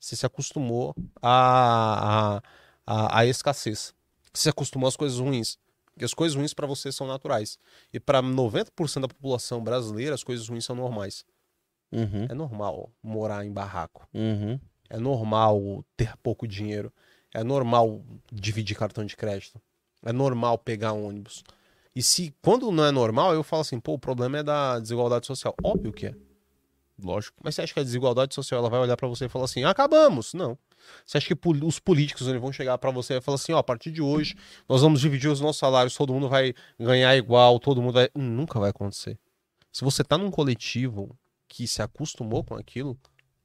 Você 0.01 0.17
se 0.17 0.25
acostumou 0.27 0.95
à, 1.23 2.39
à, 2.39 2.43
à, 2.87 3.19
à 3.21 3.27
escassez. 3.27 3.95
Se 4.33 4.49
acostumou 4.49 4.89
às 4.89 4.97
coisas 4.97 5.19
ruins. 5.19 5.59
Porque 5.93 6.05
as 6.05 6.15
coisas 6.15 6.37
ruins 6.37 6.55
pra 6.55 6.67
você 6.67 6.91
são 6.93 7.07
naturais. 7.07 7.59
E 7.93 7.99
pra 8.01 8.23
90% 8.23 9.01
da 9.03 9.09
população 9.09 9.63
brasileira, 9.63 10.15
as 10.15 10.23
coisas 10.25 10.49
ruins 10.49 10.65
são 10.65 10.77
normais. 10.77 11.25
Uhum, 11.93 12.27
É 12.29 12.35
normal 12.35 12.91
morar 13.03 13.45
em 13.45 13.53
barraco. 13.53 14.09
uhum. 14.15 14.59
É 14.89 14.99
normal 14.99 15.85
ter 15.97 16.17
pouco 16.23 16.49
dinheiro. 16.49 16.93
É 17.33 17.45
normal 17.45 18.03
dividir 18.33 18.77
cartão 18.77 19.05
de 19.05 19.17
crédito. 19.17 19.61
É 20.05 20.13
normal 20.13 20.59
pegar 20.59 20.93
ônibus. 20.93 21.45
E 21.95 22.03
se 22.03 22.35
quando 22.43 22.71
não 22.73 22.85
é 22.85 22.91
normal, 22.91 23.33
eu 23.35 23.43
falo 23.45 23.63
assim, 23.63 23.79
pô, 23.79 23.93
o 23.95 23.99
problema 23.99 24.39
é 24.39 24.43
da 24.43 24.81
desigualdade 24.81 25.27
social. 25.27 25.55
Óbvio 25.63 25.93
que 25.93 26.07
é. 26.07 26.15
Lógico. 27.01 27.37
Mas 27.43 27.55
você 27.55 27.63
acha 27.63 27.73
que 27.75 27.81
a 27.81 27.85
desigualdade 27.85 28.35
social 28.35 28.59
ela 28.61 28.69
vai 28.69 28.81
olhar 28.81 28.97
pra 28.97 29.07
você 29.09 29.27
e 29.27 29.29
falar 29.29 29.45
assim, 29.45 29.63
acabamos? 29.65 30.35
Não. 30.35 30.59
Você 31.05 31.19
acha 31.19 31.35
que 31.35 31.49
os 31.65 31.79
políticos 31.79 32.27
eles 32.27 32.41
vão 32.41 32.53
chegar 32.53 32.77
pra 32.79 32.91
você 32.91 33.15
e 33.15 33.21
falar 33.21 33.37
assim, 33.37 33.53
ó, 33.53 33.59
a 33.59 33.63
partir 33.63 33.91
de 33.91 34.03
hoje 34.03 34.35
nós 34.69 34.83
vamos 34.83 35.01
dividir 35.01 35.31
os 35.31 35.41
nossos 35.41 35.59
salários, 35.59 35.95
todo 35.95 36.13
mundo 36.13 36.29
vai 36.29 36.55
ganhar 36.79 37.17
igual, 37.17 37.59
todo 37.59 37.81
mundo 37.81 37.95
vai. 37.95 38.09
Nunca 38.15 38.59
vai 38.59 38.71
acontecer. 38.71 39.19
Se 39.73 39.85
você 39.85 40.03
tá 40.03 40.19
num 40.19 40.31
coletivo 40.31 41.17
que 41.49 41.67
se 41.67 41.83
acostumou 41.83 42.45
com 42.45 42.55
aquilo, 42.55 42.99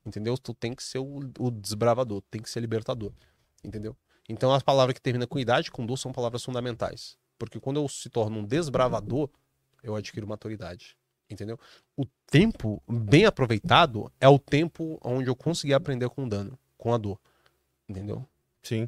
entendeu? 0.06 0.38
Tu 0.38 0.54
tem 0.54 0.74
que 0.74 0.84
ser 0.84 1.00
o, 1.00 1.20
o 1.40 1.52
desbravador, 1.52 2.22
tem 2.30 2.42
que 2.42 2.50
ser 2.50 2.60
libertador, 2.60 3.12
entendeu? 3.64 3.96
Então 4.28 4.54
as 4.54 4.64
palavras 4.64 4.94
que 4.94 5.02
terminam 5.02 5.28
com 5.28 5.40
idade 5.40 5.68
e 5.68 5.72
com 5.72 5.86
dor 5.86 5.98
são 5.98 6.12
palavras 6.12 6.44
fundamentais. 6.44 7.18
Porque 7.38 7.60
quando 7.60 7.78
eu 7.78 7.88
se 7.88 8.10
torno 8.10 8.40
um 8.40 8.44
desbravador, 8.44 9.30
eu 9.84 9.96
adquiro 9.96 10.28
maturidade, 10.28 10.96
entendeu? 11.30 11.60
O 11.96 12.06
tempo 12.28 12.82
bem 12.88 13.26
aproveitado 13.26 14.12
é 14.20 14.28
o 14.28 14.40
tempo 14.40 15.00
onde 15.04 15.30
eu 15.30 15.36
consegui 15.36 15.74
aprender 15.74 16.10
com 16.10 16.26
o 16.26 16.30
dano, 16.30 16.58
com 16.86 16.94
a 16.94 17.00
dor, 17.00 17.20
entendeu? 17.90 18.24
Sim. 18.62 18.88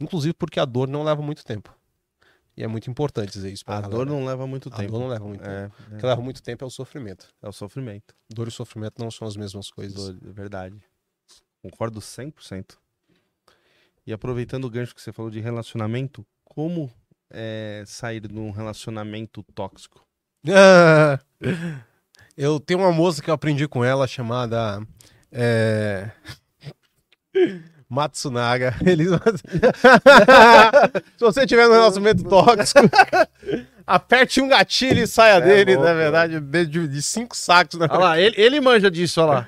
Inclusive 0.00 0.34
porque 0.34 0.58
a 0.58 0.64
dor 0.64 0.88
não 0.88 1.04
leva 1.04 1.22
muito 1.22 1.44
tempo. 1.44 1.72
E 2.56 2.64
é 2.64 2.66
muito 2.66 2.90
importante 2.90 3.30
dizer 3.30 3.52
isso 3.52 3.64
pra 3.64 3.76
A 3.76 3.80
galera. 3.82 3.96
dor 3.98 4.06
não 4.06 4.24
leva 4.24 4.44
muito 4.44 4.68
A 4.68 4.72
tempo. 4.76 4.90
dor 4.90 4.98
não 5.02 5.06
leva 5.06 5.24
muito 5.24 5.40
tempo. 5.44 5.52
É, 5.52 5.94
O 5.94 5.98
que 6.00 6.04
leva 6.06 6.20
muito 6.20 6.42
tempo 6.42 6.64
é 6.64 6.66
o 6.66 6.70
sofrimento. 6.70 7.28
é 7.40 7.48
o 7.48 7.52
sofrimento. 7.52 8.12
Dor 8.28 8.48
e 8.48 8.50
sofrimento 8.50 8.94
não 8.98 9.08
são 9.08 9.28
as 9.28 9.36
mesmas 9.36 9.70
coisas. 9.70 9.94
Dor, 9.94 10.18
é 10.28 10.32
verdade. 10.32 10.82
Concordo 11.62 12.00
100%. 12.00 12.76
E 14.04 14.12
aproveitando 14.12 14.64
o 14.64 14.70
gancho 14.70 14.92
que 14.96 15.00
você 15.00 15.12
falou 15.12 15.30
de 15.30 15.38
relacionamento, 15.38 16.26
como 16.44 16.90
é, 17.30 17.84
sair 17.86 18.26
de 18.26 18.36
um 18.36 18.50
relacionamento 18.50 19.44
tóxico? 19.54 20.04
Eu 22.36 22.58
tenho 22.60 22.80
uma 22.80 22.92
moça 22.92 23.22
que 23.22 23.28
eu 23.30 23.34
aprendi 23.34 23.66
com 23.68 23.84
ela 23.84 24.06
chamada. 24.06 24.80
É... 25.30 26.10
Matsunaga. 27.88 28.74
Eles... 28.84 29.08
Se 31.16 31.20
você 31.20 31.46
tiver 31.46 31.66
um 31.66 31.72
relacionamento 31.72 32.22
tóxico, 32.24 32.80
aperte 33.86 34.42
um 34.42 34.48
gatilho 34.48 35.02
e 35.02 35.06
saia 35.06 35.40
dele, 35.40 35.74
bom, 35.74 35.82
na 35.82 35.94
verdade, 35.94 36.38
de, 36.38 36.86
de 36.86 37.02
cinco 37.02 37.34
sacos. 37.34 37.78
Na 37.78 37.86
Olha 37.86 37.98
lá, 37.98 38.20
ele, 38.20 38.34
ele 38.38 38.60
manja 38.60 38.90
disso, 38.90 39.22
olha 39.22 39.32
lá. 39.32 39.46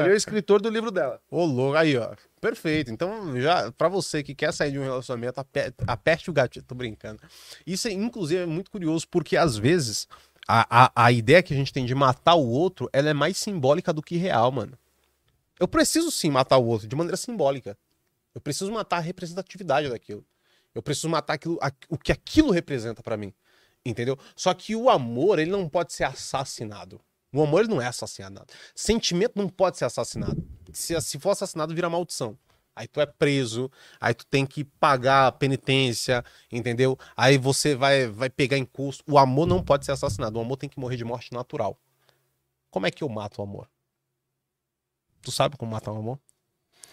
ele 0.00 0.08
é 0.08 0.12
o 0.12 0.16
escritor 0.16 0.62
do 0.62 0.70
livro 0.70 0.90
dela. 0.90 1.20
Ô, 1.30 1.44
louco, 1.44 1.76
aí, 1.76 1.98
ó. 1.98 2.14
Perfeito. 2.40 2.90
Então, 2.90 3.38
já, 3.40 3.70
pra 3.72 3.88
você 3.88 4.22
que 4.22 4.34
quer 4.34 4.52
sair 4.52 4.72
de 4.72 4.78
um 4.78 4.82
relacionamento, 4.82 5.38
ape- 5.38 5.72
aperte 5.86 6.30
o 6.30 6.32
gatilho. 6.32 6.64
Tô 6.66 6.74
brincando. 6.74 7.20
Isso, 7.66 7.88
é, 7.88 7.92
inclusive, 7.92 8.42
é 8.42 8.46
muito 8.46 8.70
curioso, 8.70 9.06
porque 9.08 9.36
às 9.36 9.56
vezes 9.58 10.08
a, 10.48 10.86
a, 10.86 11.04
a 11.06 11.12
ideia 11.12 11.42
que 11.42 11.52
a 11.52 11.56
gente 11.56 11.72
tem 11.72 11.84
de 11.84 11.94
matar 11.94 12.34
o 12.34 12.48
outro, 12.48 12.88
ela 12.92 13.10
é 13.10 13.14
mais 13.14 13.36
simbólica 13.36 13.92
do 13.92 14.02
que 14.02 14.16
real, 14.16 14.50
mano. 14.50 14.72
Eu 15.62 15.68
preciso 15.68 16.10
sim 16.10 16.28
matar 16.28 16.58
o 16.58 16.66
outro 16.66 16.88
de 16.88 16.96
maneira 16.96 17.16
simbólica. 17.16 17.78
Eu 18.34 18.40
preciso 18.40 18.72
matar 18.72 18.96
a 18.96 19.00
representatividade 19.00 19.88
daquilo. 19.88 20.26
Eu 20.74 20.82
preciso 20.82 21.08
matar 21.08 21.34
aquilo, 21.34 21.56
a- 21.62 21.70
o 21.88 21.96
que 21.96 22.10
aquilo 22.10 22.50
representa 22.50 23.00
pra 23.00 23.16
mim. 23.16 23.32
Entendeu? 23.86 24.18
Só 24.34 24.52
que 24.54 24.74
o 24.74 24.90
amor, 24.90 25.38
ele 25.38 25.52
não 25.52 25.68
pode 25.68 25.92
ser 25.92 26.02
assassinado. 26.02 27.00
O 27.32 27.40
amor, 27.40 27.60
ele 27.60 27.68
não 27.68 27.80
é 27.80 27.86
assassinado. 27.86 28.44
Sentimento 28.74 29.34
não 29.36 29.48
pode 29.48 29.78
ser 29.78 29.84
assassinado. 29.84 30.44
Se, 30.72 31.00
se 31.00 31.16
for 31.20 31.30
assassinado, 31.30 31.72
vira 31.72 31.88
maldição. 31.88 32.36
Aí 32.74 32.88
tu 32.88 33.00
é 33.00 33.06
preso, 33.06 33.70
aí 34.00 34.14
tu 34.14 34.26
tem 34.26 34.44
que 34.44 34.64
pagar 34.64 35.28
a 35.28 35.32
penitência, 35.32 36.24
entendeu? 36.50 36.98
Aí 37.16 37.38
você 37.38 37.76
vai, 37.76 38.08
vai 38.08 38.28
pegar 38.28 38.58
em 38.58 38.64
custo. 38.64 39.04
O 39.08 39.16
amor 39.16 39.46
não 39.46 39.62
pode 39.62 39.84
ser 39.84 39.92
assassinado. 39.92 40.40
O 40.40 40.42
amor 40.42 40.56
tem 40.56 40.68
que 40.68 40.80
morrer 40.80 40.96
de 40.96 41.04
morte 41.04 41.32
natural. 41.32 41.78
Como 42.68 42.84
é 42.84 42.90
que 42.90 43.04
eu 43.04 43.08
mato 43.08 43.38
o 43.38 43.44
amor? 43.44 43.68
Tu 45.22 45.30
sabe 45.30 45.56
como 45.56 45.70
matar 45.72 45.92
o 45.92 45.96
amor? 45.96 46.20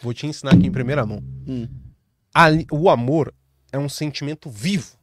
Vou 0.01 0.13
te 0.13 0.25
ensinar 0.27 0.53
aqui 0.53 0.67
em 0.67 0.71
primeira 0.71 1.05
mão. 1.05 1.19
Hum. 1.47 1.67
Ali- 2.33 2.67
o 2.71 2.89
amor 2.89 3.33
é 3.71 3.77
um 3.77 3.89
sentimento 3.89 4.49
vivo. 4.49 4.97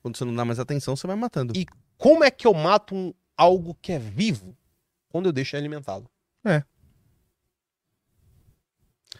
Quando 0.00 0.16
você 0.16 0.24
não 0.24 0.34
dá 0.34 0.44
mais 0.44 0.58
atenção, 0.58 0.96
você 0.96 1.06
vai 1.06 1.16
matando. 1.16 1.52
E 1.56 1.66
como 1.96 2.22
é 2.24 2.30
que 2.30 2.46
eu 2.46 2.54
mato 2.54 2.94
um- 2.94 3.12
algo 3.36 3.74
que 3.82 3.92
é 3.92 3.98
vivo? 3.98 4.56
Quando 5.08 5.26
eu 5.26 5.32
deixo 5.32 5.54
ele 5.56 5.62
alimentado. 5.62 6.08
É. 6.44 6.62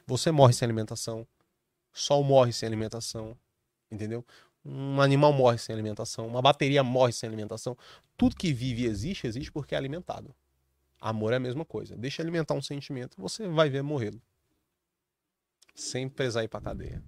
Você 0.07 0.31
morre 0.31 0.53
sem 0.53 0.65
alimentação. 0.67 1.27
Sol 1.93 2.23
morre 2.23 2.53
sem 2.53 2.67
alimentação. 2.67 3.37
Entendeu? 3.91 4.25
Um 4.65 5.01
animal 5.01 5.33
morre 5.33 5.59
sem 5.59 5.73
alimentação. 5.75 6.27
Uma 6.27 6.41
bateria 6.43 6.83
morre 6.83 7.13
sem 7.13 7.27
alimentação. 7.27 7.77
Tudo 8.17 8.37
que 8.37 8.53
vive 8.53 8.83
e 8.83 8.87
existe, 8.87 9.27
existe 9.27 9.51
porque 9.53 9.75
é 9.75 9.79
alimentado. 9.79 10.35
Amor 11.01 11.33
é 11.33 11.37
a 11.37 11.41
mesma 11.41 11.65
coisa. 11.65 11.97
Deixa 11.97 12.23
alimentar 12.23 12.55
um 12.55 12.63
sentimento, 12.63 13.21
você 13.21 13.47
vai 13.49 13.71
ver 13.71 13.83
morrê-lo. 13.83 14.21
Sem 15.75 16.09
precisar 16.09 16.43
ir 16.43 16.49
pra 16.49 16.61
cadeia. 16.61 17.03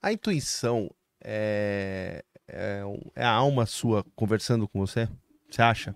A 0.00 0.12
intuição 0.12 0.90
é, 1.20 2.24
é, 2.46 2.82
é 3.14 3.24
a 3.24 3.32
alma 3.32 3.66
sua 3.66 4.04
conversando 4.14 4.68
com 4.68 4.78
você? 4.78 5.08
Você 5.50 5.60
acha? 5.60 5.94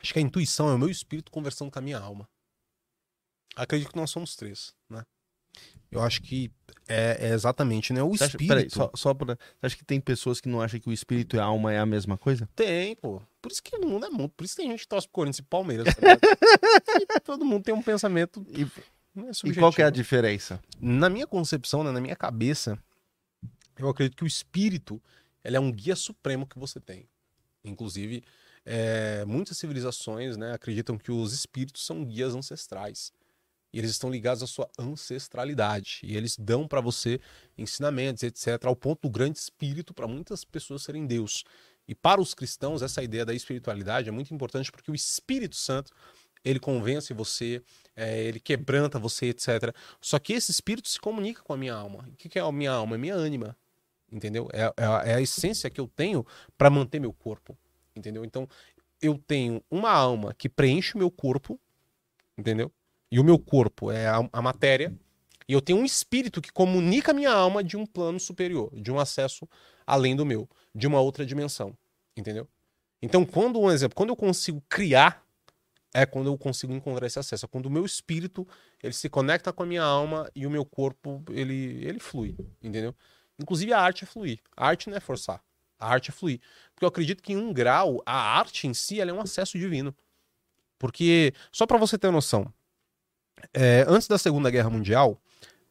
Acho 0.00 0.12
que 0.12 0.18
a 0.18 0.22
intuição 0.22 0.68
é 0.68 0.74
o 0.74 0.78
meu 0.78 0.88
espírito 0.88 1.32
conversando 1.32 1.70
com 1.70 1.78
a 1.78 1.82
minha 1.82 1.98
alma. 1.98 2.28
Acredito 3.56 3.90
que 3.90 3.96
nós 3.96 4.10
somos 4.10 4.36
três, 4.36 4.74
né? 4.88 5.04
Eu 5.96 6.02
acho 6.02 6.22
que 6.22 6.50
é, 6.88 7.28
é 7.28 7.32
exatamente, 7.32 7.92
né? 7.92 8.02
O 8.02 8.10
Você 8.10 8.24
acha, 8.24 8.36
espírito 8.36 8.48
peraí, 8.48 8.70
só, 8.70 8.90
só 8.94 9.14
pra, 9.14 9.34
você 9.34 9.66
acha 9.66 9.76
que 9.76 9.84
tem 9.84 10.00
pessoas 10.00 10.40
que 10.40 10.48
não 10.48 10.60
acham 10.60 10.78
que 10.78 10.88
o 10.88 10.92
espírito 10.92 11.36
e 11.36 11.38
a 11.38 11.44
alma 11.44 11.72
é 11.72 11.78
a 11.78 11.86
mesma 11.86 12.16
coisa? 12.16 12.48
tem, 12.54 12.94
pô. 12.96 13.20
Por 13.42 13.52
isso 13.52 13.62
que 13.62 13.76
o 13.76 13.86
mundo 13.86 14.06
é 14.06 14.10
mundo. 14.10 14.30
Por 14.36 14.44
isso 14.44 14.56
que 14.56 14.62
tem 14.62 14.70
gente 14.70 14.80
que 14.80 14.88
torce 14.88 15.06
pro 15.06 15.14
Corinthians 15.14 15.38
e 15.38 15.42
Palmeiras. 15.42 15.94
tá? 15.94 16.18
E 17.16 17.20
todo 17.20 17.44
mundo 17.44 17.64
tem 17.64 17.74
um 17.74 17.82
pensamento. 17.82 18.44
E, 18.48 18.64
né, 19.14 19.30
e 19.44 19.54
qual 19.54 19.72
que 19.72 19.82
é 19.82 19.84
a 19.84 19.90
diferença? 19.90 20.60
Na 20.80 21.08
minha 21.08 21.26
concepção, 21.26 21.84
né, 21.84 21.90
na 21.90 22.00
minha 22.00 22.16
cabeça, 22.16 22.78
eu 23.78 23.88
acredito 23.88 24.16
que 24.16 24.24
o 24.24 24.26
espírito 24.26 25.00
ele 25.44 25.56
é 25.56 25.60
um 25.60 25.70
guia 25.70 25.94
supremo 25.94 26.46
que 26.46 26.58
você 26.58 26.80
tem. 26.80 27.08
Inclusive, 27.64 28.24
é, 28.64 29.24
muitas 29.24 29.56
civilizações 29.56 30.36
né, 30.36 30.52
acreditam 30.52 30.98
que 30.98 31.12
os 31.12 31.32
espíritos 31.32 31.86
são 31.86 32.04
guias 32.04 32.34
ancestrais. 32.34 33.12
E 33.76 33.78
eles 33.78 33.90
estão 33.90 34.08
ligados 34.08 34.42
à 34.42 34.46
sua 34.46 34.70
ancestralidade. 34.78 36.00
E 36.02 36.16
eles 36.16 36.34
dão 36.38 36.66
para 36.66 36.80
você 36.80 37.20
ensinamentos, 37.58 38.22
etc., 38.22 38.64
ao 38.64 38.74
ponto 38.74 39.02
do 39.02 39.10
grande 39.10 39.38
espírito 39.38 39.92
para 39.92 40.08
muitas 40.08 40.46
pessoas 40.46 40.82
serem 40.82 41.06
Deus. 41.06 41.44
E 41.86 41.94
para 41.94 42.18
os 42.18 42.32
cristãos, 42.32 42.80
essa 42.80 43.02
ideia 43.02 43.26
da 43.26 43.34
espiritualidade 43.34 44.08
é 44.08 44.10
muito 44.10 44.32
importante 44.32 44.72
porque 44.72 44.90
o 44.90 44.94
Espírito 44.94 45.56
Santo 45.56 45.92
ele 46.42 46.58
convence 46.58 47.12
você, 47.12 47.62
é, 47.94 48.18
ele 48.24 48.40
quebranta 48.40 48.98
você, 48.98 49.26
etc. 49.26 49.74
Só 50.00 50.18
que 50.18 50.32
esse 50.32 50.50
espírito 50.50 50.88
se 50.88 50.98
comunica 50.98 51.42
com 51.42 51.52
a 51.52 51.56
minha 51.58 51.74
alma. 51.74 52.08
O 52.10 52.16
que 52.16 52.38
é 52.38 52.40
a 52.40 52.50
minha 52.50 52.70
alma? 52.70 52.94
É 52.94 52.98
minha 52.98 53.14
ânima. 53.14 53.54
Entendeu? 54.10 54.48
É, 54.54 54.72
é 54.74 54.86
a- 54.86 55.02
é 55.04 55.14
a 55.16 55.20
essência 55.20 55.68
que 55.68 55.78
eu 55.82 55.86
tenho 55.86 56.24
para 56.56 56.70
manter 56.70 56.98
meu 56.98 57.12
corpo. 57.12 57.58
Entendeu? 57.94 58.24
Então, 58.24 58.48
eu 59.02 59.18
tenho 59.26 59.62
uma 59.70 59.90
alma 59.90 60.32
que 60.32 60.48
preenche 60.48 60.94
o 60.94 60.98
meu 60.98 61.10
corpo, 61.10 61.60
entendeu? 62.38 62.72
E 63.10 63.20
o 63.20 63.24
meu 63.24 63.38
corpo 63.38 63.90
é 63.90 64.06
a, 64.06 64.28
a 64.32 64.42
matéria. 64.42 64.94
E 65.48 65.52
eu 65.52 65.60
tenho 65.60 65.78
um 65.78 65.84
espírito 65.84 66.42
que 66.42 66.52
comunica 66.52 67.12
a 67.12 67.14
minha 67.14 67.30
alma 67.30 67.62
de 67.62 67.76
um 67.76 67.86
plano 67.86 68.18
superior, 68.18 68.70
de 68.74 68.90
um 68.90 68.98
acesso 68.98 69.48
além 69.86 70.16
do 70.16 70.26
meu, 70.26 70.48
de 70.74 70.86
uma 70.86 71.00
outra 71.00 71.24
dimensão. 71.24 71.76
Entendeu? 72.16 72.48
Então, 73.00 73.24
quando, 73.24 73.60
um 73.60 73.70
exemplo, 73.70 73.94
quando 73.94 74.08
eu 74.08 74.16
consigo 74.16 74.62
criar, 74.68 75.24
é 75.96 76.04
quando 76.04 76.26
eu 76.26 76.36
consigo 76.36 76.72
encontrar 76.72 77.06
esse 77.06 77.18
acesso. 77.18 77.46
É 77.46 77.48
quando 77.48 77.66
o 77.66 77.70
meu 77.70 77.84
espírito 77.84 78.46
ele 78.82 78.92
se 78.92 79.08
conecta 79.08 79.52
com 79.52 79.62
a 79.62 79.66
minha 79.66 79.82
alma 79.82 80.30
e 80.34 80.46
o 80.46 80.50
meu 80.50 80.64
corpo 80.64 81.24
ele, 81.30 81.84
ele 81.84 81.98
flui, 81.98 82.36
entendeu? 82.62 82.94
Inclusive 83.38 83.72
a 83.72 83.80
arte 83.80 84.04
é 84.04 84.06
fluir. 84.06 84.40
A 84.56 84.66
arte 84.66 84.90
não 84.90 84.96
é 84.96 85.00
forçar. 85.00 85.42
A 85.78 85.88
arte 85.88 86.10
é 86.10 86.12
fluir. 86.12 86.40
Porque 86.74 86.84
eu 86.84 86.88
acredito 86.88 87.22
que 87.22 87.32
em 87.32 87.36
um 87.36 87.52
grau, 87.52 88.02
a 88.04 88.14
arte 88.14 88.66
em 88.66 88.74
si 88.74 89.00
ela 89.00 89.10
é 89.10 89.14
um 89.14 89.20
acesso 89.20 89.58
divino. 89.58 89.94
Porque, 90.78 91.32
só 91.50 91.66
para 91.66 91.78
você 91.78 91.96
ter 91.96 92.10
noção, 92.10 92.52
é, 93.52 93.84
antes 93.88 94.08
da 94.08 94.18
Segunda 94.18 94.50
Guerra 94.50 94.70
Mundial, 94.70 95.20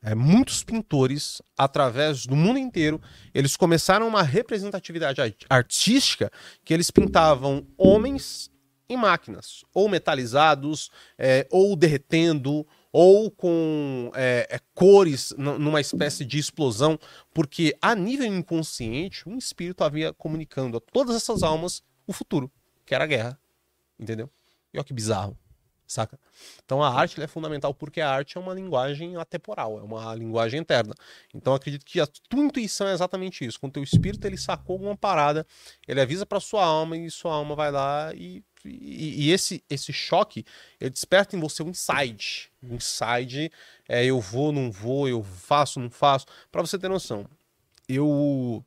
é, 0.02 0.14
muitos 0.14 0.64
pintores, 0.64 1.42
através 1.58 2.26
do 2.26 2.36
mundo 2.36 2.60
inteiro, 2.60 3.02
eles 3.34 3.56
começaram 3.58 4.08
uma 4.08 4.22
representatividade 4.22 5.20
art- 5.20 5.46
artística 5.50 6.32
que 6.64 6.74
eles 6.74 6.92
pintavam 6.92 7.66
homens 7.78 8.52
em 8.88 8.96
máquinas, 8.96 9.64
ou 9.74 9.90
metalizados, 9.90 10.92
é, 11.18 11.48
ou 11.50 11.76
derretendo, 11.76 12.68
ou 12.92 13.32
com 13.32 14.12
é, 14.14 14.48
é, 14.50 14.60
cores 14.76 15.34
numa 15.38 15.82
espécie 15.82 16.24
de 16.24 16.38
explosão, 16.38 17.00
porque 17.34 17.76
a 17.82 17.96
nível 17.96 18.28
inconsciente, 18.28 19.28
um 19.28 19.38
espírito 19.38 19.84
havia 19.84 20.14
comunicando 20.14 20.78
a 20.78 20.80
todas 20.80 21.16
essas 21.16 21.42
almas 21.42 21.84
o 22.06 22.14
futuro, 22.14 22.50
que 22.86 22.94
era 22.94 23.06
a 23.06 23.08
guerra, 23.08 23.40
entendeu? 24.00 24.30
E 24.72 24.78
olha 24.78 24.86
que 24.86 24.94
bizarro, 24.94 25.36
saca? 25.88 26.20
Então 26.64 26.84
a 26.84 26.90
arte 26.94 27.22
é 27.22 27.28
fundamental 27.28 27.74
porque 27.74 28.02
a 28.02 28.10
arte 28.10 28.38
é 28.38 28.42
uma 28.42 28.54
linguagem 28.54 29.16
atemporal, 29.18 29.80
é 29.80 29.84
uma 29.84 30.14
linguagem 30.16 30.60
interna. 30.60 30.94
Então 31.34 31.54
acredito 31.54 31.86
que 31.86 32.00
a 32.00 32.08
tua 32.08 32.44
intuição 32.44 32.88
é 32.88 32.94
exatamente 32.94 33.46
isso. 33.46 33.60
Quando 33.60 33.72
o 33.72 33.74
teu 33.74 33.84
espírito 33.84 34.26
ele 34.26 34.38
sacou 34.38 34.74
alguma 34.74 34.98
parada, 34.98 35.46
ele 35.88 36.02
avisa 36.02 36.26
para 36.26 36.40
sua 36.40 36.66
alma 36.66 36.98
e 36.98 37.10
sua 37.12 37.34
alma 37.34 37.56
vai 37.56 37.72
lá 37.72 38.14
e, 38.14 38.44
e, 38.64 39.28
e 39.28 39.32
esse 39.32 39.64
esse 39.70 39.94
choque 39.94 40.46
ele 40.80 40.90
desperta 40.90 41.36
em 41.36 41.40
você 41.40 41.64
um 41.64 41.70
insight. 41.70 42.52
Um 42.64 42.76
insight 42.76 43.52
é 43.88 44.06
eu 44.06 44.20
vou, 44.20 44.52
não 44.52 44.72
vou, 44.72 45.08
eu 45.08 45.24
faço, 45.24 45.80
não 45.80 45.90
faço. 45.90 46.26
Para 46.52 46.62
você 46.62 46.80
ter 46.80 46.90
noção, 46.90 47.28
eu 47.88 48.66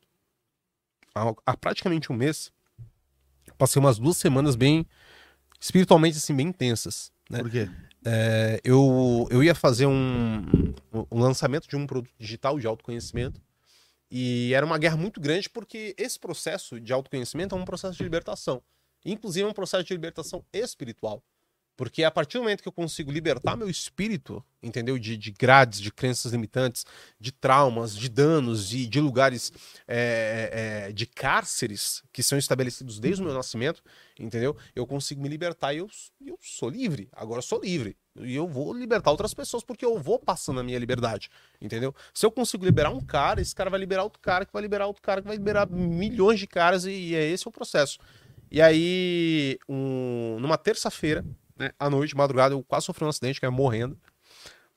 há, 1.14 1.34
há 1.46 1.56
praticamente 1.56 2.12
um 2.12 2.16
mês 2.16 2.52
passei 3.58 3.80
umas 3.80 3.98
duas 3.98 4.16
semanas 4.16 4.54
bem 4.54 4.86
espiritualmente 5.60 6.16
assim 6.16 6.34
bem 6.34 6.48
intensas. 6.48 7.12
Né? 7.30 7.40
Por 7.40 7.50
quê? 7.50 7.68
É, 8.04 8.60
eu, 8.64 9.26
eu 9.30 9.42
ia 9.42 9.54
fazer 9.54 9.86
um, 9.86 10.44
um 11.10 11.20
lançamento 11.20 11.68
de 11.68 11.76
um 11.76 11.86
produto 11.86 12.12
digital 12.18 12.58
de 12.58 12.66
autoconhecimento 12.66 13.40
e 14.10 14.52
era 14.54 14.64
uma 14.64 14.78
guerra 14.78 14.96
muito 14.96 15.20
grande 15.20 15.50
porque 15.50 15.94
esse 15.98 16.18
processo 16.18 16.80
de 16.80 16.92
autoconhecimento 16.92 17.54
é 17.54 17.58
um 17.58 17.64
processo 17.64 17.98
de 17.98 18.04
libertação. 18.04 18.62
Inclusive 19.04 19.46
é 19.46 19.50
um 19.50 19.54
processo 19.54 19.84
de 19.84 19.92
libertação 19.92 20.44
espiritual. 20.52 21.22
Porque 21.78 22.02
a 22.02 22.10
partir 22.10 22.38
do 22.38 22.42
momento 22.42 22.60
que 22.60 22.66
eu 22.66 22.72
consigo 22.72 23.12
libertar 23.12 23.56
meu 23.56 23.70
espírito, 23.70 24.44
entendeu? 24.60 24.98
De, 24.98 25.16
de 25.16 25.30
grades, 25.30 25.80
de 25.80 25.92
crenças 25.92 26.32
limitantes, 26.32 26.84
de 27.20 27.30
traumas, 27.30 27.96
de 27.96 28.08
danos, 28.08 28.68
de, 28.68 28.84
de 28.84 29.00
lugares, 29.00 29.52
é, 29.86 30.86
é, 30.88 30.92
de 30.92 31.06
cárceres 31.06 32.02
que 32.12 32.20
são 32.20 32.36
estabelecidos 32.36 32.98
desde 32.98 33.22
o 33.22 33.24
meu 33.24 33.32
nascimento, 33.32 33.80
entendeu? 34.18 34.56
Eu 34.74 34.88
consigo 34.88 35.22
me 35.22 35.28
libertar 35.28 35.72
e 35.72 35.78
eu, 35.78 35.88
eu 36.26 36.36
sou 36.42 36.68
livre. 36.68 37.08
Agora 37.12 37.38
eu 37.38 37.42
sou 37.42 37.60
livre. 37.62 37.96
E 38.20 38.34
eu 38.34 38.48
vou 38.48 38.74
libertar 38.74 39.12
outras 39.12 39.32
pessoas 39.32 39.62
porque 39.62 39.84
eu 39.84 40.00
vou 40.00 40.18
passando 40.18 40.58
a 40.58 40.64
minha 40.64 40.80
liberdade, 40.80 41.30
entendeu? 41.60 41.94
Se 42.12 42.26
eu 42.26 42.32
consigo 42.32 42.64
liberar 42.64 42.90
um 42.90 43.00
cara, 43.00 43.40
esse 43.40 43.54
cara 43.54 43.70
vai 43.70 43.78
liberar 43.78 44.02
outro 44.02 44.18
cara, 44.20 44.44
que 44.44 44.52
vai 44.52 44.62
liberar 44.62 44.88
outro 44.88 45.00
cara, 45.00 45.22
que 45.22 45.28
vai 45.28 45.36
liberar 45.36 45.70
milhões 45.70 46.40
de 46.40 46.48
caras 46.48 46.86
e, 46.86 46.90
e 46.90 47.14
é 47.14 47.24
esse 47.24 47.46
o 47.46 47.52
processo. 47.52 48.00
E 48.50 48.60
aí, 48.60 49.60
um- 49.68 50.38
numa 50.40 50.58
terça-feira, 50.58 51.24
né, 51.58 51.72
à 51.78 51.90
noite, 51.90 52.16
madrugada, 52.16 52.54
eu 52.54 52.62
quase 52.62 52.86
sofri 52.86 53.04
um 53.04 53.08
acidente, 53.08 53.40
que 53.40 53.46
é 53.46 53.50
morrendo. 53.50 53.98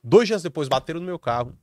Dois 0.02 0.26
dias 0.26 0.42
depois, 0.42 0.68
bateram 0.68 1.00
no 1.00 1.06
meu 1.06 1.18
carro. 1.18 1.56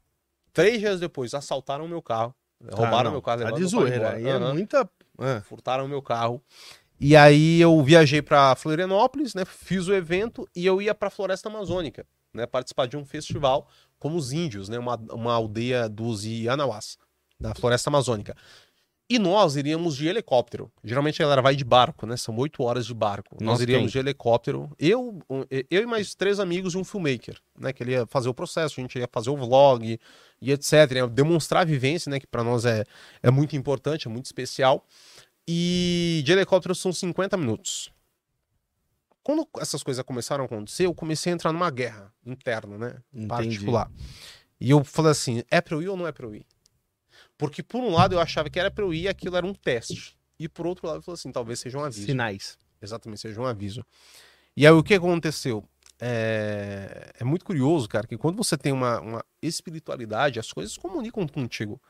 Três 0.54 0.80
dias 0.80 1.00
depois, 1.00 1.34
assaltaram 1.34 1.86
o 1.86 1.90
meu 1.90 2.02
carro. 2.02 2.34
roubaram 2.72 3.06
não. 3.06 3.12
meu 3.12 3.22
carro. 3.22 3.42
Tá 3.42 3.52
de 3.52 3.66
zoeira. 3.66 4.14
Aí 4.14 4.26
é 4.26 4.32
Aham. 4.32 4.54
muita. 4.54 4.90
Ah, 5.18 5.42
Furtaram 5.42 5.86
o 5.86 5.90
meu 5.90 6.02
carro. 6.02 6.42
E 7.00 7.16
aí 7.16 7.62
eu 7.62 7.82
viajei 7.84 8.22
pra 8.22 8.56
Florianópolis, 8.56 9.34
né? 9.34 9.46
Fiz 9.46 9.88
o 9.88 9.94
evento 9.94 10.48
e 10.56 10.66
eu 10.66 10.82
ia 10.82 10.94
pra 10.94 11.10
Floresta 11.10 11.48
Amazônica, 11.48 12.06
né? 12.34 12.46
Participar 12.46 12.88
de 12.88 12.98
um 12.98 13.06
festival 13.06 13.68
como 13.98 14.18
os 14.18 14.34
índios, 14.34 14.68
né? 14.68 14.78
Uma, 14.80 14.96
uma 15.12 15.34
aldeia 15.34 15.88
dos 15.88 16.26
Ianauás, 16.26 16.98
da 17.40 17.54
Floresta 17.56 17.90
Amazônica. 17.90 18.36
E 19.10 19.18
nós 19.18 19.56
iríamos 19.56 19.98
de 19.98 20.08
helicóptero. 20.08 20.72
Geralmente 20.84 21.20
a 21.20 21.26
galera 21.26 21.42
vai 21.42 21.56
de 21.56 21.64
barco, 21.64 22.06
né? 22.06 22.16
São 22.16 22.36
oito 22.38 22.62
horas 22.62 22.86
de 22.86 22.94
barco. 22.94 23.36
nós 23.40 23.54
Nós 23.54 23.62
iríamos 23.62 23.92
de 23.92 23.98
helicóptero. 23.98 24.70
Eu, 24.78 25.20
eu 25.50 25.82
e 25.82 25.86
mais 25.88 26.14
três 26.14 26.40
amigos 26.40 26.76
e 26.76 26.78
um 26.78 26.84
filmmaker, 26.84 27.40
né? 27.58 27.74
Que 27.74 27.82
ele 27.82 27.94
ia 27.94 28.06
fazer 28.06 28.30
o 28.30 28.34
processo, 28.36 28.80
a 28.80 28.82
gente 28.82 29.00
ia 29.00 29.10
fazer 29.12 29.32
o 29.32 29.36
vlog 29.36 30.00
e 30.40 30.52
etc. 30.52 30.92
Ia 30.92 31.08
demonstrar 31.08 31.64
a 31.64 31.66
vivência, 31.66 32.08
né? 32.12 32.20
Que 32.20 32.28
pra 32.28 32.44
nós 32.44 32.66
é, 32.66 32.86
é 33.24 33.32
muito 33.32 33.56
importante, 33.56 34.08
é 34.08 34.12
muito 34.12 34.26
especial. 34.26 34.86
E 35.48 36.22
de 36.24 36.32
helicóptero 36.32 36.76
são 36.76 36.94
50 36.94 37.36
minutos. 37.36 37.92
Quando 39.24 39.48
essas 39.58 39.82
coisas 39.82 40.04
começaram 40.06 40.44
a 40.44 40.46
acontecer, 40.46 40.86
eu 40.86 40.94
comecei 40.94 41.32
a 41.32 41.36
entrar 41.36 41.52
numa 41.52 41.72
guerra 41.72 42.14
interna, 42.24 42.78
né? 42.78 42.96
entendi. 43.12 43.28
particular. 43.28 43.92
E 44.62 44.70
eu 44.70 44.84
falei 44.84 45.12
assim, 45.12 45.44
é 45.50 45.60
pra 45.62 45.76
eu 45.76 45.82
ir 45.82 45.90
ou 45.90 45.98
não 45.98 46.06
é 46.06 46.12
pra 46.12 46.28
eu 46.28 46.36
ir? 46.36 46.46
Porque 47.40 47.64
por 47.64 47.82
um 47.82 47.94
lado 47.94 48.14
eu 48.14 48.20
achava 48.20 48.50
que 48.50 48.60
era 48.60 48.70
pra 48.70 48.84
eu 48.84 48.94
ir 48.94 49.04
e 49.04 49.08
aquilo 49.08 49.38
era 49.38 49.46
um 49.46 49.54
teste. 49.54 50.20
E 50.38 50.50
por 50.50 50.68
outro 50.68 50.86
lado 50.86 50.98
eu 50.98 51.02
falei 51.02 51.16
assim, 51.16 51.32
talvez 51.32 51.58
seja 51.62 51.78
um 51.78 51.84
aviso. 51.84 52.06
Sinais. 52.06 52.58
Exatamente, 52.82 53.22
seja 53.22 53.40
um 53.40 53.46
aviso. 53.46 53.84
E 54.58 54.68
aí 54.68 54.74
o 54.74 54.84
que 54.84 54.94
aconteceu? 54.94 55.64
É, 56.02 57.14
é 57.18 57.24
muito 57.24 57.46
curioso, 57.46 57.88
cara, 57.88 58.06
que 58.06 58.18
quando 58.18 58.36
você 58.36 58.58
tem 58.58 58.74
uma, 58.74 59.00
uma 59.00 59.26
espiritualidade, 59.42 60.38
as 60.38 60.52
coisas 60.52 60.76
comunicam 60.78 61.26
contigo. 61.26 61.82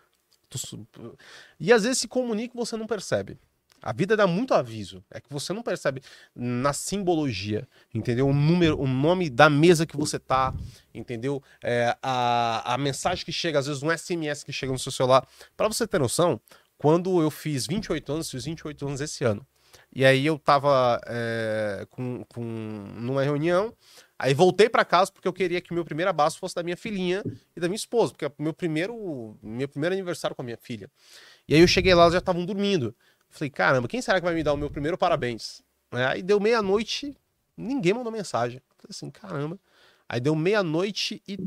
E 1.60 1.74
às 1.74 1.82
vezes 1.82 1.98
se 1.98 2.08
comunica 2.08 2.56
e 2.56 2.58
você 2.58 2.78
não 2.78 2.86
percebe. 2.86 3.40
A 3.82 3.94
vida 3.94 4.16
dá 4.16 4.28
muito 4.28 4.54
aviso. 4.54 5.04
É 5.10 5.20
que 5.20 5.32
você 5.32 5.54
não 5.54 5.62
percebe 5.62 6.02
na 6.36 6.74
simbologia, 6.74 7.68
entendeu? 7.94 8.28
O 8.28 8.34
número, 8.34 8.80
o 8.80 8.88
nome 8.88 9.30
da 9.30 9.50
mesa 9.50 9.86
que 9.86 9.96
você 9.96 10.20
tá, 10.20 10.54
entendeu? 10.94 11.42
É, 11.64 11.96
a, 12.02 12.74
a 12.74 12.78
mensagem 12.78 13.24
que 13.26 13.32
chega, 13.32 13.60
às 13.60 13.68
vezes 13.68 13.84
um 13.84 13.96
SMS 13.96 14.44
que 14.44 14.52
chega 14.52 14.72
no 14.72 14.80
seu 14.80 14.92
celular. 14.92 15.28
Pra 15.56 15.68
você 15.68 15.88
ter 15.88 16.00
noção, 16.00 16.40
quando 16.78 17.22
eu 17.22 17.30
fiz 17.30 17.68
28 17.68 18.12
anos, 18.12 18.32
fiz 18.32 18.46
28 18.46 18.88
anos 18.88 19.02
esse 19.02 19.24
ano. 19.24 19.46
E 19.94 20.06
aí 20.06 20.26
eu 20.26 20.38
tava 20.38 21.02
é, 21.08 21.86
com, 21.90 22.24
com, 22.26 22.42
numa 22.42 23.24
reunião, 23.24 23.74
aí 24.18 24.34
voltei 24.34 24.70
pra 24.70 24.86
casa 24.86 25.12
porque 25.12 25.28
eu 25.28 25.34
queria 25.34 25.60
que 25.62 25.72
o 25.72 25.74
meu 25.74 25.84
primeiro 25.84 26.10
abraço 26.10 26.38
fosse 26.38 26.54
da 26.54 26.62
minha 26.62 26.78
filhinha 26.78 27.24
e 27.56 27.60
da 27.60 27.68
minha 27.68 27.76
esposa, 27.76 28.12
porque 28.12 28.26
é 28.26 28.28
o 28.28 28.34
meu 28.38 28.54
primeiro, 28.54 29.38
meu 29.42 29.68
primeiro 29.68 29.96
aniversário 29.96 30.36
com 30.36 30.42
a 30.44 30.46
minha 30.46 30.58
filha. 30.58 30.90
E 31.48 31.56
aí 31.56 31.62
eu 31.62 31.68
cheguei 31.68 31.94
lá, 31.96 32.04
elas 32.04 32.14
já 32.14 32.20
estavam 32.20 32.46
dormindo. 32.46 32.96
Falei, 33.30 33.50
caramba, 33.50 33.88
quem 33.88 34.02
será 34.02 34.20
que 34.20 34.26
vai 34.26 34.34
me 34.34 34.44
dar 34.44 34.54
o 34.54 34.58
meu 34.58 34.70
primeiro 34.70 34.98
parabéns? 34.98 35.62
É, 35.92 36.06
Aí 36.06 36.22
deu 36.22 36.40
meia-noite, 36.40 37.16
ninguém 37.56 37.94
mandou 37.94 38.12
mensagem. 38.12 38.62
Falei 38.78 38.90
assim, 38.90 39.10
caramba. 39.10 39.60
Aí 40.08 40.20
deu 40.20 40.36
meia-noite 40.36 41.22
e. 41.28 41.38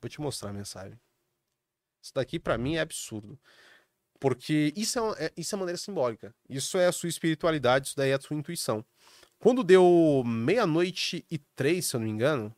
Vou 0.00 0.08
te 0.08 0.20
mostrar 0.20 0.50
a 0.50 0.52
mensagem. 0.52 0.98
Isso 2.02 2.12
daqui 2.14 2.38
pra 2.38 2.56
mim 2.56 2.76
é 2.76 2.80
absurdo. 2.80 3.38
Porque 4.18 4.72
isso 4.74 4.98
é, 4.98 5.02
uma- 5.02 5.16
é- 5.18 5.32
isso 5.36 5.54
é 5.54 5.58
maneira 5.58 5.76
simbólica. 5.76 6.34
Isso 6.48 6.78
é 6.78 6.86
a 6.86 6.92
sua 6.92 7.08
espiritualidade, 7.08 7.88
isso 7.88 7.96
daí 7.96 8.10
é 8.10 8.14
a 8.14 8.20
sua 8.20 8.36
intuição. 8.36 8.84
Quando 9.38 9.62
deu 9.62 10.22
meia-noite 10.24 11.24
e 11.30 11.36
três, 11.54 11.86
se 11.86 11.96
eu 11.96 12.00
não 12.00 12.06
me 12.06 12.12
engano, 12.12 12.54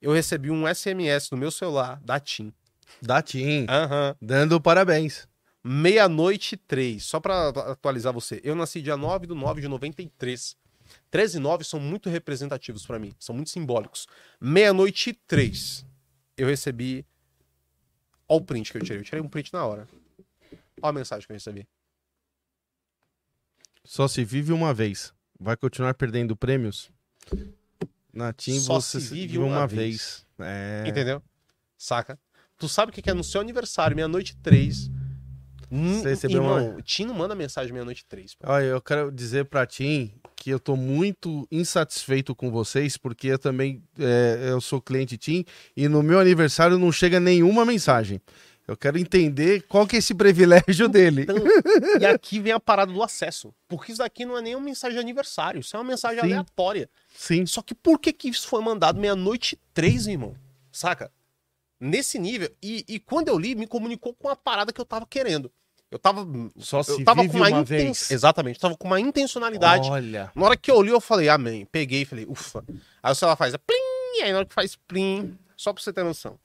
eu 0.00 0.12
recebi 0.12 0.50
um 0.50 0.68
SMS 0.68 1.30
no 1.32 1.38
meu 1.38 1.50
celular 1.50 1.98
da 2.04 2.20
TIM. 2.20 2.52
Da 3.00 3.22
Tim. 3.22 3.64
Aham. 3.68 4.14
Dando 4.20 4.60
parabéns. 4.60 5.26
Meia-noite 5.66 6.54
e 6.54 6.58
três. 6.58 7.04
Só 7.04 7.18
pra 7.18 7.48
atualizar 7.48 8.12
você. 8.12 8.38
Eu 8.44 8.54
nasci 8.54 8.82
dia 8.82 8.98
9 8.98 9.26
do 9.26 9.34
9 9.34 9.62
de 9.62 9.68
93. 9.68 10.56
13 11.10 11.38
e 11.38 11.40
9 11.40 11.64
são 11.64 11.80
muito 11.80 12.10
representativos 12.10 12.84
pra 12.84 12.98
mim. 12.98 13.14
São 13.18 13.34
muito 13.34 13.48
simbólicos. 13.48 14.06
Meia-noite 14.38 15.10
e 15.10 15.14
três. 15.14 15.86
Eu 16.36 16.48
recebi. 16.48 17.06
Olha 18.28 18.40
o 18.42 18.44
print 18.44 18.70
que 18.70 18.76
eu 18.76 18.82
tirei. 18.82 18.98
Eu 19.00 19.04
tirei 19.04 19.20
um 19.22 19.28
print 19.28 19.52
na 19.54 19.64
hora. 19.64 19.88
Olha 20.82 20.90
a 20.90 20.92
mensagem 20.92 21.26
que 21.26 21.32
eu 21.32 21.36
recebi. 21.36 21.66
Só 23.82 24.06
se 24.06 24.22
vive 24.22 24.52
uma 24.52 24.74
vez. 24.74 25.14
Vai 25.40 25.56
continuar 25.56 25.94
perdendo 25.94 26.36
prêmios? 26.36 26.90
Na 28.12 28.32
Tim 28.32 28.60
Só 28.60 28.80
você 28.80 29.00
se 29.00 29.08
vive 29.14 29.38
uma 29.38 29.46
uma 29.46 29.66
vez. 29.66 30.26
vez. 30.38 30.48
É. 30.50 30.84
Entendeu? 30.86 31.22
Saca? 31.76 32.18
Tu 32.58 32.68
sabe 32.68 32.90
o 32.90 32.94
que 32.94 33.10
é 33.10 33.14
no 33.14 33.24
seu 33.24 33.40
aniversário, 33.40 33.96
meia-noite 33.96 34.36
três. 34.36 34.90
Hum, 35.76 36.00
Você 36.00 36.10
recebeu 36.10 36.36
irmão, 36.42 36.80
Tim 36.82 37.04
não 37.06 37.14
manda 37.14 37.34
mensagem 37.34 37.72
meia-noite 37.72 38.04
três. 38.08 38.34
pô. 38.34 38.48
Olha, 38.48 38.64
eu 38.66 38.80
quero 38.80 39.10
dizer 39.10 39.46
pra 39.46 39.66
Tim 39.66 40.12
que 40.36 40.50
eu 40.50 40.60
tô 40.60 40.76
muito 40.76 41.48
insatisfeito 41.50 42.34
com 42.34 42.50
vocês, 42.50 42.96
porque 42.96 43.28
eu 43.28 43.38
também 43.38 43.82
é, 43.98 44.50
eu 44.50 44.60
sou 44.60 44.80
cliente 44.80 45.18
Tim 45.18 45.44
e 45.76 45.88
no 45.88 46.02
meu 46.02 46.20
aniversário 46.20 46.78
não 46.78 46.92
chega 46.92 47.18
nenhuma 47.18 47.64
mensagem. 47.64 48.20
Eu 48.66 48.76
quero 48.78 48.96
entender 48.98 49.62
qual 49.68 49.86
que 49.86 49.96
é 49.96 49.98
esse 49.98 50.14
privilégio 50.14 50.88
dele. 50.88 51.22
Então, 51.22 51.36
e 52.00 52.06
aqui 52.06 52.40
vem 52.40 52.52
a 52.52 52.60
parada 52.60 52.90
do 52.92 53.02
acesso. 53.02 53.52
Porque 53.68 53.92
isso 53.92 53.98
daqui 53.98 54.24
não 54.24 54.38
é 54.38 54.40
nem 54.40 54.54
uma 54.54 54.64
mensagem 54.64 54.96
de 54.96 55.00
aniversário, 55.02 55.60
isso 55.60 55.76
é 55.76 55.78
uma 55.78 55.84
mensagem 55.84 56.20
Sim. 56.20 56.26
aleatória. 56.26 56.88
Sim. 57.14 57.44
Só 57.44 57.60
que 57.60 57.74
por 57.74 57.98
que, 57.98 58.12
que 58.12 58.28
isso 58.28 58.46
foi 58.48 58.62
mandado 58.62 58.98
meia-noite 58.98 59.58
três, 59.74 60.06
irmão? 60.06 60.34
Saca? 60.72 61.10
Nesse 61.78 62.18
nível. 62.18 62.50
E, 62.62 62.84
e 62.88 62.98
quando 62.98 63.28
eu 63.28 63.38
li, 63.38 63.54
me 63.54 63.66
comunicou 63.66 64.14
com 64.14 64.28
a 64.30 64.36
parada 64.36 64.72
que 64.72 64.80
eu 64.80 64.84
tava 64.86 65.06
querendo. 65.06 65.52
Eu 65.90 65.98
tava. 65.98 66.26
Só 66.58 66.82
se 66.82 66.90
eu 66.92 67.04
tava 67.04 67.22
com 67.28 67.36
uma, 67.36 67.48
uma 67.48 67.60
inten-. 67.60 68.14
Exatamente, 68.14 68.58
tava 68.58 68.76
com 68.76 68.86
uma 68.86 68.98
intencionalidade. 69.00 69.88
Olha. 69.88 70.30
Na 70.34 70.44
hora 70.46 70.56
que 70.56 70.70
eu 70.70 70.82
li, 70.82 70.90
eu 70.90 71.00
falei, 71.00 71.28
amém. 71.28 71.64
Peguei 71.70 72.02
e 72.02 72.04
falei, 72.04 72.26
ufa. 72.28 72.64
Aí 73.02 73.12
o 73.12 73.14
celular 73.14 73.36
faz 73.36 73.54
plim, 73.56 74.18
e 74.18 74.22
aí 74.22 74.32
na 74.32 74.38
hora 74.38 74.46
que 74.46 74.54
faz 74.54 74.74
plim, 74.88 75.38
só 75.56 75.72
pra 75.72 75.82
você 75.82 75.92
ter 75.92 76.02
noção. 76.02 76.38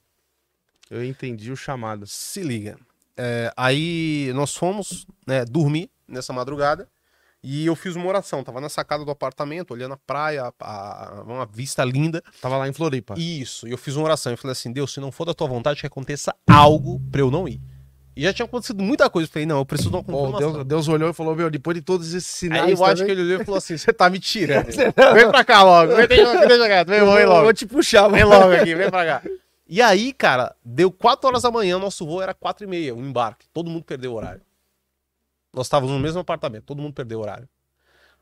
Eu 0.90 1.04
entendi 1.04 1.50
o 1.50 1.56
chamado. 1.56 2.06
Se 2.06 2.42
liga. 2.42 2.78
É, 3.16 3.52
aí 3.56 4.30
nós 4.34 4.54
fomos 4.54 5.06
né, 5.26 5.44
dormir 5.44 5.90
nessa 6.08 6.32
madrugada 6.32 6.88
e 7.42 7.66
eu 7.66 7.74
fiz 7.76 7.96
uma 7.96 8.06
oração. 8.06 8.42
Tava 8.44 8.60
na 8.60 8.68
sacada 8.68 9.04
do 9.04 9.10
apartamento, 9.10 9.72
olhando 9.72 9.92
a 9.94 9.96
praia, 9.96 10.52
a- 10.60 11.18
a- 11.18 11.22
uma 11.22 11.44
vista 11.46 11.82
linda. 11.84 12.22
Tava 12.40 12.56
lá 12.56 12.68
em 12.68 12.72
Floripa. 12.72 13.14
Isso, 13.18 13.66
e 13.68 13.72
eu 13.72 13.78
fiz 13.78 13.96
uma 13.96 14.04
oração. 14.04 14.32
Eu 14.32 14.38
falei 14.38 14.52
assim: 14.52 14.72
Deus, 14.72 14.92
se 14.92 15.00
não 15.00 15.10
for 15.12 15.24
da 15.24 15.34
tua 15.34 15.48
vontade, 15.48 15.80
que 15.80 15.86
aconteça 15.86 16.34
algo 16.48 17.00
pra 17.10 17.20
eu 17.20 17.30
não 17.30 17.48
ir. 17.48 17.60
E 18.20 18.22
já 18.22 18.34
tinha 18.34 18.44
acontecido 18.44 18.82
muita 18.82 19.08
coisa. 19.08 19.26
Eu 19.26 19.32
falei: 19.32 19.46
não, 19.46 19.56
eu 19.60 19.64
preciso 19.64 19.88
de 19.88 19.96
uma 19.96 20.04
confirmação. 20.04 20.52
Deus, 20.52 20.66
Deus 20.66 20.88
olhou 20.88 21.08
e 21.08 21.14
falou: 21.14 21.34
Meu, 21.34 21.48
depois 21.48 21.74
de 21.74 21.80
todos 21.80 22.12
esses 22.12 22.28
sinais. 22.28 22.64
Aí 22.64 22.72
eu 22.72 22.84
acho 22.84 23.02
que 23.02 23.10
ele 23.10 23.22
olhou 23.22 23.40
e 23.40 23.44
falou 23.46 23.56
assim: 23.56 23.78
você 23.80 23.94
tá 23.94 24.10
me 24.10 24.18
tirando. 24.18 24.66
vem 25.14 25.30
pra 25.30 25.42
cá 25.42 25.62
logo, 25.62 25.96
vem, 25.96 26.06
deixa, 26.06 26.46
deixa 26.46 26.66
quieto, 26.66 26.88
vem, 26.88 27.00
vem 27.00 27.24
logo. 27.24 27.44
vou 27.44 27.54
te 27.54 27.64
puxar, 27.64 28.08
Vem 28.08 28.26
mano. 28.26 28.42
logo 28.42 28.52
aqui, 28.52 28.74
vem 28.74 28.90
pra 28.90 29.06
cá. 29.06 29.22
E 29.66 29.80
aí, 29.80 30.12
cara, 30.12 30.54
deu 30.62 30.92
4 30.92 31.28
horas 31.28 31.42
da 31.44 31.50
manhã, 31.50 31.78
nosso 31.78 32.04
voo 32.04 32.20
era 32.20 32.34
4 32.34 32.64
e 32.64 32.66
meia, 32.66 32.94
o 32.94 33.00
embarque. 33.00 33.46
Todo 33.54 33.70
mundo 33.70 33.84
perdeu 33.84 34.12
o 34.12 34.16
horário. 34.16 34.42
Nós 35.54 35.64
estávamos 35.64 35.94
no 35.94 35.98
mesmo 35.98 36.20
apartamento, 36.20 36.64
todo 36.64 36.82
mundo 36.82 36.92
perdeu 36.92 37.20
o 37.20 37.22
horário. 37.22 37.48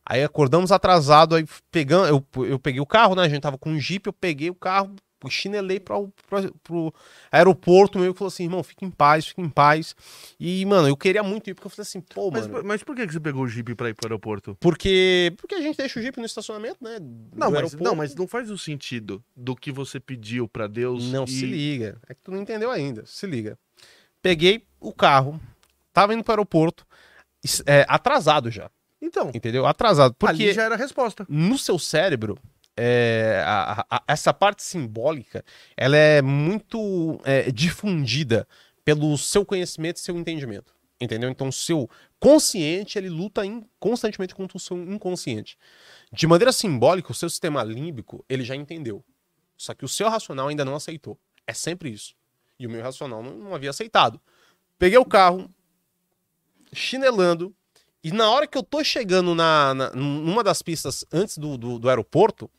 Aí 0.07 0.23
acordamos 0.23 0.71
atrasado, 0.71 1.35
aí 1.35 1.45
pegando, 1.73 2.07
eu, 2.07 2.45
eu 2.45 2.59
peguei 2.61 2.81
o 2.81 2.87
carro, 2.87 3.17
né? 3.17 3.23
A 3.23 3.29
gente 3.29 3.41
tava 3.43 3.59
com 3.59 3.71
um 3.71 3.81
Jeep, 3.81 4.07
eu 4.07 4.13
peguei 4.13 4.49
o 4.49 4.55
carro, 4.55 4.95
chinelei 5.29 5.81
pra, 5.81 5.97
o- 5.99 6.13
pra, 6.29 6.43
pro 6.63 6.95
aeroporto, 7.33 7.99
meio 7.99 8.13
que 8.13 8.19
falou 8.19 8.29
assim, 8.29 8.45
irmão, 8.45 8.63
fica 8.63 8.85
em 8.85 8.91
paz, 8.91 9.27
fica 9.27 9.41
em 9.41 9.49
paz. 9.49 9.97
E, 10.39 10.65
mano, 10.67 10.87
eu 10.89 10.97
queria 10.97 11.23
muito 11.23 11.51
ir, 11.51 11.55
porque 11.55 11.67
eu 11.67 11.71
falei 11.71 11.83
assim, 11.83 12.01
pô, 12.01 12.31
Mas, 12.31 12.47
mano. 12.47 12.65
mas 12.67 12.83
por 12.83 12.95
que 12.95 13.07
você 13.07 13.19
pegou 13.19 13.43
o 13.45 13.49
Jeep 13.49 13.75
pra 13.75 13.89
ir 13.89 13.95
pro 13.95 14.07
aeroporto? 14.07 14.57
Porque, 14.61 15.33
porque 15.39 15.55
a 15.57 15.61
gente 15.61 15.77
deixa 15.77 15.99
o 15.99 16.03
Jeep 16.03 16.19
no 16.19 16.27
estacionamento, 16.27 16.77
né? 16.83 16.99
Não, 17.01 17.51
mas, 17.51 17.55
aeroporto. 17.55 17.83
não, 17.85 17.95
mas 17.95 18.15
não 18.15 18.29
faz 18.29 18.51
o 18.51 18.59
sentido 18.59 19.23
do 19.35 19.57
que 19.57 19.73
você 19.73 19.99
pediu 19.99 20.47
pra 20.47 20.67
Deus. 20.67 21.11
Não, 21.11 21.25
e... 21.25 21.29
se 21.29 21.47
liga. 21.47 21.99
É 22.09 22.15
que 22.15 22.21
tu 22.23 22.31
não 22.31 22.41
entendeu 22.43 22.71
ainda. 22.71 23.05
Se 23.07 23.27
liga. 23.27 23.59
Peguei 24.23 24.65
o 24.81 24.93
carro, 24.93 25.41
tava 25.93 26.13
indo 26.15 26.23
pro 26.25 26.33
aeroporto, 26.33 26.87
es- 27.45 27.63
é, 27.67 27.85
atrasado 27.89 28.51
já. 28.51 28.71
Então, 29.01 29.31
Entendeu? 29.33 29.65
Atrasado. 29.65 30.13
Porque 30.19 30.43
ali 30.45 30.53
já 30.53 30.65
era 30.65 30.75
a 30.75 30.79
resposta. 30.79 31.25
no 31.29 31.57
seu 31.57 31.79
cérebro, 31.79 32.37
é, 32.79 33.43
a- 33.45 33.87
a- 33.91 34.03
essa 34.07 34.33
parte 34.33 34.63
simbólica, 34.63 35.45
ela 35.77 35.97
é 35.97 36.23
muito 36.23 37.21
é, 37.25 37.51
difundida 37.51 38.47
pelo 38.85 39.19
seu 39.19 39.45
conhecimento 39.45 39.97
e 39.97 40.01
seu 40.01 40.17
entendimento. 40.17 40.73
Entendeu? 41.01 41.31
Então, 41.31 41.49
o 41.49 41.53
seu 41.53 41.89
consciente, 42.19 42.99
ele 42.99 43.09
luta 43.09 43.45
in- 43.47 43.65
constantemente 43.79 44.35
contra 44.35 44.57
o 44.57 44.61
seu 44.61 44.77
inconsciente. 44.77 45.57
De 46.13 46.27
maneira 46.27 46.51
simbólica, 46.53 47.13
o 47.13 47.15
seu 47.15 47.29
sistema 47.31 47.63
límbico, 47.63 48.25
ele 48.29 48.43
já 48.45 48.57
entendeu. 48.57 49.05
Só 49.57 49.75
que 49.75 49.85
o 49.85 49.89
seu 49.89 50.09
racional 50.09 50.49
ainda 50.49 50.65
não 50.65 50.75
aceitou. 50.75 51.19
É 51.47 51.53
sempre 51.53 51.91
isso. 51.91 52.15
E 52.59 52.67
o 52.67 52.71
meu 52.71 52.83
racional 52.83 53.23
não, 53.23 53.35
não 53.35 53.55
havia 53.55 53.71
aceitado. 53.71 54.21
Peguei 54.79 54.99
o 54.99 55.05
carro, 55.05 55.49
chinelando, 56.73 57.55
E 58.03 58.13
na 58.13 58.31
hora 58.31 58.47
que 58.47 58.57
eu 58.57 58.63
tô 58.63 58.83
chegando 58.85 59.35
na, 59.35 59.75
na- 59.75 59.91
numa 59.91 60.45
das 60.45 60.63
pistas 60.63 61.05
antes 61.13 61.37
do, 61.39 61.59
do, 61.59 61.79
do 61.79 61.89
aeroporto, 61.89 62.51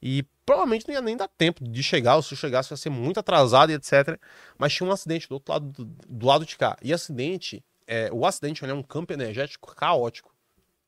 e 0.00 0.24
provavelmente 0.44 0.86
não 0.88 0.94
ia 0.94 1.00
nem 1.00 1.16
dar 1.16 1.28
tempo 1.28 1.62
de 1.62 1.82
chegar, 1.82 2.16
ou 2.16 2.22
se 2.22 2.34
eu 2.34 2.38
chegasse 2.38 2.72
ia 2.72 2.76
ser 2.76 2.90
muito 2.90 3.20
atrasado 3.20 3.70
e 3.70 3.74
etc. 3.74 4.18
Mas 4.58 4.72
tinha 4.74 4.88
um 4.88 4.92
acidente 4.92 5.28
do 5.28 5.34
outro 5.34 5.52
lado 5.52 5.66
do, 5.66 5.84
do 5.84 6.26
lado 6.26 6.44
de 6.44 6.56
cá. 6.56 6.76
E 6.82 6.92
acidente, 6.92 7.64
é, 7.86 8.10
o 8.12 8.26
acidente 8.26 8.64
é 8.64 8.74
um 8.74 8.82
campo 8.82 9.12
energético 9.12 9.72
caótico. 9.76 10.34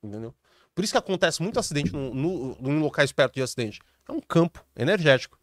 Entendeu? 0.03 0.35
Por 0.75 0.83
isso 0.83 0.91
que 0.93 0.97
acontece 0.97 1.41
muito 1.41 1.57
acidente 1.57 1.93
no, 1.93 2.13
no, 2.13 2.57
em 2.69 2.79
locais 2.79 3.13
perto 3.13 3.35
de 3.35 3.41
acidente. 3.41 3.79
É 4.07 4.11
um 4.11 4.19
campo 4.19 4.63
energético. 4.75 5.39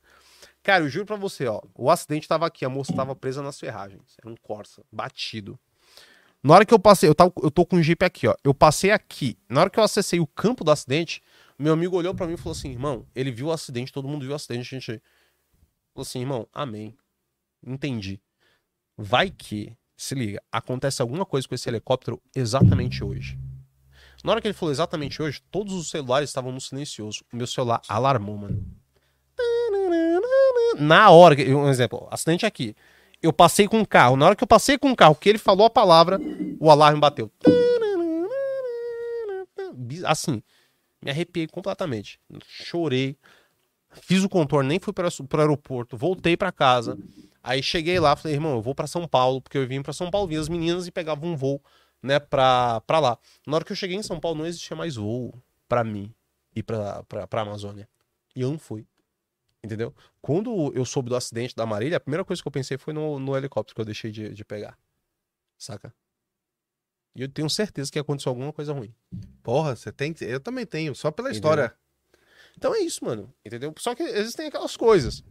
Cara, 0.63 0.85
eu 0.85 0.89
juro 0.91 1.07
pra 1.07 1.17
você, 1.17 1.47
ó. 1.47 1.61
O 1.75 1.91
acidente 1.91 2.29
tava 2.29 2.47
aqui, 2.47 2.67
a 2.67 2.69
moça 2.69 2.93
tava 2.93 3.17
presa 3.17 3.43
nas 3.43 3.59
ferragens. 3.59 4.15
Era 4.23 4.31
um 4.31 4.37
Corsa, 4.37 4.85
batido. 4.93 5.59
Na 6.43 6.55
hora 6.55 6.67
que 6.67 6.75
eu 6.75 6.79
passei, 6.79 7.09
eu, 7.09 7.15
tava, 7.15 7.33
eu 7.41 7.51
tô 7.51 7.65
com 7.65 7.77
o 7.77 7.83
Jeep 7.83 8.05
aqui, 8.05 8.27
ó. 8.27 8.35
Eu 8.43 8.53
passei 8.53 8.91
aqui. 8.91 9.39
Na 9.49 9.61
hora 9.61 9.71
que 9.71 9.79
eu 9.79 9.85
acessei 9.85 10.19
o 10.19 10.27
campo 10.27 10.65
do 10.65 10.73
acidente, 10.73 11.23
meu 11.59 11.73
amigo 11.73 11.97
olhou 11.97 12.15
pra 12.15 12.27
mim 12.27 12.35
e 12.35 12.37
falou 12.37 12.53
assim: 12.53 12.71
irmão, 12.71 13.07
ele 13.15 13.31
viu 13.31 13.47
o 13.47 13.53
acidente, 13.53 13.93
todo 13.93 14.09
mundo 14.09 14.23
viu 14.23 14.33
o 14.33 14.35
acidente, 14.35 14.75
a 14.75 14.79
gente. 14.79 15.03
Falou 15.95 16.03
assim, 16.03 16.21
irmão, 16.21 16.49
amém. 16.53 16.97
Entendi. 17.65 18.21
Vai 18.97 19.31
que, 19.31 19.77
se 19.97 20.15
liga, 20.15 20.43
acontece 20.51 21.03
alguma 21.03 21.25
coisa 21.25 21.47
com 21.47 21.55
esse 21.55 21.69
helicóptero 21.69 22.21
exatamente 22.35 23.05
hoje. 23.05 23.39
Na 24.25 24.33
hora 24.33 24.41
que 24.41 24.47
ele 24.47 24.55
falou 24.55 24.73
exatamente 24.73 25.21
hoje, 25.21 25.43
todos 25.51 25.75
os 25.75 25.91
celulares 25.91 26.31
estavam 26.31 26.51
no 26.51 26.61
silencioso. 26.61 27.25
O 27.33 27.37
meu 27.37 27.47
celular 27.47 27.83
alarmou, 27.89 28.37
mano. 28.37 28.65
Na 30.79 31.11
hora, 31.11 31.37
um 31.55 31.69
exemplo, 31.69 32.09
acidente 32.11 32.47
aqui. 32.47 32.75
Eu 33.23 33.33
passei 33.33 33.69
com 33.69 33.81
o 33.81 33.87
carro. 33.87 34.17
Na 34.17 34.27
hora 34.27 34.37
que 34.37 34.43
eu 34.43 34.49
passei 34.49 34.77
com 34.77 34.91
o 34.91 34.97
carro, 34.97 35.15
que 35.15 35.29
ele 35.29 35.39
falou 35.39 35.67
a 35.67 35.71
palavra, 35.71 36.19
o 36.59 36.71
alarme 36.71 37.01
bateu. 37.01 37.31
Assim, 40.05 40.43
me 41.01 41.11
arrepiei 41.11 41.47
completamente. 41.47 42.19
Chorei. 42.45 43.17
Fiz 44.01 44.25
o 44.25 44.29
contorno, 44.29 44.69
nem 44.69 44.81
fui 44.81 44.93
para 44.93 45.09
o 45.09 45.41
aeroporto, 45.41 45.97
voltei 45.97 46.37
para 46.37 46.51
casa. 46.51 46.99
Aí 47.43 47.63
cheguei 47.63 47.99
lá, 48.01 48.17
falei, 48.17 48.37
irmão, 48.37 48.55
eu 48.55 48.63
vou 48.63 48.75
para 48.75 48.87
São 48.87 49.07
Paulo, 49.07 49.41
porque 49.41 49.59
eu 49.59 49.67
vim 49.67 49.83
para 49.83 49.93
São 49.93 50.11
Paulo, 50.11 50.29
vi 50.29 50.37
as 50.37 50.49
meninas 50.49 50.87
e 50.87 50.91
pegava 50.91 51.27
um 51.27 51.37
voo, 51.37 51.63
né, 52.03 52.19
pra, 52.19 52.81
pra 52.83 52.99
lá. 53.01 53.19
Na 53.47 53.57
hora 53.57 53.65
que 53.65 53.73
eu 53.73 53.77
cheguei 53.77 53.97
em 53.97 54.03
São 54.03 54.19
Paulo, 54.19 54.39
não 54.39 54.47
existia 54.47 54.77
mais 54.77 54.97
voo 54.97 55.35
pra 55.69 55.85
mim 55.85 56.13
ir 56.55 56.63
pra, 56.63 57.03
pra, 57.05 57.27
pra 57.27 57.43
Amazônia. 57.43 57.89
E 58.35 58.41
eu 58.41 58.51
não 58.51 58.59
fui. 58.59 58.87
Entendeu? 59.65 59.95
Quando 60.21 60.73
eu 60.75 60.85
soube 60.85 61.09
do 61.09 61.17
acidente 61.17 61.55
da 61.55 61.65
Marília, 61.65 61.97
a 61.97 62.01
primeira 62.01 62.25
coisa 62.25 62.43
que 62.43 62.49
eu 62.49 62.53
pensei 62.53 62.77
foi 62.77 62.93
no, 62.93 63.19
no 63.21 63.37
helicóptero 63.37 63.75
que 63.77 63.81
eu 63.81 63.85
deixei 63.85 64.11
de, 64.11 64.31
de 64.31 64.45
pegar. 64.45 64.77
Saca? 65.57 65.95
E 67.15 67.23
eu 67.23 67.29
tenho 67.29 67.49
certeza 67.49 67.91
que 67.91 67.99
aconteceu 67.99 68.31
alguma 68.31 68.53
coisa 68.53 68.73
ruim. 68.73 68.93
Porra, 69.43 69.77
você 69.77 69.93
tem. 69.93 70.15
Eu 70.21 70.41
também 70.41 70.67
tenho, 70.67 70.95
só 70.95 71.11
pela 71.11 71.29
Entendeu? 71.29 71.37
história. 71.37 71.75
Então 72.57 72.75
é 72.75 72.81
isso, 72.81 73.05
mano. 73.05 73.33
Entendeu? 73.45 73.73
Só 73.79 73.95
que 73.95 74.03
existem 74.03 74.47
aquelas 74.47 74.77
coisas. 74.77 75.23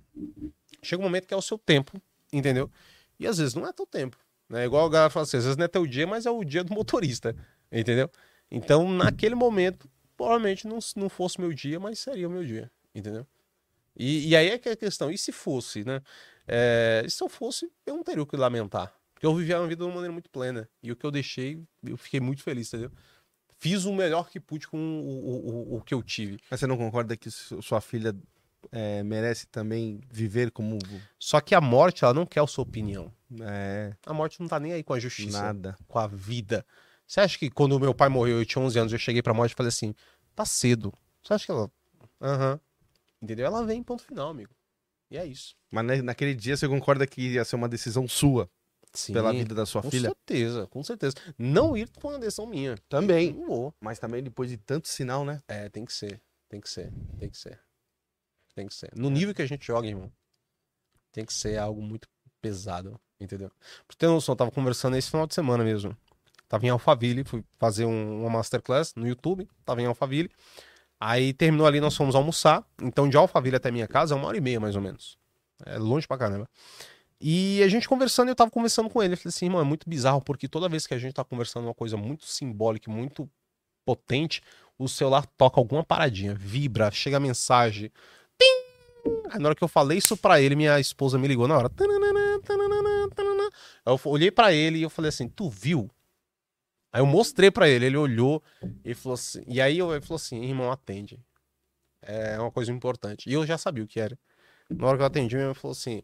Chega 0.81 1.01
um 1.01 1.05
momento 1.05 1.27
que 1.27 1.33
é 1.33 1.37
o 1.37 1.41
seu 1.41 1.57
tempo, 1.57 2.01
entendeu? 2.31 2.71
E 3.19 3.27
às 3.27 3.37
vezes 3.37 3.53
não 3.53 3.67
é 3.67 3.73
teu 3.73 3.85
tempo. 3.85 4.17
Né? 4.49 4.65
Igual 4.65 4.85
a 4.85 4.89
galera 4.89 5.09
fala 5.09 5.23
assim, 5.23 5.37
às 5.37 5.43
vezes 5.43 5.57
não 5.57 5.65
é 5.65 5.67
teu 5.67 5.85
dia, 5.85 6.07
mas 6.07 6.25
é 6.25 6.31
o 6.31 6.43
dia 6.43 6.63
do 6.63 6.73
motorista. 6.73 7.35
Entendeu? 7.71 8.09
Então, 8.49 8.89
naquele 8.89 9.35
momento, 9.35 9.89
provavelmente 10.17 10.67
não, 10.67 10.79
não 10.95 11.09
fosse 11.09 11.39
meu 11.39 11.53
dia, 11.53 11.79
mas 11.79 11.99
seria 11.99 12.27
o 12.27 12.31
meu 12.31 12.43
dia. 12.43 12.71
Entendeu? 12.93 13.25
E, 13.95 14.29
e 14.29 14.35
aí 14.35 14.49
é 14.49 14.57
que 14.57 14.69
é 14.69 14.71
a 14.73 14.75
questão. 14.77 15.11
E 15.11 15.17
se 15.17 15.31
fosse, 15.31 15.83
né? 15.83 16.01
É, 16.47 17.05
se 17.07 17.23
eu 17.23 17.29
fosse, 17.29 17.69
eu 17.85 17.95
não 17.95 18.03
teria 18.03 18.23
o 18.23 18.25
que 18.25 18.35
lamentar. 18.37 18.93
Porque 19.13 19.25
eu 19.25 19.35
vivia 19.35 19.59
uma 19.59 19.67
vida 19.67 19.83
de 19.83 19.87
uma 19.87 19.93
maneira 19.95 20.11
muito 20.11 20.29
plena. 20.29 20.67
E 20.81 20.91
o 20.91 20.95
que 20.95 21.05
eu 21.05 21.11
deixei, 21.11 21.61
eu 21.83 21.95
fiquei 21.97 22.19
muito 22.19 22.41
feliz, 22.41 22.67
entendeu? 22.69 22.91
Fiz 23.59 23.85
o 23.85 23.93
melhor 23.93 24.27
que 24.29 24.39
pude 24.39 24.67
com 24.67 24.77
o, 24.77 25.73
o, 25.73 25.77
o, 25.77 25.81
que 25.81 25.93
eu 25.93 26.01
tive. 26.01 26.39
Mas 26.49 26.59
você 26.59 26.65
não 26.65 26.75
concorda 26.77 27.15
que 27.15 27.29
su- 27.29 27.61
sua 27.61 27.79
filha 27.79 28.15
é, 28.71 29.03
merece 29.03 29.45
também 29.45 30.01
viver 30.09 30.49
como. 30.49 30.79
Só 31.19 31.39
que 31.39 31.53
a 31.53 31.61
morte, 31.61 32.03
ela 32.03 32.13
não 32.13 32.25
quer 32.25 32.39
a 32.41 32.47
sua 32.47 32.63
opinião. 32.63 33.13
É, 33.39 33.93
A 34.07 34.13
morte 34.13 34.39
não 34.39 34.47
tá 34.47 34.59
nem 34.59 34.73
aí 34.73 34.83
com 34.83 34.93
a 34.93 34.99
justiça, 34.99 35.39
nada. 35.43 35.77
com 35.87 35.99
a 35.99 36.07
vida. 36.07 36.65
Você 37.05 37.19
acha 37.19 37.37
que 37.37 37.51
quando 37.51 37.79
meu 37.79 37.93
pai 37.93 38.09
morreu, 38.09 38.39
eu 38.39 38.45
tinha 38.45 38.63
11 38.63 38.79
anos, 38.79 38.93
eu 38.93 38.97
cheguei 38.99 39.21
pra 39.21 39.33
morte 39.33 39.51
e 39.51 39.55
falei 39.55 39.67
assim, 39.67 39.93
tá 40.33 40.43
cedo. 40.45 40.91
Você 41.21 41.33
acha 41.33 41.45
que 41.45 41.51
ela... 41.51 41.71
Aham. 42.19 42.59
Entendeu? 43.21 43.45
Ela 43.45 43.63
vem, 43.65 43.83
ponto 43.83 44.03
final, 44.03 44.29
amigo. 44.29 44.51
E 45.09 45.17
é 45.17 45.25
isso. 45.25 45.55
Mas 45.69 45.85
na- 45.85 46.01
naquele 46.01 46.33
dia 46.33 46.55
você 46.57 46.67
concorda 46.67 47.05
que 47.05 47.21
ia 47.33 47.43
ser 47.45 47.55
uma 47.55 47.67
decisão 47.69 48.07
sua 48.07 48.49
Sim. 48.93 49.13
pela 49.13 49.31
vida 49.31 49.53
da 49.53 49.65
sua 49.65 49.81
com 49.81 49.91
filha? 49.91 50.09
certeza, 50.09 50.67
com 50.67 50.83
certeza. 50.83 51.15
Não 51.37 51.75
ir 51.77 51.89
foi 51.99 52.13
uma 52.13 52.19
decisão 52.19 52.45
minha. 52.47 52.77
Também. 52.89 53.33
Não 53.33 53.45
vou. 53.45 53.73
Mas 53.79 53.99
também 53.99 54.23
depois 54.23 54.49
de 54.49 54.57
tanto 54.57 54.87
sinal, 54.87 55.23
né? 55.25 55.41
É, 55.47 55.69
tem 55.69 55.85
que 55.85 55.93
ser. 55.93 56.21
Tem 56.49 56.59
que 56.61 56.69
ser. 56.69 56.91
Tem 57.19 57.29
que 57.29 57.37
ser. 57.37 57.59
Tem 58.55 58.67
que 58.67 58.73
ser. 58.73 58.91
No 58.95 59.09
nível 59.09 59.33
que 59.35 59.41
a 59.41 59.45
gente 59.47 59.65
joga, 59.65 59.87
irmão, 59.87 60.11
tem 61.11 61.25
que 61.25 61.33
ser 61.33 61.57
algo 61.57 61.81
muito 61.81 62.07
pesado, 62.41 62.99
entendeu? 63.19 63.51
Pra 63.87 63.95
ter 63.97 64.07
noção, 64.07 64.33
eu 64.33 64.37
tava 64.37 64.51
conversando 64.51 64.97
esse 64.97 65.09
final 65.09 65.27
de 65.27 65.33
semana 65.33 65.63
mesmo. 65.63 65.95
Tava 66.49 66.65
em 66.65 66.69
Alphaville, 66.69 67.23
fui 67.23 67.43
fazer 67.57 67.85
um- 67.85 68.21
uma 68.21 68.29
masterclass 68.29 68.93
no 68.95 69.07
YouTube, 69.07 69.47
tava 69.63 69.81
em 69.81 69.85
Alphaville. 69.85 70.29
Aí 71.03 71.33
terminou 71.33 71.65
ali, 71.65 71.81
nós 71.81 71.97
fomos 71.97 72.13
almoçar. 72.13 72.63
Então, 72.79 73.09
de 73.09 73.17
Alphaville 73.17 73.55
até 73.55 73.71
minha 73.71 73.87
casa 73.87 74.13
é 74.13 74.17
uma 74.17 74.27
hora 74.27 74.37
e 74.37 74.41
meia, 74.41 74.59
mais 74.59 74.75
ou 74.75 74.81
menos. 74.83 75.17
É 75.65 75.79
longe 75.79 76.07
pra 76.07 76.15
caramba. 76.15 76.47
E 77.19 77.63
a 77.63 77.67
gente 77.67 77.89
conversando, 77.89 78.29
eu 78.29 78.35
tava 78.35 78.51
conversando 78.51 78.87
com 78.87 79.01
ele. 79.01 79.15
Eu 79.15 79.17
falei 79.17 79.29
assim, 79.29 79.45
irmão, 79.45 79.59
é 79.59 79.63
muito 79.63 79.89
bizarro, 79.89 80.21
porque 80.21 80.47
toda 80.47 80.69
vez 80.69 80.85
que 80.85 80.93
a 80.93 80.99
gente 80.99 81.13
tá 81.13 81.23
conversando 81.23 81.63
uma 81.63 81.73
coisa 81.73 81.97
muito 81.97 82.27
simbólica, 82.27 82.91
muito 82.91 83.27
potente, 83.83 84.43
o 84.77 84.87
celular 84.87 85.25
toca 85.25 85.59
alguma 85.59 85.83
paradinha, 85.83 86.35
vibra, 86.35 86.91
chega 86.91 87.17
a 87.17 87.19
mensagem. 87.19 87.91
Tim! 88.39 89.11
Aí 89.31 89.39
na 89.39 89.47
hora 89.47 89.55
que 89.55 89.63
eu 89.63 89.67
falei 89.67 89.97
isso 89.97 90.15
pra 90.15 90.39
ele, 90.39 90.55
minha 90.55 90.79
esposa 90.79 91.17
me 91.17 91.27
ligou 91.27 91.47
na 91.47 91.57
hora. 91.57 91.71
Eu 93.83 93.99
olhei 94.05 94.29
pra 94.29 94.53
ele 94.53 94.77
e 94.77 94.83
eu 94.83 94.89
falei 94.89 95.09
assim: 95.09 95.27
Tu 95.27 95.49
viu? 95.49 95.89
Aí 96.93 97.01
eu 97.01 97.05
mostrei 97.05 97.49
pra 97.51 97.67
ele, 97.69 97.85
ele 97.85 97.97
olhou 97.97 98.41
e 98.83 98.93
falou 98.93 99.13
assim. 99.13 99.43
E 99.47 99.61
aí 99.61 99.77
eu, 99.77 99.91
ele 99.91 100.01
falou 100.01 100.17
assim: 100.17 100.41
Irmão, 100.43 100.71
atende. 100.71 101.19
É 102.01 102.39
uma 102.39 102.51
coisa 102.51 102.71
importante. 102.71 103.29
E 103.29 103.33
eu 103.33 103.45
já 103.45 103.57
sabia 103.57 103.83
o 103.83 103.87
que 103.87 103.99
era. 103.99 104.17
Na 104.69 104.87
hora 104.87 104.97
que 104.97 105.03
eu 105.03 105.07
atendi, 105.07 105.35
ele 105.37 105.53
falou 105.53 105.73
assim: 105.73 106.01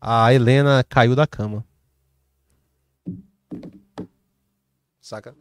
A 0.00 0.32
Helena 0.32 0.84
caiu 0.84 1.14
da 1.16 1.26
cama. 1.26 1.64
Saca? 5.00 5.36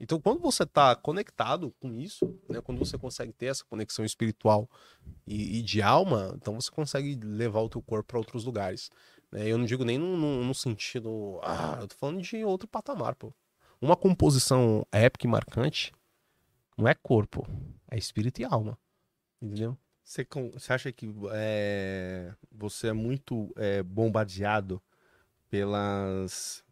Então, 0.00 0.18
quando 0.20 0.40
você 0.40 0.64
tá 0.64 0.96
conectado 0.96 1.72
com 1.78 1.92
isso, 1.92 2.34
né, 2.48 2.60
quando 2.62 2.78
você 2.78 2.96
consegue 2.96 3.32
ter 3.32 3.46
essa 3.46 3.64
conexão 3.64 4.04
espiritual 4.04 4.68
e, 5.26 5.58
e 5.58 5.62
de 5.62 5.82
alma, 5.82 6.32
então 6.36 6.58
você 6.58 6.70
consegue 6.70 7.18
levar 7.22 7.60
o 7.60 7.68
teu 7.68 7.82
corpo 7.82 8.06
para 8.08 8.18
outros 8.18 8.44
lugares. 8.44 8.90
né? 9.30 9.46
Eu 9.46 9.58
não 9.58 9.66
digo 9.66 9.84
nem 9.84 9.98
no, 9.98 10.16
no- 10.16 10.42
no 10.44 10.54
sentido. 10.54 11.38
Ah, 11.42 11.78
eu 11.80 11.86
tô 11.88 11.96
falando 11.96 12.22
de 12.22 12.42
outro 12.44 12.66
patamar, 12.66 13.14
pô. 13.14 13.32
Uma 13.80 13.96
composição 13.96 14.86
épica 14.92 15.26
e 15.26 15.30
marcante 15.30 15.92
não 16.76 16.86
é 16.88 16.94
corpo, 16.94 17.46
é 17.90 17.96
espírito 17.98 18.40
e 18.40 18.44
alma. 18.44 18.78
Entendeu? 19.40 19.76
Você, 20.04 20.26
você 20.52 20.72
acha 20.72 20.92
que 20.92 21.08
é, 21.32 22.32
você 22.50 22.88
é 22.88 22.92
muito 22.92 23.52
é, 23.56 23.82
bombardeado 23.82 24.82
pelas, 25.48 26.64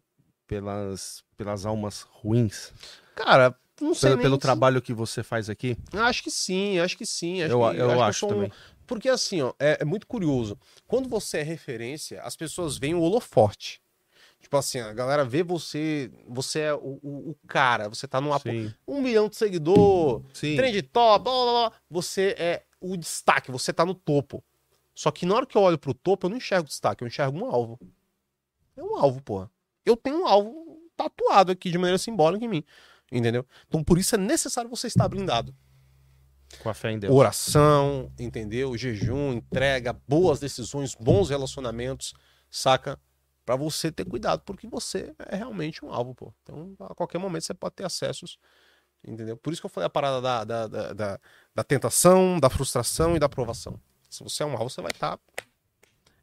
pelas, 0.47 1.23
pelas 1.37 1.65
almas 1.65 2.01
ruins? 2.01 2.71
Cara, 3.15 3.55
não 3.81 3.93
sei. 3.93 4.11
Pelo, 4.11 4.21
pelo 4.21 4.35
se- 4.35 4.41
trabalho 4.41 4.81
que 4.81 4.93
você 4.93 5.23
faz 5.23 5.49
aqui? 5.49 5.77
Acho 5.93 6.23
que 6.23 6.31
sim, 6.31 6.79
acho 6.79 6.97
que 6.97 7.05
sim. 7.05 7.41
Acho 7.41 7.53
eu 7.53 7.59
que, 7.71 7.77
eu 7.77 8.01
acho 8.03 8.19
sou 8.19 8.29
um- 8.29 8.33
também. 8.33 8.51
Porque 8.85 9.07
assim, 9.09 9.41
ó, 9.41 9.53
é, 9.59 9.77
é 9.81 9.85
muito 9.85 10.07
curioso. 10.07 10.57
Quando 10.87 11.07
você 11.07 11.37
é 11.39 11.43
referência, 11.43 12.21
as 12.23 12.35
pessoas 12.35 12.77
veem 12.77 12.95
o 12.95 13.01
holofote. 13.01 13.81
Tipo 14.41 14.55
assim, 14.57 14.79
a 14.79 14.93
galera 14.93 15.25
vê 15.25 15.43
você, 15.43 16.09
você 16.27 16.59
é 16.61 16.73
o, 16.73 16.99
o, 17.03 17.29
o 17.31 17.35
cara, 17.47 17.89
você 17.89 18.07
tá 18.07 18.21
num 18.21 18.33
apo- 18.33 18.49
Sim, 18.49 18.73
um 18.87 19.01
milhão 19.01 19.27
de 19.27 19.35
seguidor, 19.35 20.23
sim. 20.33 20.55
trend 20.55 20.81
top, 20.83 21.23
blá, 21.25 21.33
blá, 21.33 21.69
blá, 21.69 21.79
você 21.89 22.35
é 22.37 22.63
o 22.79 22.95
destaque, 22.95 23.51
você 23.51 23.73
tá 23.73 23.85
no 23.85 23.93
topo. 23.93 24.43
Só 24.95 25.11
que 25.11 25.25
na 25.25 25.35
hora 25.35 25.45
que 25.45 25.57
eu 25.57 25.61
olho 25.61 25.77
pro 25.77 25.93
topo, 25.93 26.25
eu 26.25 26.29
não 26.29 26.37
enxergo 26.37 26.67
destaque, 26.67 27.03
eu 27.03 27.07
enxergo 27.07 27.37
um 27.37 27.45
alvo. 27.45 27.79
É 28.75 28.81
um 28.83 28.95
alvo, 28.97 29.21
porra. 29.21 29.51
Eu 29.85 29.95
tenho 29.97 30.21
um 30.23 30.27
alvo 30.27 30.79
tatuado 30.95 31.51
aqui 31.51 31.69
de 31.69 31.77
maneira 31.77 31.97
simbólica 31.97 32.43
em 32.43 32.47
mim. 32.49 32.63
Entendeu? 33.11 33.45
Então 33.67 33.83
por 33.83 33.97
isso 33.97 34.15
é 34.15 34.17
necessário 34.17 34.69
você 34.69 34.87
estar 34.87 35.07
blindado 35.07 35.53
Com 36.61 36.69
a 36.69 36.73
fé 36.73 36.91
em 36.91 36.99
Deus. 36.99 37.13
oração, 37.13 38.11
entendeu? 38.19 38.77
Jejum, 38.77 39.33
entrega, 39.33 39.93
boas 40.07 40.39
decisões, 40.39 40.95
bons 40.95 41.29
relacionamentos, 41.29 42.13
saca? 42.49 42.99
Pra 43.49 43.55
você 43.55 43.91
ter 43.91 44.05
cuidado, 44.05 44.43
porque 44.45 44.67
você 44.67 45.11
é 45.17 45.35
realmente 45.35 45.83
um 45.83 45.91
alvo, 45.91 46.13
pô. 46.13 46.31
Então, 46.43 46.75
a 46.81 46.93
qualquer 46.93 47.17
momento 47.17 47.41
você 47.41 47.53
pode 47.55 47.73
ter 47.73 47.83
acessos, 47.83 48.37
entendeu? 49.03 49.35
Por 49.35 49.51
isso 49.51 49.59
que 49.59 49.65
eu 49.65 49.71
falei 49.71 49.87
a 49.87 49.89
parada 49.89 50.21
da, 50.21 50.43
da, 50.43 50.67
da, 50.67 50.93
da, 50.93 51.19
da 51.55 51.63
tentação, 51.63 52.39
da 52.39 52.47
frustração 52.47 53.15
e 53.15 53.19
da 53.19 53.25
aprovação. 53.25 53.81
Se 54.07 54.23
você 54.23 54.43
é 54.43 54.45
um 54.45 54.51
alvo, 54.51 54.69
você 54.69 54.83
vai 54.83 54.91
estar. 54.91 55.19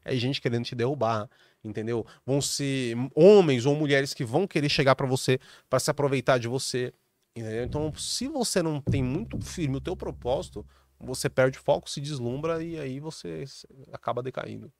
É 0.04 0.14
gente 0.14 0.40
querendo 0.40 0.66
te 0.66 0.76
derrubar, 0.76 1.28
entendeu? 1.64 2.06
Vão 2.24 2.40
ser 2.40 2.94
homens 3.12 3.66
ou 3.66 3.74
mulheres 3.74 4.14
que 4.14 4.24
vão 4.24 4.46
querer 4.46 4.68
chegar 4.68 4.94
pra 4.94 5.04
você 5.04 5.40
pra 5.68 5.80
se 5.80 5.90
aproveitar 5.90 6.38
de 6.38 6.46
você, 6.46 6.94
Entendeu? 7.34 7.64
Então, 7.64 7.92
se 7.96 8.28
você 8.28 8.62
não 8.62 8.80
tem 8.80 9.02
muito 9.02 9.38
firme 9.40 9.78
o 9.78 9.80
teu 9.80 9.96
propósito, 9.96 10.64
você 10.96 11.28
perde 11.28 11.58
foco, 11.58 11.90
se 11.90 12.00
deslumbra 12.00 12.62
e 12.62 12.78
aí 12.78 13.00
você 13.00 13.44
acaba 13.92 14.22
decaindo. 14.22 14.72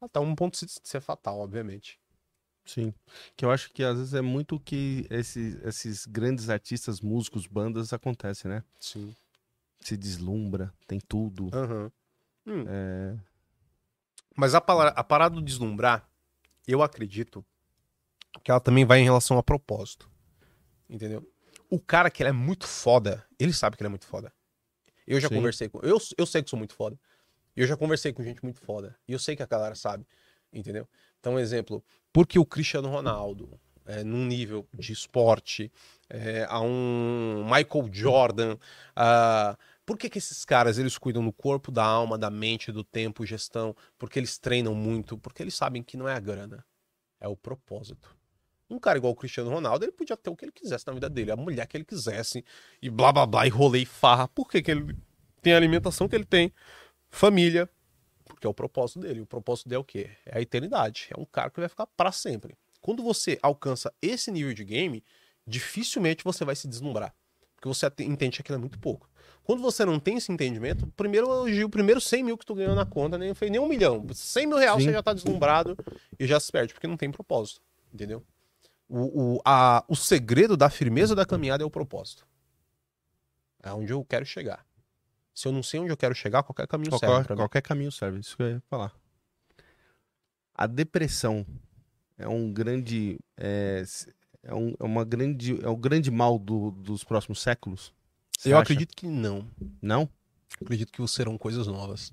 Até 0.00 0.18
um 0.20 0.34
ponto 0.34 0.64
de 0.64 0.72
ser 0.82 1.00
fatal, 1.00 1.38
obviamente. 1.40 1.98
Sim. 2.64 2.94
Que 3.36 3.44
eu 3.44 3.50
acho 3.50 3.70
que 3.72 3.82
às 3.82 3.96
vezes 3.98 4.14
é 4.14 4.20
muito 4.20 4.56
o 4.56 4.60
que 4.60 5.06
esses, 5.10 5.56
esses 5.64 6.06
grandes 6.06 6.48
artistas, 6.48 7.00
músicos, 7.00 7.46
bandas 7.46 7.92
acontece, 7.92 8.46
né? 8.48 8.62
Sim. 8.78 9.14
Se 9.80 9.96
deslumbra, 9.96 10.72
tem 10.86 11.00
tudo. 11.00 11.50
Aham. 11.52 11.90
Hum, 12.46 12.64
É, 12.66 13.18
Mas 14.36 14.54
a, 14.54 14.60
pala- 14.60 14.88
a 14.88 15.04
parada 15.04 15.34
do 15.34 15.42
deslumbrar, 15.42 16.08
eu 16.66 16.82
acredito 16.82 17.44
que 18.42 18.50
ela 18.50 18.60
também 18.60 18.84
vai 18.84 19.00
em 19.00 19.04
relação 19.04 19.36
a 19.38 19.42
propósito. 19.42 20.10
Entendeu? 20.88 21.26
O 21.68 21.78
cara 21.78 22.10
que 22.10 22.22
ele 22.22 22.30
é 22.30 22.32
muito 22.32 22.66
foda, 22.66 23.26
ele 23.38 23.52
sabe 23.52 23.76
que 23.76 23.82
ele 23.82 23.88
é 23.88 23.90
muito 23.90 24.06
foda. 24.06 24.32
Eu 25.06 25.20
já 25.20 25.28
Sim. 25.28 25.36
conversei 25.36 25.68
com. 25.68 25.78
Eu, 25.80 25.98
eu 26.16 26.26
sei 26.26 26.42
que 26.42 26.50
sou 26.50 26.58
muito 26.58 26.74
foda. 26.74 26.98
Eu 27.56 27.66
já 27.66 27.76
conversei 27.76 28.12
com 28.12 28.22
gente 28.22 28.42
muito 28.42 28.60
foda. 28.60 28.96
E 29.06 29.12
eu 29.12 29.18
sei 29.18 29.36
que 29.36 29.42
a 29.42 29.46
galera 29.46 29.74
sabe. 29.74 30.06
Entendeu? 30.52 30.88
Então, 31.20 31.38
exemplo, 31.38 31.84
porque 32.12 32.38
o 32.38 32.44
Cristiano 32.44 32.88
Ronaldo, 32.88 33.60
é, 33.86 34.02
num 34.02 34.24
nível 34.26 34.66
de 34.74 34.92
esporte, 34.92 35.70
é, 36.08 36.44
a 36.48 36.60
um 36.60 37.44
Michael 37.44 37.88
Jordan, 37.92 38.56
a- 38.96 39.56
por 39.86 39.96
que, 39.98 40.08
que 40.08 40.18
esses 40.18 40.44
caras 40.44 40.78
eles 40.78 40.96
cuidam 40.98 41.24
do 41.24 41.32
corpo, 41.32 41.70
da 41.72 41.84
alma, 41.84 42.16
da 42.18 42.30
mente, 42.30 42.70
do 42.72 42.84
tempo, 42.84 43.26
gestão? 43.26 43.74
Porque 43.98 44.18
eles 44.18 44.38
treinam 44.38 44.74
muito, 44.74 45.18
porque 45.18 45.42
eles 45.42 45.54
sabem 45.54 45.82
que 45.82 45.96
não 45.96 46.08
é 46.08 46.14
a 46.14 46.20
grana, 46.20 46.64
é 47.20 47.28
o 47.28 47.36
propósito. 47.36 48.16
Um 48.68 48.78
cara 48.78 48.98
igual 48.98 49.12
o 49.12 49.16
Cristiano 49.16 49.50
Ronaldo, 49.50 49.84
ele 49.84 49.92
podia 49.92 50.16
ter 50.16 50.30
o 50.30 50.36
que 50.36 50.44
ele 50.44 50.52
quisesse 50.52 50.86
na 50.86 50.92
vida 50.92 51.10
dele, 51.10 51.32
a 51.32 51.36
mulher 51.36 51.66
que 51.66 51.76
ele 51.76 51.84
quisesse, 51.84 52.44
e 52.80 52.88
blá 52.88 53.12
blá 53.12 53.26
blá, 53.26 53.46
e 53.46 53.50
rolê 53.50 53.80
e 53.80 53.86
farra. 53.86 54.28
Por 54.28 54.48
que, 54.48 54.62
que 54.62 54.70
ele 54.70 54.96
tem 55.42 55.52
a 55.54 55.56
alimentação 55.56 56.08
que 56.08 56.14
ele 56.14 56.24
tem? 56.24 56.52
Família, 57.10 57.68
porque 58.24 58.46
é 58.46 58.50
o 58.50 58.54
propósito 58.54 59.00
dele. 59.00 59.20
O 59.20 59.26
propósito 59.26 59.68
dele 59.68 59.76
é 59.76 59.80
o 59.80 59.84
quê? 59.84 60.10
É 60.24 60.38
a 60.38 60.40
eternidade. 60.40 61.08
É 61.10 61.20
um 61.20 61.24
cara 61.24 61.50
que 61.50 61.60
vai 61.60 61.68
ficar 61.68 61.86
para 61.86 62.12
sempre. 62.12 62.56
Quando 62.80 63.02
você 63.02 63.38
alcança 63.42 63.92
esse 64.00 64.30
nível 64.30 64.54
de 64.54 64.64
game, 64.64 65.04
dificilmente 65.46 66.24
você 66.24 66.44
vai 66.44 66.56
se 66.56 66.66
deslumbrar. 66.66 67.14
Porque 67.56 67.68
você 67.68 67.86
entende 68.00 68.36
que 68.36 68.42
aquilo 68.42 68.56
é 68.56 68.60
muito 68.60 68.78
pouco. 68.78 69.10
Quando 69.42 69.60
você 69.60 69.84
não 69.84 69.98
tem 69.98 70.16
esse 70.16 70.32
entendimento, 70.32 70.86
primeiro 70.96 71.26
elogio, 71.26 71.66
o 71.66 71.70
primeiro 71.70 72.00
100 72.00 72.22
mil 72.22 72.38
que 72.38 72.46
tu 72.46 72.54
ganhou 72.54 72.74
na 72.74 72.86
conta, 72.86 73.18
nem 73.18 73.34
foi 73.34 73.50
nem 73.50 73.60
um 73.60 73.68
milhão. 73.68 74.06
100 74.12 74.46
mil 74.46 74.56
reais 74.56 74.78
Sim. 74.78 74.84
você 74.84 74.92
já 74.92 75.02
tá 75.02 75.12
deslumbrado 75.12 75.76
e 76.18 76.26
já 76.26 76.38
se 76.40 76.50
perde, 76.50 76.72
porque 76.72 76.86
não 76.86 76.96
tem 76.96 77.10
propósito. 77.10 77.60
Entendeu? 77.92 78.24
O, 78.88 79.34
o, 79.36 79.40
a, 79.44 79.84
o 79.88 79.96
segredo 79.96 80.56
da 80.56 80.70
firmeza 80.70 81.14
da 81.14 81.26
caminhada 81.26 81.62
é 81.62 81.66
o 81.66 81.70
propósito. 81.70 82.26
É 83.62 83.72
onde 83.72 83.92
eu 83.92 84.04
quero 84.04 84.24
chegar. 84.24 84.64
Se 85.34 85.46
eu 85.48 85.52
não 85.52 85.62
sei 85.62 85.80
onde 85.80 85.90
eu 85.92 85.96
quero 85.96 86.14
chegar, 86.14 86.42
qualquer 86.42 86.66
caminho 86.66 86.90
serve 86.90 87.06
qualquer, 87.06 87.30
mim. 87.30 87.36
qualquer 87.36 87.62
caminho 87.62 87.92
serve, 87.92 88.20
isso 88.20 88.36
que 88.36 88.42
eu 88.42 88.50
ia 88.50 88.62
falar. 88.68 88.92
A 90.54 90.66
depressão 90.66 91.46
é 92.18 92.28
um 92.28 92.52
grande. 92.52 93.18
É, 93.36 93.82
é, 94.42 94.54
um, 94.54 94.74
é 94.78 94.84
uma 94.84 95.04
grande. 95.04 95.58
É 95.64 95.68
o 95.68 95.76
grande 95.76 96.10
mal 96.10 96.38
do- 96.38 96.70
dos 96.72 97.02
próximos 97.04 97.40
séculos? 97.40 97.92
Eu 98.44 98.52
acha? 98.56 98.62
acredito 98.62 98.94
que 98.94 99.06
não. 99.06 99.48
Não? 99.80 100.08
Acredito 100.60 100.92
que 100.92 101.06
serão 101.08 101.38
coisas 101.38 101.66
novas. 101.66 102.12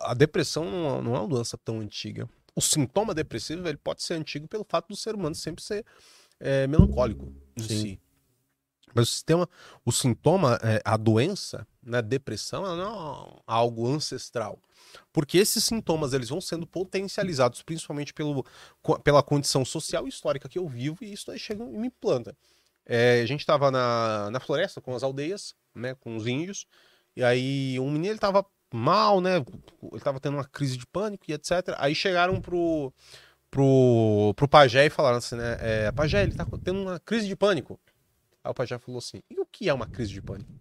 A 0.00 0.14
depressão 0.14 0.64
não 0.64 0.98
é- 0.98 1.02
não 1.02 1.16
é 1.16 1.18
uma 1.20 1.28
doença 1.28 1.58
tão 1.58 1.80
antiga. 1.80 2.28
O 2.54 2.60
sintoma 2.60 3.14
depressivo 3.14 3.66
ele 3.68 3.78
pode 3.78 4.02
ser 4.02 4.14
antigo 4.14 4.46
pelo 4.48 4.64
fato 4.68 4.88
do 4.88 4.96
ser 4.96 5.14
humano 5.14 5.34
sempre 5.34 5.62
ser 5.62 5.84
é, 6.40 6.66
melancólico 6.66 7.32
em 7.56 7.62
Sim. 7.62 7.80
si. 7.80 8.00
Mas 8.94 9.08
o 9.08 9.12
sistema, 9.12 9.48
o 9.84 9.92
sintoma, 9.92 10.58
é, 10.62 10.80
a 10.84 10.96
doença, 10.96 11.66
né, 11.82 12.02
depressão, 12.02 12.64
ela 12.64 12.76
não 12.76 13.36
é 13.38 13.42
algo 13.46 13.88
ancestral. 13.88 14.58
Porque 15.12 15.38
esses 15.38 15.64
sintomas 15.64 16.12
eles 16.12 16.28
vão 16.28 16.40
sendo 16.40 16.66
potencializados, 16.66 17.62
principalmente 17.62 18.12
pelo, 18.12 18.44
pela 19.02 19.22
condição 19.22 19.64
social 19.64 20.06
e 20.06 20.08
histórica 20.08 20.48
que 20.48 20.58
eu 20.58 20.68
vivo, 20.68 20.98
e 21.02 21.12
isso 21.12 21.30
aí 21.30 21.38
chega 21.38 21.64
e 21.64 21.78
me 21.78 21.90
planta. 21.90 22.36
É, 22.84 23.20
a 23.22 23.26
gente 23.26 23.40
estava 23.40 23.70
na, 23.70 24.30
na 24.30 24.40
floresta 24.40 24.80
com 24.80 24.94
as 24.94 25.02
aldeias, 25.02 25.54
né, 25.74 25.94
com 25.94 26.16
os 26.16 26.26
índios, 26.26 26.66
e 27.16 27.22
aí 27.22 27.78
um 27.78 27.90
menino 27.90 28.12
ele 28.12 28.18
mal, 28.72 29.20
né, 29.20 29.36
ele 29.36 30.00
tava 30.00 30.18
tendo 30.18 30.34
uma 30.34 30.44
crise 30.44 30.76
de 30.76 30.86
pânico 30.86 31.24
e 31.28 31.34
etc. 31.34 31.74
Aí 31.76 31.94
chegaram 31.94 32.40
pro, 32.40 32.92
pro, 33.50 34.32
pro 34.34 34.48
pajé 34.48 34.86
e 34.86 34.90
falaram 34.90 35.18
assim, 35.18 35.36
né, 35.36 35.56
é, 35.60 35.92
pajé, 35.92 36.22
ele 36.22 36.34
tá 36.34 36.46
tendo 36.64 36.80
uma 36.80 36.98
crise 36.98 37.28
de 37.28 37.36
pânico. 37.36 37.78
Aí 38.44 38.50
o 38.50 38.54
pajé 38.54 38.78
falou 38.78 38.98
assim, 38.98 39.22
e 39.30 39.38
o 39.40 39.46
que 39.46 39.68
é 39.68 39.74
uma 39.74 39.86
crise 39.86 40.12
de 40.12 40.20
pânico? 40.20 40.52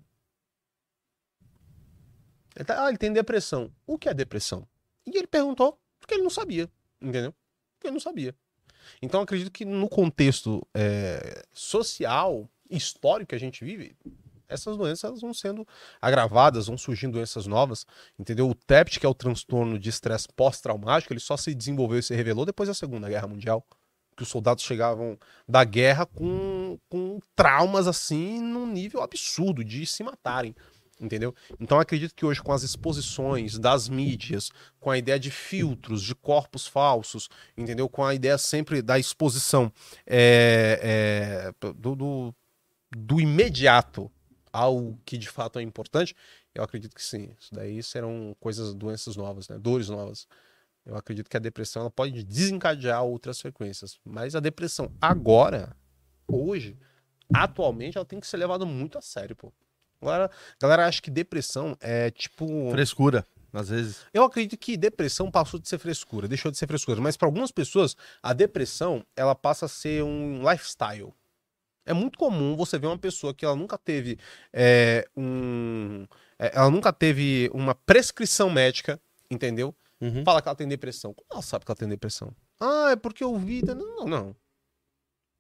Ele 2.55 2.65
tá, 2.65 2.85
ah, 2.85 2.89
ele 2.89 2.97
tem 2.97 3.11
depressão. 3.11 3.71
O 3.87 3.97
que 3.97 4.09
é 4.09 4.13
depressão? 4.13 4.67
E 5.05 5.17
ele 5.17 5.27
perguntou 5.27 5.79
porque 5.99 6.15
ele 6.15 6.23
não 6.23 6.29
sabia, 6.29 6.69
entendeu? 7.01 7.33
Porque 7.73 7.87
ele 7.87 7.93
não 7.93 7.99
sabia. 7.99 8.35
Então 9.01 9.21
acredito 9.21 9.51
que 9.51 9.63
no 9.63 9.87
contexto 9.87 10.65
é, 10.73 11.43
social, 11.53 12.49
histórico 12.69 13.29
que 13.29 13.35
a 13.35 13.39
gente 13.39 13.63
vive, 13.63 13.95
essas 14.47 14.75
doenças 14.75 15.21
vão 15.21 15.33
sendo 15.33 15.65
agravadas, 16.01 16.67
vão 16.67 16.77
surgindo 16.77 17.13
doenças 17.13 17.47
novas, 17.47 17.85
entendeu? 18.19 18.49
O 18.49 18.55
TEPT, 18.55 18.99
que 18.99 19.05
é 19.05 19.09
o 19.09 19.13
transtorno 19.13 19.79
de 19.79 19.89
estresse 19.89 20.27
pós-traumático, 20.35 21.13
ele 21.13 21.19
só 21.19 21.37
se 21.37 21.55
desenvolveu 21.55 21.99
e 21.99 22.03
se 22.03 22.13
revelou 22.13 22.45
depois 22.45 22.67
da 22.67 22.73
Segunda 22.73 23.07
Guerra 23.07 23.27
Mundial. 23.27 23.65
Que 24.15 24.23
os 24.23 24.29
soldados 24.29 24.63
chegavam 24.63 25.17
da 25.47 25.63
guerra 25.63 26.05
com, 26.05 26.77
com 26.89 27.19
traumas 27.35 27.87
assim 27.87 28.39
num 28.41 28.67
nível 28.67 29.01
absurdo 29.01 29.63
de 29.63 29.85
se 29.85 30.03
matarem. 30.03 30.55
Entendeu? 31.01 31.33
Então 31.59 31.79
acredito 31.79 32.13
que 32.13 32.23
hoje, 32.23 32.43
com 32.43 32.51
as 32.51 32.61
exposições 32.61 33.57
das 33.57 33.89
mídias, 33.89 34.51
com 34.79 34.91
a 34.91 34.97
ideia 34.99 35.19
de 35.19 35.31
filtros, 35.31 36.03
de 36.03 36.13
corpos 36.13 36.67
falsos, 36.67 37.27
entendeu? 37.57 37.89
Com 37.89 38.05
a 38.05 38.13
ideia 38.13 38.37
sempre 38.37 38.83
da 38.83 38.99
exposição 38.99 39.73
é, 40.05 41.51
é, 41.59 41.67
do, 41.73 41.95
do, 41.95 42.35
do 42.95 43.19
imediato 43.19 44.11
ao 44.53 44.95
que 45.03 45.17
de 45.17 45.27
fato 45.27 45.57
é 45.57 45.63
importante, 45.63 46.15
eu 46.53 46.63
acredito 46.63 46.95
que 46.95 47.03
sim. 47.03 47.35
Isso 47.39 47.53
daí 47.53 47.81
serão 47.81 48.35
coisas, 48.39 48.73
doenças 48.75 49.15
novas, 49.15 49.49
né? 49.49 49.57
Dores 49.57 49.89
novas. 49.89 50.27
Eu 50.85 50.95
acredito 50.95 51.29
que 51.29 51.37
a 51.37 51.39
depressão 51.39 51.81
ela 51.81 51.91
pode 51.91 52.23
desencadear 52.23 53.03
outras 53.03 53.39
frequências. 53.39 53.99
Mas 54.03 54.35
a 54.35 54.39
depressão 54.39 54.91
agora, 54.99 55.75
hoje, 56.27 56.77
atualmente, 57.33 57.97
ela 57.97 58.05
tem 58.05 58.19
que 58.19 58.27
ser 58.27 58.37
levada 58.37 58.65
muito 58.65 58.97
a 58.97 59.01
sério, 59.01 59.35
pô. 59.35 59.53
Galera, 60.01 60.31
galera 60.59 60.87
acha 60.87 61.01
que 61.01 61.11
depressão 61.11 61.77
é 61.79 62.09
tipo. 62.09 62.71
Frescura, 62.71 63.25
às 63.53 63.69
vezes. 63.69 64.05
Eu 64.11 64.23
acredito 64.23 64.59
que 64.59 64.75
depressão 64.75 65.29
passou 65.29 65.59
de 65.59 65.69
ser 65.69 65.77
frescura, 65.77 66.27
deixou 66.27 66.51
de 66.51 66.57
ser 66.57 66.65
frescura. 66.65 66.99
Mas 66.99 67.15
para 67.15 67.27
algumas 67.27 67.51
pessoas, 67.51 67.95
a 68.21 68.33
depressão 68.33 69.05
ela 69.15 69.35
passa 69.35 69.65
a 69.67 69.69
ser 69.69 70.03
um 70.03 70.49
lifestyle. 70.49 71.13
É 71.85 71.93
muito 71.93 72.17
comum 72.17 72.55
você 72.55 72.79
ver 72.79 72.87
uma 72.87 72.97
pessoa 72.97 73.33
que 73.33 73.45
ela 73.45 73.55
nunca 73.55 73.77
teve 73.77 74.17
é, 74.53 75.07
um, 75.15 76.05
é, 76.37 76.51
ela 76.55 76.69
nunca 76.69 76.93
teve 76.93 77.49
uma 77.53 77.75
prescrição 77.75 78.49
médica, 78.49 78.99
entendeu? 79.29 79.75
Uhum. 80.01 80.23
Fala 80.23 80.41
que 80.41 80.47
ela 80.47 80.55
tem 80.55 80.67
depressão. 80.67 81.13
Como 81.13 81.27
ela 81.31 81.41
sabe 81.41 81.63
que 81.63 81.71
ela 81.71 81.77
tem 81.77 81.87
depressão? 81.87 82.35
Ah, 82.59 82.89
é 82.91 82.95
porque 82.95 83.23
eu 83.23 83.37
vi. 83.37 83.61
Não, 83.63 84.07
não, 84.07 84.35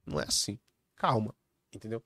não. 0.05 0.19
É 0.19 0.23
assim. 0.23 0.59
Calma, 0.95 1.33
entendeu? 1.73 2.03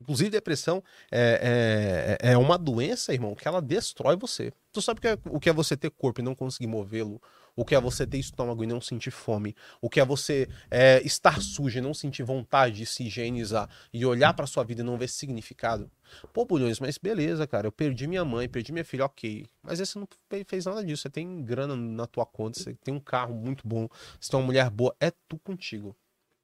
Inclusive, 0.00 0.30
depressão 0.30 0.82
é, 1.10 2.18
é, 2.22 2.30
é 2.32 2.38
uma 2.38 2.56
doença, 2.56 3.12
irmão, 3.12 3.34
que 3.34 3.46
ela 3.46 3.60
destrói 3.60 4.16
você. 4.16 4.50
Tu 4.72 4.80
sabe 4.80 4.98
o 4.98 5.02
que 5.02 5.08
é, 5.08 5.18
o 5.26 5.40
que 5.40 5.50
é 5.50 5.52
você 5.52 5.76
ter 5.76 5.90
corpo 5.90 6.20
e 6.20 6.24
não 6.24 6.34
conseguir 6.34 6.66
movê-lo? 6.66 7.20
O 7.60 7.64
que 7.66 7.74
é 7.74 7.80
você 7.80 8.06
ter 8.06 8.16
estômago 8.16 8.64
e 8.64 8.66
não 8.66 8.80
sentir 8.80 9.10
fome? 9.10 9.54
O 9.82 9.90
que 9.90 10.00
é 10.00 10.04
você 10.04 10.48
é, 10.70 10.98
estar 11.04 11.42
sujo 11.42 11.76
e 11.76 11.82
não 11.82 11.92
sentir 11.92 12.22
vontade 12.22 12.76
de 12.76 12.86
se 12.86 13.04
higienizar 13.04 13.68
e 13.92 14.06
olhar 14.06 14.32
pra 14.32 14.46
sua 14.46 14.64
vida 14.64 14.80
e 14.80 14.82
não 14.82 14.96
ver 14.96 15.08
significado? 15.10 15.90
Pô, 16.32 16.46
Bulhões, 16.46 16.80
mas 16.80 16.96
beleza, 16.96 17.46
cara. 17.46 17.66
Eu 17.66 17.72
perdi 17.72 18.06
minha 18.06 18.24
mãe, 18.24 18.48
perdi 18.48 18.72
minha 18.72 18.82
filha, 18.82 19.04
ok. 19.04 19.46
Mas 19.62 19.78
você 19.78 19.98
não 19.98 20.08
fe- 20.30 20.42
fez 20.48 20.64
nada 20.64 20.82
disso. 20.82 21.02
Você 21.02 21.10
tem 21.10 21.44
grana 21.44 21.76
na 21.76 22.06
tua 22.06 22.24
conta, 22.24 22.58
você 22.58 22.72
tem 22.76 22.94
um 22.94 22.98
carro 22.98 23.34
muito 23.34 23.68
bom, 23.68 23.86
você 24.18 24.30
tem 24.30 24.40
uma 24.40 24.46
mulher 24.46 24.70
boa. 24.70 24.96
É 24.98 25.10
tu 25.28 25.38
contigo. 25.38 25.94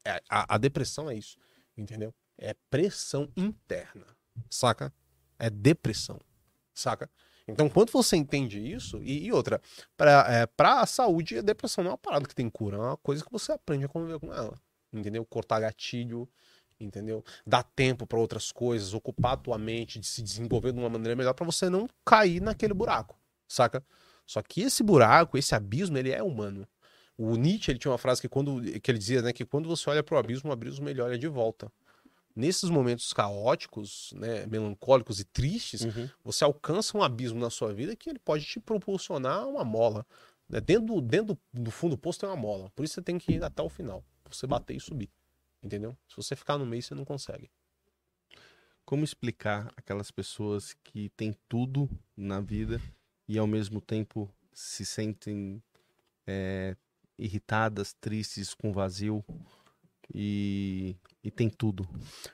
É, 0.05 0.21
a, 0.29 0.57
a 0.57 0.59
depressão 0.59 1.09
é 1.09 1.15
isso, 1.15 1.39
entendeu? 1.79 2.13
É 2.37 2.55
pressão 2.69 3.33
interna, 3.35 4.05
saca? 4.51 4.93
É 5.39 5.49
depressão, 5.49 6.21
saca? 6.75 7.09
Então, 7.49 7.69
quando 7.69 7.93
você 7.93 8.17
entende 8.17 8.59
isso, 8.59 9.01
e, 9.03 9.27
e 9.27 9.33
outra, 9.33 9.61
pra, 9.97 10.27
é, 10.29 10.47
pra 10.47 10.85
saúde, 10.85 11.39
a 11.39 11.43
depressão 11.43 11.85
não 11.85 11.91
é 11.91 11.93
uma 11.93 11.99
parada 11.99 12.27
que 12.27 12.35
tem 12.35 12.51
cura, 12.51 12.77
é 12.77 12.81
uma 12.81 12.97
coisa 12.97 13.25
que 13.25 13.31
você 13.31 13.53
aprende 13.53 13.85
a 13.85 13.89
conviver 13.89 14.19
com 14.19 14.33
ela, 14.33 14.55
entendeu? 14.93 15.25
Cortar 15.25 15.61
gatilho, 15.61 16.29
entendeu? 16.81 17.25
Dar 17.47 17.63
tempo 17.63 18.07
pra 18.07 18.19
outras 18.19 18.51
coisas, 18.51 18.95
ocupar 18.95 19.35
a 19.35 19.37
tua 19.37 19.59
mente, 19.59 20.01
de 20.01 20.07
se 20.07 20.23
desenvolver 20.23 20.73
de 20.73 20.79
uma 20.79 20.89
maneira 20.89 21.15
melhor 21.15 21.35
pra 21.35 21.47
você 21.47 21.71
não 21.71 21.89
cair 22.05 22.41
naquele 22.41 22.75
buraco, 22.75 23.17
saca? 23.49 23.85
Só 24.27 24.43
que 24.43 24.63
esse 24.63 24.83
buraco, 24.83 25.39
esse 25.39 25.55
abismo, 25.55 25.97
ele 25.97 26.11
é 26.11 26.23
humano. 26.23 26.67
O 27.17 27.37
Nietzsche, 27.37 27.71
ele 27.71 27.79
tinha 27.79 27.93
uma 27.93 27.99
frase 27.99 28.21
que 28.21 28.29
quando 28.29 28.61
que 28.81 28.91
ele 28.91 28.99
dizia, 28.99 29.23
né, 29.23 29.33
que 29.33 29.45
quando 29.45 29.69
você 29.69 29.89
olha 29.89 30.03
pro 30.03 30.19
abismo, 30.19 30.51
o 30.51 30.53
abismo 30.53 30.89
ele 30.89 31.01
olha 31.01 31.17
de 31.17 31.29
volta. 31.29 31.71
Nesses 32.37 32.69
momentos 32.71 33.13
caóticos, 33.13 34.13
né, 34.15 34.47
melancólicos 34.47 35.19
e 35.19 35.25
tristes, 35.25 35.81
Uhum. 35.83 36.09
você 36.23 36.45
alcança 36.45 36.97
um 36.97 37.03
abismo 37.03 37.41
na 37.41 37.49
sua 37.51 37.73
vida 37.73 37.97
que 37.97 38.11
ele 38.11 38.19
pode 38.19 38.45
te 38.45 38.61
proporcionar 38.61 39.49
uma 39.49 39.65
mola. 39.65 40.07
né? 40.49 40.61
Dentro, 40.61 40.87
do- 40.87 41.01
dentro 41.01 41.35
do- 41.53 41.63
do 41.65 41.71
fundo 41.73 41.97
do 41.97 41.99
poço 41.99 42.21
tem 42.21 42.29
uma 42.29 42.37
mola. 42.37 42.71
Por 42.77 42.85
isso 42.85 42.95
você 42.95 43.03
tem 43.03 43.19
que 43.19 43.33
ir 43.33 43.43
até 43.43 43.61
o 43.63 43.69
final. 43.69 44.05
Pra 44.23 44.33
você 44.33 44.47
bater 44.47 44.77
e 44.77 44.81
subir. 44.81 45.11
Entendeu? 45.61 45.97
Se 46.07 46.15
você 46.17 46.37
ficar 46.37 46.57
no 46.57 46.65
meio, 46.65 46.81
você 46.83 46.95
não 46.95 47.05
consegue. 47.05 47.51
Como 48.85 49.03
explicar 49.03 49.73
aquelas 49.77 50.13
pessoas 50.13 50.73
que 50.85 51.09
têm 51.17 51.35
tudo 51.49 51.91
na 52.17 52.41
vida 52.41 52.81
e 53.27 53.37
ao 53.39 53.47
mesmo 53.47 53.81
tempo 53.81 54.33
se 54.53 54.87
sentem 54.87 55.61
é, 56.27 56.77
irritadas, 57.19 57.93
tristes, 58.01 58.55
com 58.55 58.73
vazio 58.73 59.25
e, 60.15 60.97
e 61.23 61.31
tem 61.31 61.49
tudo? 61.49 61.89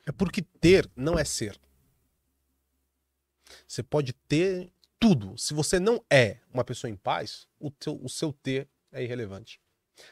É 0.06 0.12
porque 0.12 0.42
ter 0.42 0.88
não 0.96 1.18
é 1.18 1.24
ser. 1.24 1.58
Você 3.66 3.82
pode 3.82 4.12
ter 4.12 4.70
tudo. 4.98 5.36
Se 5.36 5.54
você 5.54 5.78
não 5.80 6.02
é 6.10 6.38
uma 6.52 6.64
pessoa 6.64 6.90
em 6.90 6.96
paz, 6.96 7.46
o, 7.58 7.70
teu, 7.70 7.98
o 8.02 8.08
seu 8.08 8.32
ter 8.32 8.68
é 8.92 9.02
irrelevante. 9.02 9.60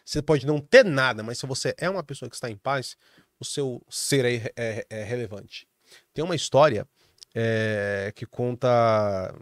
Você 0.05 0.20
pode 0.20 0.47
não 0.47 0.61
ter 0.61 0.85
nada, 0.85 1.23
mas 1.23 1.39
se 1.39 1.47
você 1.47 1.74
é 1.78 1.89
uma 1.89 2.03
pessoa 2.03 2.28
que 2.28 2.35
está 2.37 2.51
em 2.51 2.57
paz, 2.57 2.97
o 3.39 3.45
seu 3.45 3.82
ser 3.89 4.24
é, 4.24 4.53
é- 4.57 4.87
é 4.91 5.05
relevante. 5.05 5.66
Tem 6.12 6.24
uma 6.24 6.35
história 6.37 6.87
é, 7.35 8.12
que 8.15 8.27
conta 8.27 8.69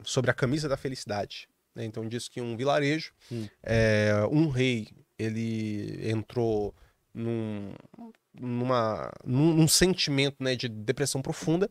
sobre 0.05 0.31
a 0.31 0.35
camisa 0.35 0.69
da 0.69 0.77
felicidade. 0.77 1.49
né? 1.75 1.85
Então 1.85 2.07
diz 2.09 2.29
que 2.29 2.41
um 2.41 2.57
vilarejo, 2.57 3.13
Hum. 3.33 3.49
é, 3.63 4.13
um 4.31 4.49
rei, 4.49 4.89
ele 5.19 6.09
entrou 6.11 6.75
num, 7.19 7.75
numa, 8.41 9.13
num, 9.25 9.55
num 9.55 9.69
sentimento 9.69 10.37
né, 10.41 10.55
de 10.55 10.69
depressão 10.69 11.21
profunda 11.21 11.69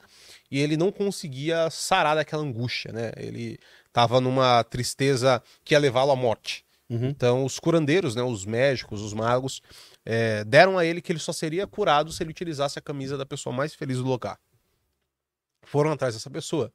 e 0.51 0.59
ele 0.59 0.77
não 0.77 0.91
conseguia 0.91 1.69
sarar 1.69 2.15
daquela 2.15 2.43
angústia, 2.43 2.91
né? 2.91 3.11
Ele 3.15 3.57
estava 3.85 4.19
numa 4.21 4.63
tristeza 4.63 5.41
que 5.63 5.73
ia 5.73 5.79
levá-lo 5.79 6.11
à 6.11 6.15
morte. 6.15 6.65
Uhum. 6.89 7.07
Então, 7.07 7.43
os 7.43 7.59
curandeiros, 7.59 8.15
né, 8.15 8.21
os 8.21 8.45
médicos, 8.45 9.01
os 9.01 9.13
magos, 9.13 9.61
eh, 10.05 10.43
deram 10.45 10.77
a 10.77 10.85
ele 10.85 11.01
que 11.01 11.11
ele 11.11 11.19
só 11.19 11.33
seria 11.33 11.67
curado 11.67 12.11
se 12.11 12.23
ele 12.23 12.31
utilizasse 12.31 12.79
a 12.79 12.81
camisa 12.81 13.17
da 13.17 13.25
pessoa 13.25 13.53
mais 13.53 13.73
feliz 13.73 13.97
do 13.97 14.05
lugar. 14.05 14.39
Foram 15.63 15.91
atrás 15.91 16.13
dessa 16.13 16.29
pessoa. 16.29 16.71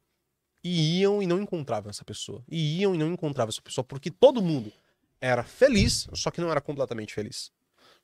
E 0.63 0.99
iam 0.99 1.21
e 1.21 1.27
não 1.27 1.41
encontravam 1.41 1.89
essa 1.89 2.05
pessoa. 2.05 2.43
E 2.47 2.79
iam 2.79 2.93
e 2.93 2.97
não 2.97 3.11
encontravam 3.11 3.49
essa 3.49 3.61
pessoa, 3.61 3.83
porque 3.83 4.11
todo 4.11 4.41
mundo 4.41 4.71
era 5.19 5.43
feliz, 5.43 6.07
só 6.13 6.29
que 6.29 6.39
não 6.39 6.51
era 6.51 6.61
completamente 6.61 7.13
feliz. 7.13 7.51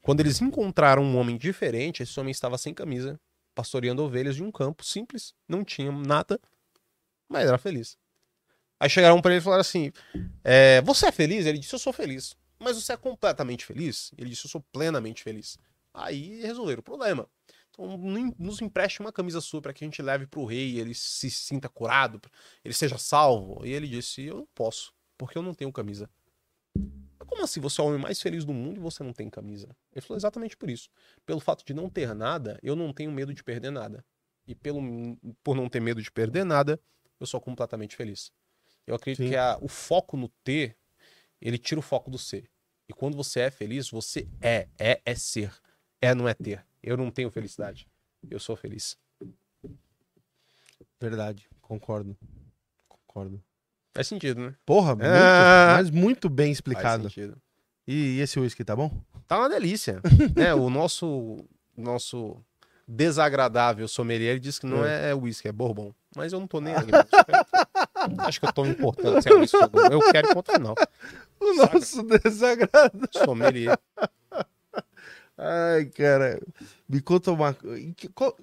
Quando 0.02 0.22
eles 0.22 0.42
encontraram 0.42 1.04
um 1.04 1.18
homem 1.18 1.38
diferente, 1.38 2.04
esse 2.04 2.20
homem 2.20 2.32
estava 2.32 2.58
sem 2.58 2.74
camisa, 2.74 3.20
pastoreando 3.54 4.04
ovelhas 4.04 4.36
de 4.36 4.44
um 4.44 4.52
campo 4.52 4.84
simples, 4.84 5.34
não 5.48 5.64
tinha 5.64 5.92
nada, 5.92 6.40
mas 7.28 7.48
era 7.48 7.58
feliz. 7.58 7.98
Aí 8.80 8.90
chegaram 8.90 9.22
para 9.22 9.32
ele 9.32 9.42
e 9.42 9.44
falaram 9.44 9.62
assim: 9.62 9.92
é, 10.44 10.82
Você 10.82 11.08
é 11.08 11.12
feliz? 11.12 11.46
Ele 11.46 11.60
disse: 11.60 11.76
Eu 11.76 11.80
sou 11.80 11.94
feliz. 11.94 12.36
Mas 12.58 12.76
você 12.82 12.94
é 12.94 12.98
completamente 12.98 13.66
feliz? 13.66 14.12
Ele 14.18 14.30
disse: 14.30 14.46
Eu 14.46 14.50
sou 14.52 14.62
plenamente 14.72 15.24
feliz. 15.24 15.58
Aí 15.94 16.42
resolveram 16.42 16.80
o 16.80 16.84
problema. 16.84 17.28
Então, 17.72 17.98
no- 17.98 18.36
nos 18.38 18.62
empreste 18.62 19.00
uma 19.02 19.12
camisa 19.12 19.42
sua 19.42 19.62
para 19.62 19.74
que 19.74 19.84
a 19.84 19.88
gente 19.88 20.02
leve 20.02 20.28
para 20.28 20.40
o 20.40 20.46
rei 20.46 20.72
e 20.72 20.80
ele 20.80 20.94
se 20.94 21.30
sinta 21.30 21.68
curado, 21.70 22.22
ele 22.64 22.74
seja 22.74 22.98
salvo. 22.98 23.66
E 23.66 23.72
ele 23.74 23.88
disse: 23.88 24.24
Eu 24.26 24.38
não 24.38 24.48
posso, 24.56 24.94
porque 25.18 25.38
eu 25.38 25.42
não 25.44 25.54
tenho 25.54 25.72
camisa. 25.74 26.10
Como 27.30 27.43
assim? 27.43 27.60
Você 27.60 27.80
é 27.80 27.84
o 27.84 27.88
homem 27.88 27.99
mais 28.01 28.22
feliz 28.22 28.43
do 28.43 28.53
mundo 28.53 28.77
e 28.77 28.80
você 28.80 29.03
não 29.03 29.14
tem 29.14 29.30
camisa? 29.30 29.76
Ele 29.93 30.01
falou 30.01 30.18
exatamente 30.18 30.57
por 30.57 30.69
isso. 30.69 30.89
Pelo 31.26 31.39
fato 31.39 31.64
de 31.65 31.73
não 31.73 31.89
ter 31.89 32.14
nada, 32.15 32.60
eu 32.64 32.76
não 32.76 32.91
tenho 32.91 33.11
medo 33.11 33.34
de 33.34 33.43
perder 33.43 33.72
nada. 33.72 34.03
E 34.47 34.56
pelo, 34.56 34.81
por 35.43 35.56
não 35.56 35.69
ter 35.69 35.80
medo 35.80 36.01
de 36.01 36.11
perder 36.11 36.43
nada, 36.43 36.80
eu 37.19 37.26
sou 37.27 37.39
completamente 37.39 37.95
feliz. 37.95 38.31
Eu 38.88 38.95
acredito 38.95 39.23
Sim. 39.23 39.30
que 39.30 39.35
a- 39.35 39.57
o 39.61 39.68
foco 39.68 40.18
no 40.18 40.27
ter, 40.43 40.76
ele 41.39 41.57
tira 41.57 41.80
o 41.80 41.84
foco 41.84 42.10
do 42.10 42.18
ser. 42.18 42.49
E 42.88 42.93
quando 42.93 43.15
você 43.15 43.41
é 43.41 43.51
feliz, 43.51 43.89
você 43.89 44.27
é. 44.41 44.68
É 44.80 44.99
é 45.06 45.14
ser. 45.15 45.53
É 46.01 46.15
não 46.15 46.27
é 46.27 46.34
ter. 46.34 46.65
Eu 46.81 46.97
não 46.97 47.11
tenho 47.11 47.30
felicidade. 47.30 47.88
Eu 48.30 48.39
sou 48.39 48.56
feliz. 48.56 48.97
Verdade, 50.99 51.47
concordo. 51.61 52.18
Concordo. 52.88 53.43
Faz 53.94 54.07
sentido, 54.07 54.41
né? 54.41 54.53
Porra, 54.66 54.95
muito, 54.95 55.07
Ah. 55.07 55.76
mas 55.78 55.90
muito 55.90 56.30
bem 56.30 56.52
explicado. 56.52 57.10
E, 57.88 58.20
esse 58.20 58.40
uísque 58.40 58.64
tá 58.64 58.76
bom? 58.76 58.91
Tá 59.28 59.40
uma 59.40 59.49
delícia. 59.49 59.99
né? 60.36 60.53
O 60.53 60.70
nosso 60.70 61.38
nosso 61.76 62.38
desagradável 62.88 63.88
sommelier 63.88 64.32
ele 64.32 64.40
disse 64.40 64.60
que 64.60 64.66
não 64.68 64.84
é 64.84 65.14
uísque, 65.16 65.48
é 65.48 65.52
bourbon. 65.52 65.94
Mas 66.16 66.34
eu 66.34 66.40
não 66.40 66.48
tô 66.48 66.60
nem 66.60 66.74
aí. 66.76 66.82
Acho 68.20 68.40
que 68.40 68.45
eu 68.48 68.53
tô 68.53 68.64
me 68.64 68.72
importando 68.72 69.22
se 69.22 69.30
é 69.30 69.34
uísque 69.36 69.57
ou 69.57 69.70
não. 69.72 69.91
Eu 69.91 70.11
quero 70.11 70.34
ponto 70.34 70.52
final. 70.52 70.76
O 71.41 71.53
Saca. 71.56 71.74
nosso 71.74 72.03
desagrado. 72.03 73.07
Sommelier. 73.14 73.80
Ai, 75.38 75.86
cara. 75.86 76.38
Me 76.91 76.99
conta 76.99 77.32
uma 77.32 77.52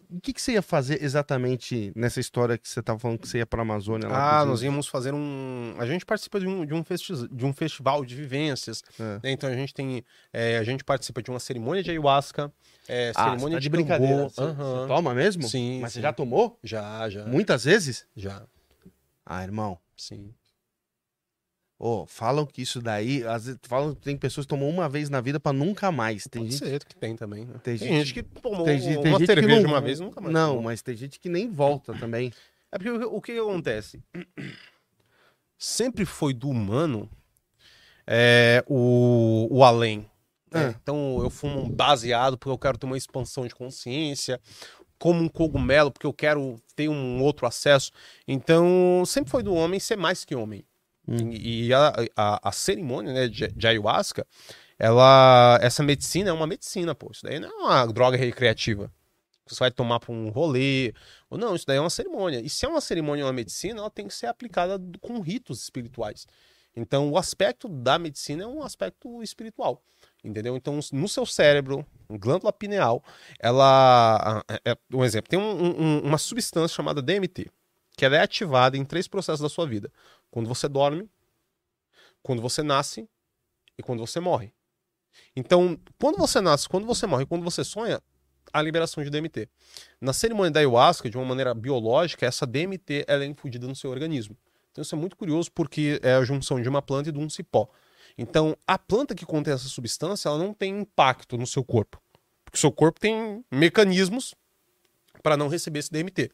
O 0.09 0.21
que, 0.21 0.33
que 0.33 0.41
você 0.41 0.53
ia 0.53 0.63
fazer 0.63 1.03
exatamente 1.03 1.93
nessa 1.97 2.21
história 2.21 2.57
que 2.57 2.69
você 2.69 2.81
tava 2.81 2.97
falando 2.97 3.19
que 3.19 3.27
você 3.29 3.39
ia 3.39 3.47
pra 3.47 3.63
Amazônia 3.63 4.09
lá? 4.09 4.41
Ah, 4.41 4.45
nós 4.45 4.63
íamos 4.63 4.87
fazer 4.87 5.13
um. 5.13 5.75
A 5.79 5.85
gente 5.87 6.07
participa 6.07 6.39
de 6.39 6.47
um, 6.47 6.65
de 6.65 6.73
um, 6.73 6.85
festi- 6.85 7.27
de 7.29 7.45
um 7.45 7.53
festival 7.53 8.05
de 8.05 8.15
vivências. 8.15 8.85
É. 9.01 9.03
né? 9.21 9.33
Então 9.33 9.51
a 9.51 9.55
gente 9.55 9.75
tem. 9.75 10.05
é, 10.33 10.59
a 10.59 10.63
gente 10.63 10.85
participa 10.85 11.21
de 11.21 11.29
uma 11.29 11.41
cerimônia 11.41 11.83
de 11.83 11.91
ayahuasca, 11.91 12.53
é, 12.89 13.11
Ah, 13.17 13.31
cerimônia 13.31 13.41
você 13.41 13.53
tá 13.55 13.59
de 13.59 13.63
de 13.65 13.69
brincadeira. 13.71 14.31
tambor. 14.31 14.55
Você, 14.55 14.63
você 14.81 14.87
toma 14.87 15.13
mesmo? 15.15 15.43
Sim. 15.49 15.81
Mas 15.81 15.93
você 15.93 15.99
sim. 15.99 16.03
já 16.03 16.13
tomou? 16.13 16.57
Já, 16.63 17.11
já. 17.11 17.25
Muitas 17.27 17.65
vezes? 17.65 18.07
Já. 18.15 18.45
Ah, 19.25 19.43
irmão. 19.43 19.77
Sim. 19.97 20.33
Ô, 21.79 22.07
falam 22.07 22.47
que 22.47 22.63
isso 22.63 22.81
daí. 22.81 23.23
Às 23.27 23.45
vezes, 23.47 23.61
falam 23.65 23.95
que 23.95 24.01
tem 24.01 24.17
pessoas 24.17 24.47
que 24.47 24.51
tomam 24.51 24.69
uma 24.69 24.89
vez 24.89 25.11
na 25.11 25.21
vida 25.21 25.39
pra 25.39 25.53
nunca 25.53 25.93
mais. 25.93 26.25
Tem 26.25 26.43
Pode 26.43 26.57
gente. 26.57 26.67
ser 26.71 26.85
que 26.85 26.97
tem 26.97 27.15
também. 27.17 27.45
né? 27.45 27.55
Tem 27.63 27.77
Tem, 27.77 27.89
gente- 27.89 28.07
gente, 28.07 28.15
que 28.15 28.23
tomou 28.23 28.65
Tem, 28.65 28.79
gente- 28.81 29.03
tem 29.03 29.13
uma 29.13 29.19
gente 29.19 29.29
que 29.29 29.35
cerveja 29.35 29.61
não, 29.63 29.71
uma 29.71 29.81
vez 29.83 30.01
nunca 30.01 30.21
mais. 30.21 30.33
Não, 30.33 30.49
tomou. 30.51 30.63
mas 30.63 30.81
tem 30.81 30.97
gente 30.97 31.21
que 31.21 31.29
nem 31.29 31.51
volta 31.51 31.93
também. 31.95 32.33
É 32.73 32.79
porque 32.79 32.91
o, 32.91 33.21
que 33.21 33.33
que 33.35 33.39
acontece? 33.39 34.03
Sempre 35.59 36.05
foi 36.05 36.35
do 36.35 36.49
humano 36.51 37.09
é, 38.07 38.63
o, 38.67 39.49
o 39.51 39.65
além. 39.65 40.09
né? 40.53 40.69
É. 40.69 40.75
Então 40.83 41.21
eu 41.23 41.31
fumo 41.31 41.61
um 41.61 41.71
baseado 41.71 42.37
porque 42.39 42.51
eu 42.53 42.59
quero 42.59 42.79
ter 42.79 42.87
uma 42.87 42.97
expansão 42.99 43.47
de 43.47 43.55
consciência, 43.55 44.41
como 44.99 45.23
um 45.23 45.29
cogumelo 45.29 45.91
porque 45.91 46.07
eu 46.07 46.13
quero 46.13 46.57
ter 46.75 46.89
um 46.89 47.23
outro 47.23 47.47
acesso. 47.47 47.91
Então 48.29 49.03
sempre 49.07 49.31
foi 49.31 49.43
do 49.43 49.55
homem 49.55 49.81
ser 49.81 49.97
mais 49.97 50.25
que 50.25 50.35
homem. 50.35 50.65
Hum. 51.09 51.31
E, 51.31 51.67
e 51.69 51.75
a, 51.75 51.93
a, 52.17 52.49
a 52.49 52.53
cerimônia 52.53 53.13
né, 53.13 53.29
de, 53.29 53.49
de 53.49 53.67
ayahuasca, 53.67 54.27
ela, 54.79 55.59
essa 55.63 55.83
medicina 55.83 56.31
é 56.31 56.33
uma 56.33 56.47
medicina, 56.47 56.95
pô. 56.95 57.11
Isso 57.13 57.23
daí 57.25 57.39
não 57.39 57.49
é 57.49 57.55
uma 57.55 57.87
droga 57.87 58.17
recreativa. 58.17 58.93
Você 59.47 59.61
vai 59.61 59.71
tomar 59.71 60.01
para 60.01 60.13
um 60.13 60.29
rolê. 60.29 60.93
Ou 61.31 61.39
não, 61.39 61.55
isso 61.55 61.65
daí 61.67 61.77
é 61.77 61.81
uma 61.81 61.89
cerimônia. 61.91 62.41
E 62.41 62.51
se 62.51 62.67
é 62.67 62.69
uma 62.69 62.81
cerimônia 62.81 63.25
ou 63.25 63.29
uma 63.29 63.33
medicina, 63.37 63.79
ela 63.81 63.91
tem 63.91 64.09
que 64.09 64.15
ser 64.15 64.27
aplicada 64.27 64.79
com 65.01 65.21
ritos 65.21 65.63
espirituais. 65.63 66.27
Então, 66.75 67.11
o 67.11 67.17
aspecto 67.17 67.69
da 67.69 67.99
medicina 67.99 68.43
é 68.43 68.47
um 68.47 68.63
aspecto 68.63 69.23
espiritual. 69.23 69.83
Entendeu? 70.23 70.57
Então, 70.57 70.79
no 70.93 71.09
seu 71.09 71.25
cérebro, 71.25 71.87
glândula 72.11 72.53
pineal, 72.53 73.03
ela. 73.41 74.43
É, 74.49 74.73
é- 74.73 74.77
um 74.93 75.05
exemplo, 75.05 75.31
tem 75.31 75.39
um- 75.39 75.81
um- 75.81 76.01
uma 76.01 76.19
substância 76.19 76.75
chamada 76.75 77.01
DMT, 77.01 77.49
que 77.97 78.05
ela 78.05 78.17
é 78.17 78.21
ativada 78.21 78.77
em 78.77 78.85
três 78.85 79.09
processos 79.09 79.41
da 79.41 79.49
sua 79.49 79.67
vida: 79.67 79.91
quando 80.31 80.47
você 80.47 80.69
dorme, 80.69 81.09
quando 82.23 82.43
você 82.43 82.63
nasce 82.63 83.09
e 83.79 83.83
quando 83.83 84.01
você 84.01 84.21
morre. 84.21 84.53
Então, 85.35 85.81
quando 85.99 86.19
você 86.19 86.41
nasce, 86.41 86.69
quando 86.69 86.87
você 86.87 87.07
morre, 87.07 87.25
quando 87.25 87.43
você 87.43 87.65
sonha, 87.65 88.03
a 88.53 88.63
liberação 88.63 89.03
de 89.03 89.11
DMT. 89.11 89.49
Na 90.01 90.13
cerimônia 90.13 90.51
da 90.51 90.61
ayahuasca, 90.61 91.11
de 91.11 91.17
uma 91.17 91.25
maneira 91.25 91.55
biológica, 91.55 92.27
essa 92.27 92.47
DMT 92.47 93.05
ela 93.07 93.25
é 93.25 93.27
infundida 93.27 93.67
no 93.67 93.75
seu 93.75 93.91
organismo. 93.91 94.37
Então 94.71 94.83
isso 94.83 94.95
é 94.95 94.99
muito 94.99 95.17
curioso 95.17 95.51
porque 95.53 95.99
é 96.03 96.15
a 96.15 96.25
junção 96.25 96.61
de 96.61 96.69
uma 96.69 96.83
planta 96.83 97.09
e 97.09 97.13
de 97.13 97.19
um 97.19 97.29
cipó. 97.31 97.69
Então, 98.19 98.57
a 98.67 98.79
planta 98.79 99.15
que 99.15 99.27
contém 99.27 99.53
essa 99.53 99.69
substância, 99.69 100.29
ela 100.29 100.39
não 100.39 100.55
tem 100.55 100.81
impacto 100.81 101.37
no 101.37 101.47
seu 101.47 101.63
corpo. 101.63 102.01
Porque 102.45 102.59
seu 102.59 102.73
corpo 102.73 102.99
tem 103.01 103.45
mecanismos 103.51 104.35
para 105.23 105.37
não 105.37 105.49
receber 105.49 105.81
esse 105.81 105.91
DMT. 105.91 106.31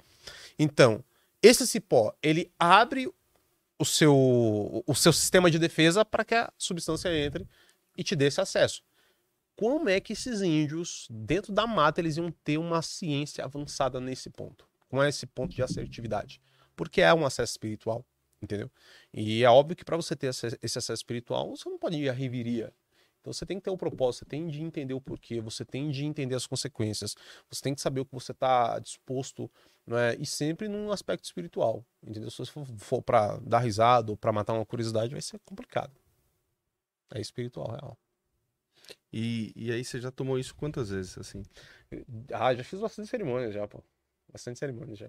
Então, 0.59 1.03
esse 1.43 1.67
cipó, 1.67 2.15
ele 2.23 2.53
abre 2.59 3.13
o 3.79 3.85
seu, 3.85 4.85
o 4.87 4.95
seu 4.95 5.13
sistema 5.13 5.51
de 5.51 5.59
defesa 5.59 6.05
para 6.05 6.25
que 6.25 6.35
a 6.35 6.53
substância 6.57 7.13
entre 7.13 7.49
e 7.99 8.05
te 8.05 8.15
dê 8.15 8.27
esse 8.27 8.41
acesso. 8.41 8.83
Como 9.57 9.89
é 9.89 10.01
que 10.01 10.13
esses 10.13 10.41
índios, 10.41 11.07
dentro 11.11 11.53
da 11.53 11.67
mata, 11.67 12.01
eles 12.01 12.17
iam 12.17 12.31
ter 12.31 12.59
uma 12.59 12.81
ciência 12.81 13.45
avançada 13.45 14.01
nesse 14.01 14.31
ponto? 14.31 14.67
Com 14.89 15.03
esse 15.03 15.27
ponto 15.27 15.55
de 15.55 15.63
assertividade? 15.63 16.41
Porque 16.77 17.03
é 17.03 17.13
um 17.13 17.27
acesso 17.27 17.53
espiritual, 17.53 18.05
entendeu? 18.41 18.71
E 19.13 19.45
é 19.45 19.51
óbvio 19.51 19.77
que 19.77 19.85
para 19.85 19.97
você 19.97 20.17
ter 20.17 20.29
esse 20.29 20.79
acesso 20.79 20.93
espiritual, 20.93 21.51
você 21.51 21.69
não 21.69 21.79
pode 21.79 21.97
ir 21.97 22.09
à 22.09 22.13
reviria 22.13 22.73
Então 23.23 23.33
você 23.33 23.47
tem 23.47 23.57
que 23.57 23.63
ter 23.63 23.71
um 23.71 23.77
propósito, 23.77 24.25
você 24.25 24.25
tem 24.25 24.49
de 24.49 24.61
entender 24.61 24.95
o 24.95 25.01
porquê, 25.01 25.41
você 25.41 25.65
tem 25.65 25.91
de 25.91 26.05
entender 26.05 26.35
as 26.35 26.45
consequências, 26.45 27.15
você 27.49 27.63
tem 27.63 27.73
que 27.73 27.81
saber 27.81 28.01
o 28.01 28.05
que 28.05 28.13
você 28.13 28.33
está 28.33 28.81
disposto, 28.81 29.49
é? 29.89 30.17
E 30.19 30.27
sempre 30.27 30.67
num 30.67 30.91
aspecto 30.91 31.25
espiritual, 31.25 31.87
entendeu? 32.03 32.31
Se 32.33 32.39
você 32.39 32.51
for, 32.51 32.67
for 32.79 33.01
para 33.01 33.39
dar 33.39 33.61
risada 33.61 34.11
ou 34.11 34.17
para 34.17 34.33
matar 34.33 34.55
uma 34.55 34.67
curiosidade, 34.67 35.13
vai 35.13 35.23
ser 35.23 35.39
complicado. 35.45 35.93
É 37.15 37.21
espiritual, 37.21 37.71
real. 37.71 37.97
E, 39.13 39.53
e 39.55 39.71
aí 39.71 39.85
você 39.85 40.01
já 40.01 40.11
tomou 40.11 40.37
isso 40.37 40.55
quantas 40.57 40.91
vezes, 40.91 41.17
assim? 41.17 41.45
Ah, 42.33 42.53
já 42.53 42.65
fiz 42.65 42.81
bastante 42.81 43.09
cerimônias 43.09 43.55
já, 43.55 43.69
pô. 43.69 43.81
Bastante 44.33 44.59
cerimônias 44.59 44.99
já. 44.99 45.09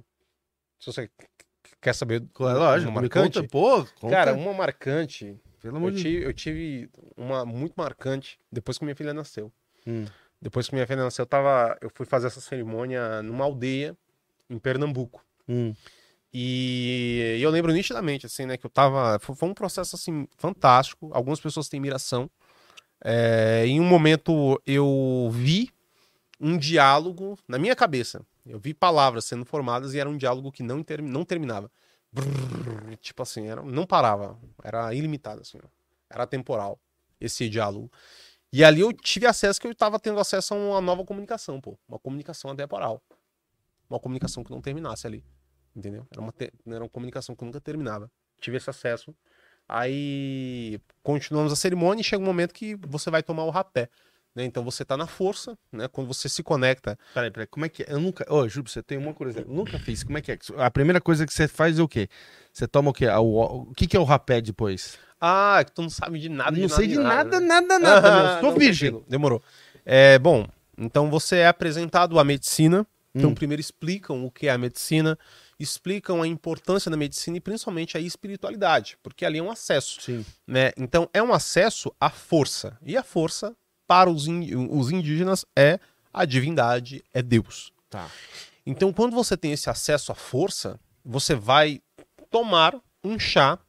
Se 0.79 0.85
você 0.85 1.09
quer 1.81 1.95
saber 1.95 2.27
Claro, 2.31 2.59
lógico, 2.59 2.91
uma 2.91 3.01
marcante, 3.01 3.39
conta, 3.39 3.49
pô. 3.49 3.85
Conta, 3.99 4.15
cara, 4.15 4.33
uma 4.33 4.53
marcante, 4.53 5.35
pelo 5.63 5.77
amor 5.77 5.91
eu 5.91 5.95
de 5.95 6.01
tive, 6.01 6.25
eu 6.25 6.33
tive 6.33 6.89
uma 7.15 7.45
muito 7.45 7.73
marcante 7.77 8.37
depois 8.51 8.77
que 8.77 8.83
minha 8.83 8.95
filha 8.95 9.13
nasceu. 9.13 9.49
Hum. 9.87 10.03
Depois 10.41 10.67
que 10.67 10.75
minha 10.75 10.85
filha 10.85 11.01
nasceu, 11.01 11.23
eu, 11.23 11.25
tava, 11.25 11.77
eu 11.81 11.89
fui 11.89 12.05
fazer 12.05 12.27
essa 12.27 12.41
cerimônia 12.41 13.23
numa 13.23 13.45
aldeia 13.45 13.95
em 14.49 14.59
Pernambuco. 14.59 15.25
Hum. 15.47 15.73
E 16.33 17.39
eu 17.39 17.49
lembro 17.49 17.71
nitidamente, 17.71 18.25
assim, 18.25 18.45
né, 18.45 18.57
que 18.57 18.65
eu 18.65 18.69
tava. 18.69 19.17
Foi 19.19 19.35
foi 19.35 19.47
um 19.47 19.53
processo, 19.53 19.95
assim, 19.95 20.27
fantástico. 20.35 21.09
Algumas 21.13 21.39
pessoas 21.39 21.69
têm 21.69 21.79
miração. 21.79 22.29
É, 23.01 23.63
em 23.65 23.79
um 23.79 23.85
momento 23.85 24.61
eu 24.67 25.29
vi 25.31 25.69
um 26.41 26.57
diálogo 26.57 27.39
na 27.47 27.57
minha 27.57 27.75
cabeça. 27.75 28.21
Eu 28.45 28.59
vi 28.59 28.73
palavras 28.73 29.23
sendo 29.23 29.45
formadas 29.45 29.93
e 29.93 29.99
era 29.99 30.09
um 30.09 30.17
diálogo 30.17 30.51
que 30.51 30.61
não, 30.61 30.83
ter, 30.83 31.01
não 31.01 31.23
terminava. 31.23 31.71
Brrr, 32.13 32.95
tipo 32.97 33.23
assim, 33.23 33.47
era, 33.47 33.61
não 33.63 33.85
parava. 33.85 34.39
Era 34.63 34.93
ilimitado, 34.93 35.41
assim. 35.41 35.59
Era 36.09 36.27
temporal, 36.27 36.79
esse 37.19 37.49
diálogo. 37.49 37.91
E 38.51 38.63
ali 38.63 38.81
eu 38.81 38.93
tive 38.93 39.25
acesso 39.25 39.59
que 39.59 39.65
eu 39.65 39.71
estava 39.71 39.99
tendo 39.99 40.19
acesso 40.19 40.53
a 40.53 40.57
uma 40.57 40.79
nova 40.79 41.03
comunicação, 41.03 41.59
pô. 41.59 41.77
Uma 41.87 41.97
comunicação 41.97 42.51
atemporal. 42.51 43.01
Uma 43.89 43.99
comunicação 43.99 44.43
que 44.43 44.51
não 44.51 44.61
terminasse 44.61 45.07
ali. 45.07 45.25
Entendeu? 45.75 46.07
Era 46.11 46.21
uma, 46.21 46.33
era 46.67 46.83
uma 46.83 46.89
comunicação 46.89 47.35
que 47.35 47.43
nunca 47.43 47.59
terminava. 47.59 48.11
Tive 48.39 48.57
esse 48.57 48.69
acesso. 48.69 49.15
Aí 49.67 50.79
continuamos 51.01 51.51
a 51.51 51.55
cerimônia 51.55 52.01
e 52.01 52.03
chega 52.03 52.21
um 52.21 52.25
momento 52.25 52.53
que 52.53 52.75
você 52.75 53.09
vai 53.09 53.23
tomar 53.23 53.43
o 53.45 53.49
rapé. 53.49 53.89
Né? 54.35 54.45
Então 54.45 54.63
você 54.63 54.83
tá 54.83 54.97
na 54.97 55.05
força, 55.05 55.55
né? 55.71 55.87
Quando 55.87 56.07
você 56.07 56.27
se 56.27 56.41
conecta. 56.41 56.97
Peraí, 57.13 57.29
peraí, 57.29 57.47
como 57.47 57.65
é 57.65 57.69
que 57.69 57.83
é? 57.83 57.87
Eu 57.89 57.99
nunca. 57.99 58.25
Ô, 58.33 58.47
Júlio, 58.47 58.69
você 58.69 58.81
tem 58.81 58.97
uma 58.97 59.13
curiosidade. 59.13 59.47
Eu 59.49 59.55
nunca 59.55 59.77
fiz. 59.77 60.03
Como 60.03 60.17
é 60.17 60.21
que 60.21 60.31
é? 60.31 60.37
A 60.57 60.71
primeira 60.71 60.99
coisa 60.99 61.25
que 61.25 61.33
você 61.33 61.47
faz 61.47 61.77
é 61.77 61.81
o 61.83 61.87
quê? 61.87 62.07
Você 62.51 62.67
toma 62.67 62.89
o 62.89 62.93
quê? 62.93 63.05
Ah, 63.07 63.19
O, 63.19 63.61
o 63.69 63.73
que, 63.75 63.85
que 63.87 63.95
é 63.95 63.99
o 63.99 64.03
rapé 64.03 64.41
depois? 64.41 64.97
Ah, 65.21 65.61
que 65.65 65.71
tu 65.71 65.81
não 65.81 65.89
sabe 65.89 66.19
de 66.19 66.27
nada, 66.29 66.57
não 66.57 66.67
sei 66.67 66.87
de 66.87 66.97
nada, 66.97 67.39
né? 67.39 67.47
nada, 67.47 67.79
nada. 67.79 68.01
meu. 68.33 68.41
Sou 68.41 68.51
Não, 68.51 68.59
virgem. 68.59 69.03
Demorou. 69.07 69.41
É, 69.85 70.19
bom, 70.19 70.47
então 70.77 71.09
você 71.09 71.37
é 71.37 71.47
apresentado 71.47 72.17
à 72.19 72.23
medicina. 72.23 72.85
Então, 73.15 73.29
Hum. 73.29 73.35
primeiro 73.35 73.61
explicam 73.61 74.25
o 74.25 74.31
que 74.31 74.47
é 74.47 74.51
a 74.51 74.57
medicina, 74.57 75.15
explicam 75.59 76.23
a 76.23 76.27
importância 76.27 76.89
da 76.89 76.97
medicina 76.97 77.37
e 77.37 77.39
principalmente 77.39 77.95
a 77.95 77.99
espiritualidade, 78.01 78.97
porque 79.03 79.23
ali 79.23 79.37
é 79.37 79.43
um 79.43 79.51
acesso. 79.51 80.01
Sim. 80.01 80.25
né? 80.47 80.71
Então 80.75 81.07
é 81.13 81.21
um 81.21 81.31
acesso 81.31 81.93
à 82.01 82.09
força. 82.09 82.75
E 82.83 82.97
a 82.97 83.03
força, 83.03 83.55
para 83.87 84.09
os, 84.09 84.27
os 84.27 84.91
indígenas, 84.91 85.45
é 85.55 85.79
a 86.13 86.25
divindade, 86.25 87.03
é 87.13 87.21
Deus. 87.21 87.71
Tá. 87.89 88.09
Então, 88.65 88.93
quando 88.93 89.13
você 89.13 89.35
tem 89.35 89.51
esse 89.51 89.69
acesso 89.69 90.11
à 90.11 90.15
força, 90.15 90.79
você 91.03 91.35
vai 91.35 91.81
tomar 92.31 92.75
um 93.03 93.19
chá, 93.19 93.59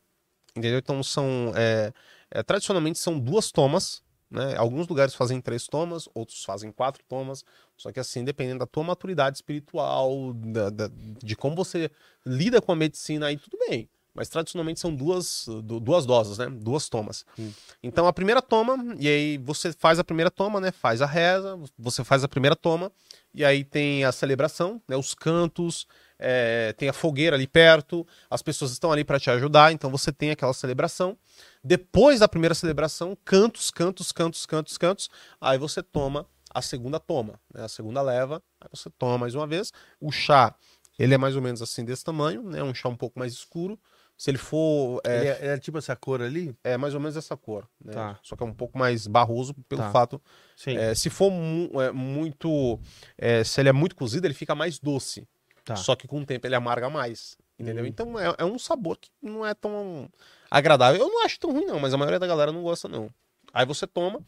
entendeu? 0.56 0.78
Então, 0.78 1.02
são. 1.02 1.52
é, 1.56 1.92
é, 2.30 2.42
tradicionalmente 2.42 2.98
são 2.98 3.18
duas 3.18 3.50
tomas. 3.50 4.02
Né? 4.30 4.56
Alguns 4.56 4.88
lugares 4.88 5.14
fazem 5.14 5.40
três 5.40 5.66
tomas, 5.66 6.08
outros 6.14 6.42
fazem 6.44 6.72
quatro 6.72 7.02
tomas. 7.08 7.44
Só 7.76 7.92
que 7.92 8.00
assim, 8.00 8.24
dependendo 8.24 8.60
da 8.60 8.66
tua 8.66 8.82
maturidade 8.82 9.36
espiritual, 9.36 10.32
da- 10.34 10.70
da- 10.70 10.90
de 11.22 11.36
como 11.36 11.54
você 11.54 11.90
lida 12.26 12.60
com 12.60 12.72
a 12.72 12.76
medicina, 12.76 13.26
aí 13.26 13.36
tudo 13.36 13.56
bem. 13.68 13.88
Mas 14.14 14.28
tradicionalmente 14.28 14.78
são 14.78 14.94
duas, 14.94 15.44
du- 15.64 15.80
duas 15.80 16.06
doses, 16.06 16.38
né? 16.38 16.48
Duas 16.48 16.88
tomas. 16.88 17.24
Hum. 17.38 17.50
Então 17.82 18.06
a 18.06 18.12
primeira 18.12 18.40
toma, 18.40 18.94
e 18.98 19.08
aí 19.08 19.38
você 19.38 19.72
faz 19.72 19.98
a 19.98 20.04
primeira 20.04 20.30
toma, 20.30 20.60
né? 20.60 20.70
Faz 20.70 21.02
a 21.02 21.06
reza, 21.06 21.58
você 21.76 22.04
faz 22.04 22.22
a 22.22 22.28
primeira 22.28 22.54
toma, 22.54 22.92
e 23.34 23.44
aí 23.44 23.64
tem 23.64 24.04
a 24.04 24.12
celebração, 24.12 24.80
né? 24.88 24.96
Os 24.96 25.14
cantos, 25.14 25.86
é, 26.16 26.72
tem 26.74 26.88
a 26.88 26.92
fogueira 26.92 27.34
ali 27.34 27.48
perto, 27.48 28.06
as 28.30 28.40
pessoas 28.40 28.70
estão 28.70 28.92
ali 28.92 29.02
para 29.04 29.18
te 29.18 29.30
ajudar, 29.30 29.72
então 29.72 29.90
você 29.90 30.12
tem 30.12 30.30
aquela 30.30 30.54
celebração. 30.54 31.18
Depois 31.62 32.20
da 32.20 32.28
primeira 32.28 32.54
celebração, 32.54 33.18
cantos, 33.24 33.70
cantos, 33.72 34.12
cantos, 34.12 34.46
cantos, 34.46 34.78
cantos, 34.78 35.10
aí 35.40 35.58
você 35.58 35.82
toma 35.82 36.24
a 36.54 36.62
segunda 36.62 37.00
toma, 37.00 37.40
né? 37.52 37.64
A 37.64 37.68
segunda 37.68 38.00
leva, 38.00 38.40
aí 38.60 38.68
você 38.72 38.88
toma 38.96 39.18
mais 39.18 39.34
uma 39.34 39.44
vez. 39.44 39.72
O 40.00 40.12
chá, 40.12 40.54
ele 40.96 41.14
é 41.14 41.18
mais 41.18 41.34
ou 41.34 41.42
menos 41.42 41.60
assim 41.60 41.84
desse 41.84 42.04
tamanho, 42.04 42.44
né? 42.44 42.62
Um 42.62 42.72
chá 42.72 42.88
um 42.88 42.94
pouco 42.96 43.18
mais 43.18 43.32
escuro. 43.32 43.76
Se 44.16 44.30
ele 44.30 44.38
for 44.38 45.00
é, 45.04 45.18
Ele 45.18 45.28
é, 45.28 45.46
é 45.54 45.58
tipo 45.58 45.76
essa 45.76 45.96
cor 45.96 46.22
ali? 46.22 46.54
é 46.62 46.76
mais 46.76 46.94
ou 46.94 47.00
menos 47.00 47.16
essa 47.16 47.36
cor, 47.36 47.68
né? 47.84 47.92
Tá. 47.92 48.18
Só 48.22 48.36
que 48.36 48.42
é 48.42 48.46
um 48.46 48.52
pouco 48.54 48.78
mais 48.78 49.06
barroso 49.06 49.52
pelo 49.68 49.82
Tá. 49.82 49.90
fato. 49.90 50.22
Sim. 50.56 50.76
é, 50.76 50.94
se 50.94 51.10
for 51.10 51.30
mu- 51.30 51.80
é, 51.82 51.90
muito. 51.90 52.78
é, 53.18 53.42
se 53.42 53.60
ele 53.60 53.68
é 53.68 53.72
muito 53.72 53.96
cozido, 53.96 54.26
ele 54.26 54.34
fica 54.34 54.54
mais 54.54 54.78
doce. 54.78 55.26
Tá. 55.64 55.74
Só 55.76 55.96
que 55.96 56.06
com 56.06 56.20
o 56.20 56.26
tempo 56.26 56.46
ele 56.46 56.54
amarga 56.54 56.88
mais. 56.88 57.36
Entendeu? 57.58 57.84
Hum. 57.84 57.86
Então 57.88 58.18
é, 58.18 58.34
é 58.38 58.44
um 58.44 58.58
sabor 58.58 58.98
que 58.98 59.08
não 59.22 59.44
é 59.44 59.52
tão 59.54 60.08
agradável. 60.50 61.00
Eu 61.00 61.08
não 61.08 61.24
acho 61.24 61.38
tão 61.40 61.52
ruim, 61.52 61.64
não, 61.66 61.80
mas 61.80 61.92
a 61.92 61.96
maioria 61.96 62.18
da 62.20 62.26
galera 62.26 62.52
não 62.52 62.62
gosta, 62.62 62.88
não. 62.88 63.10
Aí 63.52 63.64
você 63.66 63.86
toma, 63.86 64.20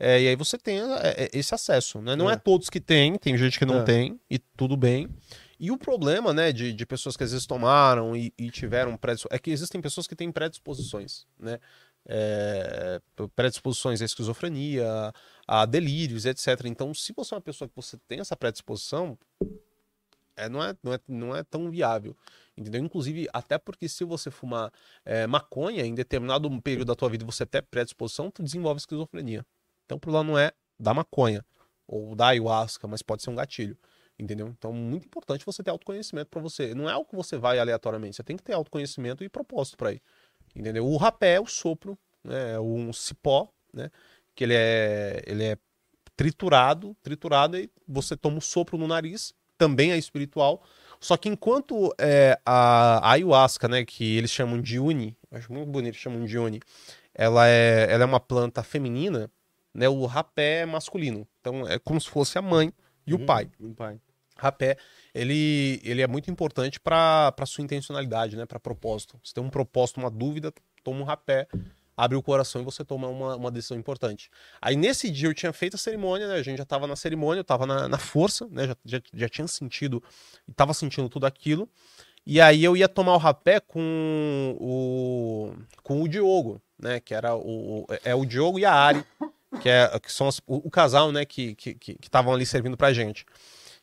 e 0.00 0.04
aí 0.28 0.36
você 0.36 0.56
tem 0.56 0.78
esse 1.32 1.52
acesso. 1.54 2.00
Né? 2.00 2.14
Não 2.16 2.30
é. 2.30 2.34
É. 2.34 2.36
todos 2.36 2.70
que 2.70 2.80
tem, 2.80 3.16
tem 3.16 3.36
gente 3.36 3.58
que 3.58 3.64
não 3.66 3.84
tem, 3.84 4.18
e 4.30 4.38
tudo 4.38 4.76
bem. 4.76 5.08
E 5.58 5.70
o 5.70 5.78
problema, 5.78 6.32
né, 6.32 6.52
de, 6.52 6.72
de 6.72 6.86
pessoas 6.86 7.16
que 7.16 7.24
às 7.24 7.32
vezes 7.32 7.46
tomaram 7.46 8.14
e, 8.16 8.32
e 8.38 8.50
tiveram 8.50 8.96
predisposições, 8.96 9.36
é 9.36 9.42
que 9.42 9.50
existem 9.50 9.80
pessoas 9.80 10.06
que 10.06 10.14
têm 10.14 10.30
predisposições, 10.30 11.26
né? 11.38 11.58
É, 12.10 13.02
predisposições 13.36 14.00
à 14.00 14.04
esquizofrenia, 14.04 15.12
a 15.46 15.66
delírios, 15.66 16.24
etc. 16.24 16.64
Então, 16.64 16.94
se 16.94 17.12
você 17.12 17.34
é 17.34 17.36
uma 17.36 17.42
pessoa 17.42 17.68
que 17.68 17.76
você 17.76 17.98
tem 18.06 18.20
essa 18.20 18.34
predisposição, 18.34 19.18
é, 20.38 20.48
não, 20.48 20.62
é, 20.62 20.74
não, 20.82 20.92
é, 20.94 21.00
não 21.08 21.36
é 21.36 21.42
tão 21.42 21.70
viável. 21.70 22.16
Entendeu? 22.56 22.82
Inclusive, 22.82 23.28
até 23.32 23.58
porque 23.58 23.88
se 23.88 24.04
você 24.04 24.30
fumar 24.30 24.72
é, 25.04 25.26
maconha 25.26 25.84
em 25.84 25.94
determinado 25.94 26.48
período 26.62 26.88
da 26.88 26.94
tua 26.94 27.08
vida 27.10 27.26
você 27.26 27.44
ter 27.44 27.62
predisposição, 27.62 28.30
tu 28.30 28.42
desenvolve 28.42 28.78
esquizofrenia. 28.78 29.44
Então, 29.84 29.96
o 29.96 30.00
problema 30.00 30.24
não 30.24 30.38
é 30.38 30.52
da 30.78 30.94
maconha 30.94 31.44
ou 31.86 32.14
da 32.14 32.28
ayahuasca, 32.28 32.86
mas 32.86 33.02
pode 33.02 33.22
ser 33.22 33.30
um 33.30 33.34
gatilho. 33.34 33.76
Entendeu? 34.18 34.48
Então, 34.48 34.72
muito 34.72 35.06
importante 35.06 35.46
você 35.46 35.62
ter 35.62 35.70
autoconhecimento 35.70 36.28
para 36.28 36.40
você. 36.40 36.74
Não 36.74 36.88
é 36.88 36.92
algo 36.92 37.08
que 37.08 37.14
você 37.14 37.36
vai 37.36 37.58
aleatoriamente, 37.58 38.16
você 38.16 38.22
tem 38.24 38.36
que 38.36 38.42
ter 38.42 38.52
autoconhecimento 38.52 39.22
e 39.22 39.28
propósito 39.28 39.76
para 39.76 39.92
ir. 39.92 40.02
Entendeu? 40.56 40.86
O 40.86 40.96
rapé 40.96 41.34
é 41.34 41.40
o 41.40 41.46
sopro, 41.46 41.96
né? 42.24 42.54
É 42.54 42.60
um 42.60 42.92
cipó, 42.92 43.48
né? 43.72 43.90
Que 44.34 44.44
ele 44.44 44.54
é, 44.54 45.22
ele 45.26 45.44
é 45.44 45.58
triturado, 46.16 46.96
triturado 47.00 47.56
e 47.56 47.70
você 47.86 48.16
toma 48.16 48.38
um 48.38 48.40
sopro 48.40 48.76
no 48.76 48.88
nariz, 48.88 49.32
também 49.56 49.92
é 49.92 49.96
espiritual. 49.98 50.62
Só 51.00 51.16
que 51.16 51.28
enquanto 51.28 51.94
é, 51.96 52.38
a, 52.44 52.98
a 52.98 53.12
ayahuasca, 53.12 53.68
né, 53.68 53.84
que 53.84 54.16
eles 54.16 54.30
chamam 54.32 54.60
de 54.60 54.80
uni, 54.80 55.16
acho 55.30 55.52
muito 55.52 55.70
bonito, 55.70 55.96
chamam 55.96 56.24
de 56.24 56.36
uni, 56.36 56.60
ela 57.14 57.46
é, 57.46 57.86
ela 57.88 58.02
é 58.02 58.06
uma 58.06 58.18
planta 58.18 58.64
feminina, 58.64 59.30
né, 59.72 59.88
o 59.88 60.06
rapé 60.06 60.62
é 60.62 60.66
masculino. 60.66 61.26
Então 61.40 61.66
é 61.68 61.78
como 61.78 62.00
se 62.00 62.08
fosse 62.08 62.36
a 62.36 62.42
mãe 62.42 62.72
e 63.06 63.14
o 63.14 63.18
Uhum, 63.18 63.26
pai. 63.26 63.50
O 63.60 63.74
pai. 63.74 64.00
Rapé, 64.38 64.76
ele, 65.14 65.80
ele 65.82 66.00
é 66.00 66.06
muito 66.06 66.30
importante 66.30 66.78
para 66.78 67.34
sua 67.46 67.64
intencionalidade, 67.64 68.36
né, 68.36 68.46
para 68.46 68.60
propósito. 68.60 69.18
Se 69.24 69.34
tem 69.34 69.42
um 69.42 69.50
propósito, 69.50 69.98
uma 69.98 70.10
dúvida, 70.10 70.52
toma 70.84 71.00
um 71.00 71.04
rapé, 71.04 71.48
abre 71.96 72.16
o 72.16 72.22
coração 72.22 72.62
e 72.62 72.64
você 72.64 72.84
toma 72.84 73.08
uma, 73.08 73.34
uma 73.34 73.50
decisão 73.50 73.76
importante. 73.76 74.30
Aí 74.62 74.76
nesse 74.76 75.10
dia 75.10 75.28
eu 75.28 75.34
tinha 75.34 75.52
feito 75.52 75.74
a 75.74 75.78
cerimônia, 75.78 76.28
né, 76.28 76.34
a 76.34 76.42
gente 76.42 76.58
já 76.58 76.62
estava 76.62 76.86
na 76.86 76.94
cerimônia, 76.94 77.40
eu 77.40 77.42
estava 77.42 77.66
na, 77.66 77.88
na 77.88 77.98
força, 77.98 78.46
né, 78.50 78.68
já, 78.68 78.76
já, 78.84 79.00
já 79.12 79.28
tinha 79.28 79.48
sentido, 79.48 80.02
estava 80.48 80.72
sentindo 80.72 81.08
tudo 81.08 81.26
aquilo. 81.26 81.68
E 82.24 82.40
aí 82.40 82.62
eu 82.62 82.76
ia 82.76 82.88
tomar 82.88 83.14
o 83.14 83.18
rapé 83.18 83.58
com 83.58 84.54
o, 84.60 85.52
com 85.82 86.02
o 86.02 86.08
Diogo, 86.08 86.60
né, 86.78 87.00
que 87.00 87.14
era 87.14 87.34
o, 87.34 87.86
é 88.04 88.14
o 88.14 88.24
Diogo 88.26 88.58
e 88.58 88.64
a 88.66 88.72
Ari, 88.72 89.04
que, 89.62 89.68
é, 89.68 89.98
que 89.98 90.12
são 90.12 90.28
as- 90.28 90.38
o, 90.46 90.56
o 90.68 90.70
casal, 90.70 91.10
né, 91.10 91.24
que 91.24 91.52
estavam 91.52 91.74
que, 91.78 91.94
que 91.94 92.06
estavam 92.06 92.34
ali 92.34 92.44
servindo 92.44 92.76
pra 92.76 92.92
gente. 92.92 93.24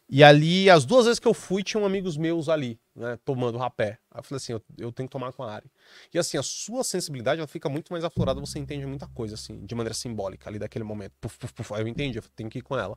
E 0.08 0.24
ali, 0.24 0.70
as 0.70 0.86
duas 0.86 1.06
vezes 1.06 1.20
que 1.20 1.28
eu 1.28 1.34
fui, 1.34 1.64
tinham 1.64 1.84
amigos 1.84 2.16
meus 2.16 2.48
ali, 2.48 2.80
né, 2.96 3.18
tomando 3.26 3.58
rapé. 3.58 3.98
Aí 4.12 4.20
eu 4.20 4.24
falei 4.24 4.38
assim, 4.38 4.54
eu, 4.54 4.62
eu 4.78 4.92
tenho 4.92 5.10
que 5.10 5.12
tomar 5.12 5.34
com 5.34 5.42
a 5.42 5.52
Ari. 5.52 5.72
E 6.14 6.20
assim, 6.20 6.38
a 6.38 6.44
sua 6.44 6.84
sensibilidade, 6.84 7.40
ela 7.40 7.48
fica 7.48 7.68
muito 7.68 7.92
mais 7.92 8.04
aflorada, 8.04 8.40
você 8.40 8.60
entende 8.60 8.86
muita 8.86 9.08
coisa, 9.08 9.34
assim, 9.34 9.66
de 9.66 9.74
maneira 9.74 9.96
simbólica 9.96 10.48
ali 10.48 10.60
daquele 10.60 10.84
momento. 10.84 11.14
Puf, 11.20 11.40
puf, 11.40 11.54
puf. 11.54 11.74
Aí 11.74 11.82
eu 11.82 11.88
entendi, 11.88 12.20
eu 12.20 12.24
tenho 12.36 12.50
que 12.50 12.60
ir 12.60 12.62
com 12.62 12.78
ela. 12.78 12.96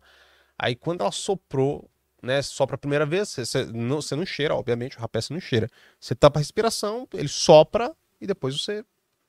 Aí 0.59 0.77
quando 0.77 1.01
ela 1.01 1.11
soprou, 1.11 1.89
né, 2.23 2.43
sopra 2.43 2.75
a 2.75 2.79
primeira 2.79 3.07
vez, 3.07 3.31
você, 3.31 3.65
não, 3.65 4.03
você 4.03 4.15
não 4.15 4.27
cheira, 4.27 4.55
obviamente, 4.55 4.99
o 4.99 5.01
rapé 5.01 5.23
você 5.23 5.33
não 5.33 5.41
cheira. 5.41 5.71
Você 5.99 6.15
tapa 6.15 6.39
a 6.39 6.41
respiração, 6.41 7.09
ele 7.15 7.29
sopra 7.29 7.97
e 8.21 8.27
depois 8.27 8.61
você, 8.61 8.85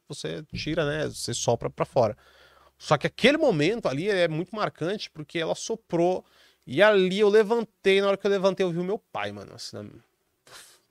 você 0.05 0.43
tira, 0.53 0.85
né, 0.85 1.07
você 1.07 1.33
sopra 1.33 1.69
pra 1.69 1.85
fora. 1.85 2.17
Só 2.77 2.97
que 2.97 3.07
aquele 3.07 3.37
momento 3.37 3.87
ali 3.87 4.09
é 4.09 4.27
muito 4.27 4.53
marcante 4.55 5.09
porque 5.09 5.39
ela 5.39 5.55
soprou 5.55 6.25
e 6.71 6.83
ali 6.83 7.19
eu 7.19 7.29
levantei, 7.29 7.99
na 7.99 8.09
hora 8.09 8.17
que 8.17 8.27
eu 8.27 8.29
levantei 8.29 8.63
eu 8.63 8.69
vi 8.69 8.77
o 8.77 8.83
meu 8.83 8.99
pai, 8.99 9.31
mano, 9.31 9.55
assim, 9.55 9.91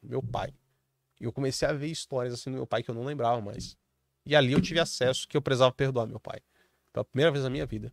meu 0.02 0.20
pai. 0.20 0.52
E 1.20 1.24
eu 1.24 1.32
comecei 1.32 1.68
a 1.68 1.72
ver 1.72 1.86
histórias 1.86 2.34
assim 2.34 2.50
do 2.50 2.56
meu 2.56 2.66
pai 2.66 2.82
que 2.82 2.90
eu 2.90 2.94
não 2.96 3.04
lembrava 3.04 3.40
mais. 3.40 3.78
E 4.26 4.34
ali 4.34 4.52
eu 4.52 4.60
tive 4.60 4.80
acesso 4.80 5.28
que 5.28 5.36
eu 5.36 5.40
precisava 5.40 5.72
perdoar 5.72 6.04
meu 6.08 6.18
pai. 6.18 6.40
Pela 6.92 7.04
primeira 7.04 7.30
vez 7.30 7.44
na 7.44 7.50
minha 7.50 7.64
vida. 7.64 7.92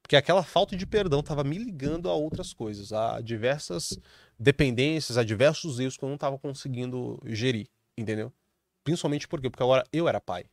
Porque 0.00 0.14
aquela 0.14 0.44
falta 0.44 0.76
de 0.76 0.86
perdão 0.86 1.18
estava 1.18 1.42
me 1.42 1.58
ligando 1.58 2.08
a 2.08 2.14
outras 2.14 2.52
coisas, 2.52 2.92
a 2.92 3.20
diversas 3.20 3.98
dependências, 4.38 5.18
a 5.18 5.24
diversos 5.24 5.80
erros 5.80 5.96
que 5.96 6.04
eu 6.04 6.08
não 6.08 6.14
estava 6.14 6.38
conseguindo 6.38 7.20
gerir, 7.24 7.66
entendeu? 7.98 8.32
Principalmente 8.84 9.26
por 9.26 9.40
quê? 9.40 9.50
Porque 9.50 9.64
agora 9.64 9.84
eu 9.92 10.06
era 10.08 10.20
pai. 10.20 10.44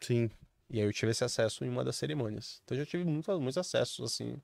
Sim. 0.00 0.28
E 0.72 0.80
aí 0.80 0.86
eu 0.86 0.92
tive 0.92 1.12
esse 1.12 1.22
acesso 1.24 1.64
em 1.64 1.68
uma 1.68 1.84
das 1.84 1.96
cerimônias. 1.96 2.60
Então 2.64 2.76
eu 2.76 2.84
já 2.84 2.90
tive 2.90 3.04
muitos, 3.04 3.38
muitos 3.38 3.58
acessos, 3.58 4.12
assim, 4.12 4.36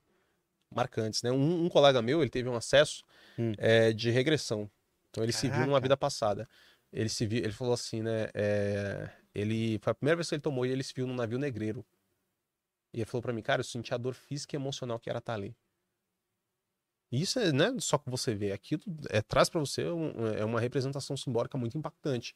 marcantes, 0.73 1.23
né? 1.23 1.31
Um, 1.31 1.65
um 1.65 1.69
colega 1.69 2.01
meu, 2.01 2.21
ele 2.21 2.29
teve 2.29 2.49
um 2.49 2.55
acesso 2.55 3.03
Hum. 3.37 3.53
é, 3.57 3.93
de 3.93 4.11
regressão. 4.11 4.69
Então 5.09 5.23
ele 5.23 5.33
se 5.33 5.49
viu 5.49 5.61
numa 5.61 5.67
Caraca. 5.67 5.81
vida 5.81 5.97
passada. 5.97 6.49
Ele 6.93 7.09
se 7.09 7.25
viu, 7.27 7.39
ele 7.39 7.53
falou 7.53 7.73
assim, 7.73 8.01
né? 8.03 8.29
é, 8.33 9.11
ele 9.35 9.79
foi 9.79 9.91
a 9.91 9.95
primeira 9.95 10.17
vez 10.17 10.29
que 10.29 10.35
ele 10.35 10.41
tomou 10.41 10.65
e 10.65 10.71
ele 10.71 10.83
se 10.83 10.93
viu 10.95 11.07
num 11.07 11.15
navio 11.15 11.39
negreiro. 11.39 11.85
E 12.93 12.97
ele 12.99 13.05
falou 13.05 13.21
pra 13.21 13.33
mim, 13.33 13.41
cara, 13.41 13.61
eu 13.61 13.65
senti 13.65 13.93
a 13.93 13.97
dor 13.97 14.13
física 14.13 14.55
e 14.55 14.57
emocional 14.57 14.99
que 14.99 15.09
era 15.09 15.19
estar 15.19 15.33
ali. 15.33 15.55
E 17.11 17.21
isso 17.21 17.39
é, 17.39 17.51
não 17.51 17.65
é 17.65 17.79
só 17.79 17.97
que 17.97 18.09
você 18.09 18.35
vê, 18.35 18.51
aquilo 18.51 18.83
é, 19.09 19.21
traz 19.21 19.49
pra 19.49 19.59
você 19.59 19.85
um- 19.89 20.27
é 20.27 20.45
uma 20.45 20.59
representação 20.59 21.17
simbólica 21.17 21.57
muito 21.57 21.77
impactante. 21.77 22.35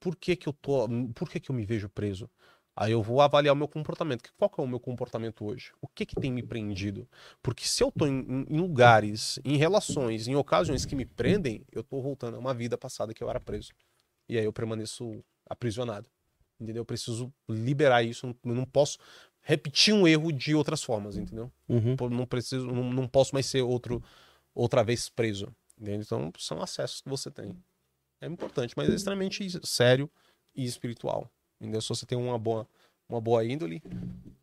Por 0.00 0.16
que 0.16 0.36
que 0.36 0.48
eu 0.48 0.52
tô, 0.52 0.88
por 1.14 1.28
que 1.30 1.40
que 1.40 1.50
eu 1.50 1.54
me 1.54 1.64
vejo 1.66 1.88
preso? 1.88 2.28
Aí 2.76 2.92
eu 2.92 3.02
vou 3.02 3.20
avaliar 3.20 3.52
o 3.54 3.56
meu 3.56 3.68
comportamento. 3.68 4.32
Qual 4.38 4.48
que 4.48 4.60
é 4.60 4.64
o 4.64 4.66
meu 4.66 4.80
comportamento 4.80 5.44
hoje? 5.44 5.72
O 5.82 5.88
que 5.88 6.06
que 6.06 6.14
tem 6.14 6.32
me 6.32 6.42
prendido? 6.42 7.06
Porque 7.42 7.64
se 7.66 7.82
eu 7.82 7.90
tô 7.92 8.06
em, 8.06 8.46
em- 8.48 8.56
lugares, 8.58 9.38
em 9.44 9.56
relações, 9.56 10.28
em 10.28 10.34
ocasiões 10.36 10.84
que 10.86 10.94
me 10.96 11.04
prendem, 11.04 11.64
eu 11.72 11.82
tô 11.82 12.00
voltando 12.00 12.36
a 12.36 12.40
uma 12.40 12.54
vida 12.54 12.78
passada 12.78 13.12
que 13.12 13.22
eu 13.22 13.28
era 13.28 13.40
preso. 13.40 13.72
E 14.28 14.38
aí 14.38 14.44
eu 14.44 14.52
permaneço 14.52 15.22
aprisionado. 15.48 16.08
Entendeu? 16.58 16.82
Eu 16.82 16.86
preciso 16.86 17.32
liberar 17.48 18.02
isso. 18.02 18.26
Eu 18.44 18.54
não 18.54 18.64
posso 18.64 18.98
repetir 19.42 19.92
um 19.92 20.06
erro 20.06 20.30
de 20.32 20.54
outras 20.54 20.82
formas, 20.82 21.16
entendeu? 21.16 21.50
Uhum. 21.68 21.96
Não 22.10 22.26
preciso, 22.26 22.66
não, 22.66 22.90
não 22.92 23.08
posso 23.08 23.34
mais 23.34 23.46
ser 23.46 23.62
outro 23.62 24.02
outra 24.54 24.82
vez 24.84 25.08
preso. 25.08 25.48
entendeu? 25.78 26.00
Então 26.02 26.32
são 26.38 26.62
acessos 26.62 27.00
que 27.00 27.08
você 27.08 27.30
tem. 27.30 27.56
É 28.20 28.26
importante, 28.26 28.74
mas 28.76 28.88
é 28.88 28.94
extremamente 28.94 29.66
sério 29.66 30.10
e 30.54 30.64
espiritual. 30.64 31.30
Entendeu? 31.60 31.80
Se 31.82 31.88
você 31.88 32.06
tem 32.06 32.16
uma 32.16 32.38
boa, 32.38 32.66
uma 33.08 33.20
boa 33.20 33.44
índole, 33.44 33.82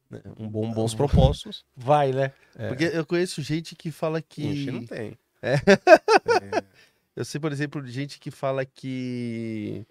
né, 0.10 0.22
um 0.38 0.48
bom, 0.48 0.72
bons 0.72 0.94
propósitos, 0.94 1.66
Vai, 1.76 2.12
né? 2.12 2.32
É. 2.56 2.68
Porque 2.68 2.86
eu 2.86 3.06
conheço 3.06 3.42
gente 3.42 3.76
que 3.76 3.92
fala 3.92 4.22
que. 4.22 4.44
Ixi, 4.44 4.72
não 4.72 4.86
tem. 4.86 5.18
Eu 7.16 7.26
sei, 7.26 7.42
por 7.42 7.52
exemplo, 7.52 7.82
de 7.82 7.92
gente 7.92 8.20
que 8.20 8.30
fala 8.30 8.64
que. 8.64 9.84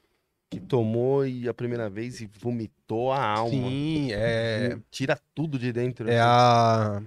que 0.48 0.60
tomou 0.60 1.26
e 1.26 1.48
a 1.48 1.54
primeira 1.54 1.90
vez 1.90 2.20
e 2.20 2.30
vomitou 2.38 3.10
a 3.10 3.20
alma. 3.20 3.68
Sim, 3.68 4.12
é, 4.12 4.78
Tira 4.92 5.18
tudo 5.34 5.58
de 5.58 5.72
dentro. 5.72 6.08
é 6.08 6.20
assim. 6.20 7.04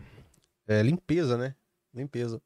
a 0.67 0.73
é 0.73 0.83
limpeza, 0.83 1.37
né? 1.37 1.55
Limpeza. 1.93 2.41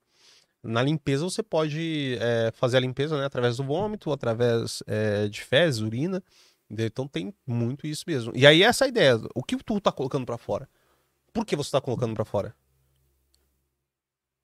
Na 0.61 0.81
limpeza 0.81 1.23
você 1.23 1.43
pode 1.43 2.17
é, 2.21 2.51
fazer 2.53 2.77
a 2.77 2.79
limpeza 2.79 3.17
né, 3.17 3.25
através 3.25 3.57
do 3.57 3.63
vômito, 3.63 4.11
através 4.11 4.81
é, 4.87 5.27
de 5.27 5.41
fezes, 5.41 5.81
urina. 5.81 6.23
Entendeu? 6.73 6.87
Então 6.87 7.07
tem 7.07 7.33
muito 7.45 7.87
isso 7.87 8.03
mesmo. 8.07 8.31
E 8.35 8.45
aí 8.45 8.63
essa 8.63 8.85
é 8.85 8.89
ideia. 8.89 9.19
O 9.35 9.43
que 9.43 9.55
tu 9.57 9.79
tá 9.79 9.91
colocando 9.91 10.25
pra 10.25 10.37
fora? 10.37 10.69
Por 11.31 11.45
que 11.45 11.55
você 11.55 11.71
tá 11.71 11.79
colocando 11.81 12.13
pra 12.13 12.25
fora? 12.25 12.55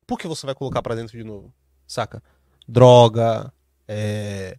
Por 0.08 0.18
que 0.18 0.28
você 0.28 0.46
vai 0.46 0.56
colocar 0.56 0.82
pra 0.82 0.96
dentro 0.96 1.18
de 1.18 1.24
novo? 1.24 1.54
Saca? 1.86 2.24
Droga, 2.68 3.54
é, 3.88 4.58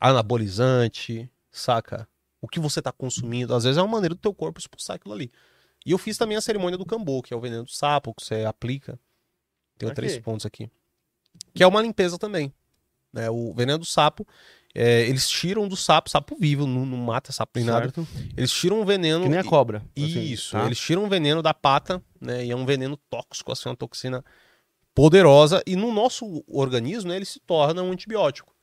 anabolizante, 0.00 1.30
saca? 1.50 2.08
O 2.40 2.48
que 2.48 2.58
você 2.58 2.82
tá 2.82 2.90
consumindo, 2.92 3.54
às 3.54 3.64
vezes 3.64 3.78
é 3.78 3.82
uma 3.82 3.88
maneira 3.92 4.14
do 4.14 4.20
teu 4.20 4.34
corpo 4.34 4.58
expulsar 4.58 4.96
aquilo 4.96 5.14
ali. 5.14 5.30
E 5.86 5.92
eu 5.92 5.98
fiz 5.98 6.16
também 6.18 6.36
a 6.36 6.40
cerimônia 6.40 6.76
do 6.78 6.86
cambô, 6.86 7.22
que 7.22 7.32
é 7.32 7.36
o 7.36 7.40
veneno 7.40 7.64
do 7.64 7.70
sapo, 7.70 8.14
que 8.14 8.24
você 8.24 8.44
aplica. 8.44 8.98
Tenho 9.78 9.90
Ok. 9.92 9.94
três 9.96 10.18
pontos 10.22 10.44
aqui. 10.46 10.70
Que 11.54 11.62
é 11.62 11.66
uma 11.66 11.80
limpeza 11.82 12.18
também. 12.18 12.52
né? 13.12 13.28
O 13.30 13.52
veneno 13.52 13.78
do 13.78 13.84
sapo, 13.84 14.26
é, 14.74 15.02
eles 15.02 15.28
tiram 15.28 15.68
do 15.68 15.76
sapo, 15.76 16.08
sapo 16.08 16.36
vivo, 16.38 16.66
não, 16.66 16.86
não 16.86 16.96
mata 16.96 17.30
sapo 17.30 17.52
nem 17.56 17.64
nada. 17.64 17.84
Certo? 17.84 18.06
Eles 18.36 18.50
tiram 18.52 18.80
o 18.80 18.84
veneno. 18.84 19.24
Que 19.24 19.28
nem 19.28 19.38
a 19.38 19.42
e- 19.42 19.48
cobra. 19.48 19.84
assim, 19.96 20.20
isso, 20.20 20.52
tá? 20.52 20.64
eles 20.64 20.78
tiram 20.78 21.04
o 21.04 21.08
veneno 21.08 21.42
da 21.42 21.52
pata, 21.52 22.02
né? 22.20 22.44
E 22.44 22.50
é 22.50 22.56
um 22.56 22.64
veneno 22.64 22.96
tóxico, 23.10 23.52
assim, 23.52 23.68
uma 23.68 23.76
toxina 23.76 24.24
poderosa. 24.94 25.62
E 25.66 25.76
no 25.76 25.92
nosso 25.92 26.42
organismo, 26.48 27.10
né, 27.10 27.16
ele 27.16 27.24
se 27.24 27.40
torna 27.40 27.82
um 27.82 27.92
antibiótico. 27.92 28.54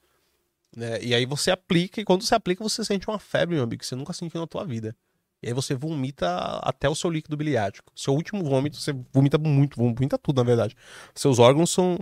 Né? 0.76 1.02
E 1.02 1.14
aí 1.14 1.26
você 1.26 1.52
aplica, 1.52 2.02
e 2.02 2.06
quando 2.06 2.24
você 2.24 2.34
aplica, 2.34 2.64
você 2.64 2.84
sente 2.84 3.08
uma 3.08 3.20
febre, 3.20 3.56
meu 3.56 3.64
amigo, 3.64 3.80
que 3.80 3.86
você 3.86 3.96
nunca 3.96 4.14
sentiu 4.14 4.42
na 4.42 4.48
tua 4.48 4.66
vida. 4.66 4.96
E 5.42 5.48
aí 5.48 5.54
você 5.54 5.74
vomita 5.74 6.60
até 6.64 6.90
o 6.90 6.96
seu 6.96 7.10
líquido 7.10 7.38
biliático. 7.38 7.92
Seu 7.96 8.14
último 8.14 8.44
vômito, 8.44 8.78
você 8.78 8.94
vomita 9.14 9.38
muito, 9.38 9.78
vomita 9.78 10.18
tudo, 10.18 10.38
na 10.38 10.44
verdade. 10.44 10.76
Seus 11.16 11.40
órgãos 11.40 11.70
são 11.70 11.98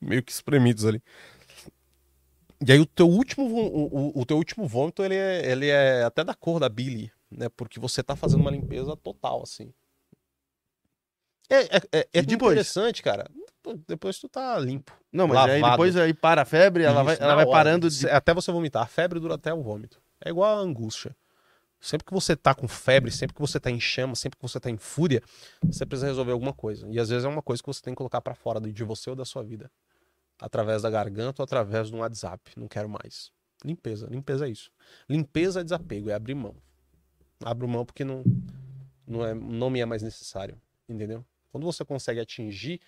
meio 0.00 0.22
que 0.22 0.32
espremidos 0.32 0.86
ali. 0.86 1.02
E 2.66 2.72
aí 2.72 2.80
o 2.80 2.86
teu 2.86 3.08
último, 3.08 3.44
o, 3.46 4.08
o- 4.18 4.20
o 4.20 4.26
teu 4.26 4.36
último 4.36 4.66
vômito, 4.66 5.04
ele 5.04 5.14
é, 5.14 5.50
ele 5.50 5.68
é 5.68 6.02
até 6.04 6.24
da 6.24 6.34
cor 6.34 6.58
da 6.58 6.68
bile, 6.68 7.12
né? 7.30 7.48
Porque 7.50 7.78
você 7.78 8.02
tá 8.02 8.16
fazendo 8.16 8.40
uma 8.40 8.50
limpeza 8.50 8.96
total, 8.96 9.42
assim. 9.42 9.72
É, 11.48 11.60
é, 11.76 11.80
é, 11.92 12.08
é 12.12 12.22
depois? 12.22 12.52
interessante, 12.52 13.02
cara. 13.02 13.26
Depois 13.86 14.18
tu 14.18 14.28
tá 14.28 14.58
limpo. 14.58 14.92
Não, 15.12 15.26
mas 15.28 15.38
aí 15.38 15.60
lavado. 15.60 15.72
depois 15.72 15.96
aí 15.96 16.14
para 16.14 16.42
a 16.42 16.44
febre, 16.44 16.84
ela 16.84 16.96
Isso, 16.96 17.04
vai, 17.04 17.16
ela 17.20 17.34
vai 17.34 17.44
hora. 17.44 17.52
parando 17.52 17.88
de. 17.88 18.08
Até 18.08 18.34
você 18.34 18.50
vomitar. 18.52 18.82
A 18.82 18.86
febre 18.86 19.20
dura 19.20 19.34
até 19.34 19.52
o 19.52 19.62
vômito. 19.62 20.00
É 20.24 20.30
igual 20.30 20.56
a 20.58 20.60
angústia. 20.60 21.14
Sempre 21.80 22.06
que 22.06 22.12
você 22.12 22.34
tá 22.34 22.54
com 22.54 22.66
febre, 22.66 23.10
sempre 23.10 23.34
que 23.34 23.40
você 23.40 23.60
tá 23.60 23.70
em 23.70 23.78
chama, 23.78 24.16
sempre 24.16 24.36
que 24.36 24.42
você 24.42 24.58
tá 24.58 24.68
em 24.68 24.76
fúria, 24.76 25.22
você 25.62 25.86
precisa 25.86 26.08
resolver 26.08 26.32
alguma 26.32 26.52
coisa. 26.52 26.88
E 26.90 26.98
às 26.98 27.08
vezes 27.08 27.24
é 27.24 27.28
uma 27.28 27.42
coisa 27.42 27.62
que 27.62 27.68
você 27.68 27.80
tem 27.80 27.94
que 27.94 27.98
colocar 27.98 28.20
pra 28.20 28.34
fora 28.34 28.60
de 28.60 28.84
você 28.84 29.08
ou 29.10 29.14
da 29.14 29.24
sua 29.24 29.44
vida. 29.44 29.70
Através 30.40 30.82
da 30.82 30.90
garganta 30.90 31.42
ou 31.42 31.44
através 31.44 31.88
de 31.88 31.94
um 31.94 32.00
WhatsApp. 32.00 32.52
Não 32.56 32.68
quero 32.68 32.88
mais. 32.88 33.32
Limpeza. 33.64 34.06
Limpeza 34.06 34.46
é 34.46 34.50
isso. 34.50 34.70
Limpeza 35.08 35.60
é 35.60 35.64
desapego, 35.64 36.10
é 36.10 36.14
abrir 36.14 36.34
mão. 36.34 36.54
Abro 37.44 37.68
mão 37.68 37.84
porque 37.84 38.04
não, 38.04 38.22
não, 39.06 39.24
é, 39.24 39.34
não 39.34 39.70
me 39.70 39.80
é 39.80 39.86
mais 39.86 40.02
necessário. 40.02 40.60
Entendeu? 40.88 41.24
Quando 41.50 41.64
você 41.64 41.84
consegue 41.84 42.20
atingir 42.20 42.80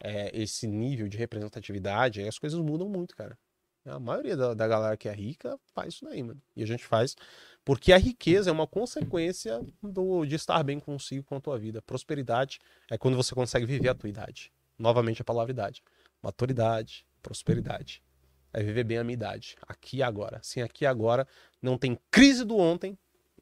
é, 0.00 0.30
esse 0.36 0.66
nível 0.66 1.08
de 1.08 1.16
representatividade, 1.16 2.22
as 2.22 2.38
coisas 2.38 2.58
mudam 2.60 2.88
muito, 2.88 3.16
cara. 3.16 3.36
A 3.84 3.98
maioria 3.98 4.36
da, 4.36 4.54
da 4.54 4.68
galera 4.68 4.96
que 4.96 5.08
é 5.08 5.12
rica 5.12 5.58
faz 5.74 5.94
isso 5.94 6.04
daí, 6.04 6.22
mano. 6.22 6.40
E 6.54 6.62
a 6.62 6.66
gente 6.66 6.84
faz 6.84 7.16
porque 7.64 7.92
a 7.92 7.98
riqueza 7.98 8.50
é 8.50 8.52
uma 8.52 8.66
consequência 8.66 9.60
do, 9.82 10.24
de 10.24 10.34
estar 10.34 10.62
bem 10.62 10.78
consigo 10.78 11.24
com 11.24 11.36
a 11.36 11.40
tua 11.40 11.58
vida. 11.58 11.82
Prosperidade 11.82 12.58
é 12.90 12.98
quando 12.98 13.16
você 13.16 13.34
consegue 13.34 13.66
viver 13.66 13.88
a 13.88 13.94
tua 13.94 14.08
idade. 14.08 14.52
Novamente 14.78 15.22
a 15.22 15.24
palavra 15.24 15.52
idade. 15.52 15.82
Maturidade, 16.22 17.04
prosperidade. 17.22 18.02
É 18.52 18.62
viver 18.62 18.84
bem 18.84 18.98
a 18.98 19.04
minha 19.04 19.14
idade. 19.14 19.56
Aqui 19.66 19.98
e 19.98 20.02
agora. 20.02 20.38
Sem 20.42 20.62
aqui 20.62 20.84
e 20.84 20.86
agora, 20.86 21.26
não 21.60 21.78
tem 21.78 21.98
crise 22.10 22.44
do 22.44 22.56
ontem, 22.58 22.96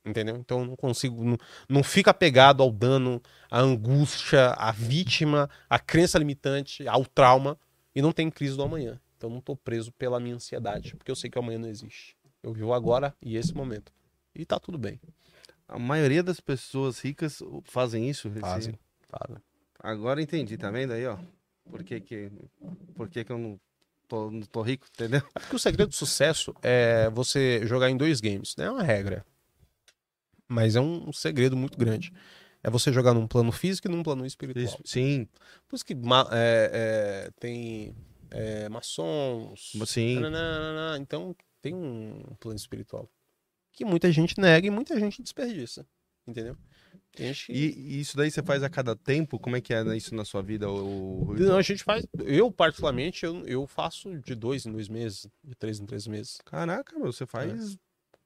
entendeu? 0.04 0.36
Então 0.36 0.60
eu 0.60 0.66
não 0.66 0.76
consigo, 0.76 1.24
não, 1.24 1.36
não 1.68 1.82
fica 1.82 2.10
apegado 2.12 2.62
ao 2.62 2.70
dano, 2.70 3.20
à 3.50 3.58
angústia, 3.60 4.50
à 4.50 4.70
vítima, 4.70 5.50
à 5.68 5.78
crença 5.78 6.18
limitante, 6.18 6.86
ao 6.86 7.04
trauma, 7.04 7.58
e 7.94 8.00
não 8.00 8.12
tem 8.12 8.30
crise 8.30 8.56
do 8.56 8.62
amanhã. 8.62 9.00
Então 9.16 9.28
eu 9.28 9.34
não 9.34 9.40
tô 9.40 9.56
preso 9.56 9.90
pela 9.92 10.20
minha 10.20 10.36
ansiedade, 10.36 10.94
porque 10.96 11.10
eu 11.10 11.16
sei 11.16 11.28
que 11.28 11.36
o 11.38 11.42
amanhã 11.42 11.58
não 11.58 11.68
existe. 11.68 12.16
Eu 12.42 12.52
vivo 12.52 12.72
agora 12.72 13.14
e 13.20 13.36
esse 13.36 13.52
momento. 13.54 13.92
E 14.34 14.46
tá 14.46 14.58
tudo 14.60 14.78
bem. 14.78 14.98
A 15.68 15.78
maioria 15.78 16.22
das 16.22 16.40
pessoas 16.40 16.98
ricas 17.00 17.42
fazem 17.64 18.08
isso. 18.08 18.28
esse- 18.28 18.40
Fazem. 18.40 18.78
Fazem. 19.08 19.36
Agora 19.78 20.22
entendi, 20.22 20.56
tá 20.56 20.70
vendo 20.70 20.92
aí, 20.92 21.04
ó? 21.06 21.18
Por 21.70 21.84
que 21.84 22.00
que, 22.00 22.30
por 22.94 23.08
que, 23.08 23.24
que 23.24 23.32
eu 23.32 23.38
não 23.38 23.60
tô, 24.08 24.30
não 24.30 24.42
tô 24.42 24.62
rico, 24.62 24.86
entendeu? 24.92 25.22
É 25.34 25.40
porque 25.40 25.56
o 25.56 25.58
segredo 25.58 25.88
do 25.88 25.94
sucesso 25.94 26.54
é 26.62 27.08
você 27.10 27.66
jogar 27.66 27.88
em 27.90 27.96
dois 27.96 28.20
games. 28.20 28.54
Não 28.56 28.64
é 28.64 28.70
uma 28.70 28.82
regra. 28.82 29.24
Mas 30.48 30.74
é 30.74 30.80
um 30.80 31.12
segredo 31.12 31.56
muito 31.56 31.78
grande. 31.78 32.12
É 32.62 32.68
você 32.68 32.92
jogar 32.92 33.14
num 33.14 33.26
plano 33.26 33.52
físico 33.52 33.88
e 33.88 33.90
num 33.90 34.02
plano 34.02 34.26
espiritual. 34.26 34.64
Isso, 34.64 34.78
sim, 34.84 35.28
Por 35.68 35.76
isso 35.76 35.84
que 35.84 35.94
é, 35.94 35.96
é, 36.72 37.30
tem 37.38 37.94
é, 38.30 38.68
maçons. 38.68 39.72
sim. 39.86 40.18
nananana, 40.18 40.98
então 40.98 41.34
tem 41.62 41.74
um 41.74 42.22
plano 42.38 42.56
espiritual. 42.56 43.08
Que 43.72 43.84
muita 43.84 44.10
gente 44.10 44.38
nega 44.38 44.66
e 44.66 44.70
muita 44.70 44.98
gente 44.98 45.22
desperdiça. 45.22 45.86
Entendeu? 46.26 46.56
E, 47.52 47.66
e 47.96 48.00
isso 48.00 48.16
daí 48.16 48.30
você 48.30 48.42
faz 48.42 48.62
a 48.62 48.68
cada 48.70 48.94
tempo? 48.96 49.38
Como 49.38 49.56
é 49.56 49.60
que 49.60 49.74
é 49.74 49.82
isso 49.96 50.14
na 50.14 50.24
sua 50.24 50.42
vida? 50.42 50.70
O, 50.70 51.34
Não, 51.38 51.56
a 51.56 51.62
gente 51.62 51.82
faz. 51.84 52.06
Eu, 52.24 52.50
particularmente, 52.50 53.24
eu, 53.26 53.44
eu 53.46 53.66
faço 53.66 54.18
de 54.20 54.34
dois 54.34 54.64
em 54.64 54.72
dois 54.72 54.88
meses, 54.88 55.26
de 55.42 55.54
três 55.54 55.80
em 55.80 55.86
três 55.86 56.06
meses. 56.06 56.38
Caraca, 56.44 56.98
meu, 56.98 57.12
você 57.12 57.26
faz 57.26 57.76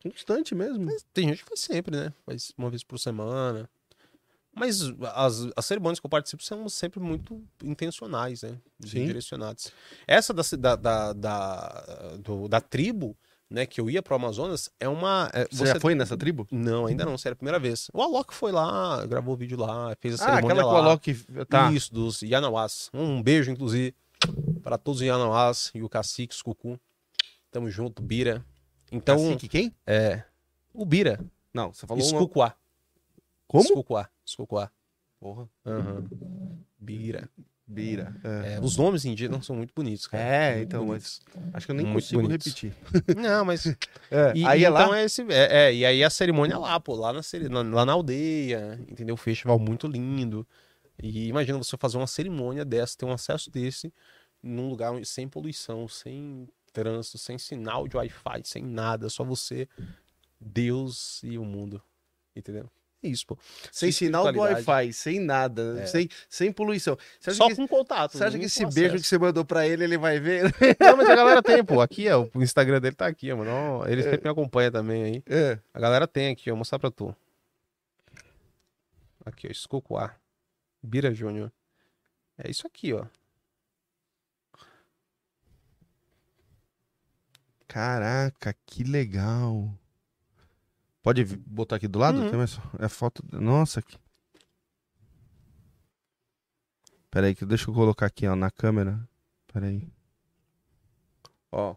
Constante 0.02 0.54
mesmo. 0.54 0.86
Tem 1.14 1.28
gente 1.28 1.42
que 1.42 1.48
faz 1.48 1.60
sempre, 1.60 1.96
né? 1.96 2.12
Faz 2.26 2.52
uma 2.58 2.68
vez 2.68 2.84
por 2.84 2.98
semana. 2.98 3.68
Mas 4.54 4.82
as, 5.14 5.48
as 5.56 5.64
cerimônias 5.64 5.98
que 5.98 6.06
eu 6.06 6.10
participo 6.10 6.42
são 6.44 6.68
sempre 6.68 7.00
muito 7.00 7.42
intencionais, 7.62 8.42
né? 8.42 8.60
Sim. 8.80 9.06
Direcionadas. 9.06 9.72
Essa 10.06 10.32
da, 10.32 10.42
da, 10.56 10.76
da, 10.76 11.12
da, 11.14 12.16
do- 12.22 12.48
da 12.48 12.60
tribo, 12.60 13.16
né, 13.54 13.64
que 13.66 13.80
eu 13.80 13.88
ia 13.88 14.02
pro 14.02 14.16
Amazonas, 14.16 14.68
é 14.80 14.88
uma. 14.88 15.30
é, 15.32 15.46
Você, 15.52 15.66
já 15.66 15.80
foi 15.80 15.94
nessa 15.94 16.16
tribo? 16.16 16.46
Não, 16.50 16.86
ainda 16.86 17.04
não, 17.04 17.16
seria 17.16 17.34
a 17.34 17.36
primeira 17.36 17.58
vez. 17.58 17.88
O 17.94 18.02
Alok 18.02 18.34
foi 18.34 18.50
lá, 18.50 19.06
gravou 19.06 19.34
o 19.34 19.36
vídeo 19.36 19.56
lá, 19.56 19.94
fez 20.00 20.20
a 20.20 20.24
Ah, 20.24 20.26
cerimônia 20.34 20.60
aquela 20.62 20.62
que 20.62 20.68
o 20.68 20.72
lá. 20.82 20.88
Alok. 20.90 21.46
Tá. 21.48 21.72
Isso, 21.72 21.94
dos 21.94 22.20
Yanawás. 22.22 22.90
Um 22.92 23.22
beijo, 23.22 23.50
inclusive, 23.50 23.94
para 24.62 24.76
todos 24.76 25.00
os 25.00 25.06
Yanawás 25.06 25.70
e 25.74 25.82
o 25.82 25.88
Cacique, 25.88 26.34
os 26.34 26.42
Cucu. 26.42 26.78
Tamo 27.52 27.70
junto, 27.70 28.02
Bira. 28.02 28.44
Então, 28.90 29.16
Cacique 29.16 29.48
quem? 29.48 29.72
é. 29.86 30.24
O 30.72 30.84
Bira. 30.84 31.20
Não, 31.52 31.72
você 31.72 31.86
falou. 31.86 32.02
Uma... 32.02 32.12
Escucuá. 32.12 32.54
Como? 33.46 33.62
Escucuá. 33.64 34.08
Escucuá. 34.26 34.70
Porra. 35.20 35.48
Aham. 35.64 36.04
Bira. 36.78 37.30
Bira. 37.66 38.14
É. 38.22 38.54
É, 38.56 38.60
os 38.60 38.76
nomes 38.76 39.04
indígenas 39.06 39.46
são 39.46 39.56
muito 39.56 39.72
bonitos, 39.74 40.06
cara. 40.06 40.22
É, 40.22 40.56
Muito 40.56 40.66
então, 40.66 40.86
bonitos. 40.86 41.22
mas 41.34 41.54
acho 41.54 41.66
que 41.66 41.72
eu 41.72 41.76
nem 41.76 41.86
Muito 41.86 42.02
consigo 42.04 42.22
bonitos. 42.22 42.46
repetir. 42.46 42.74
Não, 43.16 43.44
mas. 43.44 43.64
É, 44.10 44.32
E, 44.36 44.44
aí 44.44 44.60
e 44.60 44.64
é 44.66 44.68
então 44.68 44.90
lá. 44.90 44.98
é 44.98 45.04
esse. 45.04 45.22
É, 45.32 45.64
é, 45.68 45.74
e 45.74 45.84
aí 45.86 46.04
a 46.04 46.10
cerimônia 46.10 46.58
lá, 46.58 46.78
pô, 46.78 46.94
lá 46.94 47.12
na, 47.12 47.20
lá 47.62 47.86
na 47.86 47.92
aldeia, 47.92 48.78
entendeu? 48.88 49.16
Festival 49.16 49.58
muito 49.58 49.86
lindo. 49.86 50.46
E 51.02 51.26
imagina 51.28 51.56
você 51.58 51.76
fazer 51.78 51.96
uma 51.96 52.06
cerimônia 52.06 52.64
dessa, 52.64 52.96
ter 52.98 53.06
um 53.06 53.12
acesso 53.12 53.50
desse, 53.50 53.92
num 54.42 54.68
lugar 54.68 54.92
sem 55.04 55.26
poluição, 55.26 55.88
sem 55.88 56.46
trânsito, 56.72 57.16
sem 57.18 57.38
sinal 57.38 57.88
de 57.88 57.96
Wi-Fi, 57.96 58.42
sem 58.44 58.62
nada, 58.62 59.08
só 59.08 59.24
você, 59.24 59.66
Deus 60.40 61.20
e 61.24 61.38
o 61.38 61.44
mundo. 61.44 61.82
Entendeu? 62.36 62.68
É 63.04 63.08
Isso, 63.08 63.26
pô. 63.26 63.38
Sem 63.70 63.92
sinal 63.92 64.32
do. 64.32 64.38
Wi-Fi, 64.38 64.92
sem 64.92 65.20
nada, 65.20 65.80
É. 65.80 65.86
sem, 65.86 66.08
sem 66.28 66.50
poluição. 66.50 66.96
Só 67.20 67.48
que, 67.48 67.54
com 67.56 67.68
contato. 67.68 68.16
você 68.16 68.24
acha 68.24 68.38
que 68.38 68.46
esse 68.46 68.64
beijo 68.66 68.96
que 68.96 69.02
você 69.06 69.18
mandou 69.18 69.44
pra 69.44 69.68
ele, 69.68 69.84
ele 69.84 69.98
vai 69.98 70.18
ver? 70.18 70.44
Não, 70.80 70.96
mas 70.96 71.08
a 71.08 71.14
galera 71.14 71.42
tem, 71.42 71.62
pô. 71.62 71.80
Aqui, 71.84 72.08
ó. 72.08 72.26
O 72.34 72.42
Instagram 72.42 72.80
dele 72.80 72.96
tá 72.96 73.06
aqui, 73.06 73.30
ó, 73.30 73.36
mano. 73.36 73.84
Ele 73.86 74.02
sempre 74.02 74.22
me 74.24 74.30
acompanha 74.30 74.70
também 74.70 75.02
aí. 75.04 75.22
É. 75.26 75.58
A 75.74 75.78
galera 75.80 76.06
tem 76.08 76.30
aqui, 76.32 76.50
ó. 76.50 76.54
Vou 76.54 76.58
mostrar 76.58 76.78
pra 76.78 76.90
tu. 76.90 77.14
Aqui, 79.24 79.46
ó. 79.46 79.50
Escocoá. 79.50 80.14
Bira 80.82 81.12
Júnior. 81.14 81.52
É 82.38 82.50
isso 82.50 82.66
aqui, 82.66 82.92
ó. 82.94 83.04
Caraca, 87.68 88.54
que 88.66 88.84
legal. 88.84 89.68
Pode 91.04 91.22
botar 91.36 91.76
aqui 91.76 91.86
do 91.86 91.98
lado? 91.98 92.18
Uhum. 92.18 92.30
Tem 92.30 92.38
mais... 92.38 92.58
É 92.80 92.88
foto. 92.88 93.22
Nossa. 93.30 93.82
Que... 93.82 93.98
Pera 97.10 97.26
aí, 97.26 97.34
que 97.34 97.44
deixa 97.44 97.68
eu 97.68 97.74
colocar 97.74 98.06
aqui, 98.06 98.26
ó, 98.26 98.34
na 98.34 98.50
câmera. 98.50 99.06
Pera 99.52 99.66
aí. 99.66 99.86
Ó. 101.52 101.76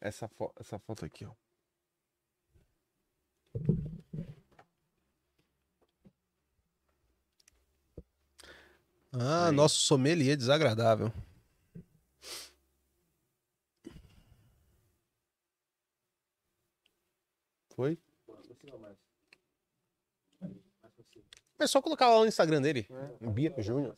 Essa, 0.00 0.26
fo... 0.26 0.52
essa 0.58 0.76
foto 0.76 1.04
aqui, 1.04 1.24
ó. 1.24 1.32
Ah, 9.12 9.46
Aí. 9.46 9.54
nosso 9.54 9.78
sommelier 9.78 10.36
desagradável. 10.36 11.12
Foi? 17.76 17.96
É 21.58 21.66
só 21.66 21.80
colocar 21.82 22.08
lá 22.08 22.20
no 22.20 22.26
Instagram 22.26 22.60
dele. 22.62 22.86
Bira 23.20 23.60
Júnior. 23.60 23.96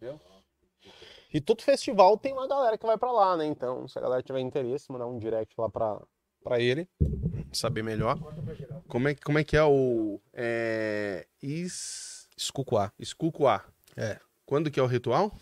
Viu? 0.00 0.20
E 1.32 1.40
todo 1.40 1.62
festival 1.62 2.16
tem 2.16 2.32
uma 2.32 2.46
galera 2.48 2.78
que 2.78 2.86
vai 2.86 2.96
pra 2.96 3.10
lá, 3.12 3.36
né? 3.36 3.44
Então, 3.46 3.86
se 3.88 3.98
a 3.98 4.02
galera 4.02 4.22
tiver 4.22 4.40
interesse, 4.40 4.90
mandar 4.90 5.06
um 5.06 5.18
direct 5.18 5.54
lá 5.58 5.68
pra, 5.68 6.00
pra 6.42 6.60
ele. 6.60 6.88
Saber 7.52 7.82
melhor. 7.82 8.18
Como 8.88 9.08
é, 9.08 9.14
que- 9.14 9.22
como 9.22 9.38
é 9.38 9.44
que 9.44 9.56
é 9.56 9.64
o. 9.64 10.20
É. 10.32 11.26
Is... 11.42 12.28
Escucuá. 12.36 12.92
Escucuá. 12.98 13.64
É. 13.96 14.18
Quando 14.44 14.70
que 14.70 14.78
é 14.78 14.82
o 14.82 14.86
ritual? 14.86 15.32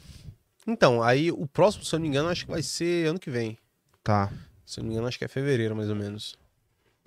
Então, 0.66 1.02
aí 1.02 1.30
o 1.30 1.46
próximo, 1.46 1.84
se 1.84 1.94
eu 1.94 1.98
não 1.98 2.02
me 2.04 2.08
engano, 2.08 2.28
acho 2.28 2.44
que 2.46 2.50
vai 2.50 2.62
ser 2.62 3.08
ano 3.08 3.18
que 3.18 3.30
vem. 3.30 3.58
Tá. 4.02 4.32
Se 4.64 4.78
eu 4.80 4.82
não 4.82 4.88
me 4.88 4.94
engano, 4.94 5.08
acho 5.08 5.18
que 5.18 5.24
é 5.24 5.28
fevereiro, 5.28 5.76
mais 5.76 5.90
ou 5.90 5.96
menos. 5.96 6.38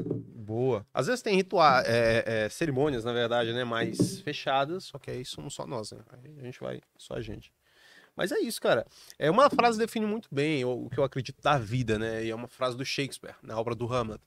Boa. 0.04 0.86
Às 0.94 1.08
vezes 1.08 1.22
tem 1.22 1.36
ritual, 1.36 1.82
é, 1.86 2.24
é, 2.26 2.50
cerimônias, 2.50 3.04
na 3.04 3.12
verdade, 3.12 3.52
né? 3.54 3.64
Mais 3.64 4.20
fechadas, 4.22 4.86
só 4.86 4.98
que 4.98 5.12
aí 5.12 5.26
somos 5.26 5.54
só 5.54 5.66
nós, 5.68 5.92
né? 5.92 6.00
Aí 6.12 6.40
a 6.40 6.44
gente 6.44 6.60
vai, 6.60 6.82
só 6.98 7.16
a 7.16 7.22
gente. 7.22 7.52
Mas 8.16 8.32
é 8.32 8.40
isso, 8.40 8.60
cara. 8.60 8.86
É 9.20 9.30
uma 9.30 9.50
frase 9.50 9.78
que 9.78 9.86
define 9.86 10.06
muito 10.06 10.28
bem 10.32 10.66
o 10.66 10.90
que 10.90 10.98
eu 10.98 11.04
acredito 11.04 11.42
da 11.42 11.58
vida, 11.58 12.00
né? 12.00 12.26
E 12.26 12.32
é 12.32 12.36
uma 12.36 12.48
frase 12.48 12.76
do 12.76 12.84
Shakespeare, 12.84 13.36
na 13.44 13.60
obra 13.60 13.76
do 13.76 13.92
Hamlet. 13.94 14.22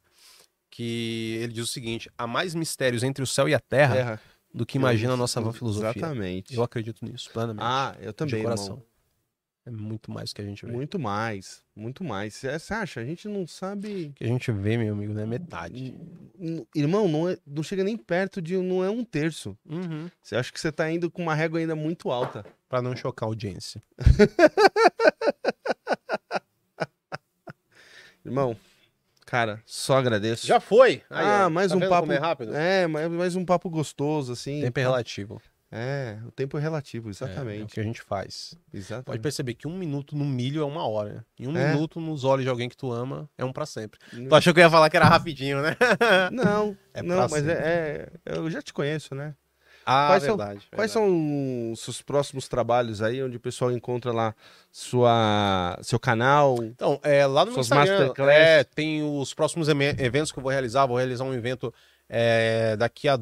Que 0.71 1.39
ele 1.43 1.53
diz 1.53 1.65
o 1.65 1.73
seguinte: 1.73 2.09
há 2.17 2.27
mais 2.27 2.55
mistérios 2.55 3.03
entre 3.03 3.25
o 3.25 3.27
céu 3.27 3.49
e 3.49 3.55
a 3.55 3.59
terra 3.59 3.95
Terra. 3.95 4.21
do 4.55 4.65
que 4.65 4.79
imagina 4.79 5.15
a 5.15 5.17
nossa 5.17 5.41
vã 5.41 5.53
filosofia. 5.53 5.91
Exatamente. 5.91 6.55
Eu 6.55 6.63
acredito 6.63 7.05
nisso, 7.05 7.29
plenamente. 7.33 7.65
Ah, 7.65 7.97
eu 8.01 8.13
também, 8.13 8.37
de 8.37 8.43
coração. 8.45 8.75
irmão. 8.75 8.90
É 9.67 9.71
muito 9.71 10.11
mais 10.11 10.33
que 10.33 10.41
a 10.41 10.45
gente 10.45 10.65
vê. 10.65 10.73
Muito 10.73 10.99
mais. 10.99 11.63
Muito 11.77 12.03
mais. 12.03 12.35
Você 12.35 12.73
acha? 12.75 13.01
A 13.01 13.05
gente 13.05 13.29
não 13.29 13.47
sabe. 13.47 14.07
O 14.07 14.13
que 14.15 14.25
a 14.25 14.27
gente 14.27 14.51
vê, 14.51 14.77
meu 14.79 14.95
amigo, 14.95 15.13
não 15.13 15.23
é 15.23 15.27
metade. 15.27 15.95
Irmão, 16.75 17.07
não, 17.07 17.29
é- 17.29 17.37
não 17.47 17.63
chega 17.63 17.85
nem 17.85 17.97
perto 17.97 18.41
de. 18.41 18.57
Não 18.57 18.83
é 18.83 18.89
um 18.91 19.05
terço. 19.05 19.57
Uhum. 19.67 20.11
Você 20.23 20.35
acha 20.35 20.51
que 20.51 20.59
você 20.59 20.73
tá 20.73 20.91
indo 20.91 21.11
com 21.11 21.23
uma 21.23 21.35
régua 21.35 21.61
ainda 21.61 21.77
muito 21.77 22.11
alta. 22.11 22.45
Pra 22.69 22.81
não 22.81 22.97
chocar 22.97 23.27
a 23.27 23.31
audiência. 23.31 23.83
Irmão, 28.25 28.57
cara, 29.27 29.63
só 29.67 29.97
agradeço. 29.99 30.47
Já 30.47 30.61
foi! 30.61 31.03
Ah, 31.09 31.47
ó. 31.47 31.51
mais 31.51 31.71
Tá 31.71 31.77
um 31.77 31.89
papo. 31.89 32.13
é 32.13 32.19
rápido? 32.19 32.55
É, 32.55 32.87
mais, 32.87 33.11
mais 33.11 33.37
um 33.37 33.45
papo 33.45 33.71
gostoso, 33.71 34.33
assim. 34.33 34.61
Tempo 34.61 34.79
é 34.79 34.83
relativo. 34.83 35.41
É, 35.73 36.19
o 36.27 36.33
tempo 36.33 36.59
é 36.59 36.61
relativo, 36.61 37.07
É, 37.07 37.11
é 37.11 37.11
o 37.11 37.13
exatamente. 37.13 37.75
que 37.75 37.79
a 37.81 37.83
gente 37.85 38.03
faz. 38.03 38.55
Pode 38.71 38.77
Exatamente. 38.83 39.23
perceber 39.23 39.55
que 39.55 39.69
um 39.69 39.77
minuto 39.79 40.17
no 40.17 40.25
milho 40.25 40.63
é 40.63 40.65
uma 40.65 40.85
hora. 40.87 41.15
né? 41.15 41.25
E 41.39 41.47
um 41.47 41.57
É. 41.57 41.73
minuto 41.73 42.01
nos 42.01 42.25
olhos 42.25 42.45
de 42.45 42.51
alguém 42.51 42.69
que 42.69 42.77
tu 42.77 42.91
ama 42.91 43.31
é 43.39 43.45
um 43.45 43.53
pra 43.53 43.65
sempre. 43.67 44.01
Não- 44.13 44.29
Tu 44.29 44.35
achou 44.35 44.53
que 44.53 44.59
eu 44.59 44.65
ia 44.65 44.71
falar 44.71 44.91
que 44.91 44.97
era 44.97 45.07
rapidinho, 45.07 45.63
né? 45.63 45.77
Não, 46.33 46.77
É 46.95 47.03
não, 47.03 47.29
mas 47.29 47.47
é, 47.47 48.09
é- 48.27 48.37
Eu 48.37 48.51
já 48.51 48.61
te 48.61 48.73
conheço, 48.73 49.15
né? 49.15 49.35
Ah, 49.87 50.09
Quais 50.09 50.23
são- 50.25 50.37
verdade. 50.37 50.67
Quais 50.75 50.93
verdade. 50.93 50.93
são 50.93 51.73
os 51.73 51.81
seus 51.81 52.03
próximos 52.03 52.49
trabalhos 52.49 53.01
aí, 53.01 53.23
onde 53.23 53.37
o 53.37 53.41
pessoal 53.41 53.73
encontra 53.73 54.13
lá 54.13 54.35
sua, 54.71 55.79
seu 55.83 55.99
canal? 55.99 56.63
Então, 56.65 57.01
é, 57.03 57.25
lá 57.27 57.45
no 57.45 57.53
Suas 57.53 57.67
Instagram, 57.67 57.93
masterclass. 58.09 58.29
é, 58.37 58.65
tem 58.65 59.03
os 59.03 59.33
próximos 59.35 59.69
eventos 59.69 60.33
que 60.33 60.39
eu 60.39 60.43
vou 60.43 60.51
realizar. 60.53 60.87
Vou 60.87 60.97
realizar 60.97 61.25
um 61.25 61.33
evento 61.35 61.73
é, 62.09 62.77
daqui 62.77 63.09
a 63.09 63.19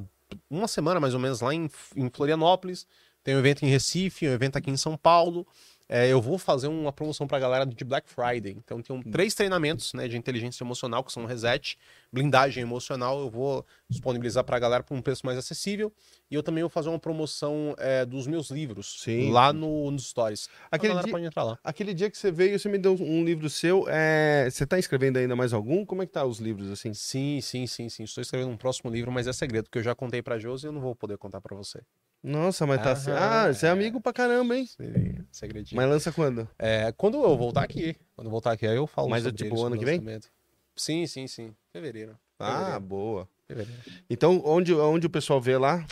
uma 0.50 0.68
semana, 0.68 1.00
mais 1.00 1.14
ou 1.14 1.20
menos, 1.20 1.40
lá 1.40 1.54
em, 1.54 1.70
em 1.96 2.10
Florianópolis. 2.10 2.86
Tem 3.22 3.34
um 3.34 3.38
evento 3.38 3.64
em 3.64 3.68
Recife, 3.68 4.28
um 4.28 4.32
evento 4.32 4.56
aqui 4.56 4.70
em 4.70 4.76
São 4.76 4.96
Paulo. 4.96 5.46
É, 5.90 6.06
eu 6.06 6.20
vou 6.20 6.36
fazer 6.36 6.66
uma 6.68 6.92
promoção 6.92 7.26
pra 7.26 7.38
galera 7.38 7.64
de 7.64 7.82
Black 7.82 8.10
Friday. 8.10 8.52
Então, 8.58 8.82
tem 8.82 8.94
um- 8.94 9.02
três 9.02 9.34
treinamentos 9.34 9.94
né, 9.94 10.06
de 10.06 10.18
inteligência 10.18 10.62
emocional, 10.62 11.02
que 11.02 11.10
são 11.10 11.24
reset, 11.24 11.78
blindagem 12.12 12.62
emocional. 12.62 13.18
Eu 13.20 13.30
vou 13.30 13.64
disponibilizar 13.88 14.44
pra 14.44 14.58
galera 14.58 14.82
por 14.82 14.94
um 14.94 15.00
preço 15.00 15.24
mais 15.24 15.38
acessível. 15.38 15.90
E 16.30 16.34
eu 16.34 16.42
também 16.42 16.62
vou 16.62 16.68
fazer 16.68 16.90
uma 16.90 16.98
promoção 16.98 17.74
é, 17.78 18.04
dos 18.04 18.26
meus 18.26 18.50
livros 18.50 19.00
Sim. 19.00 19.32
lá 19.32 19.50
no, 19.50 19.90
nos 19.90 20.08
stories. 20.08 20.50
Aquele 20.70 20.92
a 20.92 20.94
galera 20.96 21.06
dia- 21.06 21.12
pode 21.12 21.24
entrar 21.24 21.42
lá. 21.44 21.58
Aquele 21.64 21.94
dia 21.94 22.10
que 22.10 22.18
você 22.18 22.30
veio, 22.30 22.58
você 22.58 22.68
me 22.68 22.76
deu 22.76 22.94
um 22.94 23.24
livro 23.24 23.48
seu. 23.48 23.86
é, 23.88 24.46
Você 24.50 24.66
tá 24.66 24.78
escrevendo 24.78 25.16
ainda 25.16 25.34
mais 25.34 25.54
algum? 25.54 25.86
Como 25.86 26.02
é 26.02 26.06
que 26.06 26.12
tá 26.12 26.22
os 26.24 26.38
livros, 26.38 26.70
assim? 26.70 26.92
Sim, 26.92 27.40
sim, 27.40 27.66
sim, 27.66 27.88
sim. 27.88 28.02
Estou 28.02 28.20
escrevendo 28.20 28.50
um 28.50 28.56
próximo 28.58 28.90
livro, 28.90 29.10
mas 29.10 29.26
é 29.26 29.32
segredo, 29.32 29.70
que 29.70 29.78
eu 29.78 29.82
já 29.82 29.94
contei 29.94 30.20
pra 30.20 30.38
Josi 30.38 30.66
e 30.66 30.68
eu 30.68 30.72
não 30.72 30.82
vou 30.82 30.94
poder 30.94 31.16
contar 31.16 31.40
pra 31.40 31.56
você. 31.56 31.80
Nossa, 32.22 32.66
mas 32.66 32.82
tá... 32.82 32.92
Aham, 32.92 33.16
Ah, 33.16 33.52
você 33.52 33.66
é 33.66 33.68
é. 33.68 33.72
amigo 33.72 34.00
pra 34.00 34.12
caramba, 34.12 34.56
hein? 34.56 34.66
Segredinho. 35.30 35.80
Mas 35.80 35.88
lança 35.88 36.12
quando? 36.12 36.48
É, 36.58 36.92
quando 36.92 37.22
eu 37.22 37.36
voltar 37.36 37.62
aqui, 37.62 37.96
quando 38.14 38.26
eu 38.26 38.30
voltar 38.30 38.52
aqui, 38.52 38.66
aí 38.66 38.76
eu 38.76 38.86
falo 38.86 39.08
Mas 39.08 39.24
é 39.24 39.30
sobre 39.30 39.44
tipo 39.44 39.54
ele, 39.56 39.64
ano 39.64 39.78
que 39.78 39.84
vem? 39.84 40.20
Sim, 40.76 41.06
sim, 41.06 41.26
sim. 41.26 41.54
Fevereiro. 41.72 42.18
Ah, 42.38 42.54
Fevereiro. 42.54 42.80
boa. 42.80 43.28
Fevereiro. 43.48 43.80
Então, 44.10 44.42
onde, 44.44 44.74
onde 44.74 45.06
o 45.06 45.10
pessoal 45.10 45.40
vê 45.40 45.56
lá? 45.56 45.86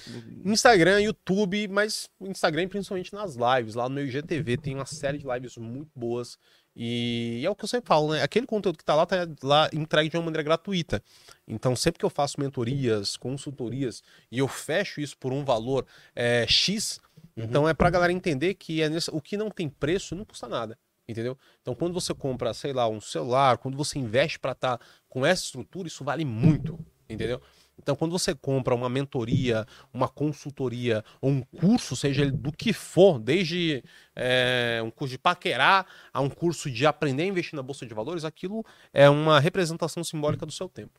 Instagram, 0.45 1.01
YouTube, 1.01 1.66
mas 1.69 2.09
o 2.20 2.27
Instagram 2.27 2.69
principalmente 2.69 3.15
nas 3.15 3.35
lives. 3.35 3.74
Lá 3.74 3.89
no 3.89 3.95
meu 3.95 4.07
IGTV 4.07 4.59
tem 4.59 4.74
uma 4.74 4.85
série 4.85 5.16
de 5.19 5.27
lives 5.27 5.57
muito 5.57 5.91
boas. 5.95 6.39
E 6.78 7.41
é 7.43 7.49
o 7.49 7.55
que 7.57 7.65
eu 7.65 7.69
sempre 7.69 7.89
falo, 7.89 8.12
né? 8.12 8.23
Aquele 8.23 8.47
conteúdo 8.47 8.77
que 8.77 8.85
tá 8.85 8.95
lá, 8.95 9.07
tá 9.07 9.27
lá 9.43 9.70
entregue 9.73 10.11
de 10.11 10.16
uma 10.19 10.24
maneira 10.24 10.43
gratuita. 10.43 11.03
Então, 11.49 11.74
sempre 11.74 11.99
que 11.99 12.05
eu 12.05 12.11
faço 12.11 12.39
mentorias, 12.39 13.16
consultorias, 13.16 14.03
e 14.31 14.39
eu 14.39 14.47
fecho 14.47 15.01
isso 15.01 15.16
por 15.16 15.33
um 15.33 15.43
valor 15.43 15.87
é, 16.15 16.47
X, 16.47 17.01
Uhum. 17.35 17.45
então 17.45 17.66
é 17.66 17.73
pra 17.73 17.89
galera 17.89 18.12
entender 18.12 18.53
que 18.55 18.83
é 18.83 18.91
nesse- 18.91 19.11
o 19.11 19.23
que 19.23 19.39
não 19.39 19.51
tem 19.51 19.70
preço 19.70 20.15
não 20.15 20.24
custa 20.27 20.47
nada. 20.47 20.78
Entendeu? 21.09 21.39
Então, 21.62 21.74
quando 21.74 21.95
você 21.95 22.12
compra, 22.12 22.53
sei 22.53 22.73
lá, 22.74 22.87
um 22.89 23.01
celular, 23.01 23.57
quando 23.59 23.77
você 23.77 23.99
investe 23.99 24.39
para 24.39 24.53
estar 24.53 24.78
com 25.09 25.24
essa 25.24 25.45
estrutura, 25.45 25.89
isso 25.89 26.05
vale 26.05 26.24
muito. 26.27 26.78
Entendeu? 27.09 27.41
Então, 27.78 27.95
quando 27.95 28.12
você 28.12 28.35
compra 28.35 28.74
uma 28.74 28.89
mentoria, 28.89 29.66
uma 29.93 30.09
consultoria 30.09 31.05
ou 31.20 31.31
um 31.31 31.43
curso, 31.43 31.95
seja 31.95 32.23
ele 32.23 32.31
do 32.31 32.51
que 32.51 32.73
for, 32.73 33.19
desde 33.19 33.85
é, 34.15 34.81
um 34.83 34.91
curso 34.91 35.12
de 35.12 35.19
paquerar 35.19 35.87
a 36.12 36.20
um 36.20 36.31
curso 36.31 36.70
de 36.70 36.87
aprender 36.87 37.24
a 37.24 37.27
investir 37.27 37.55
na 37.55 37.62
bolsa 37.62 37.87
de 37.87 37.95
valores, 37.95 38.24
aquilo 38.24 38.65
é 38.93 39.09
uma 39.09 39.39
representação 39.39 40.03
simbólica 40.03 40.47
do 40.47 40.53
seu 40.53 40.69
tempo. 40.69 40.99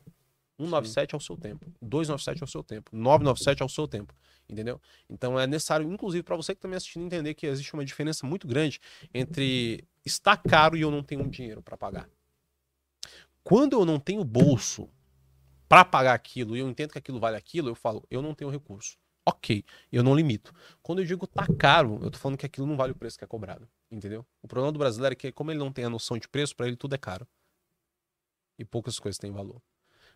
197 0.58 1.14
é 1.14 1.18
o 1.18 1.22
seu 1.22 1.38
tempo, 1.38 1.66
297 1.82 2.42
é 2.42 2.46
o 2.46 2.48
seu 2.48 2.64
tempo, 2.64 2.90
997 2.92 3.62
é 3.62 3.66
o 3.66 3.70
seu 3.70 3.88
tempo, 3.88 4.14
entendeu? 4.50 4.82
Então 5.08 5.40
é 5.40 5.46
necessário, 5.46 5.92
inclusive, 5.92 6.24
para 6.24 6.36
você 6.36 6.56
que 6.56 6.58
está 6.58 6.68
me 6.68 6.76
assistindo, 6.76 7.06
entender 7.06 7.36
que 7.36 7.46
existe 7.46 7.74
uma 7.76 7.86
diferença 7.86 8.26
muito 8.26 8.48
grande 8.48 8.80
entre 9.14 9.84
estar 10.04 10.38
caro 10.38 10.76
e 10.76 10.82
eu 10.82 10.90
não 10.90 11.04
tenho 11.04 11.28
dinheiro 11.30 11.62
para 11.62 11.78
pagar. 11.78 12.10
Quando 13.44 13.74
eu 13.74 13.86
não 13.86 14.00
tenho 14.00 14.24
bolso 14.24 14.90
para 15.68 15.84
pagar 15.86 16.14
aquilo 16.14 16.56
e 16.56 16.60
eu 16.60 16.70
entendo 16.70 16.92
que 16.92 16.98
aquilo 16.98 17.20
vale 17.20 17.38
aquilo, 17.38 17.70
eu 17.70 17.76
falo, 17.76 18.06
eu 18.10 18.22
não 18.22 18.34
tenho 18.34 18.50
recurso. 18.50 18.98
Ok, 19.26 19.64
eu 19.92 20.02
não 20.04 20.16
limito. 20.16 20.54
Quando 20.82 21.00
eu 21.00 21.06
digo 21.06 21.28
tá 21.28 21.46
caro, 21.60 22.00
eu 22.02 22.10
tô 22.10 22.18
falando 22.18 22.38
que 22.38 22.46
aquilo 22.46 22.66
não 22.66 22.78
vale 22.78 22.94
o 22.94 22.96
preço 22.96 23.18
que 23.18 23.26
é 23.26 23.28
cobrado, 23.28 23.68
entendeu? 23.92 24.26
O 24.42 24.48
problema 24.48 24.72
do 24.72 24.80
brasileiro 24.80 25.14
é 25.14 25.16
que 25.16 25.32
como 25.32 25.52
ele 25.52 25.60
não 25.60 25.72
tem 25.72 25.84
a 25.84 25.90
noção 25.90 26.18
de 26.18 26.28
preço, 26.30 26.56
para 26.56 26.68
ele 26.68 26.78
tudo 26.78 26.96
é 26.96 26.98
caro. 26.98 27.28
E 28.58 28.64
poucas 28.64 28.98
coisas 28.98 29.20
têm 29.20 29.32
valor. 29.32 29.62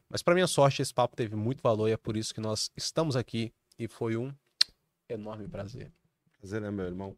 Mas 0.09 0.23
para 0.23 0.33
minha 0.33 0.47
sorte, 0.47 0.81
esse 0.81 0.93
papo 0.93 1.15
teve 1.15 1.35
muito 1.35 1.61
valor 1.61 1.89
e 1.89 1.91
é 1.91 1.97
por 1.97 2.15
isso 2.15 2.33
que 2.33 2.41
nós 2.41 2.71
estamos 2.75 3.15
aqui 3.15 3.53
e 3.77 3.87
foi 3.87 4.15
um 4.15 4.33
enorme 5.09 5.47
prazer. 5.47 5.91
Prazer, 6.39 6.61
né, 6.61 6.71
meu 6.71 6.85
irmão? 6.85 7.17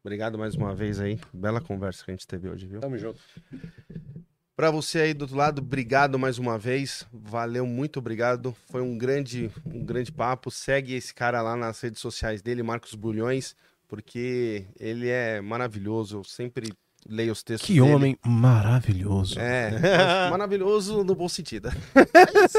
Obrigado 0.00 0.38
mais 0.38 0.54
uma 0.54 0.74
vez 0.74 1.00
aí. 1.00 1.20
Bela 1.32 1.60
conversa 1.60 2.04
que 2.04 2.10
a 2.10 2.14
gente 2.14 2.26
teve 2.26 2.48
hoje, 2.48 2.66
viu? 2.66 2.80
Tamo 2.80 2.98
junto. 2.98 3.20
Para 4.58 4.72
você 4.72 4.98
aí 4.98 5.14
do 5.14 5.22
outro 5.22 5.36
lado, 5.36 5.60
obrigado 5.60 6.18
mais 6.18 6.36
uma 6.36 6.58
vez. 6.58 7.06
Valeu, 7.12 7.64
muito 7.64 8.00
obrigado. 8.00 8.56
Foi 8.68 8.82
um 8.82 8.98
grande, 8.98 9.48
um 9.64 9.84
grande 9.84 10.10
papo. 10.10 10.50
Segue 10.50 10.94
esse 10.94 11.14
cara 11.14 11.40
lá 11.40 11.54
nas 11.54 11.80
redes 11.80 12.00
sociais 12.00 12.42
dele, 12.42 12.60
Marcos 12.60 12.96
Bulhões, 12.96 13.54
porque 13.86 14.66
ele 14.80 15.08
é 15.08 15.40
maravilhoso. 15.40 16.16
Eu 16.16 16.24
sempre 16.24 16.72
leio 17.08 17.30
os 17.30 17.44
textos 17.44 17.68
Que 17.68 17.74
dele. 17.80 17.94
homem 17.94 18.18
maravilhoso. 18.26 19.38
É, 19.38 19.70
maravilhoso 20.28 21.04
no 21.04 21.14
bom 21.14 21.28
sentido. 21.28 21.70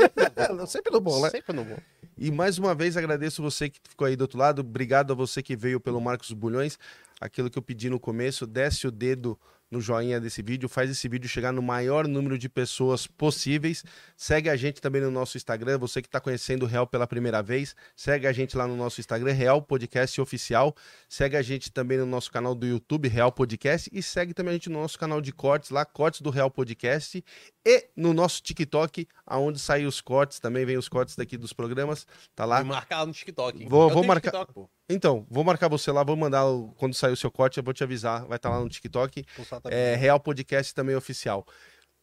sempre 0.67 0.93
no 0.93 1.01
bom, 1.01 1.21
né? 1.21 1.29
Sempre 1.31 1.53
no 1.53 1.65
bom. 1.65 1.77
E 2.17 2.31
mais 2.31 2.57
uma 2.57 2.73
vez 2.73 2.95
agradeço 2.95 3.41
você 3.41 3.69
que 3.69 3.77
ficou 3.89 4.07
aí 4.07 4.15
do 4.15 4.21
outro 4.21 4.39
lado. 4.39 4.59
Obrigado 4.61 5.11
a 5.11 5.15
você 5.17 5.43
que 5.43 5.53
veio 5.53 5.81
pelo 5.81 5.99
Marcos 5.99 6.31
Bulhões. 6.31 6.79
Aquilo 7.19 7.49
que 7.49 7.57
eu 7.57 7.61
pedi 7.61 7.89
no 7.89 7.99
começo, 7.99 8.47
desce 8.47 8.87
o 8.87 8.91
dedo 8.91 9.37
no 9.71 9.79
joinha 9.79 10.19
desse 10.19 10.41
vídeo, 10.41 10.67
faz 10.67 10.89
esse 10.89 11.07
vídeo 11.07 11.29
chegar 11.29 11.51
no 11.51 11.61
maior 11.61 12.07
número 12.07 12.37
de 12.37 12.49
pessoas 12.49 13.05
possíveis. 13.05 13.83
Segue 14.17 14.49
a 14.49 14.55
gente 14.55 14.81
também 14.81 15.01
no 15.01 15.11
nosso 15.11 15.37
Instagram, 15.37 15.77
você 15.77 16.01
que 16.01 16.07
está 16.07 16.19
conhecendo 16.19 16.63
o 16.63 16.65
Real 16.65 16.87
pela 16.87 17.05
primeira 17.05 17.41
vez, 17.43 17.75
segue 17.95 18.25
a 18.27 18.31
gente 18.31 18.57
lá 18.57 18.67
no 18.67 18.75
nosso 18.75 18.99
Instagram, 18.99 19.31
Real 19.33 19.61
Podcast 19.61 20.19
Oficial. 20.19 20.75
Segue 21.07 21.37
a 21.37 21.41
gente 21.41 21.71
também 21.71 21.97
no 21.97 22.05
nosso 22.05 22.31
canal 22.31 22.55
do 22.55 22.65
YouTube, 22.65 23.07
Real 23.07 23.31
Podcast, 23.31 23.89
e 23.93 24.01
segue 24.01 24.33
também 24.33 24.51
a 24.51 24.53
gente 24.53 24.69
no 24.69 24.79
nosso 24.81 24.97
canal 24.97 25.21
de 25.21 25.31
cortes 25.31 25.69
lá, 25.69 25.85
Cortes 25.85 26.21
do 26.21 26.29
Real 26.29 26.49
Podcast, 26.49 27.23
e 27.65 27.87
no 27.95 28.13
nosso 28.13 28.41
TikTok, 28.41 29.07
aonde 29.25 29.59
saem 29.59 29.85
os 29.85 30.01
cortes, 30.01 30.39
também 30.39 30.65
vem 30.65 30.77
os 30.77 30.89
cortes 30.89 31.15
daqui 31.15 31.37
dos 31.37 31.53
programas, 31.53 32.07
tá 32.35 32.45
lá. 32.45 32.57
Vou 32.57 32.65
marcar 32.73 32.99
lá 33.01 33.05
no 33.05 33.13
TikTok. 33.13 33.65
Vou- 33.67 33.89
Eu 33.89 33.93
vou 33.93 34.03
marcar- 34.03 34.31
TikTok, 34.31 34.53
pô. 34.53 34.69
Então, 34.89 35.25
vou 35.29 35.43
marcar 35.43 35.67
você 35.67 35.91
lá, 35.91 36.03
vou 36.03 36.15
mandar 36.15 36.45
o- 36.47 36.71
quando 36.77 36.95
sair 36.95 37.11
o 37.11 37.15
seu 37.17 37.29
corte, 37.29 37.57
eu 37.57 37.63
vou 37.63 37.73
te 37.73 37.83
avisar, 37.83 38.25
vai 38.25 38.37
estar 38.37 38.49
lá 38.49 38.59
no 38.59 38.67
TikTok. 38.69 39.23
Tá 39.47 39.61
É, 39.71 39.95
Real 39.95 40.19
Podcast 40.19 40.73
também 40.73 40.95
oficial. 40.95 41.45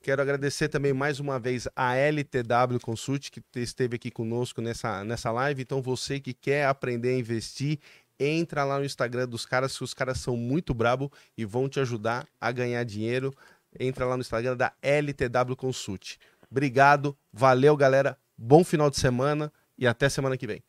Quero 0.02 0.22
agradecer 0.22 0.68
também 0.68 0.92
mais 0.92 1.18
uma 1.18 1.38
vez 1.38 1.66
a 1.74 1.96
LTW 1.96 2.78
Consult, 2.80 3.28
que 3.30 3.40
te- 3.40 3.60
esteve 3.60 3.96
aqui 3.96 4.10
conosco 4.10 4.60
nessa, 4.60 5.02
nessa 5.02 5.32
live. 5.32 5.62
Então, 5.62 5.82
você 5.82 6.20
que 6.20 6.32
quer 6.32 6.66
aprender 6.66 7.08
a 7.08 7.18
investir, 7.18 7.80
entra 8.20 8.62
lá 8.62 8.78
no 8.78 8.84
Instagram 8.84 9.26
dos 9.26 9.44
caras, 9.44 9.76
que 9.76 9.82
os 9.82 9.92
caras 9.92 10.18
são 10.18 10.36
muito 10.36 10.72
brabo 10.72 11.10
e 11.36 11.44
vão 11.44 11.68
te 11.68 11.80
ajudar 11.80 12.24
a 12.40 12.52
ganhar 12.52 12.84
dinheiro. 12.84 13.34
Entra 13.80 14.06
lá 14.06 14.16
no 14.16 14.20
Instagram 14.20 14.56
da 14.56 14.72
LTW 14.80 15.56
Consult. 15.56 16.18
Obrigado, 16.48 17.18
valeu, 17.32 17.76
galera. 17.76 18.16
Bom 18.38 18.62
final 18.62 18.88
de 18.90 18.98
semana 18.98 19.52
e 19.76 19.88
até 19.88 20.08
semana 20.08 20.36
que 20.36 20.46
vem. 20.46 20.62